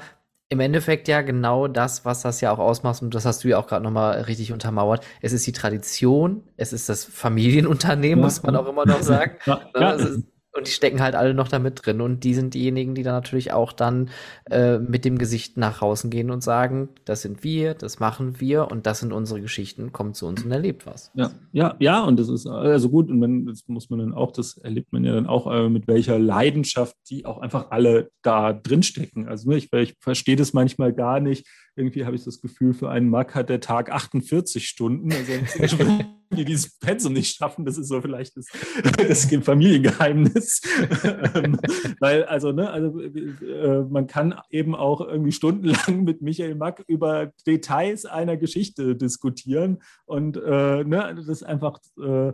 im 0.50 0.58
Endeffekt 0.58 1.06
ja 1.06 1.22
genau 1.22 1.68
das, 1.68 2.04
was 2.04 2.22
das 2.22 2.40
ja 2.40 2.50
auch 2.50 2.58
ausmacht, 2.58 3.00
und 3.02 3.14
das 3.14 3.24
hast 3.24 3.44
du 3.44 3.48
ja 3.48 3.58
auch 3.58 3.68
gerade 3.68 3.84
nochmal 3.84 4.22
richtig 4.22 4.52
untermauert. 4.52 5.06
Es 5.22 5.32
ist 5.32 5.46
die 5.46 5.52
Tradition, 5.52 6.42
es 6.56 6.72
ist 6.72 6.88
das 6.88 7.04
Familienunternehmen, 7.04 8.18
ja. 8.18 8.24
muss 8.24 8.42
man 8.42 8.56
auch 8.56 8.66
immer 8.66 8.84
noch 8.84 9.00
sagen. 9.00 9.36
Ja. 9.46 9.60
Ne, 9.74 9.80
ja. 9.80 9.90
Ist, 9.92 10.24
und 10.52 10.66
die 10.66 10.72
stecken 10.72 11.00
halt 11.00 11.14
alle 11.14 11.32
noch 11.32 11.48
da 11.48 11.58
mit 11.58 11.84
drin. 11.84 12.00
Und 12.00 12.24
die 12.24 12.34
sind 12.34 12.54
diejenigen, 12.54 12.94
die 12.94 13.02
dann 13.02 13.14
natürlich 13.14 13.52
auch 13.52 13.72
dann 13.72 14.10
äh, 14.50 14.78
mit 14.78 15.04
dem 15.04 15.16
Gesicht 15.18 15.56
nach 15.56 15.80
außen 15.80 16.10
gehen 16.10 16.30
und 16.30 16.42
sagen, 16.42 16.88
das 17.04 17.22
sind 17.22 17.44
wir, 17.44 17.74
das 17.74 18.00
machen 18.00 18.40
wir 18.40 18.70
und 18.70 18.86
das 18.86 19.00
sind 19.00 19.12
unsere 19.12 19.40
Geschichten, 19.40 19.92
kommt 19.92 20.16
zu 20.16 20.26
uns 20.26 20.44
und 20.44 20.50
erlebt 20.50 20.86
was. 20.86 21.12
Ja, 21.14 21.30
ja, 21.52 21.76
ja, 21.78 22.02
und 22.02 22.18
das 22.18 22.28
ist 22.28 22.46
also 22.46 22.90
gut. 22.90 23.10
Und 23.10 23.20
dann 23.20 23.46
das 23.46 23.64
muss 23.68 23.90
man 23.90 24.00
dann 24.00 24.14
auch, 24.14 24.32
das 24.32 24.56
erlebt 24.58 24.92
man 24.92 25.04
ja 25.04 25.14
dann 25.14 25.26
auch, 25.26 25.50
äh, 25.52 25.68
mit 25.68 25.86
welcher 25.86 26.18
Leidenschaft 26.18 26.96
die 27.08 27.26
auch 27.26 27.38
einfach 27.38 27.70
alle 27.70 28.10
da 28.22 28.52
drin 28.52 28.82
stecken. 28.82 29.28
Also 29.28 29.50
ne, 29.50 29.56
ich, 29.56 29.72
ich 29.72 29.94
verstehe 30.00 30.36
das 30.36 30.52
manchmal 30.52 30.92
gar 30.92 31.20
nicht. 31.20 31.46
Irgendwie 31.80 32.04
habe 32.04 32.14
ich 32.14 32.24
das 32.24 32.42
Gefühl, 32.42 32.74
für 32.74 32.90
einen 32.90 33.08
Mack 33.08 33.34
hat 33.34 33.48
der 33.48 33.60
Tag 33.60 33.90
48 33.90 34.68
Stunden. 34.68 35.10
Also 35.58 35.72
die 36.36 36.44
dieses 36.44 36.78
Pensum 36.78 37.14
nicht 37.14 37.34
schaffen, 37.34 37.64
das 37.64 37.78
ist 37.78 37.88
so 37.88 38.00
vielleicht 38.00 38.36
das, 38.36 38.46
das 38.96 39.24
Familiengeheimnis. 39.42 40.60
Ähm, 41.34 41.58
weil, 42.00 42.24
also, 42.24 42.52
ne, 42.52 42.70
also 42.70 43.00
äh, 43.00 43.82
man 43.88 44.06
kann 44.06 44.34
eben 44.50 44.74
auch 44.74 45.00
irgendwie 45.00 45.32
stundenlang 45.32 46.04
mit 46.04 46.22
Michael 46.22 46.54
Mack 46.54 46.82
über 46.86 47.32
Details 47.46 48.04
einer 48.04 48.36
Geschichte 48.36 48.96
diskutieren. 48.96 49.82
Und 50.04 50.36
äh, 50.36 50.84
ne, 50.84 51.14
das 51.16 51.28
ist 51.28 51.42
einfach 51.42 51.78
äh, 52.02 52.32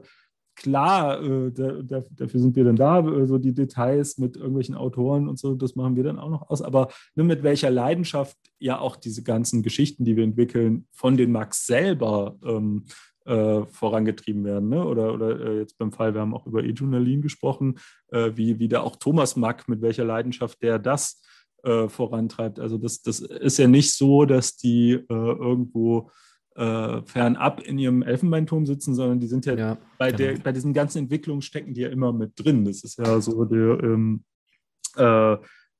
klar, 0.56 1.22
äh, 1.22 1.52
da, 1.52 1.82
da, 1.82 2.02
dafür 2.10 2.40
sind 2.40 2.56
wir 2.56 2.64
dann 2.64 2.76
da, 2.76 3.00
äh, 3.00 3.26
so 3.26 3.38
die 3.38 3.54
Details 3.54 4.18
mit 4.18 4.36
irgendwelchen 4.36 4.74
Autoren 4.74 5.28
und 5.28 5.38
so, 5.38 5.54
das 5.54 5.76
machen 5.76 5.94
wir 5.94 6.02
dann 6.02 6.18
auch 6.18 6.30
noch 6.30 6.50
aus. 6.50 6.62
Aber 6.62 6.88
ne, 7.14 7.22
mit 7.22 7.42
welcher 7.42 7.70
Leidenschaft 7.70 8.36
ja 8.58 8.78
auch 8.80 8.96
diese 8.96 9.22
ganzen 9.22 9.62
Geschichten, 9.62 10.04
die 10.04 10.16
wir 10.16 10.24
entwickeln, 10.24 10.86
von 10.90 11.16
den 11.16 11.30
Max 11.30 11.66
selber 11.66 12.36
ähm, 12.44 12.84
äh, 13.26 13.64
vorangetrieben 13.66 14.44
werden. 14.44 14.68
Ne? 14.70 14.84
Oder, 14.84 15.12
oder 15.12 15.40
äh, 15.40 15.58
jetzt 15.58 15.78
beim 15.78 15.92
Fall, 15.92 16.14
wir 16.14 16.20
haben 16.22 16.34
auch 16.34 16.46
über 16.46 16.64
Ejunalin 16.64 17.22
gesprochen, 17.22 17.78
äh, 18.08 18.32
wie, 18.34 18.58
wie 18.58 18.68
da 18.68 18.80
auch 18.80 18.96
Thomas 18.96 19.36
Mack, 19.36 19.68
mit 19.68 19.82
welcher 19.82 20.04
Leidenschaft 20.04 20.62
der 20.62 20.78
das 20.78 21.22
äh, 21.64 21.88
vorantreibt. 21.88 22.58
Also 22.58 22.78
das, 22.78 23.02
das 23.02 23.20
ist 23.20 23.58
ja 23.58 23.68
nicht 23.68 23.92
so, 23.92 24.24
dass 24.24 24.56
die 24.56 25.04
irgendwo 25.08 26.10
äh, 26.56 27.02
fernab 27.02 27.60
in 27.62 27.78
ihrem 27.78 28.02
Elfenbeinturm 28.02 28.66
sitzen, 28.66 28.94
sondern 28.94 29.20
die 29.20 29.26
sind 29.26 29.46
ja, 29.46 29.54
ja 29.54 29.78
bei, 29.98 30.10
genau. 30.10 30.32
der, 30.32 30.38
bei 30.40 30.52
diesen 30.52 30.72
ganzen 30.72 30.98
Entwicklungen 30.98 31.42
stecken 31.42 31.74
die 31.74 31.82
ja 31.82 31.88
immer 31.88 32.12
mit 32.12 32.32
drin. 32.36 32.64
Das 32.64 32.82
ist 32.82 32.98
ja 32.98 33.20
so 33.20 33.44
der, 33.44 33.82
ähm, 33.82 34.24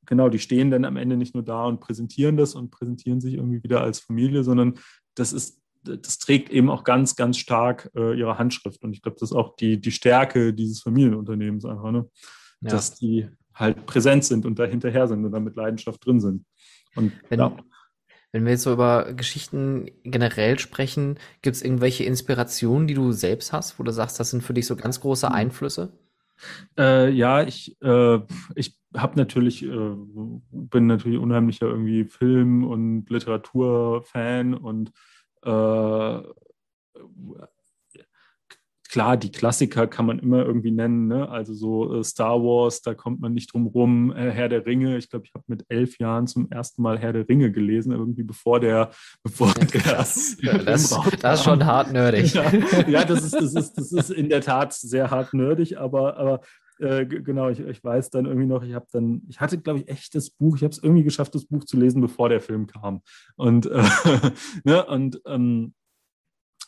genau, 0.06 0.28
die 0.28 0.38
stehen 0.38 0.70
dann 0.70 0.84
am 0.84 0.96
Ende 0.96 1.16
nicht 1.16 1.34
nur 1.34 1.44
da 1.44 1.64
und 1.66 1.80
präsentieren 1.80 2.36
das 2.36 2.54
und 2.54 2.70
präsentieren 2.70 3.20
sich 3.20 3.34
irgendwie 3.34 3.62
wieder 3.62 3.80
als 3.80 4.00
Familie, 4.00 4.44
sondern 4.44 4.74
das 5.14 5.32
ist 5.32 5.60
das 5.86 6.18
trägt 6.18 6.50
eben 6.50 6.68
auch 6.68 6.84
ganz, 6.84 7.16
ganz 7.16 7.38
stark 7.38 7.90
äh, 7.94 8.18
ihre 8.18 8.38
Handschrift. 8.38 8.82
Und 8.82 8.92
ich 8.92 9.02
glaube, 9.02 9.18
das 9.20 9.30
ist 9.30 9.36
auch 9.36 9.56
die, 9.56 9.80
die 9.80 9.92
Stärke 9.92 10.52
dieses 10.52 10.82
Familienunternehmens 10.82 11.64
einfach, 11.64 11.92
ne? 11.92 12.08
Ja. 12.60 12.70
dass 12.70 12.94
die 12.94 13.28
halt 13.54 13.86
präsent 13.86 14.24
sind 14.24 14.46
und 14.46 14.58
da 14.58 14.64
hinterher 14.64 15.06
sind 15.08 15.24
und 15.24 15.32
da 15.32 15.40
mit 15.40 15.56
Leidenschaft 15.56 16.04
drin 16.04 16.20
sind. 16.20 16.44
Und, 16.94 17.12
wenn, 17.28 17.38
ja. 17.38 17.56
Wenn 18.32 18.44
wir 18.44 18.52
jetzt 18.52 18.62
so 18.62 18.72
über 18.72 19.12
Geschichten 19.12 19.90
generell 20.04 20.58
sprechen, 20.58 21.18
gibt 21.42 21.56
es 21.56 21.62
irgendwelche 21.62 22.04
Inspirationen, 22.04 22.86
die 22.86 22.94
du 22.94 23.12
selbst 23.12 23.52
hast, 23.52 23.78
wo 23.78 23.82
du 23.82 23.92
sagst, 23.92 24.20
das 24.20 24.30
sind 24.30 24.42
für 24.42 24.54
dich 24.54 24.66
so 24.66 24.76
ganz 24.76 25.00
große 25.00 25.28
hm. 25.28 25.34
Einflüsse? 25.34 25.92
Äh, 26.78 27.10
ja, 27.10 27.42
ich, 27.42 27.80
äh, 27.80 28.18
ich 28.54 28.78
habe 28.94 29.16
natürlich, 29.16 29.62
äh, 29.64 29.94
bin 30.50 30.86
natürlich 30.86 31.18
unheimlicher 31.18 31.66
irgendwie 31.66 32.04
Film- 32.04 32.64
und 32.64 33.08
Literaturfan 33.08 34.54
und 34.54 34.92
äh, 35.42 36.20
klar, 38.96 39.18
die 39.18 39.30
Klassiker 39.30 39.86
kann 39.86 40.06
man 40.06 40.18
immer 40.18 40.46
irgendwie 40.46 40.70
nennen, 40.70 41.06
ne? 41.06 41.28
also 41.28 41.52
so 41.52 41.98
äh, 41.98 42.02
Star 42.02 42.42
Wars, 42.42 42.80
da 42.80 42.94
kommt 42.94 43.20
man 43.20 43.34
nicht 43.34 43.52
drum 43.52 43.66
rum, 43.66 44.10
äh, 44.10 44.30
Herr 44.30 44.48
der 44.48 44.64
Ringe, 44.64 44.96
ich 44.96 45.10
glaube, 45.10 45.26
ich 45.26 45.34
habe 45.34 45.44
mit 45.48 45.66
elf 45.68 45.98
Jahren 45.98 46.26
zum 46.26 46.50
ersten 46.50 46.80
Mal 46.80 46.98
Herr 46.98 47.12
der 47.12 47.28
Ringe 47.28 47.52
gelesen, 47.52 47.92
irgendwie 47.92 48.22
bevor 48.22 48.58
der, 48.58 48.90
bevor 49.22 49.52
der, 49.52 49.66
das, 49.96 50.38
das, 50.64 50.98
das 51.20 51.40
ist 51.40 51.44
schon 51.44 51.66
hart 51.66 51.92
nerdig. 51.92 52.32
Ja, 52.32 52.50
ja, 52.88 53.04
das, 53.04 53.22
ist, 53.22 53.34
das, 53.34 53.52
ist, 53.52 53.74
das 53.74 53.92
ist 53.92 54.10
in 54.10 54.30
der 54.30 54.40
Tat 54.40 54.72
sehr 54.72 55.10
hart 55.10 55.34
nerdig, 55.34 55.76
aber, 55.76 56.16
aber 56.16 56.40
äh, 56.78 57.04
genau, 57.04 57.50
ich, 57.50 57.60
ich 57.60 57.84
weiß 57.84 58.08
dann 58.08 58.24
irgendwie 58.24 58.46
noch, 58.46 58.62
ich 58.62 58.72
habe 58.72 58.86
dann, 58.92 59.24
ich 59.28 59.42
hatte, 59.42 59.58
glaube 59.58 59.80
ich, 59.80 59.88
echt 59.90 60.14
das 60.14 60.30
Buch, 60.30 60.56
ich 60.56 60.62
habe 60.62 60.72
es 60.72 60.82
irgendwie 60.82 61.04
geschafft, 61.04 61.34
das 61.34 61.44
Buch 61.44 61.64
zu 61.64 61.76
lesen, 61.76 62.00
bevor 62.00 62.30
der 62.30 62.40
Film 62.40 62.66
kam. 62.66 63.02
Und, 63.34 63.66
äh, 63.66 63.82
ne, 64.64 64.86
und 64.86 65.20
ähm, 65.26 65.74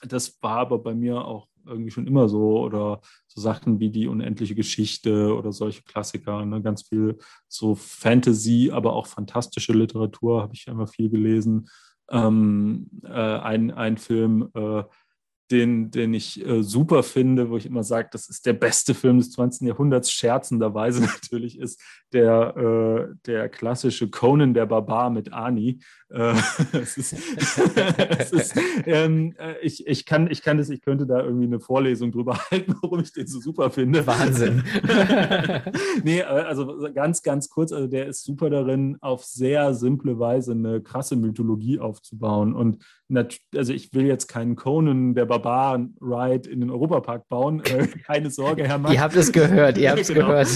das 0.03 0.37
war 0.43 0.59
aber 0.59 0.79
bei 0.79 0.95
mir 0.95 1.25
auch 1.25 1.49
irgendwie 1.69 1.91
schon 1.91 2.07
immer 2.07 2.29
so 2.29 2.61
oder 2.61 3.01
so 3.27 3.41
Sachen 3.41 3.81
wie 3.81 3.91
die 3.91 4.09
unendliche 4.09 4.55
Geschichte 4.55 5.35
oder 5.35 5.53
solche 5.53 5.83
Klassiker, 5.83 6.45
ne? 6.45 6.63
ganz 6.63 6.83
viel 6.89 7.19
so 7.47 7.75
Fantasy, 7.75 8.71
aber 8.73 8.95
auch 8.95 9.07
fantastische 9.07 9.73
Literatur 9.73 10.43
habe 10.43 10.55
ich 10.55 10.67
immer 10.67 10.87
viel 10.87 11.11
gelesen. 11.11 11.69
Ähm, 12.11 12.89
äh, 13.05 13.11
ein, 13.11 13.71
ein 13.71 13.99
Film, 13.99 14.49
äh, 14.55 14.83
den, 15.51 15.91
den 15.91 16.13
ich 16.13 16.45
äh, 16.47 16.63
super 16.63 17.03
finde, 17.03 17.51
wo 17.51 17.57
ich 17.57 17.67
immer 17.67 17.83
sage, 17.83 18.09
das 18.13 18.29
ist 18.29 18.45
der 18.47 18.53
beste 18.53 18.95
Film 18.95 19.19
des 19.19 19.33
20. 19.33 19.67
Jahrhunderts, 19.67 20.11
scherzenderweise 20.11 21.01
natürlich, 21.23 21.59
ist 21.59 21.81
der, 22.13 22.57
äh, 22.57 23.15
der 23.27 23.49
klassische 23.49 24.11
Conan 24.11 24.55
der 24.55 24.67
Barbar 24.67 25.11
mit 25.11 25.33
Ani. 25.33 25.81
Äh, 26.11 26.35
ist, 26.73 26.99
ist, 28.33 28.55
ähm, 28.87 29.35
äh, 29.39 29.55
ich, 29.63 29.87
ich, 29.87 30.07
kann, 30.07 30.31
ich 30.31 30.43
kann 30.43 30.59
das, 30.59 30.71
ich 30.71 30.83
könnte 30.83 31.07
da 31.07 31.23
irgendwie 31.23 31.47
eine 31.47 31.61
Vorlesung 31.61 32.13
drüber 32.13 32.39
halten, 32.51 32.75
warum 32.83 33.01
ich 33.01 33.13
den 33.13 33.27
so 33.27 33.41
super 33.41 33.71
finde. 33.71 34.07
Wahnsinn. 34.07 34.65
nee, 36.05 36.21
äh, 36.21 36.25
also 36.25 36.91
ganz, 36.95 37.23
ganz 37.23 37.49
kurz, 37.49 37.73
also 37.73 37.87
der 37.87 38.07
ist 38.07 38.25
super 38.25 38.51
darin, 38.51 38.99
auf 39.01 39.25
sehr 39.25 39.75
simple 39.75 40.19
Weise 40.19 40.53
eine 40.53 40.83
krasse 40.83 41.17
Mythologie 41.17 41.79
aufzubauen. 41.79 42.55
Und 42.55 42.85
also 43.11 43.73
ich 43.73 43.93
will 43.95 44.07
jetzt 44.07 44.29
keinen 44.29 44.57
Conan 44.57 45.15
der 45.15 45.27
Barbar-Ride 45.27 46.49
in 46.49 46.61
den 46.61 46.71
Europapark 46.71 47.29
bauen. 47.29 47.63
Äh, 47.65 47.87
keine 48.07 48.31
Sorge, 48.31 48.65
Herr 48.69 48.79
Mann. 48.79 48.93
Ihr 48.93 49.01
habt 49.01 49.17
es 49.17 49.33
gehört, 49.33 49.79
ihr 49.79 49.91
habt 49.91 50.01
es 50.01 50.09
genau. 50.09 50.29
gehört. 50.29 50.49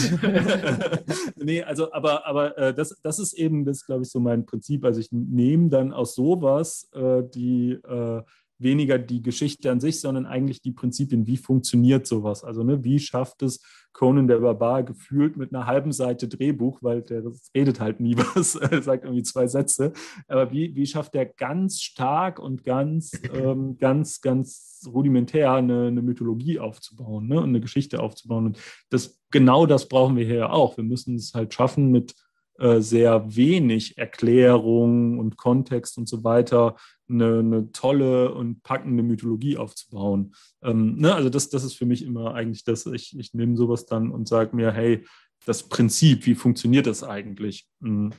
nee, 1.37 1.63
also 1.63 1.93
aber, 1.93 2.27
aber 2.27 2.59
äh, 2.59 2.75
das, 2.75 3.01
das 3.03 3.19
ist 3.19 3.33
eben 3.33 3.65
das, 3.65 3.87
glaube 3.87 4.03
ich, 4.03 4.11
so 4.11 4.21
mein 4.21 4.45
Prinzip. 4.45 4.85
Also 4.85 5.01
ich 5.01 5.11
nehme 5.13 5.71
dann 5.71 5.93
aus 5.93 6.15
sowas 6.15 6.89
äh, 6.95 7.23
die 7.35 7.73
äh, 7.73 8.23
weniger 8.63 8.99
die 8.99 9.23
Geschichte 9.23 9.71
an 9.71 9.81
sich, 9.81 10.01
sondern 10.01 10.27
eigentlich 10.27 10.63
die 10.63 10.73
Prinzipien, 10.73 11.27
wie 11.27 11.37
funktioniert 11.37 12.07
sowas? 12.07 12.45
Also 12.45 12.63
ne, 12.63 12.85
wie 12.85 12.99
schafft 12.99 13.43
es 13.43 13.61
Conan 13.93 14.27
der 14.27 14.39
Barbar 14.39 14.83
gefühlt 14.83 15.37
mit 15.37 15.55
einer 15.55 15.67
halben 15.67 15.93
Seite 15.93 16.27
Drehbuch, 16.29 16.79
weil 16.83 17.03
der 17.03 17.23
redet 17.55 17.81
halt 17.81 18.01
nie 18.01 18.17
was, 18.35 18.53
sagt 18.53 19.05
irgendwie 19.05 19.23
zwei 19.23 19.47
Sätze, 19.47 19.93
aber 20.29 20.51
wie, 20.51 20.75
wie 20.75 20.87
schafft 20.87 21.15
er 21.15 21.27
ganz 21.27 21.81
stark 21.81 22.39
und 22.39 22.65
ganz, 22.65 23.13
ähm, 23.35 23.77
ganz, 23.79 24.21
ganz 24.21 24.83
rudimentär 24.87 25.53
eine, 25.53 25.89
eine 25.89 26.03
Mythologie 26.03 26.59
aufzubauen 26.59 27.29
ne, 27.29 27.39
und 27.39 27.51
eine 27.51 27.61
Geschichte 27.61 28.01
aufzubauen? 28.01 28.47
Und 28.47 28.59
das, 28.91 29.21
genau 29.31 29.67
das 29.67 29.89
brauchen 29.89 30.17
wir 30.17 30.25
hier 30.25 30.53
auch. 30.53 30.77
Wir 30.77 30.85
müssen 30.85 31.15
es 31.17 31.35
halt 31.35 31.53
schaffen, 31.53 31.91
mit 31.91 32.15
sehr 32.59 33.35
wenig 33.35 33.99
Erklärung 33.99 35.19
und 35.19 35.37
Kontext 35.37 35.99
und 35.99 36.09
so 36.09 36.23
weiter 36.23 36.77
eine, 37.13 37.39
eine 37.39 37.73
tolle 37.73 38.35
und 38.35 38.63
packende 38.63 39.03
Mythologie 39.03 39.57
aufzubauen. 39.57 40.35
Ähm, 40.63 40.97
ne? 40.97 41.15
Also 41.15 41.29
das, 41.29 41.49
das 41.49 41.65
ist 41.65 41.75
für 41.75 41.87
mich 41.87 42.05
immer 42.05 42.35
eigentlich 42.35 42.65
das, 42.65 42.87
ich, 42.87 43.19
ich 43.19 43.35
nehme 43.35 43.57
sowas 43.57 43.87
dann 43.87 44.11
und 44.11 44.29
sage 44.29 44.57
mir, 44.57 44.73
hey, 44.73 45.05
das 45.45 45.69
Prinzip, 45.69 46.27
wie 46.27 46.35
funktioniert 46.35 46.87
das 46.87 47.03
eigentlich? 47.03 47.67
Mhm. 47.81 48.13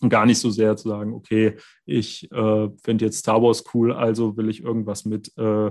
Und 0.00 0.10
gar 0.10 0.26
nicht 0.26 0.38
so 0.38 0.50
sehr 0.50 0.76
zu 0.76 0.88
sagen, 0.88 1.14
okay, 1.14 1.56
ich 1.86 2.30
äh, 2.32 2.68
finde 2.82 3.04
jetzt 3.04 3.18
Star 3.18 3.40
Wars 3.40 3.64
cool, 3.72 3.92
also 3.92 4.36
will 4.36 4.50
ich 4.50 4.62
irgendwas 4.62 5.04
mit 5.04 5.32
äh, 5.38 5.70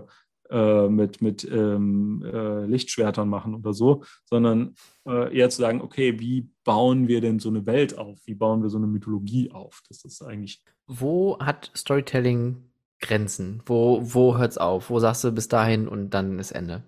äh, 0.49 0.87
mit, 0.87 1.21
mit 1.21 1.43
ähm, 1.45 2.23
äh, 2.25 2.65
Lichtschwertern 2.65 3.29
machen 3.29 3.55
oder 3.55 3.73
so, 3.73 4.03
sondern 4.25 4.75
äh, 5.07 5.35
eher 5.35 5.49
zu 5.49 5.61
sagen, 5.61 5.81
okay, 5.81 6.19
wie 6.19 6.49
bauen 6.63 7.07
wir 7.07 7.21
denn 7.21 7.39
so 7.39 7.49
eine 7.49 7.65
Welt 7.65 7.97
auf? 7.97 8.19
Wie 8.25 8.35
bauen 8.35 8.61
wir 8.61 8.69
so 8.69 8.77
eine 8.77 8.87
Mythologie 8.87 9.51
auf? 9.51 9.81
Das 9.87 10.03
ist 10.03 10.21
eigentlich. 10.21 10.63
Wo 10.87 11.39
hat 11.39 11.71
Storytelling 11.75 12.71
Grenzen? 12.99 13.61
Wo, 13.65 14.01
wo 14.03 14.37
hört 14.37 14.51
es 14.51 14.57
auf? 14.57 14.89
Wo 14.89 14.99
sagst 14.99 15.23
du 15.23 15.31
bis 15.31 15.47
dahin 15.47 15.87
und 15.87 16.11
dann 16.11 16.39
ist 16.39 16.51
Ende? 16.51 16.83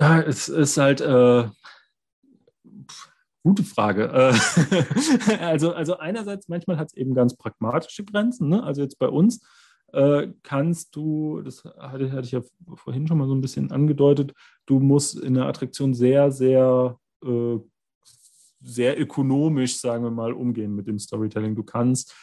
Ja, 0.00 0.20
es 0.20 0.48
ist 0.48 0.76
halt. 0.76 1.00
Äh, 1.00 1.48
Gute 3.46 3.62
Frage. 3.62 4.06
Äh, 4.12 5.36
also, 5.40 5.72
also 5.72 5.98
einerseits, 5.98 6.48
manchmal 6.48 6.78
hat 6.78 6.88
es 6.88 6.94
eben 6.94 7.14
ganz 7.14 7.36
pragmatische 7.36 8.04
Grenzen. 8.04 8.48
Ne? 8.48 8.60
Also 8.64 8.82
jetzt 8.82 8.98
bei 8.98 9.06
uns 9.06 9.40
äh, 9.92 10.28
kannst 10.42 10.94
du, 10.96 11.40
das 11.42 11.64
hatte, 11.64 12.12
hatte, 12.12 12.26
ich 12.26 12.32
ja 12.32 12.42
vorhin 12.74 13.06
schon 13.06 13.18
mal 13.18 13.28
so 13.28 13.34
ein 13.34 13.40
bisschen 13.40 13.70
angedeutet, 13.70 14.32
du 14.66 14.80
musst 14.80 15.18
in 15.18 15.34
der 15.34 15.46
Attraktion 15.46 15.94
sehr, 15.94 16.30
sehr, 16.30 16.98
äh, 17.24 17.58
sehr 18.60 19.00
ökonomisch, 19.00 19.78
sagen 19.78 20.04
wir 20.04 20.10
mal, 20.10 20.32
umgehen 20.32 20.74
mit 20.74 20.86
dem 20.86 20.98
Storytelling. 20.98 21.54
Du 21.54 21.62
kannst 21.62 22.14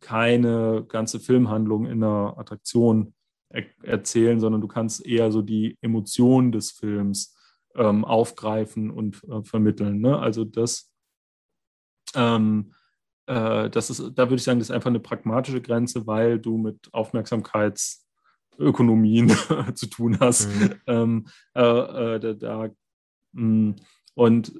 keine 0.00 0.84
ganze 0.88 1.20
Filmhandlung 1.20 1.86
in 1.86 2.02
einer 2.02 2.36
Attraktion 2.36 3.14
er 3.52 3.64
erzählen, 3.82 4.40
sondern 4.40 4.60
du 4.60 4.68
kannst 4.68 5.04
eher 5.04 5.30
so 5.30 5.42
die 5.42 5.76
Emotionen 5.82 6.52
des 6.52 6.70
Films 6.70 7.36
ähm, 7.74 8.04
aufgreifen 8.04 8.90
und 8.90 9.22
äh, 9.24 9.42
vermitteln. 9.42 10.00
Ne? 10.00 10.18
Also 10.18 10.44
das 10.44 10.90
ähm, 12.14 12.72
äh, 13.26 13.70
das 13.70 13.90
ist, 13.90 14.12
da 14.14 14.24
würde 14.24 14.36
ich 14.36 14.42
sagen, 14.42 14.58
das 14.58 14.68
ist 14.68 14.74
einfach 14.74 14.90
eine 14.90 15.00
pragmatische 15.00 15.60
Grenze, 15.60 16.06
weil 16.06 16.38
du 16.38 16.56
mit 16.58 16.88
Aufmerksamkeitsökonomien 16.92 19.28
zu 19.74 19.86
tun 19.86 20.18
hast. 20.20 20.48
Mhm. 20.48 20.74
Ähm, 20.86 21.26
äh, 21.54 22.14
äh, 22.14 22.20
da, 22.20 22.32
da 22.34 22.68
mm, 23.32 23.74
und 24.14 24.52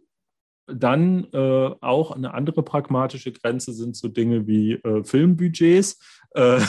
dann 0.66 1.24
äh, 1.32 1.74
auch 1.80 2.12
eine 2.12 2.34
andere 2.34 2.62
pragmatische 2.62 3.32
Grenze 3.32 3.72
sind 3.72 3.96
so 3.96 4.08
Dinge 4.08 4.46
wie 4.46 4.74
äh, 4.74 5.02
Filmbudgets. 5.04 5.98
Äh, 6.34 6.60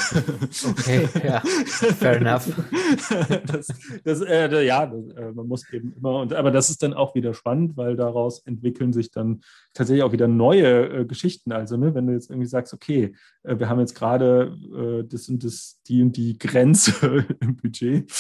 okay, 0.69 1.07
ja, 1.23 1.39
fair 1.39 2.17
enough. 2.17 2.47
das, 3.45 3.67
das, 4.03 4.21
äh, 4.21 4.65
ja, 4.65 4.83
äh, 4.83 5.31
man 5.31 5.47
muss 5.47 5.71
eben 5.71 5.93
immer, 5.93 6.19
und, 6.19 6.33
aber 6.33 6.51
das 6.51 6.69
ist 6.69 6.83
dann 6.83 6.93
auch 6.93 7.15
wieder 7.15 7.33
spannend, 7.33 7.77
weil 7.77 7.95
daraus 7.95 8.39
entwickeln 8.45 8.91
sich 8.91 9.11
dann 9.11 9.41
tatsächlich 9.73 10.03
auch 10.03 10.11
wieder 10.11 10.27
neue 10.27 10.89
äh, 10.89 11.05
Geschichten. 11.05 11.53
Also, 11.53 11.77
ne, 11.77 11.95
wenn 11.95 12.07
du 12.07 12.13
jetzt 12.13 12.29
irgendwie 12.29 12.47
sagst, 12.47 12.73
okay, 12.73 13.15
äh, 13.43 13.57
wir 13.57 13.69
haben 13.69 13.79
jetzt 13.79 13.95
gerade 13.95 14.57
äh, 14.75 15.07
das 15.07 15.29
und 15.29 15.43
das, 15.45 15.79
die 15.87 16.01
und 16.01 16.17
die 16.17 16.37
Grenze 16.37 17.25
im 17.39 17.55
Budget. 17.55 18.11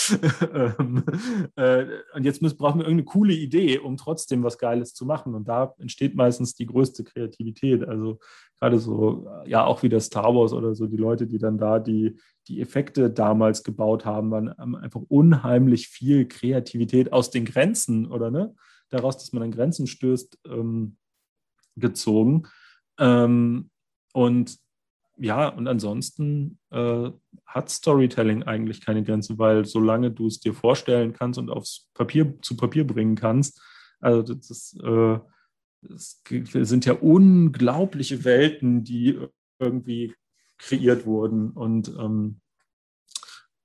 ähm, 0.53 1.03
und 2.13 2.23
jetzt 2.23 2.41
müssen, 2.41 2.57
brauchen 2.57 2.79
wir 2.79 2.85
irgendeine 2.85 3.05
coole 3.05 3.33
Idee, 3.33 3.79
um 3.79 3.97
trotzdem 3.97 4.43
was 4.43 4.57
Geiles 4.57 4.93
zu 4.93 5.05
machen. 5.05 5.35
Und 5.35 5.49
da 5.49 5.73
entsteht 5.77 6.15
meistens 6.15 6.55
die 6.55 6.67
größte 6.67 7.03
Kreativität. 7.03 7.83
Also 7.83 8.19
gerade 8.63 8.79
so, 8.79 9.27
ja, 9.45 9.65
auch 9.65 9.83
wieder 9.83 9.99
Star 9.99 10.33
Wars 10.33 10.53
oder 10.53 10.73
so, 10.73 10.87
die 10.87 10.95
Leute, 10.95 11.27
die 11.27 11.37
dann 11.37 11.57
da 11.57 11.79
die, 11.79 12.17
die 12.47 12.61
Effekte 12.61 13.09
damals 13.09 13.61
gebaut 13.61 14.05
haben, 14.05 14.31
waren 14.31 14.57
haben 14.57 14.77
einfach 14.77 15.01
unheimlich 15.09 15.89
viel 15.89 16.25
Kreativität 16.29 17.11
aus 17.11 17.29
den 17.29 17.43
Grenzen 17.43 18.05
oder 18.05 18.31
ne, 18.31 18.55
daraus, 18.89 19.17
dass 19.17 19.33
man 19.33 19.43
an 19.43 19.51
Grenzen 19.51 19.85
stößt, 19.85 20.39
ähm, 20.47 20.95
gezogen. 21.75 22.43
Ähm, 22.97 23.69
und 24.13 24.57
ja, 25.17 25.49
und 25.49 25.67
ansonsten 25.67 26.57
äh, 26.71 27.11
hat 27.45 27.69
Storytelling 27.69 28.43
eigentlich 28.43 28.79
keine 28.79 29.03
Grenze, 29.03 29.37
weil 29.37 29.65
solange 29.65 30.09
du 30.09 30.27
es 30.27 30.39
dir 30.39 30.53
vorstellen 30.53 31.11
kannst 31.11 31.37
und 31.37 31.49
aufs 31.49 31.89
Papier 31.93 32.41
zu 32.41 32.55
Papier 32.55 32.87
bringen 32.87 33.15
kannst, 33.15 33.61
also 33.99 34.33
das 34.33 34.49
ist, 34.49 34.79
äh, 34.81 35.19
es 35.89 36.21
sind 36.69 36.85
ja 36.85 36.93
unglaubliche 36.93 38.23
Welten, 38.23 38.83
die 38.83 39.19
irgendwie 39.59 40.13
kreiert 40.57 41.05
wurden. 41.05 41.51
Und 41.51 41.89
ähm, 41.99 42.39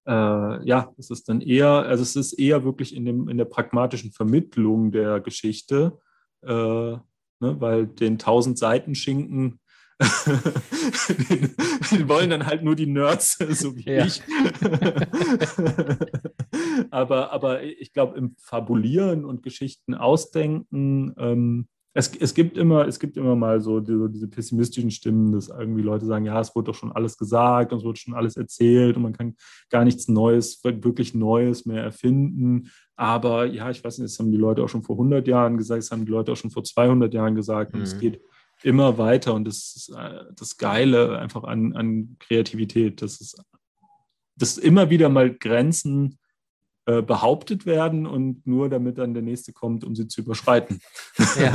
äh, 0.07 0.67
ja, 0.67 0.93
es 0.99 1.11
ist 1.11 1.29
dann 1.29 1.41
eher, 1.41 1.69
also 1.69 2.03
es 2.03 2.17
ist 2.17 2.33
eher 2.35 2.65
wirklich 2.65 2.95
in, 2.95 3.05
dem, 3.05 3.29
in 3.29 3.39
der 3.39 3.45
pragmatischen 3.45 4.13
Vermittlung 4.13 4.91
der 4.91 5.21
Geschichte, 5.21 5.99
äh, 6.43 6.51
ne, 6.51 7.03
weil 7.41 7.87
den 7.87 8.19
tausend 8.19 8.59
Seiten 8.59 8.95
Schinken 8.95 9.61
den, 9.99 11.19
den, 11.91 12.09
wollen 12.09 12.31
dann 12.31 12.47
halt 12.47 12.63
nur 12.63 12.77
die 12.77 12.87
Nerds, 12.87 13.37
so 13.51 13.77
wie 13.77 13.91
ja. 13.91 14.07
ich. 14.07 14.23
aber, 16.91 17.33
aber 17.33 17.63
ich 17.63 17.93
glaube, 17.93 18.17
im 18.17 18.37
Fabulieren 18.39 19.25
und 19.25 19.43
Geschichten 19.43 19.95
ausdenken, 19.95 21.15
ähm, 21.19 21.69
es, 21.99 22.15
es, 22.15 22.33
gibt 22.33 22.57
immer, 22.57 22.87
es 22.87 23.01
gibt 23.01 23.17
immer 23.17 23.35
mal 23.35 23.61
so 23.61 23.81
diese, 23.81 24.09
diese, 24.09 24.29
pessimistischen 24.29 24.93
Stimmen, 24.93 25.33
dass 25.33 25.49
irgendwie 25.49 25.83
Leute 25.83 26.07
sagen, 26.07 26.27
ja, 26.27 26.41
es 26.41 26.55
wurde 26.55 26.67
doch 26.67 26.75
schon 26.77 26.93
alles 26.93 27.19
gesagt 27.19 27.73
und 27.73 27.79
es 27.79 27.85
wurde 27.85 27.99
schon 27.99 28.15
alles 28.15 28.37
erzählt 28.37 28.97
und 28.97 29.03
man 29.03 29.15
kann 29.15 29.35
gar 29.69 29.85
nichts 29.85 30.07
Neues, 30.07 30.63
wirklich 30.63 31.15
Neues 31.15 31.67
mehr 31.67 31.83
erfinden. 31.83 32.71
Aber 32.95 33.47
ja, 33.47 33.69
ich 33.71 33.83
weiß 33.83 33.99
nicht, 33.99 34.13
das 34.13 34.19
haben 34.21 34.31
die 34.31 34.39
Leute 34.39 34.63
auch 34.63 34.69
schon 34.69 34.85
vor 34.85 34.95
100 34.95 35.27
Jahren 35.27 35.57
gesagt, 35.57 35.83
das 35.83 35.91
haben 35.91 36.05
die 36.05 36.13
Leute 36.13 36.31
auch 36.31 36.37
schon 36.37 36.53
vor 36.53 36.63
200 36.63 37.13
Jahren 37.13 37.35
gesagt. 37.35 37.73
Und 37.73 37.81
mhm. 37.81 37.85
es 37.87 37.99
geht 37.99 38.21
immer 38.63 38.97
weiter. 38.97 39.35
Und 39.35 39.45
das 39.45 39.57
ist 39.75 39.89
äh, 39.89 40.25
das 40.37 40.57
Geile 40.57 41.19
einfach 41.19 41.43
an, 41.43 41.73
an 41.73 42.15
Kreativität. 42.21 43.03
Das 43.03 43.21
ist, 43.21 43.43
dass 44.37 44.57
immer 44.57 44.89
wieder 44.89 45.09
mal 45.09 45.35
Grenzen 45.35 46.21
äh, 46.89 47.03
behauptet 47.03 47.67
werden 47.67 48.07
und 48.07 48.47
nur 48.47 48.71
damit 48.71 48.97
dann 48.97 49.13
der 49.13 49.23
nächste 49.23 49.53
kommt, 49.53 49.85
um 49.85 49.95
sie 49.95 50.09
zu 50.09 50.23
überschreiten. 50.23 50.81
Ja, 51.39 51.53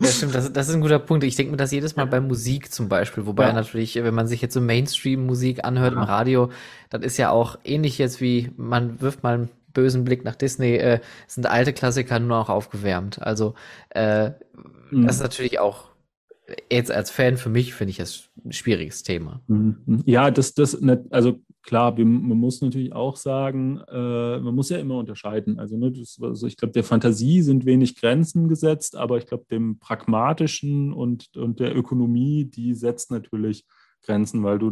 ja 0.00 0.08
stimmt, 0.08 0.34
das, 0.34 0.50
das 0.50 0.70
ist 0.70 0.74
ein 0.74 0.80
guter 0.80 0.98
Punkt. 0.98 1.22
Ich 1.24 1.36
denke 1.36 1.50
mir 1.50 1.58
das 1.58 1.70
jedes 1.70 1.96
Mal 1.96 2.06
bei 2.06 2.18
Musik 2.18 2.72
zum 2.72 2.88
Beispiel, 2.88 3.26
wobei 3.26 3.48
ja. 3.48 3.52
natürlich, 3.52 3.96
wenn 3.96 4.14
man 4.14 4.26
sich 4.26 4.40
jetzt 4.40 4.54
so 4.54 4.62
Mainstream-Musik 4.62 5.66
anhört 5.66 5.92
ja. 5.92 6.00
im 6.00 6.04
Radio, 6.04 6.50
das 6.88 7.02
ist 7.02 7.18
ja 7.18 7.28
auch 7.30 7.58
ähnlich 7.62 7.98
jetzt 7.98 8.22
wie, 8.22 8.50
man 8.56 9.02
wirft 9.02 9.22
mal 9.22 9.34
einen 9.34 9.48
bösen 9.74 10.04
Blick 10.04 10.24
nach 10.24 10.34
Disney, 10.34 10.76
äh, 10.76 11.00
sind 11.26 11.44
alte 11.44 11.74
Klassiker 11.74 12.18
nur 12.18 12.38
noch 12.38 12.48
aufgewärmt. 12.48 13.20
Also 13.20 13.52
äh, 13.90 14.30
mhm. 14.90 15.06
das 15.06 15.16
ist 15.16 15.22
natürlich 15.22 15.58
auch 15.58 15.88
jetzt 16.72 16.90
als 16.90 17.10
Fan 17.10 17.36
für 17.36 17.50
mich 17.50 17.74
finde 17.74 17.90
ich 17.90 17.98
das 17.98 18.30
ein 18.42 18.52
schwieriges 18.52 19.02
Thema. 19.02 19.42
Mhm. 19.46 20.02
Ja, 20.06 20.30
das, 20.30 20.54
das, 20.54 20.78
also 21.10 21.40
klar, 21.62 21.92
man 21.98 22.38
muss 22.38 22.60
natürlich 22.60 22.92
auch 22.92 23.16
sagen, 23.16 23.80
äh, 23.88 24.38
man 24.38 24.54
muss 24.54 24.70
ja 24.70 24.78
immer 24.78 24.98
unterscheiden. 24.98 25.58
Also, 25.58 25.76
ne, 25.76 25.92
das, 25.92 26.18
also 26.20 26.46
ich 26.46 26.56
glaube, 26.56 26.72
der 26.72 26.84
Fantasie 26.84 27.42
sind 27.42 27.66
wenig 27.66 28.00
Grenzen 28.00 28.48
gesetzt, 28.48 28.96
aber 28.96 29.18
ich 29.18 29.26
glaube, 29.26 29.46
dem 29.50 29.78
Pragmatischen 29.78 30.92
und, 30.92 31.36
und 31.36 31.60
der 31.60 31.76
Ökonomie, 31.76 32.44
die 32.44 32.74
setzt 32.74 33.10
natürlich 33.10 33.64
Grenzen, 34.02 34.42
weil 34.44 34.58
du, 34.58 34.70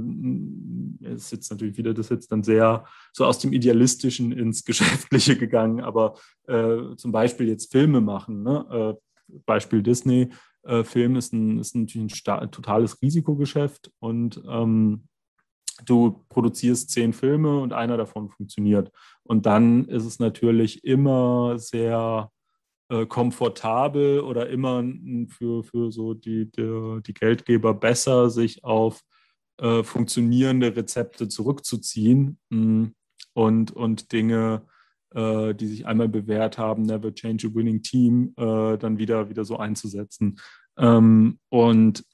es 1.02 1.24
ist 1.24 1.32
jetzt 1.32 1.50
natürlich 1.50 1.76
wieder, 1.76 1.92
das 1.92 2.06
ist 2.06 2.10
jetzt 2.10 2.32
dann 2.32 2.42
sehr 2.42 2.84
so 3.12 3.24
aus 3.24 3.38
dem 3.38 3.52
Idealistischen 3.52 4.32
ins 4.32 4.64
Geschäftliche 4.64 5.36
gegangen, 5.36 5.80
aber 5.80 6.14
äh, 6.46 6.94
zum 6.96 7.12
Beispiel 7.12 7.48
jetzt 7.48 7.72
Filme 7.72 8.00
machen, 8.00 8.42
ne? 8.42 8.96
äh, 8.98 9.34
Beispiel 9.44 9.82
Disney, 9.82 10.30
äh, 10.62 10.84
Film 10.84 11.16
ist, 11.16 11.32
ein, 11.32 11.58
ist 11.58 11.74
natürlich 11.74 12.26
ein 12.26 12.50
totales 12.50 13.00
Risikogeschäft 13.02 13.90
und 13.98 14.40
ähm, 14.48 15.08
du 15.84 16.24
produzierst 16.28 16.90
zehn 16.90 17.12
Filme 17.12 17.58
und 17.60 17.72
einer 17.72 17.96
davon 17.96 18.30
funktioniert. 18.30 18.90
Und 19.22 19.46
dann 19.46 19.86
ist 19.86 20.04
es 20.04 20.18
natürlich 20.18 20.84
immer 20.84 21.58
sehr 21.58 22.30
äh, 22.88 23.06
komfortabel 23.06 24.20
oder 24.20 24.48
immer 24.48 24.84
für, 25.28 25.64
für 25.64 25.90
so 25.92 26.14
die, 26.14 26.50
die, 26.50 27.00
die 27.06 27.14
Geldgeber 27.14 27.74
besser, 27.74 28.30
sich 28.30 28.64
auf 28.64 29.02
äh, 29.58 29.82
funktionierende 29.82 30.76
Rezepte 30.76 31.28
zurückzuziehen 31.28 32.38
mh, 32.50 32.60
mm, 32.60 32.94
und, 33.34 33.70
und 33.72 34.12
Dinge, 34.12 34.66
äh, 35.14 35.54
die 35.54 35.66
sich 35.66 35.86
einmal 35.86 36.08
bewährt 36.08 36.58
haben, 36.58 36.82
Never 36.82 37.14
Change 37.14 37.48
a 37.48 37.54
Winning 37.54 37.82
Team, 37.82 38.34
äh, 38.36 38.76
dann 38.78 38.98
wieder, 38.98 39.28
wieder 39.28 39.44
so 39.44 39.56
einzusetzen. 39.56 40.38
Ähm, 40.78 41.38
und 41.48 42.04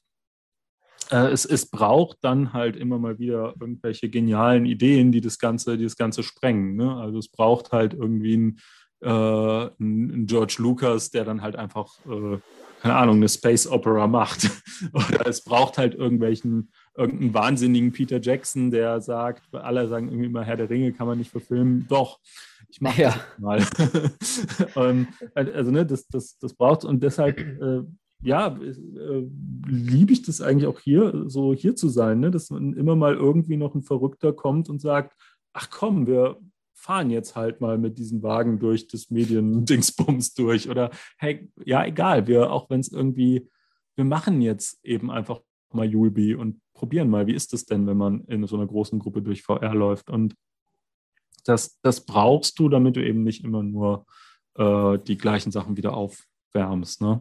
es, 1.12 1.44
es 1.44 1.66
braucht 1.66 2.18
dann 2.22 2.52
halt 2.52 2.76
immer 2.76 2.98
mal 2.98 3.18
wieder 3.18 3.54
irgendwelche 3.60 4.08
genialen 4.08 4.64
Ideen, 4.64 5.12
die 5.12 5.20
das 5.20 5.38
Ganze, 5.38 5.76
die 5.76 5.84
das 5.84 5.96
Ganze 5.96 6.22
sprengen. 6.22 6.76
Ne? 6.76 6.96
Also 6.96 7.18
es 7.18 7.28
braucht 7.28 7.72
halt 7.72 7.92
irgendwie 7.94 8.34
einen, 8.34 8.58
äh, 9.02 9.70
einen 9.78 10.26
George 10.26 10.56
Lucas, 10.58 11.10
der 11.10 11.24
dann 11.24 11.42
halt 11.42 11.56
einfach, 11.56 11.98
äh, 12.06 12.38
keine 12.80 12.96
Ahnung, 12.96 13.16
eine 13.16 13.28
Space 13.28 13.66
Opera 13.66 14.06
macht. 14.06 14.50
Oder 14.92 15.26
es 15.26 15.44
braucht 15.44 15.78
halt 15.78 15.94
irgendwelchen, 15.94 16.70
irgendeinen 16.96 17.34
wahnsinnigen 17.34 17.92
Peter 17.92 18.20
Jackson, 18.20 18.70
der 18.70 19.00
sagt, 19.00 19.42
alle 19.54 19.88
sagen 19.88 20.08
irgendwie 20.08 20.26
immer, 20.26 20.44
Herr 20.44 20.56
der 20.56 20.70
Ringe 20.70 20.92
kann 20.92 21.06
man 21.06 21.18
nicht 21.18 21.30
verfilmen. 21.30 21.86
Doch, 21.88 22.20
ich 22.68 22.80
mache 22.80 23.02
ja. 23.02 23.10
das 23.10 23.38
mal. 23.38 23.62
und, 24.88 25.08
also 25.34 25.70
ne, 25.70 25.84
das, 25.84 26.06
das, 26.08 26.38
das 26.38 26.54
braucht 26.54 26.84
und 26.84 27.02
deshalb 27.02 27.38
äh, 27.38 27.82
ja, 28.23 28.57
äh, 28.57 29.29
liebe 29.66 30.12
ich 30.12 30.23
das 30.23 30.41
eigentlich 30.41 30.66
auch 30.66 30.81
hier, 30.81 31.25
so 31.27 31.53
hier 31.55 31.77
zu 31.77 31.89
sein, 31.89 32.20
ne? 32.20 32.31
dass 32.31 32.51
man 32.51 32.73
immer 32.75 32.97
mal 32.97 33.14
irgendwie 33.14 33.57
noch 33.57 33.75
ein 33.75 33.83
Verrückter 33.83 34.33
kommt 34.33 34.68
und 34.68 34.81
sagt, 34.81 35.16
ach 35.53 35.70
komm, 35.70 36.07
wir 36.07 36.39
fahren 36.75 37.11
jetzt 37.11 37.37
halt 37.37 37.61
mal 37.61 37.79
mit 37.79 37.99
diesem 37.99 38.23
Wagen 38.23 38.59
durch 38.59 38.89
das 38.89 39.11
Mediendingsbums 39.11 40.35
durch 40.35 40.68
oder 40.68 40.91
hey, 41.18 41.49
ja, 41.64 41.85
egal, 41.85 42.27
wir, 42.27 42.51
auch 42.53 42.70
wenn 42.70 42.81
es 42.81 42.91
irgendwie, 42.91 43.49
wir 43.97 44.05
machen 44.05 44.41
jetzt 44.41 44.85
eben 44.85 45.11
einfach 45.11 45.41
mal 45.73 45.87
Julbi 45.87 46.35
und 46.35 46.61
probieren 46.75 47.09
mal, 47.09 47.27
wie 47.27 47.35
ist 47.35 47.53
das 47.53 47.64
denn, 47.64 47.87
wenn 47.87 47.97
man 47.97 48.25
in 48.27 48.47
so 48.47 48.57
einer 48.57 48.66
großen 48.66 48.99
Gruppe 48.99 49.23
durch 49.23 49.43
VR 49.43 49.75
läuft 49.75 50.11
und 50.11 50.35
das, 51.45 51.81
das 51.83 52.05
brauchst 52.05 52.59
du, 52.59 52.68
damit 52.68 52.97
du 52.97 53.05
eben 53.05 53.23
nicht 53.23 53.45
immer 53.45 53.62
nur 53.62 54.07
äh, 54.55 54.99
die 54.99 55.16
gleichen 55.16 55.51
Sachen 55.51 55.77
wieder 55.77 55.95
aufwärmst, 55.95 57.01
ne? 57.01 57.20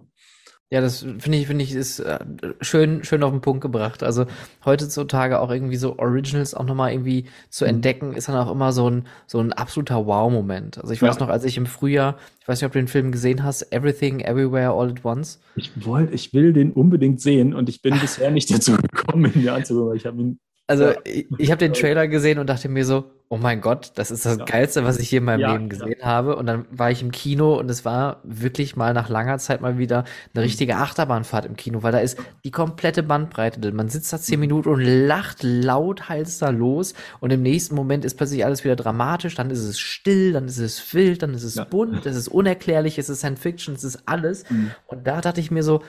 Ja, 0.71 0.79
das 0.79 0.99
finde 0.99 1.37
ich, 1.37 1.47
finde 1.47 1.65
ich, 1.65 1.73
ist 1.73 1.99
äh, 1.99 2.19
schön, 2.61 3.03
schön 3.03 3.23
auf 3.23 3.31
den 3.31 3.41
Punkt 3.41 3.59
gebracht. 3.59 4.03
Also 4.03 4.25
heutzutage 4.63 5.41
auch 5.41 5.51
irgendwie 5.51 5.75
so 5.75 5.99
Originals 5.99 6.53
auch 6.53 6.63
nochmal 6.63 6.93
irgendwie 6.93 7.25
zu 7.49 7.65
mhm. 7.65 7.71
entdecken, 7.71 8.13
ist 8.13 8.29
dann 8.29 8.37
auch 8.37 8.49
immer 8.49 8.71
so 8.71 8.89
ein, 8.89 9.05
so 9.27 9.39
ein 9.39 9.51
absoluter 9.51 10.05
Wow-Moment. 10.05 10.77
Also 10.77 10.93
ich 10.93 11.01
weiß 11.01 11.15
ja. 11.15 11.25
noch, 11.25 11.29
als 11.29 11.43
ich 11.43 11.57
im 11.57 11.65
Frühjahr, 11.65 12.15
ich 12.39 12.47
weiß 12.47 12.61
nicht, 12.61 12.65
ob 12.67 12.71
du 12.71 12.79
den 12.79 12.87
Film 12.87 13.11
gesehen 13.11 13.43
hast, 13.43 13.73
Everything, 13.73 14.21
Everywhere, 14.21 14.71
All 14.71 14.91
at 14.91 15.03
Once. 15.03 15.41
Ich 15.57 15.71
wollte, 15.85 16.13
ich 16.13 16.33
will 16.33 16.53
den 16.53 16.71
unbedingt 16.71 17.19
sehen 17.19 17.53
und 17.53 17.67
ich 17.67 17.81
bin 17.81 17.93
bisher 17.99 18.31
nicht 18.31 18.49
dazu 18.49 18.77
gekommen, 18.77 19.29
ihn 19.35 19.43
mir 19.43 19.53
anzugucken, 19.53 19.89
weil 19.89 19.97
ich 19.97 20.05
habe 20.05 20.21
ihn 20.21 20.39
also 20.71 20.85
ja. 20.85 20.95
ich, 21.03 21.27
ich 21.37 21.51
habe 21.51 21.59
den 21.59 21.73
Trailer 21.73 22.07
gesehen 22.07 22.39
und 22.39 22.47
dachte 22.47 22.69
mir 22.69 22.85
so, 22.85 23.11
oh 23.27 23.37
mein 23.37 23.61
Gott, 23.61 23.91
das 23.95 24.11
ist 24.11 24.25
das 24.25 24.37
ja. 24.37 24.45
Geilste, 24.45 24.83
was 24.83 24.99
ich 24.99 25.09
hier 25.09 25.19
in 25.19 25.25
meinem 25.25 25.39
ja, 25.39 25.53
Leben 25.53 25.69
gesehen 25.69 26.01
habe. 26.01 26.35
Und 26.35 26.45
dann 26.47 26.65
war 26.71 26.91
ich 26.91 27.01
im 27.01 27.11
Kino 27.11 27.57
und 27.57 27.69
es 27.69 27.83
war 27.85 28.19
wirklich 28.23 28.75
mal 28.75 28.93
nach 28.93 29.09
langer 29.09 29.37
Zeit 29.37 29.61
mal 29.61 29.77
wieder 29.77 29.99
eine 29.99 30.05
mhm. 30.35 30.39
richtige 30.41 30.75
Achterbahnfahrt 30.77 31.45
im 31.45 31.55
Kino, 31.55 31.83
weil 31.83 31.91
da 31.91 31.99
ist 31.99 32.17
die 32.43 32.51
komplette 32.51 33.03
Bandbreite 33.03 33.59
drin. 33.59 33.75
Man 33.75 33.89
sitzt 33.89 34.11
da 34.11 34.17
zehn 34.17 34.37
mhm. 34.37 34.41
Minuten 34.41 34.69
und 34.69 34.81
lacht 34.81 35.43
laut 35.43 36.09
heiß 36.09 36.39
da 36.39 36.49
los 36.49 36.93
und 37.19 37.31
im 37.31 37.41
nächsten 37.41 37.75
Moment 37.75 38.05
ist 38.05 38.15
plötzlich 38.15 38.45
alles 38.45 38.63
wieder 38.63 38.75
dramatisch, 38.75 39.35
dann 39.35 39.49
ist 39.49 39.63
es 39.63 39.79
still, 39.79 40.33
dann 40.33 40.45
ist 40.45 40.57
es 40.57 40.93
wild, 40.93 41.23
dann 41.23 41.33
ist 41.33 41.43
es 41.43 41.55
bunt, 41.69 42.05
es 42.05 42.15
ist 42.15 42.27
unerklärlich, 42.27 42.97
es 42.97 43.09
ist 43.09 43.19
Science 43.19 43.41
Fiction, 43.41 43.75
es 43.75 43.83
ist 43.83 44.03
alles. 44.07 44.49
Mhm. 44.49 44.71
Und 44.87 45.07
da 45.07 45.21
dachte 45.21 45.39
ich 45.39 45.51
mir 45.51 45.63
so, 45.63 45.81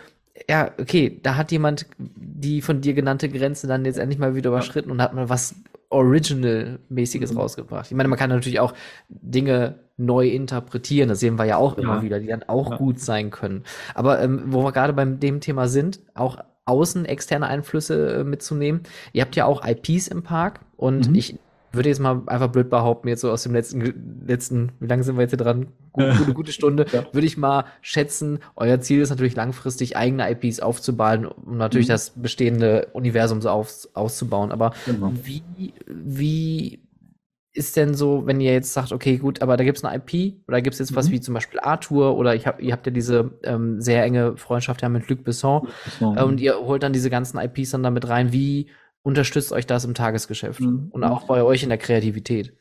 ja, 0.49 0.71
okay, 0.81 1.21
da 1.23 1.37
hat 1.37 1.53
jemand 1.53 1.87
die 1.99 2.63
von 2.63 2.81
dir 2.81 2.95
genannte 2.95 3.29
Grenze 3.29 3.67
dann 3.67 3.85
jetzt 3.85 3.99
endlich 3.99 4.19
mal 4.19 4.35
wieder 4.35 4.51
überschritten 4.51 4.91
und 4.91 5.03
hat 5.03 5.15
mal 5.15 5.29
was 5.29 5.55
Original-mäßiges 5.91 7.33
mhm. 7.33 7.39
rausgebracht. 7.39 7.91
Ich 7.91 7.97
meine, 7.97 8.09
man 8.09 8.19
kann 8.19 8.31
natürlich 8.31 8.61
auch 8.61 8.73
Dinge 9.09 9.81
neu 9.99 10.29
interpretieren, 10.29 11.11
das 11.11 11.21
sehen 11.21 11.39
wir 11.39 11.45
ja 11.45 11.59
auch 11.59 11.77
immer 11.77 11.97
ja. 11.97 12.03
wieder, 12.03 12.19
die 12.19 12.27
dann 12.27 12.43
auch 12.45 12.71
ja. 12.71 12.77
gut 12.79 12.99
sein 12.99 13.31
können. 13.31 13.65
Aber 13.95 14.21
ähm, 14.23 14.45
wo 14.47 14.65
wir 14.65 14.73
gerade 14.73 14.95
beim 14.95 15.21
dem 15.21 15.41
Thema 15.41 15.69
sind, 15.69 16.01
auch 16.15 16.39
außen 16.65 17.05
externe 17.05 17.47
Einflüsse 17.47 18.21
äh, 18.21 18.25
mitzunehmen. 18.25 18.83
Ihr 19.13 19.23
habt 19.23 19.37
ja 19.37 19.45
auch 19.45 19.67
IPs 19.67 20.09
im 20.09 20.23
Park 20.23 20.61
und 20.77 21.11
mhm. 21.11 21.15
ich 21.15 21.39
würde 21.73 21.89
jetzt 21.89 21.99
mal 21.99 22.23
einfach 22.27 22.49
blöd 22.49 22.71
behaupten, 22.71 23.09
jetzt 23.09 23.21
so 23.21 23.31
aus 23.31 23.43
dem 23.43 23.53
letzten, 23.53 24.25
letzten, 24.27 24.73
wie 24.81 24.87
lange 24.87 25.03
sind 25.03 25.17
wir 25.17 25.23
jetzt 25.23 25.31
hier 25.31 25.39
dran? 25.39 25.69
Gute, 25.93 26.15
gute, 26.17 26.35
gute 26.35 26.53
Stunde, 26.53 26.87
ja. 26.93 27.05
würde 27.13 27.27
ich 27.27 27.37
mal 27.37 27.65
schätzen, 27.81 28.41
euer 28.57 28.81
Ziel 28.81 29.01
ist 29.01 29.11
natürlich 29.11 29.37
langfristig 29.37 29.97
eigene 29.97 30.31
IPs 30.31 30.61
aufzubauen, 30.61 31.27
um 31.27 31.57
natürlich 31.57 31.89
mhm. 31.89 31.93
das 31.93 32.11
bestehende 32.11 32.89
Universum 32.93 33.41
so 33.41 33.51
auf, 33.51 33.89
auszubauen. 33.95 34.53
Aber 34.53 34.73
genau. 34.87 35.13
wie, 35.23 35.43
wie 35.87 36.81
ist 37.55 37.77
denn 37.77 37.95
so, 37.95 38.27
wenn 38.27 38.41
ihr 38.41 38.53
jetzt 38.53 38.73
sagt, 38.73 38.93
okay, 38.93 39.19
gut, 39.19 39.43
aber 39.43 39.57
da 39.57 39.65
gibt 39.65 39.77
es 39.77 39.85
eine 39.85 39.97
IP 39.97 40.37
oder 40.49 40.63
gibt 40.63 40.75
es 40.75 40.79
jetzt 40.79 40.93
mhm. 40.93 40.97
was 40.97 41.11
wie 41.11 41.21
zum 41.21 41.35
Beispiel 41.35 41.61
Arthur 41.61 42.17
oder 42.17 42.35
ich 42.35 42.47
hab, 42.47 42.63
ihr 42.63 42.73
habt 42.73 42.87
ja 42.87 42.93
diese 42.93 43.33
ähm, 43.43 43.81
sehr 43.81 44.03
enge 44.05 44.37
Freundschaft 44.37 44.81
ja 44.81 44.89
mit 44.89 45.09
Luc 45.09 45.23
Besson 45.23 45.69
mhm. 46.01 46.17
äh, 46.17 46.23
und 46.23 46.41
ihr 46.41 46.57
holt 46.57 46.83
dann 46.83 46.95
diese 46.95 47.11
ganzen 47.11 47.39
IPs 47.39 47.71
dann 47.71 47.83
damit 47.83 48.09
rein. 48.09 48.33
Wie 48.33 48.69
unterstützt 49.03 49.53
euch 49.53 49.67
das 49.67 49.85
im 49.85 49.95
Tagesgeschäft 49.95 50.61
mhm. 50.61 50.89
und 50.91 51.05
auch 51.05 51.25
bei 51.25 51.43
euch 51.43 51.63
in 51.63 51.69
der 51.69 51.79
Kreativität? 51.79 52.55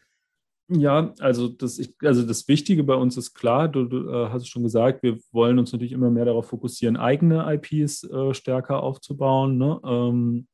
Ja, 0.73 1.13
also 1.19 1.49
das, 1.49 1.79
ich, 1.79 1.95
also 2.01 2.23
das 2.23 2.47
Wichtige 2.47 2.83
bei 2.83 2.95
uns 2.95 3.17
ist 3.17 3.33
klar, 3.33 3.67
du, 3.67 3.85
du 3.85 4.09
äh, 4.09 4.29
hast 4.29 4.43
es 4.43 4.47
schon 4.47 4.63
gesagt, 4.63 5.03
wir 5.03 5.17
wollen 5.31 5.59
uns 5.59 5.73
natürlich 5.73 5.91
immer 5.91 6.09
mehr 6.09 6.23
darauf 6.23 6.47
fokussieren, 6.47 6.95
eigene 6.95 7.45
IPs 7.53 8.05
äh, 8.05 8.33
stärker 8.33 8.81
aufzubauen. 8.81 9.57
Ne? 9.57 9.81
Ähm, 9.83 10.47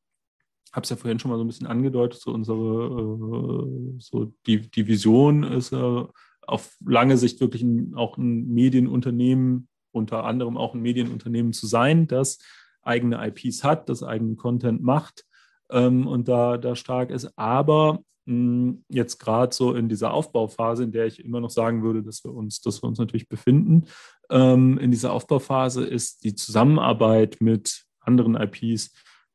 habe 0.73 0.83
es 0.83 0.89
ja 0.89 0.95
vorhin 0.95 1.19
schon 1.19 1.29
mal 1.29 1.37
so 1.37 1.43
ein 1.43 1.47
bisschen 1.47 1.67
angedeutet, 1.67 2.19
so 2.19 2.31
unsere, 2.31 2.57
äh, 2.57 3.99
so 3.99 4.33
die, 4.47 4.71
die 4.71 4.87
Vision 4.87 5.43
ist 5.43 5.71
äh, 5.71 6.03
auf 6.41 6.75
lange 6.83 7.17
Sicht 7.17 7.39
wirklich 7.39 7.61
ein, 7.61 7.93
auch 7.93 8.17
ein 8.17 8.47
Medienunternehmen, 8.47 9.67
unter 9.91 10.23
anderem 10.23 10.57
auch 10.57 10.73
ein 10.73 10.81
Medienunternehmen 10.81 11.53
zu 11.53 11.67
sein, 11.67 12.07
das 12.07 12.39
eigene 12.81 13.23
IPs 13.27 13.63
hat, 13.63 13.87
das 13.87 14.01
eigenen 14.01 14.35
Content 14.35 14.81
macht 14.81 15.26
ähm, 15.71 16.07
und 16.07 16.27
da, 16.27 16.57
da 16.57 16.75
stark 16.75 17.09
ist. 17.09 17.31
Aber 17.37 17.99
mh, 18.25 18.75
jetzt 18.89 19.19
gerade 19.19 19.53
so 19.53 19.73
in 19.73 19.89
dieser 19.89 20.13
Aufbauphase, 20.13 20.83
in 20.83 20.91
der 20.91 21.05
ich 21.05 21.23
immer 21.23 21.39
noch 21.39 21.49
sagen 21.49 21.83
würde, 21.83 22.03
dass 22.03 22.23
wir 22.23 22.33
uns, 22.33 22.61
dass 22.61 22.83
wir 22.83 22.87
uns 22.87 22.99
natürlich 22.99 23.29
befinden, 23.29 23.85
ähm, 24.29 24.77
in 24.77 24.91
dieser 24.91 25.13
Aufbauphase 25.13 25.85
ist 25.85 26.23
die 26.23 26.35
Zusammenarbeit 26.35 27.37
mit 27.39 27.85
anderen 27.99 28.35
IPs 28.35 28.93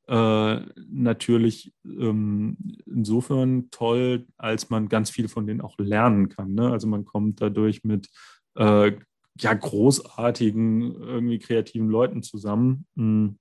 äh, 0.09 0.60
natürlich 0.90 1.72
ähm, 1.84 2.56
insofern 2.86 3.70
toll, 3.70 4.26
als 4.36 4.68
man 4.68 4.88
ganz 4.88 5.10
viel 5.10 5.28
von 5.28 5.46
denen 5.46 5.60
auch 5.60 5.78
lernen 5.78 6.28
kann. 6.28 6.54
Ne? 6.54 6.70
Also 6.70 6.86
man 6.86 7.04
kommt 7.04 7.40
dadurch 7.40 7.84
mit 7.84 8.09
äh, 8.56 8.92
ja, 9.38 9.54
großartigen, 9.54 10.94
irgendwie 11.00 11.38
kreativen 11.38 11.88
Leuten 11.88 12.22
zusammen, 12.22 12.86
mh, 12.94 13.34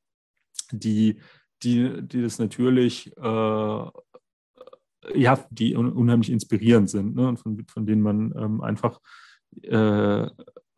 die, 0.72 1.19
die, 1.63 2.01
die 2.01 2.21
das 2.21 2.39
natürlich, 2.39 3.15
äh, 3.17 3.85
ja, 5.15 5.45
die 5.49 5.75
un 5.75 5.91
unheimlich 5.91 6.29
inspirierend 6.29 6.89
sind 6.89 7.15
ne? 7.15 7.27
und 7.27 7.38
von, 7.38 7.65
von 7.67 7.85
denen 7.85 8.01
man 8.01 8.33
ähm, 8.38 8.61
einfach 8.61 8.99
äh, 9.63 10.27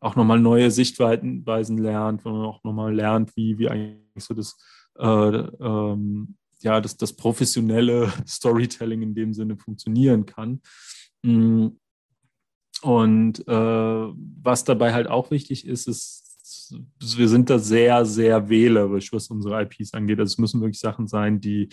auch 0.00 0.16
nochmal 0.16 0.38
neue 0.38 0.70
Sichtweisen 0.70 1.78
lernt, 1.78 2.24
wo 2.24 2.30
man 2.30 2.46
auch 2.46 2.62
nochmal 2.62 2.94
lernt, 2.94 3.34
wie, 3.36 3.58
wie 3.58 3.68
eigentlich 3.68 4.24
so 4.24 4.34
das, 4.34 4.56
äh, 4.98 5.04
ähm, 5.06 6.36
ja, 6.60 6.80
das, 6.80 6.96
das 6.96 7.14
professionelle 7.14 8.12
Storytelling 8.26 9.02
in 9.02 9.14
dem 9.14 9.32
Sinne 9.32 9.56
funktionieren 9.56 10.26
kann. 10.26 10.60
Mm. 11.22 11.68
Und 12.82 13.48
äh, 13.48 13.52
was 14.42 14.64
dabei 14.64 14.92
halt 14.92 15.06
auch 15.06 15.30
wichtig 15.30 15.66
ist, 15.66 15.88
ist, 15.88 16.23
wir 16.70 17.28
sind 17.28 17.50
da 17.50 17.58
sehr, 17.58 18.04
sehr 18.04 18.48
wählerisch, 18.48 19.12
was 19.12 19.28
unsere 19.28 19.62
IPs 19.62 19.94
angeht. 19.94 20.18
Also 20.18 20.32
es 20.32 20.38
müssen 20.38 20.60
wirklich 20.60 20.80
Sachen 20.80 21.06
sein, 21.06 21.40
die, 21.40 21.68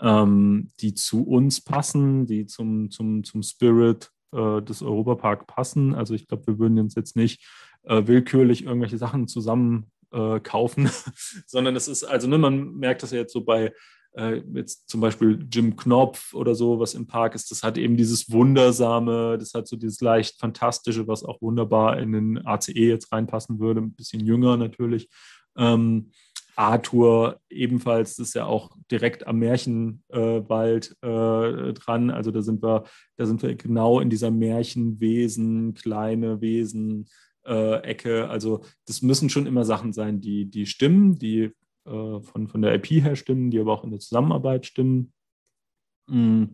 ähm, 0.00 0.68
die 0.80 0.94
zu 0.94 1.22
uns 1.24 1.60
passen, 1.60 2.26
die 2.26 2.46
zum, 2.46 2.90
zum, 2.90 3.24
zum 3.24 3.42
Spirit 3.42 4.10
äh, 4.32 4.62
des 4.62 4.82
Europapark 4.82 5.46
passen. 5.46 5.94
Also 5.94 6.14
ich 6.14 6.26
glaube, 6.26 6.46
wir 6.46 6.58
würden 6.58 6.78
uns 6.78 6.94
jetzt 6.94 7.16
nicht 7.16 7.44
äh, 7.84 8.06
willkürlich 8.06 8.64
irgendwelche 8.64 8.98
Sachen 8.98 9.28
zusammen 9.28 9.90
äh, 10.12 10.40
kaufen, 10.40 10.90
sondern 11.46 11.76
es 11.76 11.88
ist, 11.88 12.04
also 12.04 12.28
ne, 12.28 12.38
man 12.38 12.74
merkt 12.74 13.02
das 13.02 13.10
ja 13.10 13.18
jetzt 13.18 13.32
so 13.32 13.44
bei 13.44 13.72
äh, 14.14 14.42
jetzt 14.54 14.88
zum 14.88 15.00
Beispiel 15.00 15.46
Jim 15.50 15.76
Knopf 15.76 16.34
oder 16.34 16.54
so, 16.54 16.78
was 16.78 16.94
im 16.94 17.06
Park 17.06 17.34
ist, 17.34 17.50
das 17.50 17.62
hat 17.62 17.78
eben 17.78 17.96
dieses 17.96 18.30
Wundersame, 18.30 19.36
das 19.38 19.54
hat 19.54 19.66
so 19.66 19.76
dieses 19.76 20.00
leicht 20.00 20.38
Fantastische, 20.38 21.06
was 21.06 21.24
auch 21.24 21.40
wunderbar 21.42 21.98
in 21.98 22.12
den 22.12 22.46
ACE 22.46 22.72
jetzt 22.72 23.12
reinpassen 23.12 23.58
würde, 23.58 23.80
ein 23.80 23.92
bisschen 23.92 24.20
jünger 24.20 24.56
natürlich. 24.56 25.08
Ähm, 25.56 26.10
Arthur 26.56 27.40
ebenfalls, 27.50 28.16
das 28.16 28.28
ist 28.28 28.34
ja 28.34 28.46
auch 28.46 28.76
direkt 28.90 29.26
am 29.26 29.38
Märchenwald 29.38 30.96
äh, 31.02 31.72
dran. 31.72 32.10
Also 32.10 32.30
da 32.30 32.42
sind 32.42 32.62
wir, 32.62 32.84
da 33.16 33.26
sind 33.26 33.42
wir 33.42 33.54
genau 33.56 34.00
in 34.00 34.10
dieser 34.10 34.30
Märchenwesen, 34.30 35.74
kleine 35.74 36.40
Wesen, 36.40 37.06
äh, 37.44 37.80
Ecke. 37.82 38.28
Also 38.28 38.62
das 38.86 39.02
müssen 39.02 39.30
schon 39.30 39.46
immer 39.46 39.64
Sachen 39.64 39.92
sein, 39.92 40.20
die, 40.20 40.46
die 40.46 40.66
stimmen, 40.66 41.18
die 41.18 41.52
äh, 41.86 42.20
von, 42.20 42.48
von 42.48 42.62
der 42.62 42.74
IP 42.74 42.86
her 43.02 43.16
stimmen, 43.16 43.50
die 43.50 43.60
aber 43.60 43.72
auch 43.72 43.84
in 43.84 43.90
der 43.90 44.00
Zusammenarbeit 44.00 44.66
stimmen. 44.66 45.12
Mm, 46.06 46.44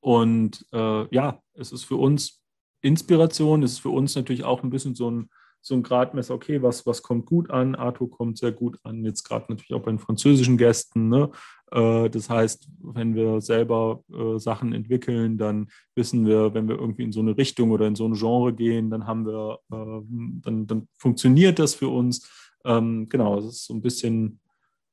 und 0.00 0.66
äh, 0.72 1.14
ja, 1.14 1.42
es 1.54 1.72
ist 1.72 1.84
für 1.84 1.96
uns 1.96 2.42
Inspiration, 2.80 3.62
es 3.62 3.72
ist 3.72 3.78
für 3.80 3.90
uns 3.90 4.14
natürlich 4.14 4.44
auch 4.44 4.62
ein 4.62 4.70
bisschen 4.70 4.94
so 4.94 5.10
ein, 5.10 5.30
so 5.60 5.74
ein 5.74 5.82
Gradmesser, 5.82 6.34
okay, 6.34 6.62
was, 6.62 6.86
was 6.86 7.02
kommt 7.02 7.26
gut 7.26 7.50
an? 7.50 7.74
Arthur 7.74 8.10
kommt 8.10 8.38
sehr 8.38 8.52
gut 8.52 8.78
an, 8.84 9.04
jetzt 9.04 9.24
gerade 9.24 9.46
natürlich 9.48 9.74
auch 9.74 9.82
bei 9.84 9.90
den 9.90 9.98
französischen 9.98 10.56
Gästen. 10.56 11.08
Ne? 11.08 11.30
Äh, 11.72 12.08
das 12.10 12.30
heißt, 12.30 12.68
wenn 12.80 13.14
wir 13.14 13.40
selber 13.40 14.02
äh, 14.12 14.38
Sachen 14.38 14.72
entwickeln, 14.72 15.36
dann 15.36 15.68
wissen 15.94 16.26
wir, 16.26 16.54
wenn 16.54 16.68
wir 16.68 16.76
irgendwie 16.76 17.02
in 17.02 17.12
so 17.12 17.20
eine 17.20 17.36
Richtung 17.36 17.72
oder 17.72 17.86
in 17.86 17.96
so 17.96 18.06
ein 18.06 18.14
Genre 18.14 18.54
gehen, 18.54 18.90
dann 18.90 19.06
haben 19.06 19.26
wir, 19.26 19.58
äh, 19.72 20.00
dann, 20.42 20.66
dann 20.66 20.88
funktioniert 20.96 21.58
das 21.58 21.74
für 21.74 21.88
uns. 21.88 22.30
Ähm, 22.64 23.08
genau, 23.08 23.38
es 23.38 23.46
ist 23.46 23.66
so 23.66 23.74
ein 23.74 23.82
bisschen 23.82 24.40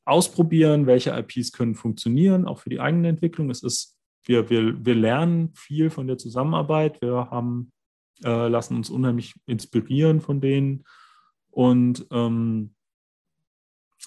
ausprobieren, 0.06 0.86
welche 0.86 1.12
IPs 1.12 1.52
können 1.52 1.76
funktionieren, 1.76 2.46
auch 2.46 2.60
für 2.60 2.70
die 2.70 2.80
eigene 2.80 3.10
Entwicklung. 3.10 3.50
Es 3.50 3.64
ist, 3.64 3.98
wir, 4.24 4.50
wir, 4.50 4.86
wir 4.86 4.96
lernen 4.96 5.52
viel 5.56 5.90
von 5.90 6.08
der 6.08 6.18
Zusammenarbeit. 6.18 7.02
Wir 7.02 7.30
haben, 7.32 7.72
äh, 8.24 8.48
lassen 8.48 8.78
uns 8.78 8.90
unheimlich 8.90 9.34
inspirieren 9.48 10.22
von 10.22 10.42
denen. 10.42 10.84
Und 11.50 12.06
ähm, 12.12 12.76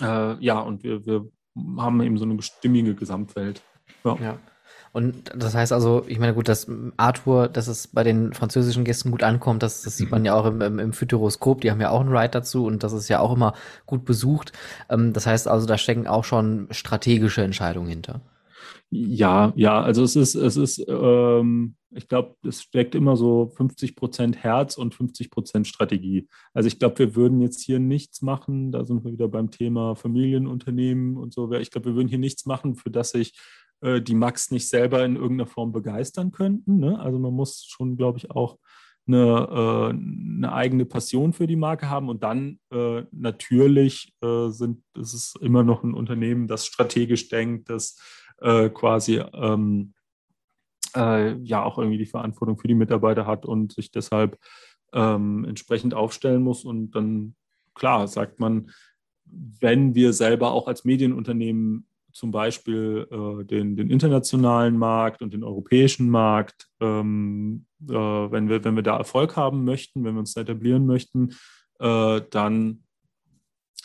äh, 0.01 0.43
ja, 0.45 0.61
und 0.61 0.83
wir, 0.85 1.05
wir 1.05 1.29
haben 1.77 2.01
eben 2.03 2.19
so 2.19 2.25
eine 2.25 2.41
stimmige 2.43 2.95
Gesamtwelt. 2.95 3.63
Ja. 4.05 4.17
ja. 4.21 4.39
Und 4.93 5.31
das 5.35 5.55
heißt 5.55 5.73
also, 5.73 6.05
ich 6.07 6.19
meine, 6.19 6.35
gut, 6.35 6.49
dass 6.49 6.67
Arthur, 6.97 7.49
dass 7.49 7.69
es 7.69 7.89
bei 7.89 8.03
den 8.03 8.33
französischen 8.33 8.85
Gästen 8.85 9.11
gut 9.11 9.23
ankommt, 9.23 9.63
das, 9.63 9.83
das 9.83 9.97
sieht 9.97 10.11
man 10.11 10.25
ja 10.25 10.35
auch 10.35 10.47
im, 10.47 10.61
im, 10.61 10.79
im 10.79 10.93
Futuroskop, 10.93 11.61
die 11.61 11.71
haben 11.71 11.81
ja 11.81 11.91
auch 11.91 12.01
einen 12.01 12.17
Ride 12.17 12.31
dazu 12.31 12.65
und 12.67 12.83
das 12.83 12.93
ist 12.93 13.09
ja 13.09 13.21
auch 13.21 13.33
immer 13.35 13.55
gut 13.87 14.05
besucht. 14.05 14.53
Ähm, 14.89 15.13
das 15.13 15.27
heißt 15.27 15.49
also, 15.49 15.67
da 15.67 15.79
stecken 15.79 16.07
auch 16.07 16.25
schon 16.25 16.69
strategische 16.71 17.43
Entscheidungen 17.43 17.89
hinter. 17.89 18.21
Ja, 18.91 19.53
ja, 19.55 19.83
also 19.83 20.03
es 20.03 20.17
ist, 20.17 20.35
es 20.35 20.57
ist, 20.57 20.83
ähm, 20.89 21.75
ich 21.91 22.09
glaube, 22.09 22.37
es 22.43 22.63
steckt 22.63 22.95
immer 22.95 23.17
so 23.17 23.53
50 23.55 23.97
Prozent 23.97 24.43
Herz 24.43 24.79
und 24.79 24.95
50 24.95 25.31
Prozent 25.31 25.67
Strategie. 25.67 26.27
Also 26.55 26.69
ich 26.69 26.79
glaube, 26.79 26.99
wir 26.99 27.15
würden 27.15 27.41
jetzt 27.43 27.61
hier 27.63 27.81
nichts 27.81 28.23
machen, 28.23 28.73
da 28.73 28.87
sind 28.87 29.05
wir 29.05 29.13
wieder 29.13 29.29
beim 29.29 29.51
Thema 29.51 29.95
Familienunternehmen 29.95 31.19
und 31.19 31.35
so. 31.35 31.53
Ich 31.53 31.71
glaube, 31.71 31.91
wir 31.91 31.97
würden 31.97 32.09
hier 32.09 32.19
nichts 32.19 32.47
machen, 32.47 32.77
für 32.77 32.91
das 32.91 33.11
sich 33.11 33.39
äh, 33.81 34.01
die 34.01 34.15
Max 34.15 34.51
nicht 34.51 34.69
selber 34.69 35.05
in 35.05 35.17
irgendeiner 35.17 35.47
Form 35.47 35.73
begeistern 35.73 36.31
könnten. 36.31 36.79
Ne? 36.79 36.99
Also 36.99 37.19
man 37.19 37.35
muss 37.35 37.65
schon, 37.67 37.97
glaube 37.97 38.19
ich, 38.19 38.31
auch 38.31 38.59
eine, 39.07 39.49
äh, 39.51 39.91
eine, 39.91 40.53
eigene 40.53 40.85
Passion 40.85 41.33
für 41.33 41.47
die 41.47 41.57
Marke 41.57 41.89
haben. 41.89 42.09
Und 42.09 42.23
dann 42.23 42.59
äh, 42.73 43.03
natürlich 43.11 44.13
äh, 44.23 44.49
sind, 44.49 44.83
ist 44.97 45.15
es 45.15 45.35
immer 45.41 45.63
noch 45.63 45.83
ein 45.83 45.95
Unternehmen, 45.95 46.47
das 46.47 46.67
strategisch 46.67 47.29
denkt, 47.29 47.71
das 47.71 47.99
äh, 48.41 48.69
quasi 48.69 49.23
ähm, 49.33 49.95
äh, 50.95 51.35
ja 51.39 51.63
auch 51.63 51.79
irgendwie 51.79 51.99
die 51.99 52.07
Verantwortung 52.07 52.59
für 52.59 52.69
die 52.69 52.75
Mitarbeiter 52.75 53.27
hat 53.27 53.47
und 53.47 53.73
sich 53.73 53.91
deshalb 53.91 54.39
ähm, 54.93 55.45
entsprechend 55.45 55.95
aufstellen 55.95 56.43
muss. 56.43 56.65
Und 56.65 56.91
dann, 56.93 57.35
klar, 57.75 58.09
sagt 58.09 58.41
man, 58.41 58.71
wenn 59.25 59.95
wir 59.95 60.13
selber 60.13 60.53
auch 60.53 60.69
als 60.69 60.85
Medienunternehmen 60.85 61.87
zum 62.19 62.33
Beispiel 62.33 63.07
äh, 63.11 63.45
den, 63.45 63.77
den, 63.77 63.91
internationalen 63.91 64.77
Markt 64.77 65.23
und 65.23 65.33
den 65.33 65.45
europäischen 65.45 66.11
Markt, 66.11 66.67
ähm, 66.81 67.67
äh, 67.89 67.93
wenn, 67.95 68.49
wir, 68.49 68.65
wenn 68.65 68.75
wir 68.75 68.83
da 68.83 68.97
Erfolg 68.97 69.37
haben 69.37 69.65
möchten, 69.65 70.05
wenn 70.05 70.15
wir 70.15 70.21
uns 70.21 70.37
etablieren 70.37 70.85
möchten, 70.85 71.31
äh, 71.79 72.21
dann 72.31 72.83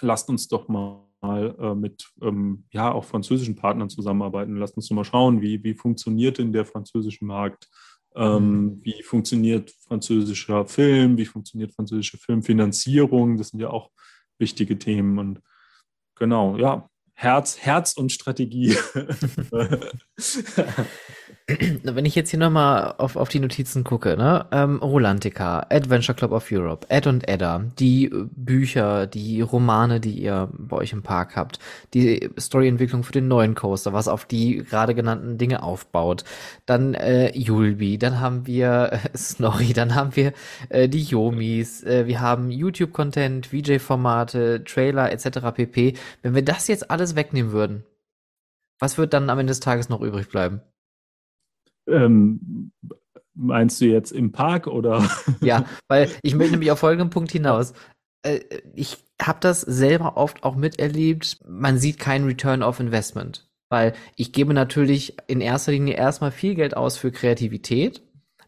lasst 0.01 0.29
uns 0.29 0.47
doch 0.47 0.67
mal 0.67 1.05
äh, 1.21 1.75
mit 1.75 2.11
ähm, 2.23 2.65
ja 2.71 2.91
auch 2.91 3.05
französischen 3.05 3.55
Partnern 3.55 3.89
zusammenarbeiten. 3.89 4.57
Lasst 4.57 4.75
uns 4.77 4.87
doch 4.87 4.95
mal 4.95 5.05
schauen, 5.05 5.41
wie, 5.41 5.63
wie 5.63 5.75
funktioniert 5.75 6.39
denn 6.39 6.51
der 6.51 6.65
französische 6.65 7.25
Markt? 7.25 7.69
Ähm, 8.15 8.63
mhm. 8.63 8.79
wie 8.83 9.03
funktioniert 9.03 9.71
französischer 9.87 10.65
Film? 10.65 11.17
Wie 11.17 11.25
funktioniert 11.25 11.73
französische 11.73 12.17
Filmfinanzierung? 12.17 13.37
Das 13.37 13.49
sind 13.49 13.59
ja 13.59 13.69
auch 13.69 13.91
wichtige 14.39 14.79
Themen. 14.79 15.19
Und 15.19 15.41
genau, 16.15 16.57
ja, 16.57 16.89
Herz, 17.23 17.57
Herz 17.59 17.93
und 17.93 18.11
Strategie. 18.11 18.77
Wenn 21.47 22.05
ich 22.05 22.15
jetzt 22.15 22.29
hier 22.29 22.39
nochmal 22.39 22.95
auf, 22.97 23.17
auf 23.17 23.27
die 23.27 23.41
Notizen 23.41 23.83
gucke, 23.83 24.15
ne? 24.15 24.45
Ähm, 24.51 24.77
Rolantica, 24.77 25.65
Adventure 25.69 26.15
Club 26.15 26.31
of 26.31 26.49
Europe, 26.49 26.87
Ed 26.89 27.05
und 27.05 27.27
Edda, 27.27 27.65
die 27.79 28.09
Bücher, 28.13 29.07
die 29.07 29.41
Romane, 29.41 29.99
die 29.99 30.21
ihr 30.21 30.49
bei 30.53 30.77
euch 30.77 30.93
im 30.93 31.03
Park 31.03 31.35
habt, 31.35 31.59
die 31.93 32.29
Storyentwicklung 32.39 33.03
für 33.03 33.11
den 33.11 33.27
neuen 33.27 33.55
Coaster, 33.55 33.91
was 33.91 34.07
auf 34.07 34.23
die 34.23 34.63
gerade 34.63 34.95
genannten 34.95 35.37
Dinge 35.37 35.63
aufbaut. 35.63 36.23
Dann 36.65 36.93
äh, 36.93 37.37
Yulbi, 37.37 37.97
dann 37.97 38.21
haben 38.21 38.47
wir 38.47 38.93
äh, 39.13 39.17
Snorri, 39.17 39.73
dann 39.73 39.95
haben 39.95 40.15
wir 40.15 40.31
äh, 40.69 40.87
die 40.87 41.03
Yomis, 41.03 41.83
äh, 41.83 42.07
wir 42.07 42.21
haben 42.21 42.51
YouTube-Content, 42.51 43.47
VJ-Formate, 43.47 44.63
Trailer 44.63 45.11
etc. 45.11 45.39
pp. 45.53 45.95
Wenn 46.21 46.35
wir 46.35 46.45
das 46.45 46.69
jetzt 46.69 46.89
alles 46.89 47.17
wegnehmen 47.17 47.51
würden, 47.51 47.83
was 48.79 48.97
wird 48.97 49.13
dann 49.13 49.29
am 49.29 49.39
Ende 49.39 49.51
des 49.51 49.59
Tages 49.59 49.89
noch 49.89 50.01
übrig 50.01 50.29
bleiben? 50.29 50.61
Ähm, 51.87 52.71
meinst 53.35 53.81
du 53.81 53.85
jetzt 53.85 54.11
im 54.11 54.31
Park 54.31 54.67
oder? 54.67 55.07
Ja, 55.41 55.65
weil 55.87 56.09
ich 56.21 56.35
möchte 56.35 56.51
nämlich 56.51 56.71
auf 56.71 56.79
folgenden 56.79 57.09
Punkt 57.09 57.31
hinaus. 57.31 57.73
Äh, 58.23 58.39
ich 58.73 58.97
habe 59.21 59.39
das 59.41 59.61
selber 59.61 60.17
oft 60.17 60.43
auch 60.43 60.55
miterlebt. 60.55 61.39
Man 61.47 61.77
sieht 61.77 61.99
keinen 61.99 62.25
Return 62.25 62.63
of 62.63 62.79
Investment, 62.79 63.47
weil 63.69 63.93
ich 64.15 64.33
gebe 64.33 64.53
natürlich 64.53 65.17
in 65.27 65.41
erster 65.41 65.71
Linie 65.71 65.95
erstmal 65.95 66.31
viel 66.31 66.55
Geld 66.55 66.75
aus 66.75 66.97
für 66.97 67.11
Kreativität, 67.11 68.01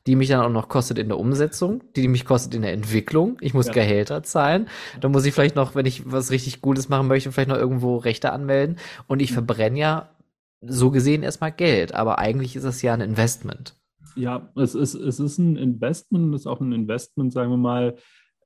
die 0.08 0.16
mich 0.16 0.30
dann 0.30 0.42
auch 0.42 0.50
noch 0.50 0.70
kostet 0.70 1.00
in 1.00 1.08
der 1.08 1.18
Umsetzung, 1.18 1.84
die 1.96 2.08
mich 2.08 2.26
kostet 2.26 2.54
in 2.54 2.62
der 2.62 2.74
Entwicklung. 2.74 3.38
Ich 3.42 3.54
muss 3.54 3.68
ja. 3.68 3.74
Gehälter 3.74 4.24
zahlen. 4.24 4.68
Da 5.02 5.10
muss 5.10 5.26
ich 5.26 5.34
vielleicht 5.34 5.56
noch, 5.56 5.74
wenn 5.74 5.86
ich 5.86 6.12
was 6.12 6.30
richtig 6.32 6.62
Gutes 6.62 6.90
machen 6.90 7.08
möchte, 7.08 7.32
vielleicht 7.32 7.50
noch 7.50 7.58
irgendwo 7.58 7.98
Rechte 7.98 8.32
anmelden. 8.32 8.78
Und 9.08 9.22
ich 9.22 9.34
verbrenne 9.34 9.80
ja 9.80 10.15
so 10.62 10.92
gesehen 10.92 11.24
erstmal 11.24 11.52
Geld, 11.52 11.94
aber 11.94 12.20
eigentlich 12.20 12.56
ist 12.56 12.64
es 12.64 12.82
ja 12.82 12.94
ein 12.94 13.02
Investment. 13.02 13.76
Ja, 14.16 14.52
es 14.56 14.76
ist, 14.76 14.96
es 14.96 15.20
ist 15.20 15.38
ein 15.38 15.58
Investment, 15.58 16.34
es 16.34 16.42
ist 16.42 16.48
auch 16.48 16.62
ein 16.62 16.72
Investment, 16.72 17.34
sagen 17.34 17.52
wir 17.52 17.58
mal, 17.58 17.96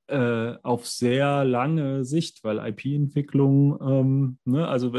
äh, 0.08 0.56
auf 0.62 0.86
sehr 0.86 1.44
lange 1.44 2.04
Sicht, 2.04 2.42
weil 2.42 2.58
IP-Entwicklung, 2.58 3.78
ähm, 3.80 4.38
ne, 4.44 4.66
also 4.66 4.92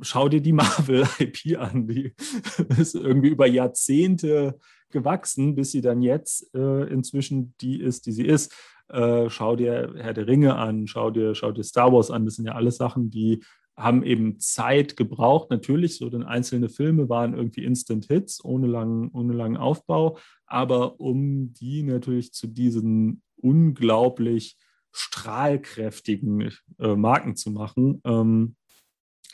schau 0.00 0.28
dir 0.28 0.40
die 0.40 0.52
Marvel-IP 0.52 1.58
an. 1.58 1.86
Die 1.86 2.14
ist 2.78 2.94
irgendwie 2.94 3.28
über 3.28 3.46
Jahrzehnte 3.46 4.58
gewachsen, 4.90 5.54
bis 5.54 5.72
sie 5.72 5.80
dann 5.80 6.02
jetzt 6.02 6.54
äh, 6.54 6.84
inzwischen 6.84 7.54
die 7.60 7.80
ist, 7.80 8.06
die 8.06 8.12
sie 8.12 8.26
ist. 8.26 8.52
Äh, 8.88 9.30
schau 9.30 9.56
dir 9.56 9.94
Herr 9.96 10.14
der 10.14 10.26
Ringe 10.26 10.56
an, 10.56 10.86
schau 10.86 11.10
dir, 11.10 11.34
schau 11.34 11.52
dir 11.52 11.64
Star 11.64 11.92
Wars 11.92 12.10
an. 12.10 12.24
Das 12.24 12.34
sind 12.34 12.46
ja 12.46 12.52
alles 12.52 12.76
Sachen, 12.76 13.10
die 13.10 13.42
haben 13.76 14.04
eben 14.04 14.38
Zeit 14.38 14.96
gebraucht. 14.96 15.50
Natürlich, 15.50 15.96
so 15.96 16.08
denn 16.08 16.22
einzelne 16.22 16.68
Filme 16.68 17.08
waren 17.08 17.34
irgendwie 17.34 17.64
Instant 17.64 18.06
Hits 18.06 18.44
ohne 18.44 18.66
langen, 18.66 19.10
ohne 19.12 19.32
langen 19.32 19.56
Aufbau. 19.56 20.18
Aber 20.46 21.00
um 21.00 21.52
die 21.54 21.82
natürlich 21.82 22.32
zu 22.32 22.46
diesen 22.46 23.22
unglaublich 23.36 24.56
strahlkräftigen 24.92 26.52
äh, 26.78 26.94
Marken 26.94 27.34
zu 27.34 27.50
machen, 27.50 28.00
ähm, 28.04 28.56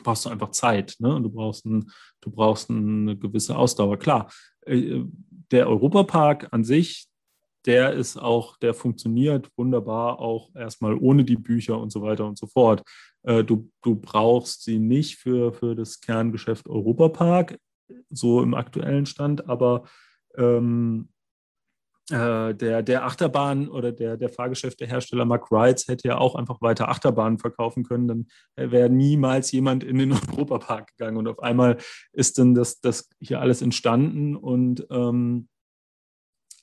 brauchst 0.03 0.25
du 0.25 0.29
einfach 0.29 0.49
Zeit. 0.49 0.95
Ne? 0.99 1.15
Und 1.15 1.23
du 1.23 1.29
brauchst, 1.29 1.65
ein, 1.65 1.91
du 2.21 2.31
brauchst 2.31 2.69
eine 2.71 3.15
gewisse 3.15 3.55
Ausdauer. 3.55 3.97
Klar, 3.97 4.31
äh, 4.65 5.03
der 5.51 5.67
Europapark 5.67 6.47
an 6.51 6.63
sich, 6.63 7.10
der 7.65 7.93
ist 7.93 8.17
auch, 8.17 8.57
der 8.57 8.73
funktioniert 8.73 9.49
wunderbar 9.55 10.19
auch 10.19 10.53
erstmal 10.55 10.95
ohne 10.95 11.23
die 11.23 11.35
Bücher 11.35 11.79
und 11.79 11.91
so 11.91 12.01
weiter 12.01 12.25
und 12.25 12.37
so 12.37 12.47
fort. 12.47 12.83
Äh, 13.23 13.43
du, 13.43 13.69
du 13.81 13.95
brauchst 13.95 14.63
sie 14.63 14.79
nicht 14.79 15.17
für, 15.17 15.53
für 15.53 15.75
das 15.75 16.01
Kerngeschäft 16.01 16.67
Europapark, 16.67 17.57
so 18.09 18.41
im 18.41 18.53
aktuellen 18.53 19.05
Stand, 19.05 19.47
aber 19.49 19.83
ähm, 20.37 21.09
äh, 22.09 22.55
der, 22.55 22.81
der 22.83 23.05
Achterbahn 23.05 23.69
oder 23.69 23.91
der, 23.91 24.17
der 24.17 24.29
Fahrgeschäftehersteller 24.29 25.23
Mark 25.23 25.51
Rides 25.51 25.87
hätte 25.87 26.09
ja 26.09 26.17
auch 26.17 26.35
einfach 26.35 26.61
weiter 26.61 26.89
Achterbahnen 26.89 27.39
verkaufen 27.39 27.83
können, 27.83 28.07
dann 28.07 28.27
wäre 28.55 28.89
niemals 28.89 29.51
jemand 29.51 29.83
in 29.83 29.97
den 29.97 30.11
Europapark 30.31 30.87
gegangen. 30.97 31.17
Und 31.17 31.27
auf 31.27 31.39
einmal 31.41 31.77
ist 32.11 32.37
dann 32.37 32.53
das, 32.53 32.81
das 32.81 33.09
hier 33.19 33.39
alles 33.39 33.61
entstanden 33.61 34.35
und 34.35 34.85
ähm, 34.89 35.47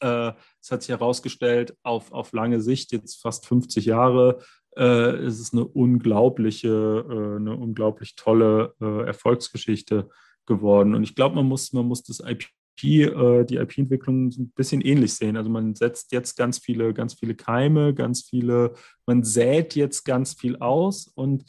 äh, 0.01 0.33
es 0.61 0.71
hat 0.71 0.83
sich 0.83 0.91
herausgestellt, 0.91 1.77
auf, 1.83 2.13
auf 2.13 2.33
lange 2.33 2.61
Sicht, 2.61 2.93
jetzt 2.93 3.21
fast 3.21 3.47
50 3.47 3.85
Jahre, 3.87 4.39
äh, 4.77 5.27
ist 5.27 5.41
es 5.41 5.53
eine 5.53 5.65
unglaubliche, 5.65 6.69
äh, 7.09 7.37
eine 7.37 7.57
unglaublich 7.57 8.15
tolle 8.17 8.75
äh, 8.81 9.07
Erfolgsgeschichte 9.07 10.09
geworden. 10.47 10.95
Und 10.95 11.03
ich 11.03 11.15
glaube, 11.15 11.37
man 11.37 11.47
muss, 11.47 11.73
man 11.73 11.87
muss 11.87 12.03
das 12.03 12.21
IP 12.21 12.45
äh, 12.81 13.45
die 13.45 13.57
IP-Entwicklung 13.57 14.29
ein 14.29 14.53
bisschen 14.55 14.81
ähnlich 14.81 15.15
sehen. 15.15 15.37
Also 15.37 15.51
man 15.51 15.75
setzt 15.75 16.13
jetzt 16.13 16.37
ganz 16.37 16.59
viele, 16.59 16.95
ganz 16.95 17.15
viele 17.15 17.35
Keime, 17.35 17.93
ganz 17.93 18.23
viele, 18.23 18.75
man 19.05 19.25
sät 19.25 19.75
jetzt 19.75 20.05
ganz 20.05 20.35
viel 20.35 20.57
aus 20.59 21.09
und 21.09 21.45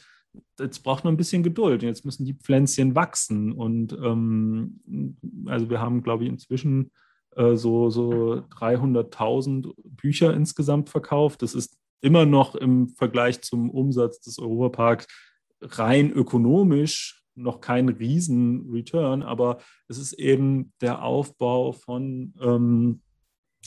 jetzt 0.58 0.80
braucht 0.80 1.04
man 1.04 1.14
ein 1.14 1.16
bisschen 1.16 1.42
Geduld. 1.42 1.82
Jetzt 1.82 2.04
müssen 2.04 2.24
die 2.24 2.34
Pflänzchen 2.34 2.94
wachsen. 2.94 3.52
Und 3.52 3.92
ähm, 3.92 4.80
also 5.46 5.70
wir 5.70 5.80
haben, 5.80 6.02
glaube 6.02 6.24
ich, 6.24 6.30
inzwischen 6.30 6.90
äh, 7.36 7.56
so, 7.56 7.90
so 7.90 8.42
300.000 8.58 9.74
Bücher 9.84 10.34
insgesamt 10.34 10.90
verkauft. 10.90 11.42
Das 11.42 11.54
ist 11.54 11.78
immer 12.00 12.26
noch 12.26 12.54
im 12.54 12.88
Vergleich 12.88 13.42
zum 13.42 13.70
Umsatz 13.70 14.20
des 14.20 14.38
Europaparks 14.38 15.06
rein 15.60 16.10
ökonomisch 16.10 17.20
noch 17.34 17.60
kein 17.60 17.88
Riesen-Return, 17.88 19.22
aber 19.22 19.58
es 19.88 19.98
ist 19.98 20.12
eben 20.14 20.72
der 20.80 21.02
Aufbau 21.02 21.72
von 21.72 22.34
ähm, 22.40 23.02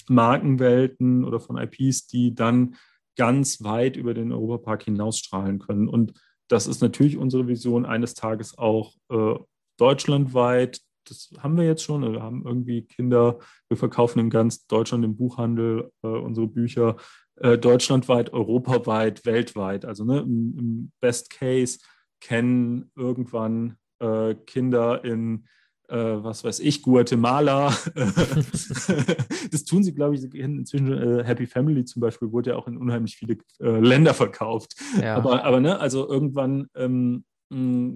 Markenwelten 0.08 1.24
oder 1.24 1.40
von 1.40 1.58
IPs, 1.58 2.08
die 2.08 2.36
dann 2.36 2.76
ganz 3.16 3.64
weit 3.64 3.96
über 3.96 4.14
den 4.14 4.32
Europapark 4.32 4.84
hinausstrahlen 4.84 5.60
können. 5.60 5.88
Und 5.88 6.14
das 6.48 6.68
ist 6.68 6.82
natürlich 6.82 7.18
unsere 7.18 7.48
Vision, 7.48 7.86
eines 7.86 8.16
Tages 8.16 8.58
auch 8.58 8.94
äh, 9.10 9.36
deutschlandweit. 9.78 10.82
Das 11.06 11.32
haben 11.40 11.58
wir 11.58 11.66
jetzt 11.66 11.84
schon. 11.84 12.14
Wir 12.14 12.22
haben 12.22 12.44
irgendwie 12.46 12.84
Kinder, 12.84 13.40
wir 13.68 13.78
verkaufen 13.78 14.20
in 14.20 14.30
ganz 14.30 14.66
Deutschland 14.68 15.04
im 15.04 15.16
Buchhandel 15.16 15.92
äh, 16.04 16.08
unsere 16.08 16.48
Bücher 16.48 16.98
äh, 17.38 17.58
deutschlandweit, 17.58 18.32
europaweit, 18.32 19.26
weltweit. 19.26 19.86
Also 19.86 20.06
ne, 20.06 20.20
im, 20.20 20.58
im 20.58 20.92
Best 21.00 21.30
Case 21.30 21.80
kennen 22.20 22.92
irgendwann 22.96 23.78
äh, 24.00 24.36
Kinder 24.36 25.04
in, 25.04 25.46
äh, 25.90 25.98
was 25.98 26.44
weiß 26.44 26.60
ich, 26.60 26.82
Guatemala. 26.82 27.76
das 29.52 29.66
tun 29.66 29.84
sie, 29.84 29.94
glaube 29.94 30.16
ich, 30.16 30.24
inzwischen. 30.34 30.94
Äh, 30.94 31.24
Happy 31.24 31.48
Family 31.48 31.86
zum 31.86 32.02
Beispiel 32.02 32.32
wurde 32.32 32.52
ja 32.52 32.56
auch 32.56 32.68
in 32.68 32.78
unheimlich 32.78 33.16
viele 33.16 33.38
äh, 33.60 33.80
Länder 33.80 34.14
verkauft. 34.14 34.76
Ja. 35.02 35.16
Aber, 35.16 35.44
aber 35.44 35.60
ne, 35.60 35.80
also 35.80 36.08
irgendwann 36.08 36.68
ähm, 36.76 37.26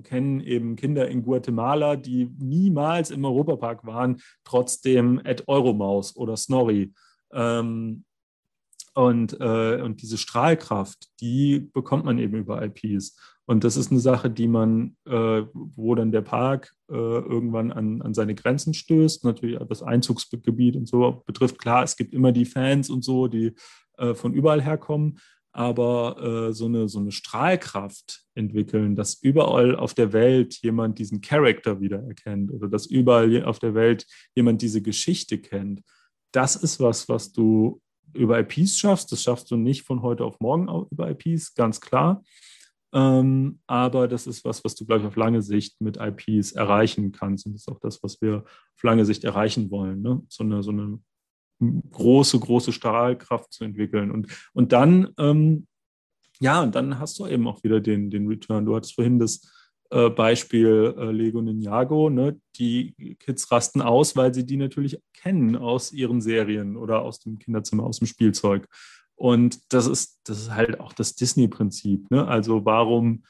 kennen 0.04 0.42
eben 0.42 0.76
Kinder 0.76 1.08
in 1.08 1.24
Guatemala, 1.24 1.96
die 1.96 2.30
niemals 2.40 3.12
im 3.12 3.26
Europapark 3.26 3.86
waren, 3.86 4.18
trotzdem 4.44 5.20
Ed 5.24 5.48
Euromaus 5.48 6.16
oder 6.16 6.38
Snorri. 6.38 6.94
Ähm, 7.34 8.04
und, 8.94 9.40
äh, 9.40 9.82
und 9.82 10.02
diese 10.02 10.18
Strahlkraft, 10.18 11.08
die 11.22 11.70
bekommt 11.72 12.06
man 12.06 12.18
eben 12.18 12.36
über 12.36 12.64
IPs. 12.64 13.16
Und 13.46 13.64
das 13.64 13.78
ist 13.78 13.92
eine 13.92 14.00
Sache, 14.00 14.30
die 14.30 14.48
man, 14.48 14.98
äh, 15.06 15.44
wo 15.54 15.96
dann 15.96 16.12
der 16.12 16.22
Park 16.22 16.74
äh, 16.90 16.96
irgendwann 16.96 17.72
an, 17.72 18.02
an 18.02 18.14
seine 18.14 18.36
Grenzen 18.36 18.74
stößt. 18.74 19.24
Natürlich 19.24 19.60
das 19.70 19.84
Einzugsgebiet 19.84 20.76
und 20.76 20.88
so 20.88 21.24
betrifft. 21.26 21.60
Klar, 21.60 21.84
es 21.84 21.96
gibt 21.96 22.14
immer 22.14 22.32
die 22.32 22.46
Fans 22.46 22.90
und 22.90 23.06
so, 23.06 23.28
die 23.28 23.54
äh, 23.98 24.16
von 24.16 24.34
überall 24.34 24.62
herkommen. 24.62 25.20
Aber 25.58 26.22
äh, 26.22 26.54
so, 26.54 26.66
eine, 26.66 26.88
so 26.88 27.00
eine 27.00 27.12
Strahlkraft 27.12 28.24
entwickeln, 28.36 28.96
dass 28.96 29.16
überall 29.16 29.76
auf 29.76 29.96
der 29.96 30.14
Welt 30.14 30.54
jemand 30.62 31.00
diesen 31.00 31.20
Charakter 31.20 31.82
wiedererkennt 31.82 32.52
oder 32.52 32.68
dass 32.68 32.86
überall 32.86 33.44
auf 33.44 33.58
der 33.58 33.74
Welt 33.74 34.06
jemand 34.36 34.62
diese 34.62 34.84
Geschichte 34.84 35.40
kennt, 35.40 35.82
das 36.32 36.56
ist 36.56 36.80
was, 36.80 37.10
was 37.10 37.32
du 37.32 37.82
über 38.14 38.40
IPs 38.40 38.78
schaffst. 38.78 39.12
Das 39.12 39.24
schaffst 39.24 39.50
du 39.50 39.56
nicht 39.56 39.82
von 39.82 40.04
heute 40.04 40.26
auf 40.26 40.40
morgen 40.40 40.68
über 40.92 41.10
IPs, 41.10 41.56
ganz 41.56 41.82
klar. 41.82 42.24
Ähm, 42.94 43.60
aber 43.66 44.08
das 44.08 44.28
ist 44.28 44.46
was, 44.46 44.64
was 44.64 44.76
du, 44.76 44.86
glaube 44.86 45.02
ich, 45.02 45.08
auf 45.08 45.16
lange 45.16 45.42
Sicht 45.42 45.82
mit 45.82 45.98
IPs 45.98 46.52
erreichen 46.52 47.12
kannst. 47.12 47.48
Und 47.48 47.54
das 47.54 47.62
ist 47.62 47.72
auch 47.72 47.80
das, 47.80 48.04
was 48.04 48.22
wir 48.22 48.44
auf 48.76 48.84
lange 48.84 49.06
Sicht 49.06 49.24
erreichen 49.24 49.72
wollen. 49.72 50.04
Ne? 50.04 50.22
So, 50.30 50.44
eine, 50.44 50.62
so 50.62 50.70
eine 50.70 51.00
große, 51.60 52.40
große 52.40 52.72
Strahlkraft 52.72 53.52
zu 53.52 53.64
entwickeln. 53.64 54.12
Und, 54.12 54.28
und 54.54 54.72
dann, 54.72 55.10
ähm, 55.18 55.68
ja, 56.40 56.62
und 56.62 56.76
dann 56.76 57.00
hast 57.00 57.18
du 57.20 57.28
eben 57.28 57.48
auch 57.48 57.64
wieder 57.64 57.80
den, 57.80 58.10
den 58.10 58.28
Return. 58.28 58.66
Du 58.66 58.76
hattest 58.76 58.96
vorhin 58.96 59.20
das 59.20 59.42
äh, 59.90 60.10
Beispiel 60.10 60.96
äh, 60.98 61.12
Lego 61.12 61.42
Ninjago. 61.42 62.10
Ne? 62.10 62.40
Die 62.58 63.16
Kids 63.20 63.52
rasten 63.52 63.82
aus, 63.82 64.16
weil 64.16 64.34
sie 64.34 64.46
die 64.46 64.58
natürlich 64.58 65.00
kennen 65.14 65.56
aus 65.56 65.92
ihren 65.92 66.22
Serien 66.22 66.76
oder 66.78 67.02
aus 67.02 67.20
dem 67.20 67.40
Kinderzimmer, 67.40 67.84
aus 67.84 68.00
dem 68.00 68.08
Spielzeug. 68.08 68.68
Und 69.16 69.74
das 69.74 69.88
ist, 69.88 70.20
das 70.26 70.40
ist 70.40 70.52
halt 70.52 70.80
auch 70.80 70.94
das 70.94 71.16
Disney-Prinzip. 71.16 72.12
Ne? 72.12 72.28
Also 72.28 72.66
warum 72.66 73.24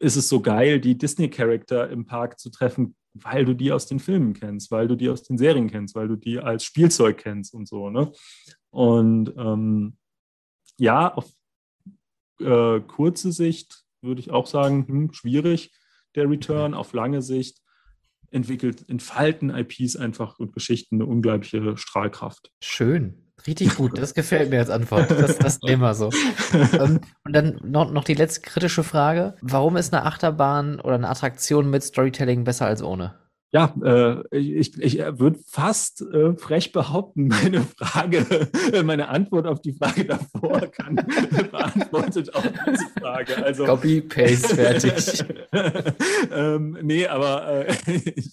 ist 0.00 0.16
es 0.16 0.28
so 0.28 0.40
geil, 0.40 0.80
die 0.80 0.98
Disney-Charakter 0.98 1.88
im 1.88 2.04
Park 2.04 2.40
zu 2.40 2.50
treffen, 2.50 2.96
weil 3.14 3.44
du 3.44 3.54
die 3.54 3.72
aus 3.72 3.86
den 3.86 4.00
Filmen 4.00 4.34
kennst, 4.34 4.70
weil 4.70 4.88
du 4.88 4.96
die 4.96 5.08
aus 5.08 5.22
den 5.22 5.38
Serien 5.38 5.70
kennst, 5.70 5.94
weil 5.94 6.08
du 6.08 6.16
die 6.16 6.38
als 6.38 6.64
Spielzeug 6.64 7.18
kennst 7.18 7.54
und 7.54 7.68
so. 7.68 7.88
Ne? 7.88 8.12
Und 8.70 9.32
ähm, 9.36 9.96
ja, 10.76 11.14
auf 11.14 11.30
äh, 12.40 12.80
kurze 12.80 13.32
Sicht 13.32 13.84
würde 14.02 14.20
ich 14.20 14.30
auch 14.30 14.46
sagen, 14.46 14.86
hm, 14.86 15.12
schwierig 15.12 15.72
der 16.14 16.28
Return. 16.28 16.74
Auf 16.74 16.92
lange 16.92 17.22
Sicht 17.22 17.60
entwickelt, 18.30 18.88
entfalten 18.88 19.50
IPs 19.50 19.96
einfach 19.96 20.38
und 20.38 20.52
Geschichten 20.52 20.96
eine 20.96 21.06
unglaubliche 21.06 21.76
Strahlkraft. 21.76 22.52
Schön. 22.60 23.23
Richtig 23.46 23.74
gut, 23.76 23.98
das 23.98 24.14
gefällt 24.14 24.50
mir 24.50 24.58
als 24.58 24.70
Antwort. 24.70 25.10
Das, 25.10 25.36
das 25.38 25.60
nehmen 25.62 25.82
wir 25.82 25.94
so. 25.94 26.10
Ähm, 26.52 27.00
und 27.24 27.32
dann 27.34 27.60
noch, 27.62 27.90
noch 27.90 28.04
die 28.04 28.14
letzte 28.14 28.40
kritische 28.40 28.82
Frage. 28.82 29.36
Warum 29.42 29.76
ist 29.76 29.92
eine 29.92 30.06
Achterbahn 30.06 30.80
oder 30.80 30.94
eine 30.94 31.08
Attraktion 31.08 31.68
mit 31.68 31.82
Storytelling 31.82 32.44
besser 32.44 32.66
als 32.66 32.82
ohne? 32.82 33.14
Ja, 33.54 33.72
äh, 33.84 34.36
ich, 34.36 34.76
ich 34.80 34.98
würde 34.98 35.38
fast 35.46 36.02
äh, 36.02 36.34
frech 36.34 36.72
behaupten, 36.72 37.28
meine 37.28 37.60
Frage, 37.62 38.48
meine 38.82 39.08
Antwort 39.08 39.46
auf 39.46 39.60
die 39.60 39.74
Frage 39.74 40.06
davor 40.06 40.60
kann 40.62 40.96
beantwortet 41.52 42.34
auch 42.34 42.42
diese 42.42 42.88
Frage. 42.98 43.44
Also, 43.44 43.64
Copy, 43.64 44.00
Paste, 44.00 44.56
fertig. 44.56 45.24
ähm, 46.32 46.78
nee, 46.82 47.06
aber 47.06 47.68
äh, 47.68 47.74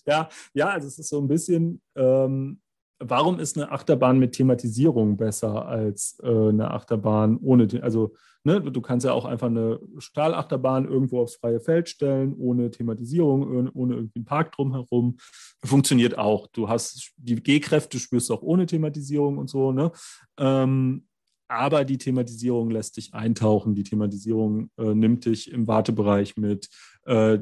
ja, 0.07 0.27
ja, 0.55 0.69
also 0.69 0.87
es 0.87 0.97
ist 0.97 1.09
so 1.09 1.21
ein 1.21 1.27
bisschen, 1.27 1.81
ähm, 1.95 2.59
warum 3.01 3.39
ist 3.39 3.57
eine 3.57 3.71
Achterbahn 3.71 4.19
mit 4.19 4.33
Thematisierung 4.33 5.17
besser 5.17 5.67
als 5.67 6.17
äh, 6.23 6.27
eine 6.27 6.71
Achterbahn 6.71 7.37
ohne, 7.37 7.67
also 7.81 8.13
ne, 8.43 8.61
du 8.61 8.81
kannst 8.81 9.05
ja 9.05 9.13
auch 9.13 9.25
einfach 9.25 9.47
eine 9.47 9.79
Stahlachterbahn 9.97 10.85
irgendwo 10.85 11.21
aufs 11.21 11.35
freie 11.35 11.59
Feld 11.59 11.89
stellen, 11.89 12.35
ohne 12.37 12.71
Thematisierung, 12.71 13.69
ohne 13.73 13.93
irgendwie 13.95 14.19
einen 14.19 14.25
Park 14.25 14.51
drumherum. 14.53 15.17
Funktioniert 15.63 16.17
auch. 16.17 16.47
Du 16.47 16.69
hast 16.69 17.11
die 17.17 17.35
G-Kräfte, 17.35 17.99
spürst 17.99 18.29
du 18.29 18.35
auch 18.35 18.41
ohne 18.41 18.65
Thematisierung 18.65 19.37
und 19.37 19.49
so. 19.49 19.71
Ne? 19.71 19.91
Ähm, 20.37 21.07
aber 21.47 21.83
die 21.83 21.97
Thematisierung 21.97 22.71
lässt 22.71 22.97
dich 22.97 23.13
eintauchen, 23.13 23.75
die 23.75 23.83
Thematisierung 23.83 24.69
äh, 24.77 24.93
nimmt 24.93 25.25
dich 25.25 25.51
im 25.51 25.67
Wartebereich 25.67 26.37
mit. 26.37 26.69
Äh, 27.03 27.39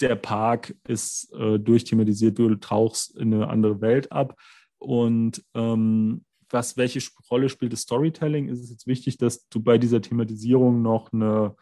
der 0.00 0.16
Park 0.16 0.74
ist 0.86 1.32
äh, 1.32 1.58
durchthematisiert, 1.58 2.38
du 2.38 2.54
tauchst 2.56 3.16
in 3.16 3.32
eine 3.32 3.48
andere 3.48 3.80
Welt 3.80 4.12
ab. 4.12 4.36
Und 4.78 5.44
ähm, 5.54 6.24
was, 6.50 6.76
welche 6.76 7.00
Rolle 7.30 7.48
spielt 7.48 7.72
das 7.72 7.82
Storytelling? 7.82 8.48
Ist 8.48 8.60
es 8.60 8.70
jetzt 8.70 8.86
wichtig, 8.86 9.18
dass 9.18 9.48
du 9.48 9.60
bei 9.60 9.78
dieser 9.78 10.00
Thematisierung 10.00 10.82
noch 10.82 11.12
eine, 11.12 11.56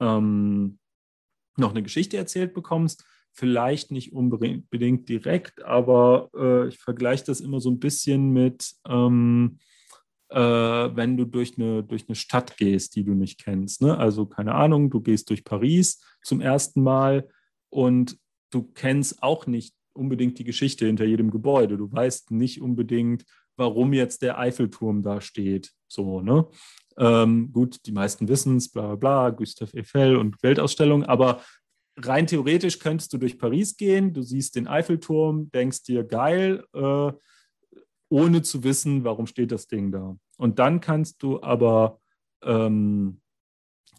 ähm, 0.00 0.78
noch 1.56 1.70
eine 1.70 1.82
Geschichte 1.82 2.16
erzählt 2.16 2.54
bekommst? 2.54 3.04
Vielleicht 3.32 3.90
nicht 3.90 4.12
unbedingt 4.12 5.08
direkt, 5.08 5.62
aber 5.62 6.30
äh, 6.34 6.68
ich 6.68 6.78
vergleiche 6.78 7.24
das 7.24 7.40
immer 7.40 7.60
so 7.60 7.70
ein 7.70 7.78
bisschen 7.78 8.32
mit, 8.32 8.72
ähm, 8.88 9.58
äh, 10.30 10.38
wenn 10.38 11.16
du 11.16 11.26
durch 11.26 11.58
eine, 11.58 11.82
durch 11.82 12.08
eine 12.08 12.16
Stadt 12.16 12.56
gehst, 12.56 12.96
die 12.96 13.04
du 13.04 13.12
nicht 13.12 13.42
kennst. 13.42 13.82
Ne? 13.82 13.96
Also 13.96 14.26
keine 14.26 14.54
Ahnung, 14.54 14.90
du 14.90 15.00
gehst 15.00 15.28
durch 15.30 15.44
Paris 15.44 16.02
zum 16.22 16.40
ersten 16.40 16.82
Mal 16.82 17.28
und 17.68 18.18
du 18.50 18.62
kennst 18.62 19.22
auch 19.22 19.46
nicht 19.46 19.75
unbedingt 19.96 20.38
die 20.38 20.44
Geschichte 20.44 20.86
hinter 20.86 21.04
jedem 21.04 21.30
Gebäude. 21.30 21.76
Du 21.76 21.90
weißt 21.90 22.30
nicht 22.30 22.60
unbedingt, 22.60 23.24
warum 23.56 23.92
jetzt 23.92 24.22
der 24.22 24.38
Eiffelturm 24.38 25.02
da 25.02 25.20
steht. 25.20 25.72
So, 25.88 26.20
ne? 26.20 26.46
Ähm, 26.98 27.52
gut, 27.52 27.84
die 27.86 27.92
meisten 27.92 28.28
wissen 28.28 28.56
es, 28.56 28.70
bla 28.70 28.94
bla, 28.94 29.30
Gustave 29.30 29.78
Eiffel 29.78 30.16
und 30.16 30.42
Weltausstellung, 30.42 31.04
aber 31.04 31.42
rein 31.98 32.26
theoretisch 32.26 32.78
könntest 32.78 33.12
du 33.12 33.18
durch 33.18 33.38
Paris 33.38 33.76
gehen, 33.76 34.12
du 34.12 34.22
siehst 34.22 34.56
den 34.56 34.66
Eiffelturm, 34.66 35.50
denkst 35.50 35.82
dir, 35.82 36.04
geil, 36.04 36.64
äh, 36.72 37.12
ohne 38.08 38.42
zu 38.42 38.64
wissen, 38.64 39.04
warum 39.04 39.26
steht 39.26 39.52
das 39.52 39.66
Ding 39.66 39.92
da. 39.92 40.16
Und 40.38 40.58
dann 40.58 40.80
kannst 40.80 41.22
du 41.22 41.42
aber 41.42 42.00
ähm, 42.42 43.20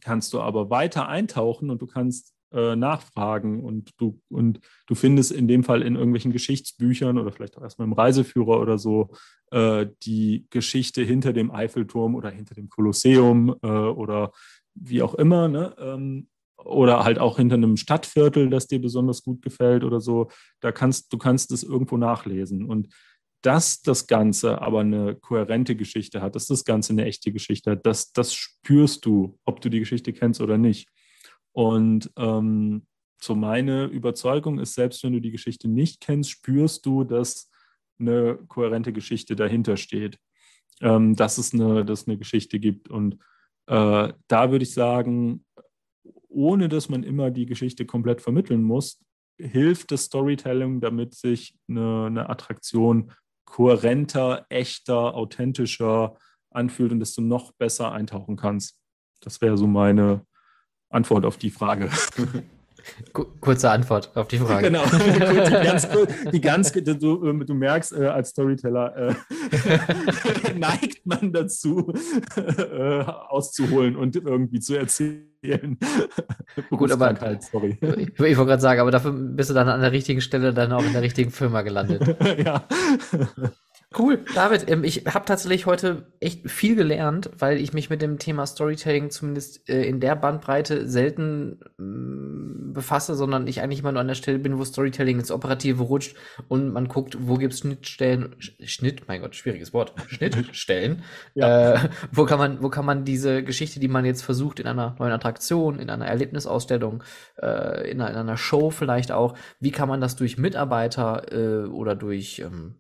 kannst 0.02 0.34
du 0.34 0.42
aber 0.42 0.70
weiter 0.70 1.08
eintauchen 1.08 1.70
und 1.70 1.82
du 1.82 1.88
kannst 1.88 2.34
äh, 2.52 2.76
nachfragen 2.76 3.64
und 3.64 3.92
du, 3.98 4.22
und 4.30 4.60
du 4.88 4.96
findest 4.96 5.32
in 5.32 5.48
dem 5.48 5.64
Fall 5.64 5.82
in 5.82 5.96
irgendwelchen 5.96 6.32
Geschichtsbüchern 6.32 7.18
oder 7.18 7.32
vielleicht 7.32 7.58
auch 7.58 7.62
erstmal 7.62 7.88
im 7.88 7.94
Reiseführer 7.94 8.60
oder 8.60 8.78
so 8.78 9.10
äh, 9.52 9.88
die 10.04 10.48
Geschichte 10.50 11.04
hinter 11.04 11.34
dem 11.34 11.52
Eiffelturm 11.52 12.16
oder 12.16 12.30
hinter 12.30 12.56
dem 12.56 12.70
Kolosseum 12.70 13.56
äh, 13.62 13.68
oder 13.68 14.32
wie 14.76 15.02
auch 15.02 15.16
immer, 15.16 15.48
ne? 15.48 15.76
Ähm, 15.80 16.28
oder 16.64 17.04
halt 17.04 17.20
auch 17.20 17.38
hinter 17.38 17.56
einem 17.56 17.78
Stadtviertel, 17.78 18.50
das 18.50 18.68
dir 18.68 18.82
besonders 18.82 19.24
gut 19.24 19.42
gefällt 19.42 19.84
oder 19.84 20.02
so. 20.02 20.30
Da 20.60 20.72
kannst 20.72 21.14
du 21.14 21.18
kannst 21.18 21.52
es 21.52 21.64
irgendwo 21.64 21.98
nachlesen 21.98 22.66
und 22.66 22.90
dass 23.42 23.82
das 23.82 24.08
Ganze 24.08 24.62
aber 24.62 24.82
eine 24.82 25.16
kohärente 25.16 25.76
Geschichte 25.76 26.22
hat, 26.22 26.36
dass 26.36 26.48
das 26.48 26.66
Ganze 26.66 26.94
eine 26.94 27.06
echte 27.06 27.32
Geschichte 27.32 27.72
hat, 27.72 27.86
das, 27.86 28.12
das 28.12 28.34
spürst 28.34 29.06
du, 29.06 29.38
ob 29.46 29.62
du 29.62 29.70
die 29.70 29.80
Geschichte 29.80 30.12
kennst 30.12 30.42
oder 30.42 30.58
nicht. 30.58 30.90
Und 31.58 32.12
ähm, 32.18 32.86
so 33.20 33.34
meine 33.34 33.86
Überzeugung 33.86 34.60
ist, 34.60 34.76
selbst 34.76 35.04
wenn 35.04 35.14
du 35.14 35.20
die 35.20 35.32
Geschichte 35.32 35.68
nicht 35.68 36.02
kennst, 36.02 36.30
spürst 36.30 36.86
du, 36.86 37.04
dass 37.04 37.50
eine 37.98 38.38
kohärente 38.48 38.94
Geschichte 38.94 39.36
dahinter 39.36 39.76
steht, 39.76 40.20
ähm, 40.82 41.16
dass, 41.16 41.40
es 41.40 41.56
eine, 41.56 41.84
dass 41.84 42.02
es 42.02 42.08
eine 42.08 42.20
Geschichte 42.20 42.60
gibt. 42.60 42.90
Und 42.90 43.16
äh, 43.66 44.14
da 44.28 44.52
würde 44.52 44.62
ich 44.62 44.74
sagen, 44.76 45.46
ohne 46.30 46.70
dass 46.70 46.90
man 46.90 47.02
immer 47.02 47.32
die 47.32 47.48
Geschichte 47.48 47.88
komplett 47.88 48.22
vermitteln 48.22 48.62
muss, 48.62 49.04
hilft 49.40 49.90
das 49.90 50.04
Storytelling, 50.04 50.80
damit 50.80 51.16
sich 51.16 51.58
eine, 51.68 52.06
eine 52.06 52.30
Attraktion 52.30 53.12
kohärenter, 53.46 54.46
echter, 54.50 55.16
authentischer 55.16 56.20
anfühlt 56.52 56.92
und 56.92 57.00
dass 57.00 57.16
du 57.16 57.24
noch 57.24 57.52
besser 57.54 57.94
eintauchen 57.94 58.36
kannst. 58.36 58.80
Das 59.22 59.42
wäre 59.42 59.58
so 59.58 59.66
meine, 59.66 60.24
Antwort 60.90 61.26
auf 61.26 61.38
die 61.38 61.50
Frage. 61.50 61.90
Kurze 63.42 63.70
Antwort 63.70 64.12
auf 64.16 64.28
die 64.30 64.38
Frage. 64.38 64.68
Genau, 64.68 64.84
die 64.86 65.50
ganz, 65.50 65.88
die 66.32 66.42
ganz 66.42 66.72
du, 66.72 66.94
du, 66.94 67.54
merkst, 67.54 67.94
äh, 67.94 68.06
als 68.06 68.30
Storyteller 68.30 68.96
äh, 68.96 70.54
neigt 70.58 71.06
man 71.06 71.34
dazu, 71.34 71.94
äh, 72.38 73.04
auszuholen 73.04 73.98
und 73.98 74.16
irgendwie 74.16 74.62
zu 74.62 74.76
erzählen. 74.76 75.78
Gut, 76.70 76.92
aber 76.92 77.16
sorry. 77.52 77.78
Ich, 77.82 78.08
ich 78.08 78.20
wollte 78.20 78.46
gerade 78.46 78.62
sagen, 78.62 78.80
aber 78.80 78.92
dafür 78.92 79.12
bist 79.12 79.50
du 79.50 79.54
dann 79.54 79.68
an 79.68 79.82
der 79.82 79.92
richtigen 79.92 80.22
Stelle 80.22 80.54
dann 80.54 80.72
auch 80.72 80.84
in 80.84 80.94
der 80.94 81.02
richtigen 81.02 81.32
Firma 81.32 81.64
gelandet. 81.64 82.16
ja. 82.44 82.66
Cool, 83.96 84.26
David, 84.36 84.70
ähm, 84.70 84.84
ich 84.84 85.06
habe 85.06 85.24
tatsächlich 85.24 85.66
heute 85.66 86.12
echt 86.20 86.52
viel 86.52 86.76
gelernt, 86.76 87.30
weil 87.38 87.58
ich 87.58 87.72
mich 87.72 87.90
mit 87.90 88.02
dem 88.02 88.20
Thema 88.20 88.46
Storytelling 88.46 89.12
zumindest 89.12 89.70
äh, 89.70 89.84
in 89.84 90.02
der 90.02 90.18
Bandbreite 90.18 90.90
selten 90.90 91.62
mm, 91.78 92.74
befasse, 92.74 93.16
sondern 93.16 93.48
ich 93.48 93.62
eigentlich 93.62 93.80
immer 93.80 93.94
nur 93.94 94.02
an 94.02 94.10
der 94.10 94.16
Stelle 94.16 94.40
bin, 94.40 94.58
wo 94.58 94.66
Storytelling 94.66 95.20
ins 95.20 95.32
Operative 95.32 95.82
rutscht 95.84 96.18
und 96.50 96.74
man 96.74 96.90
guckt, 96.90 97.18
wo 97.22 97.36
gibt's 97.36 97.60
Schnittstellen, 97.60 98.36
Schnitt, 98.40 99.08
mein 99.08 99.22
Gott, 99.22 99.38
schwieriges 99.38 99.72
Wort, 99.72 99.94
Schnittstellen, 100.08 101.04
ja. 101.34 101.76
äh, 101.76 101.90
wo 102.12 102.26
kann 102.26 102.40
man, 102.40 102.62
wo 102.62 102.68
kann 102.68 102.86
man 102.86 103.06
diese 103.06 103.42
Geschichte, 103.42 103.80
die 103.80 103.88
man 103.88 104.04
jetzt 104.04 104.22
versucht 104.22 104.60
in 104.60 104.68
einer 104.68 104.98
neuen 105.00 105.14
Attraktion, 105.14 105.80
in 105.80 105.90
einer 105.90 106.08
Erlebnisausstellung, 106.08 107.04
äh, 107.42 107.90
in, 107.90 108.02
einer, 108.02 108.12
in, 108.12 108.18
einer, 108.18 108.38
Show 108.38 108.70
vielleicht 108.70 109.14
auch, 109.14 109.38
wie 109.62 109.72
kann 109.72 109.88
man 109.88 110.02
das 110.02 110.18
durch 110.18 110.38
Mitarbeiter 110.38 111.32
äh, 111.32 111.68
oder 111.68 111.96
durch 111.96 112.40
ähm, 112.40 112.76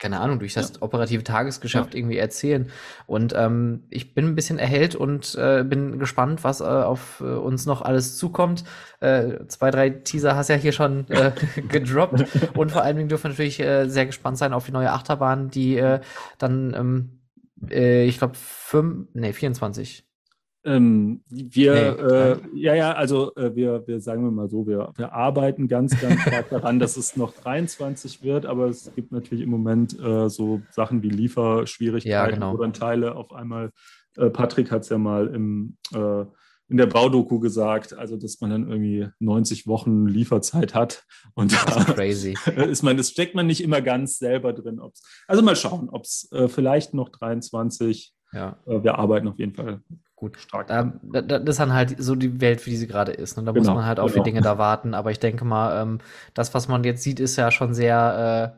keine 0.00 0.18
Ahnung, 0.18 0.38
durch 0.38 0.54
das 0.54 0.72
ja. 0.72 0.76
operative 0.82 1.22
Tagesgeschäft 1.22 1.94
ja. 1.94 1.98
irgendwie 1.98 2.16
erzählen. 2.16 2.70
Und 3.06 3.34
ähm, 3.36 3.84
ich 3.90 4.14
bin 4.14 4.26
ein 4.26 4.34
bisschen 4.34 4.58
erhellt 4.58 4.96
und 4.96 5.34
äh, 5.36 5.62
bin 5.62 5.98
gespannt, 5.98 6.42
was 6.42 6.60
äh, 6.60 6.64
auf 6.64 7.20
äh, 7.20 7.24
uns 7.24 7.66
noch 7.66 7.82
alles 7.82 8.16
zukommt. 8.16 8.64
Äh, 9.00 9.46
zwei, 9.46 9.70
drei 9.70 9.90
Teaser 9.90 10.34
hast 10.34 10.48
ja 10.48 10.56
hier 10.56 10.72
schon 10.72 11.06
äh, 11.10 11.32
gedroppt. 11.68 12.24
und 12.56 12.72
vor 12.72 12.82
allen 12.82 12.96
Dingen 12.96 13.08
dürfen 13.08 13.24
wir 13.24 13.30
natürlich 13.30 13.60
äh, 13.60 13.86
sehr 13.88 14.06
gespannt 14.06 14.38
sein 14.38 14.54
auf 14.54 14.64
die 14.64 14.72
neue 14.72 14.90
Achterbahn, 14.90 15.50
die 15.50 15.76
äh, 15.76 16.00
dann, 16.38 16.74
ähm, 16.74 17.20
äh, 17.70 18.06
ich 18.06 18.18
glaube, 18.18 18.34
fünf, 18.34 19.08
nee, 19.12 19.34
24 19.34 20.09
ähm, 20.62 21.22
wir, 21.28 21.72
nee, 21.72 22.12
äh, 22.14 22.38
ja, 22.54 22.74
ja, 22.74 22.92
also 22.92 23.34
äh, 23.36 23.54
wir, 23.54 23.86
wir 23.86 24.00
sagen 24.00 24.24
wir 24.24 24.30
mal 24.30 24.50
so, 24.50 24.66
wir, 24.66 24.92
wir 24.96 25.12
arbeiten 25.12 25.68
ganz, 25.68 25.98
ganz 25.98 26.20
stark 26.26 26.50
daran, 26.50 26.78
dass 26.78 26.96
es 26.96 27.16
noch 27.16 27.32
23 27.32 28.22
wird, 28.22 28.44
aber 28.44 28.66
es 28.66 28.92
gibt 28.94 29.10
natürlich 29.10 29.44
im 29.44 29.50
Moment 29.50 29.98
äh, 29.98 30.28
so 30.28 30.60
Sachen 30.70 31.02
wie 31.02 31.08
Lieferschwierigkeiten, 31.08 32.10
ja, 32.10 32.26
genau. 32.26 32.52
wo 32.52 32.58
dann 32.58 32.74
Teile 32.74 33.14
auf 33.14 33.32
einmal, 33.32 33.70
äh, 34.16 34.28
Patrick 34.28 34.70
hat 34.70 34.82
es 34.82 34.90
ja 34.90 34.98
mal 34.98 35.28
im, 35.28 35.78
äh, 35.94 36.24
in 36.68 36.76
der 36.76 36.86
Baudoku 36.86 37.40
gesagt, 37.40 37.94
also 37.94 38.16
dass 38.16 38.40
man 38.40 38.50
dann 38.50 38.68
irgendwie 38.68 39.08
90 39.18 39.66
Wochen 39.66 40.06
Lieferzeit 40.06 40.74
hat. 40.74 41.04
Und 41.34 41.52
da 41.52 41.84
crazy. 41.84 42.36
ist 42.56 42.82
man, 42.82 42.96
das 42.96 43.10
steckt 43.10 43.34
man 43.34 43.46
nicht 43.46 43.62
immer 43.62 43.80
ganz 43.80 44.18
selber 44.18 44.52
drin. 44.52 44.78
Ob's, 44.78 45.02
also 45.26 45.42
mal 45.42 45.56
schauen, 45.56 45.88
ob 45.88 46.04
es 46.04 46.30
äh, 46.32 46.48
vielleicht 46.48 46.94
noch 46.94 47.08
23 47.08 48.14
ja. 48.32 48.56
wir 48.64 48.98
arbeiten 48.98 49.28
auf 49.28 49.38
jeden 49.38 49.54
Fall 49.54 49.80
Gut, 50.20 50.36
stark. 50.38 50.68
Ähm, 50.68 51.00
das 51.02 51.42
ist 51.44 51.60
dann 51.60 51.72
halt 51.72 51.94
so 51.96 52.14
die 52.14 52.42
Welt, 52.42 52.66
wie 52.66 52.76
sie 52.76 52.86
gerade 52.86 53.10
ist. 53.10 53.38
Und 53.38 53.44
ne? 53.44 53.46
da 53.46 53.52
genau, 53.52 53.70
muss 53.70 53.74
man 53.74 53.86
halt 53.86 53.98
auch 53.98 54.08
genau. 54.08 54.18
für 54.18 54.22
Dinge 54.22 54.42
da 54.42 54.58
warten. 54.58 54.92
Aber 54.92 55.10
ich 55.10 55.18
denke 55.18 55.46
mal, 55.46 55.80
ähm, 55.80 55.98
das, 56.34 56.52
was 56.52 56.68
man 56.68 56.84
jetzt 56.84 57.02
sieht, 57.02 57.20
ist 57.20 57.36
ja 57.36 57.50
schon 57.50 57.72
sehr, 57.72 58.54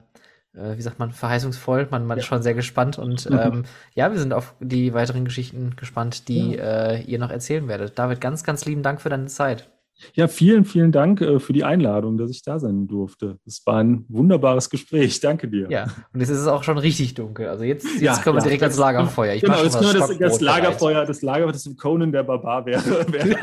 äh, 0.56 0.60
äh, 0.60 0.76
wie 0.76 0.82
sagt 0.82 0.98
man, 0.98 1.12
verheißungsvoll. 1.12 1.86
Man, 1.92 2.04
man 2.04 2.18
ja. 2.18 2.22
ist 2.22 2.26
schon 2.26 2.42
sehr 2.42 2.54
gespannt. 2.54 2.98
Und 2.98 3.30
mhm. 3.30 3.38
ähm, 3.38 3.62
ja, 3.94 4.10
wir 4.10 4.18
sind 4.18 4.32
auf 4.32 4.56
die 4.58 4.92
weiteren 4.92 5.24
Geschichten 5.24 5.76
gespannt, 5.76 6.26
die 6.26 6.56
ja. 6.56 6.64
äh, 6.64 7.02
ihr 7.02 7.20
noch 7.20 7.30
erzählen 7.30 7.68
werdet. 7.68 7.96
David, 7.96 8.20
ganz, 8.20 8.42
ganz 8.42 8.64
lieben 8.64 8.82
Dank 8.82 9.00
für 9.00 9.08
deine 9.08 9.26
Zeit. 9.26 9.70
Ja, 10.14 10.28
vielen, 10.28 10.64
vielen 10.64 10.92
Dank 10.92 11.20
äh, 11.20 11.38
für 11.38 11.52
die 11.52 11.64
Einladung, 11.64 12.18
dass 12.18 12.30
ich 12.30 12.42
da 12.42 12.58
sein 12.58 12.86
durfte. 12.86 13.38
Es 13.46 13.64
war 13.66 13.78
ein 13.78 14.04
wunderbares 14.08 14.68
Gespräch. 14.68 15.20
Danke 15.20 15.48
dir. 15.48 15.70
Ja, 15.70 15.86
und 16.12 16.20
jetzt 16.20 16.30
ist 16.30 16.40
es 16.40 16.46
auch 16.46 16.62
schon 16.62 16.78
richtig 16.78 17.14
dunkel. 17.14 17.48
Also 17.48 17.64
jetzt, 17.64 17.84
jetzt 17.84 18.02
ja, 18.02 18.16
können 18.16 18.36
wir 18.36 18.40
ja, 18.40 18.44
direkt 18.44 18.62
ans 18.62 18.78
Lagerfeuer. 18.78 19.34
Ich 19.34 19.42
genau, 19.42 19.62
jetzt 19.62 19.78
können 19.78 19.92
wir 19.92 20.00
das, 20.00 20.18
das 20.18 20.40
Lagerfeuer, 20.40 21.06
das 21.06 21.22
Lagerfeuer, 21.22 21.52
das 21.52 21.76
Conan 21.76 22.12
der 22.12 22.24
Barbar 22.24 22.66
wäre, 22.66 22.82
wäre 23.12 23.36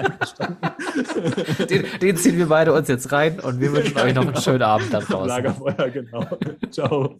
den, 1.69 1.85
den, 2.01 2.17
ziehen 2.17 2.37
wir 2.37 2.47
beide 2.47 2.73
uns 2.73 2.87
jetzt 2.87 3.11
rein 3.11 3.39
und 3.39 3.59
wir 3.59 3.71
wünschen 3.73 3.97
euch 3.97 4.13
noch 4.13 4.27
einen 4.27 4.35
schönen 4.35 4.61
Abend 4.61 4.93
da 4.93 4.99
draußen. 4.99 5.27
Lagerfeuer, 5.27 5.89
genau. 5.89 6.25
Ciao. 6.71 7.19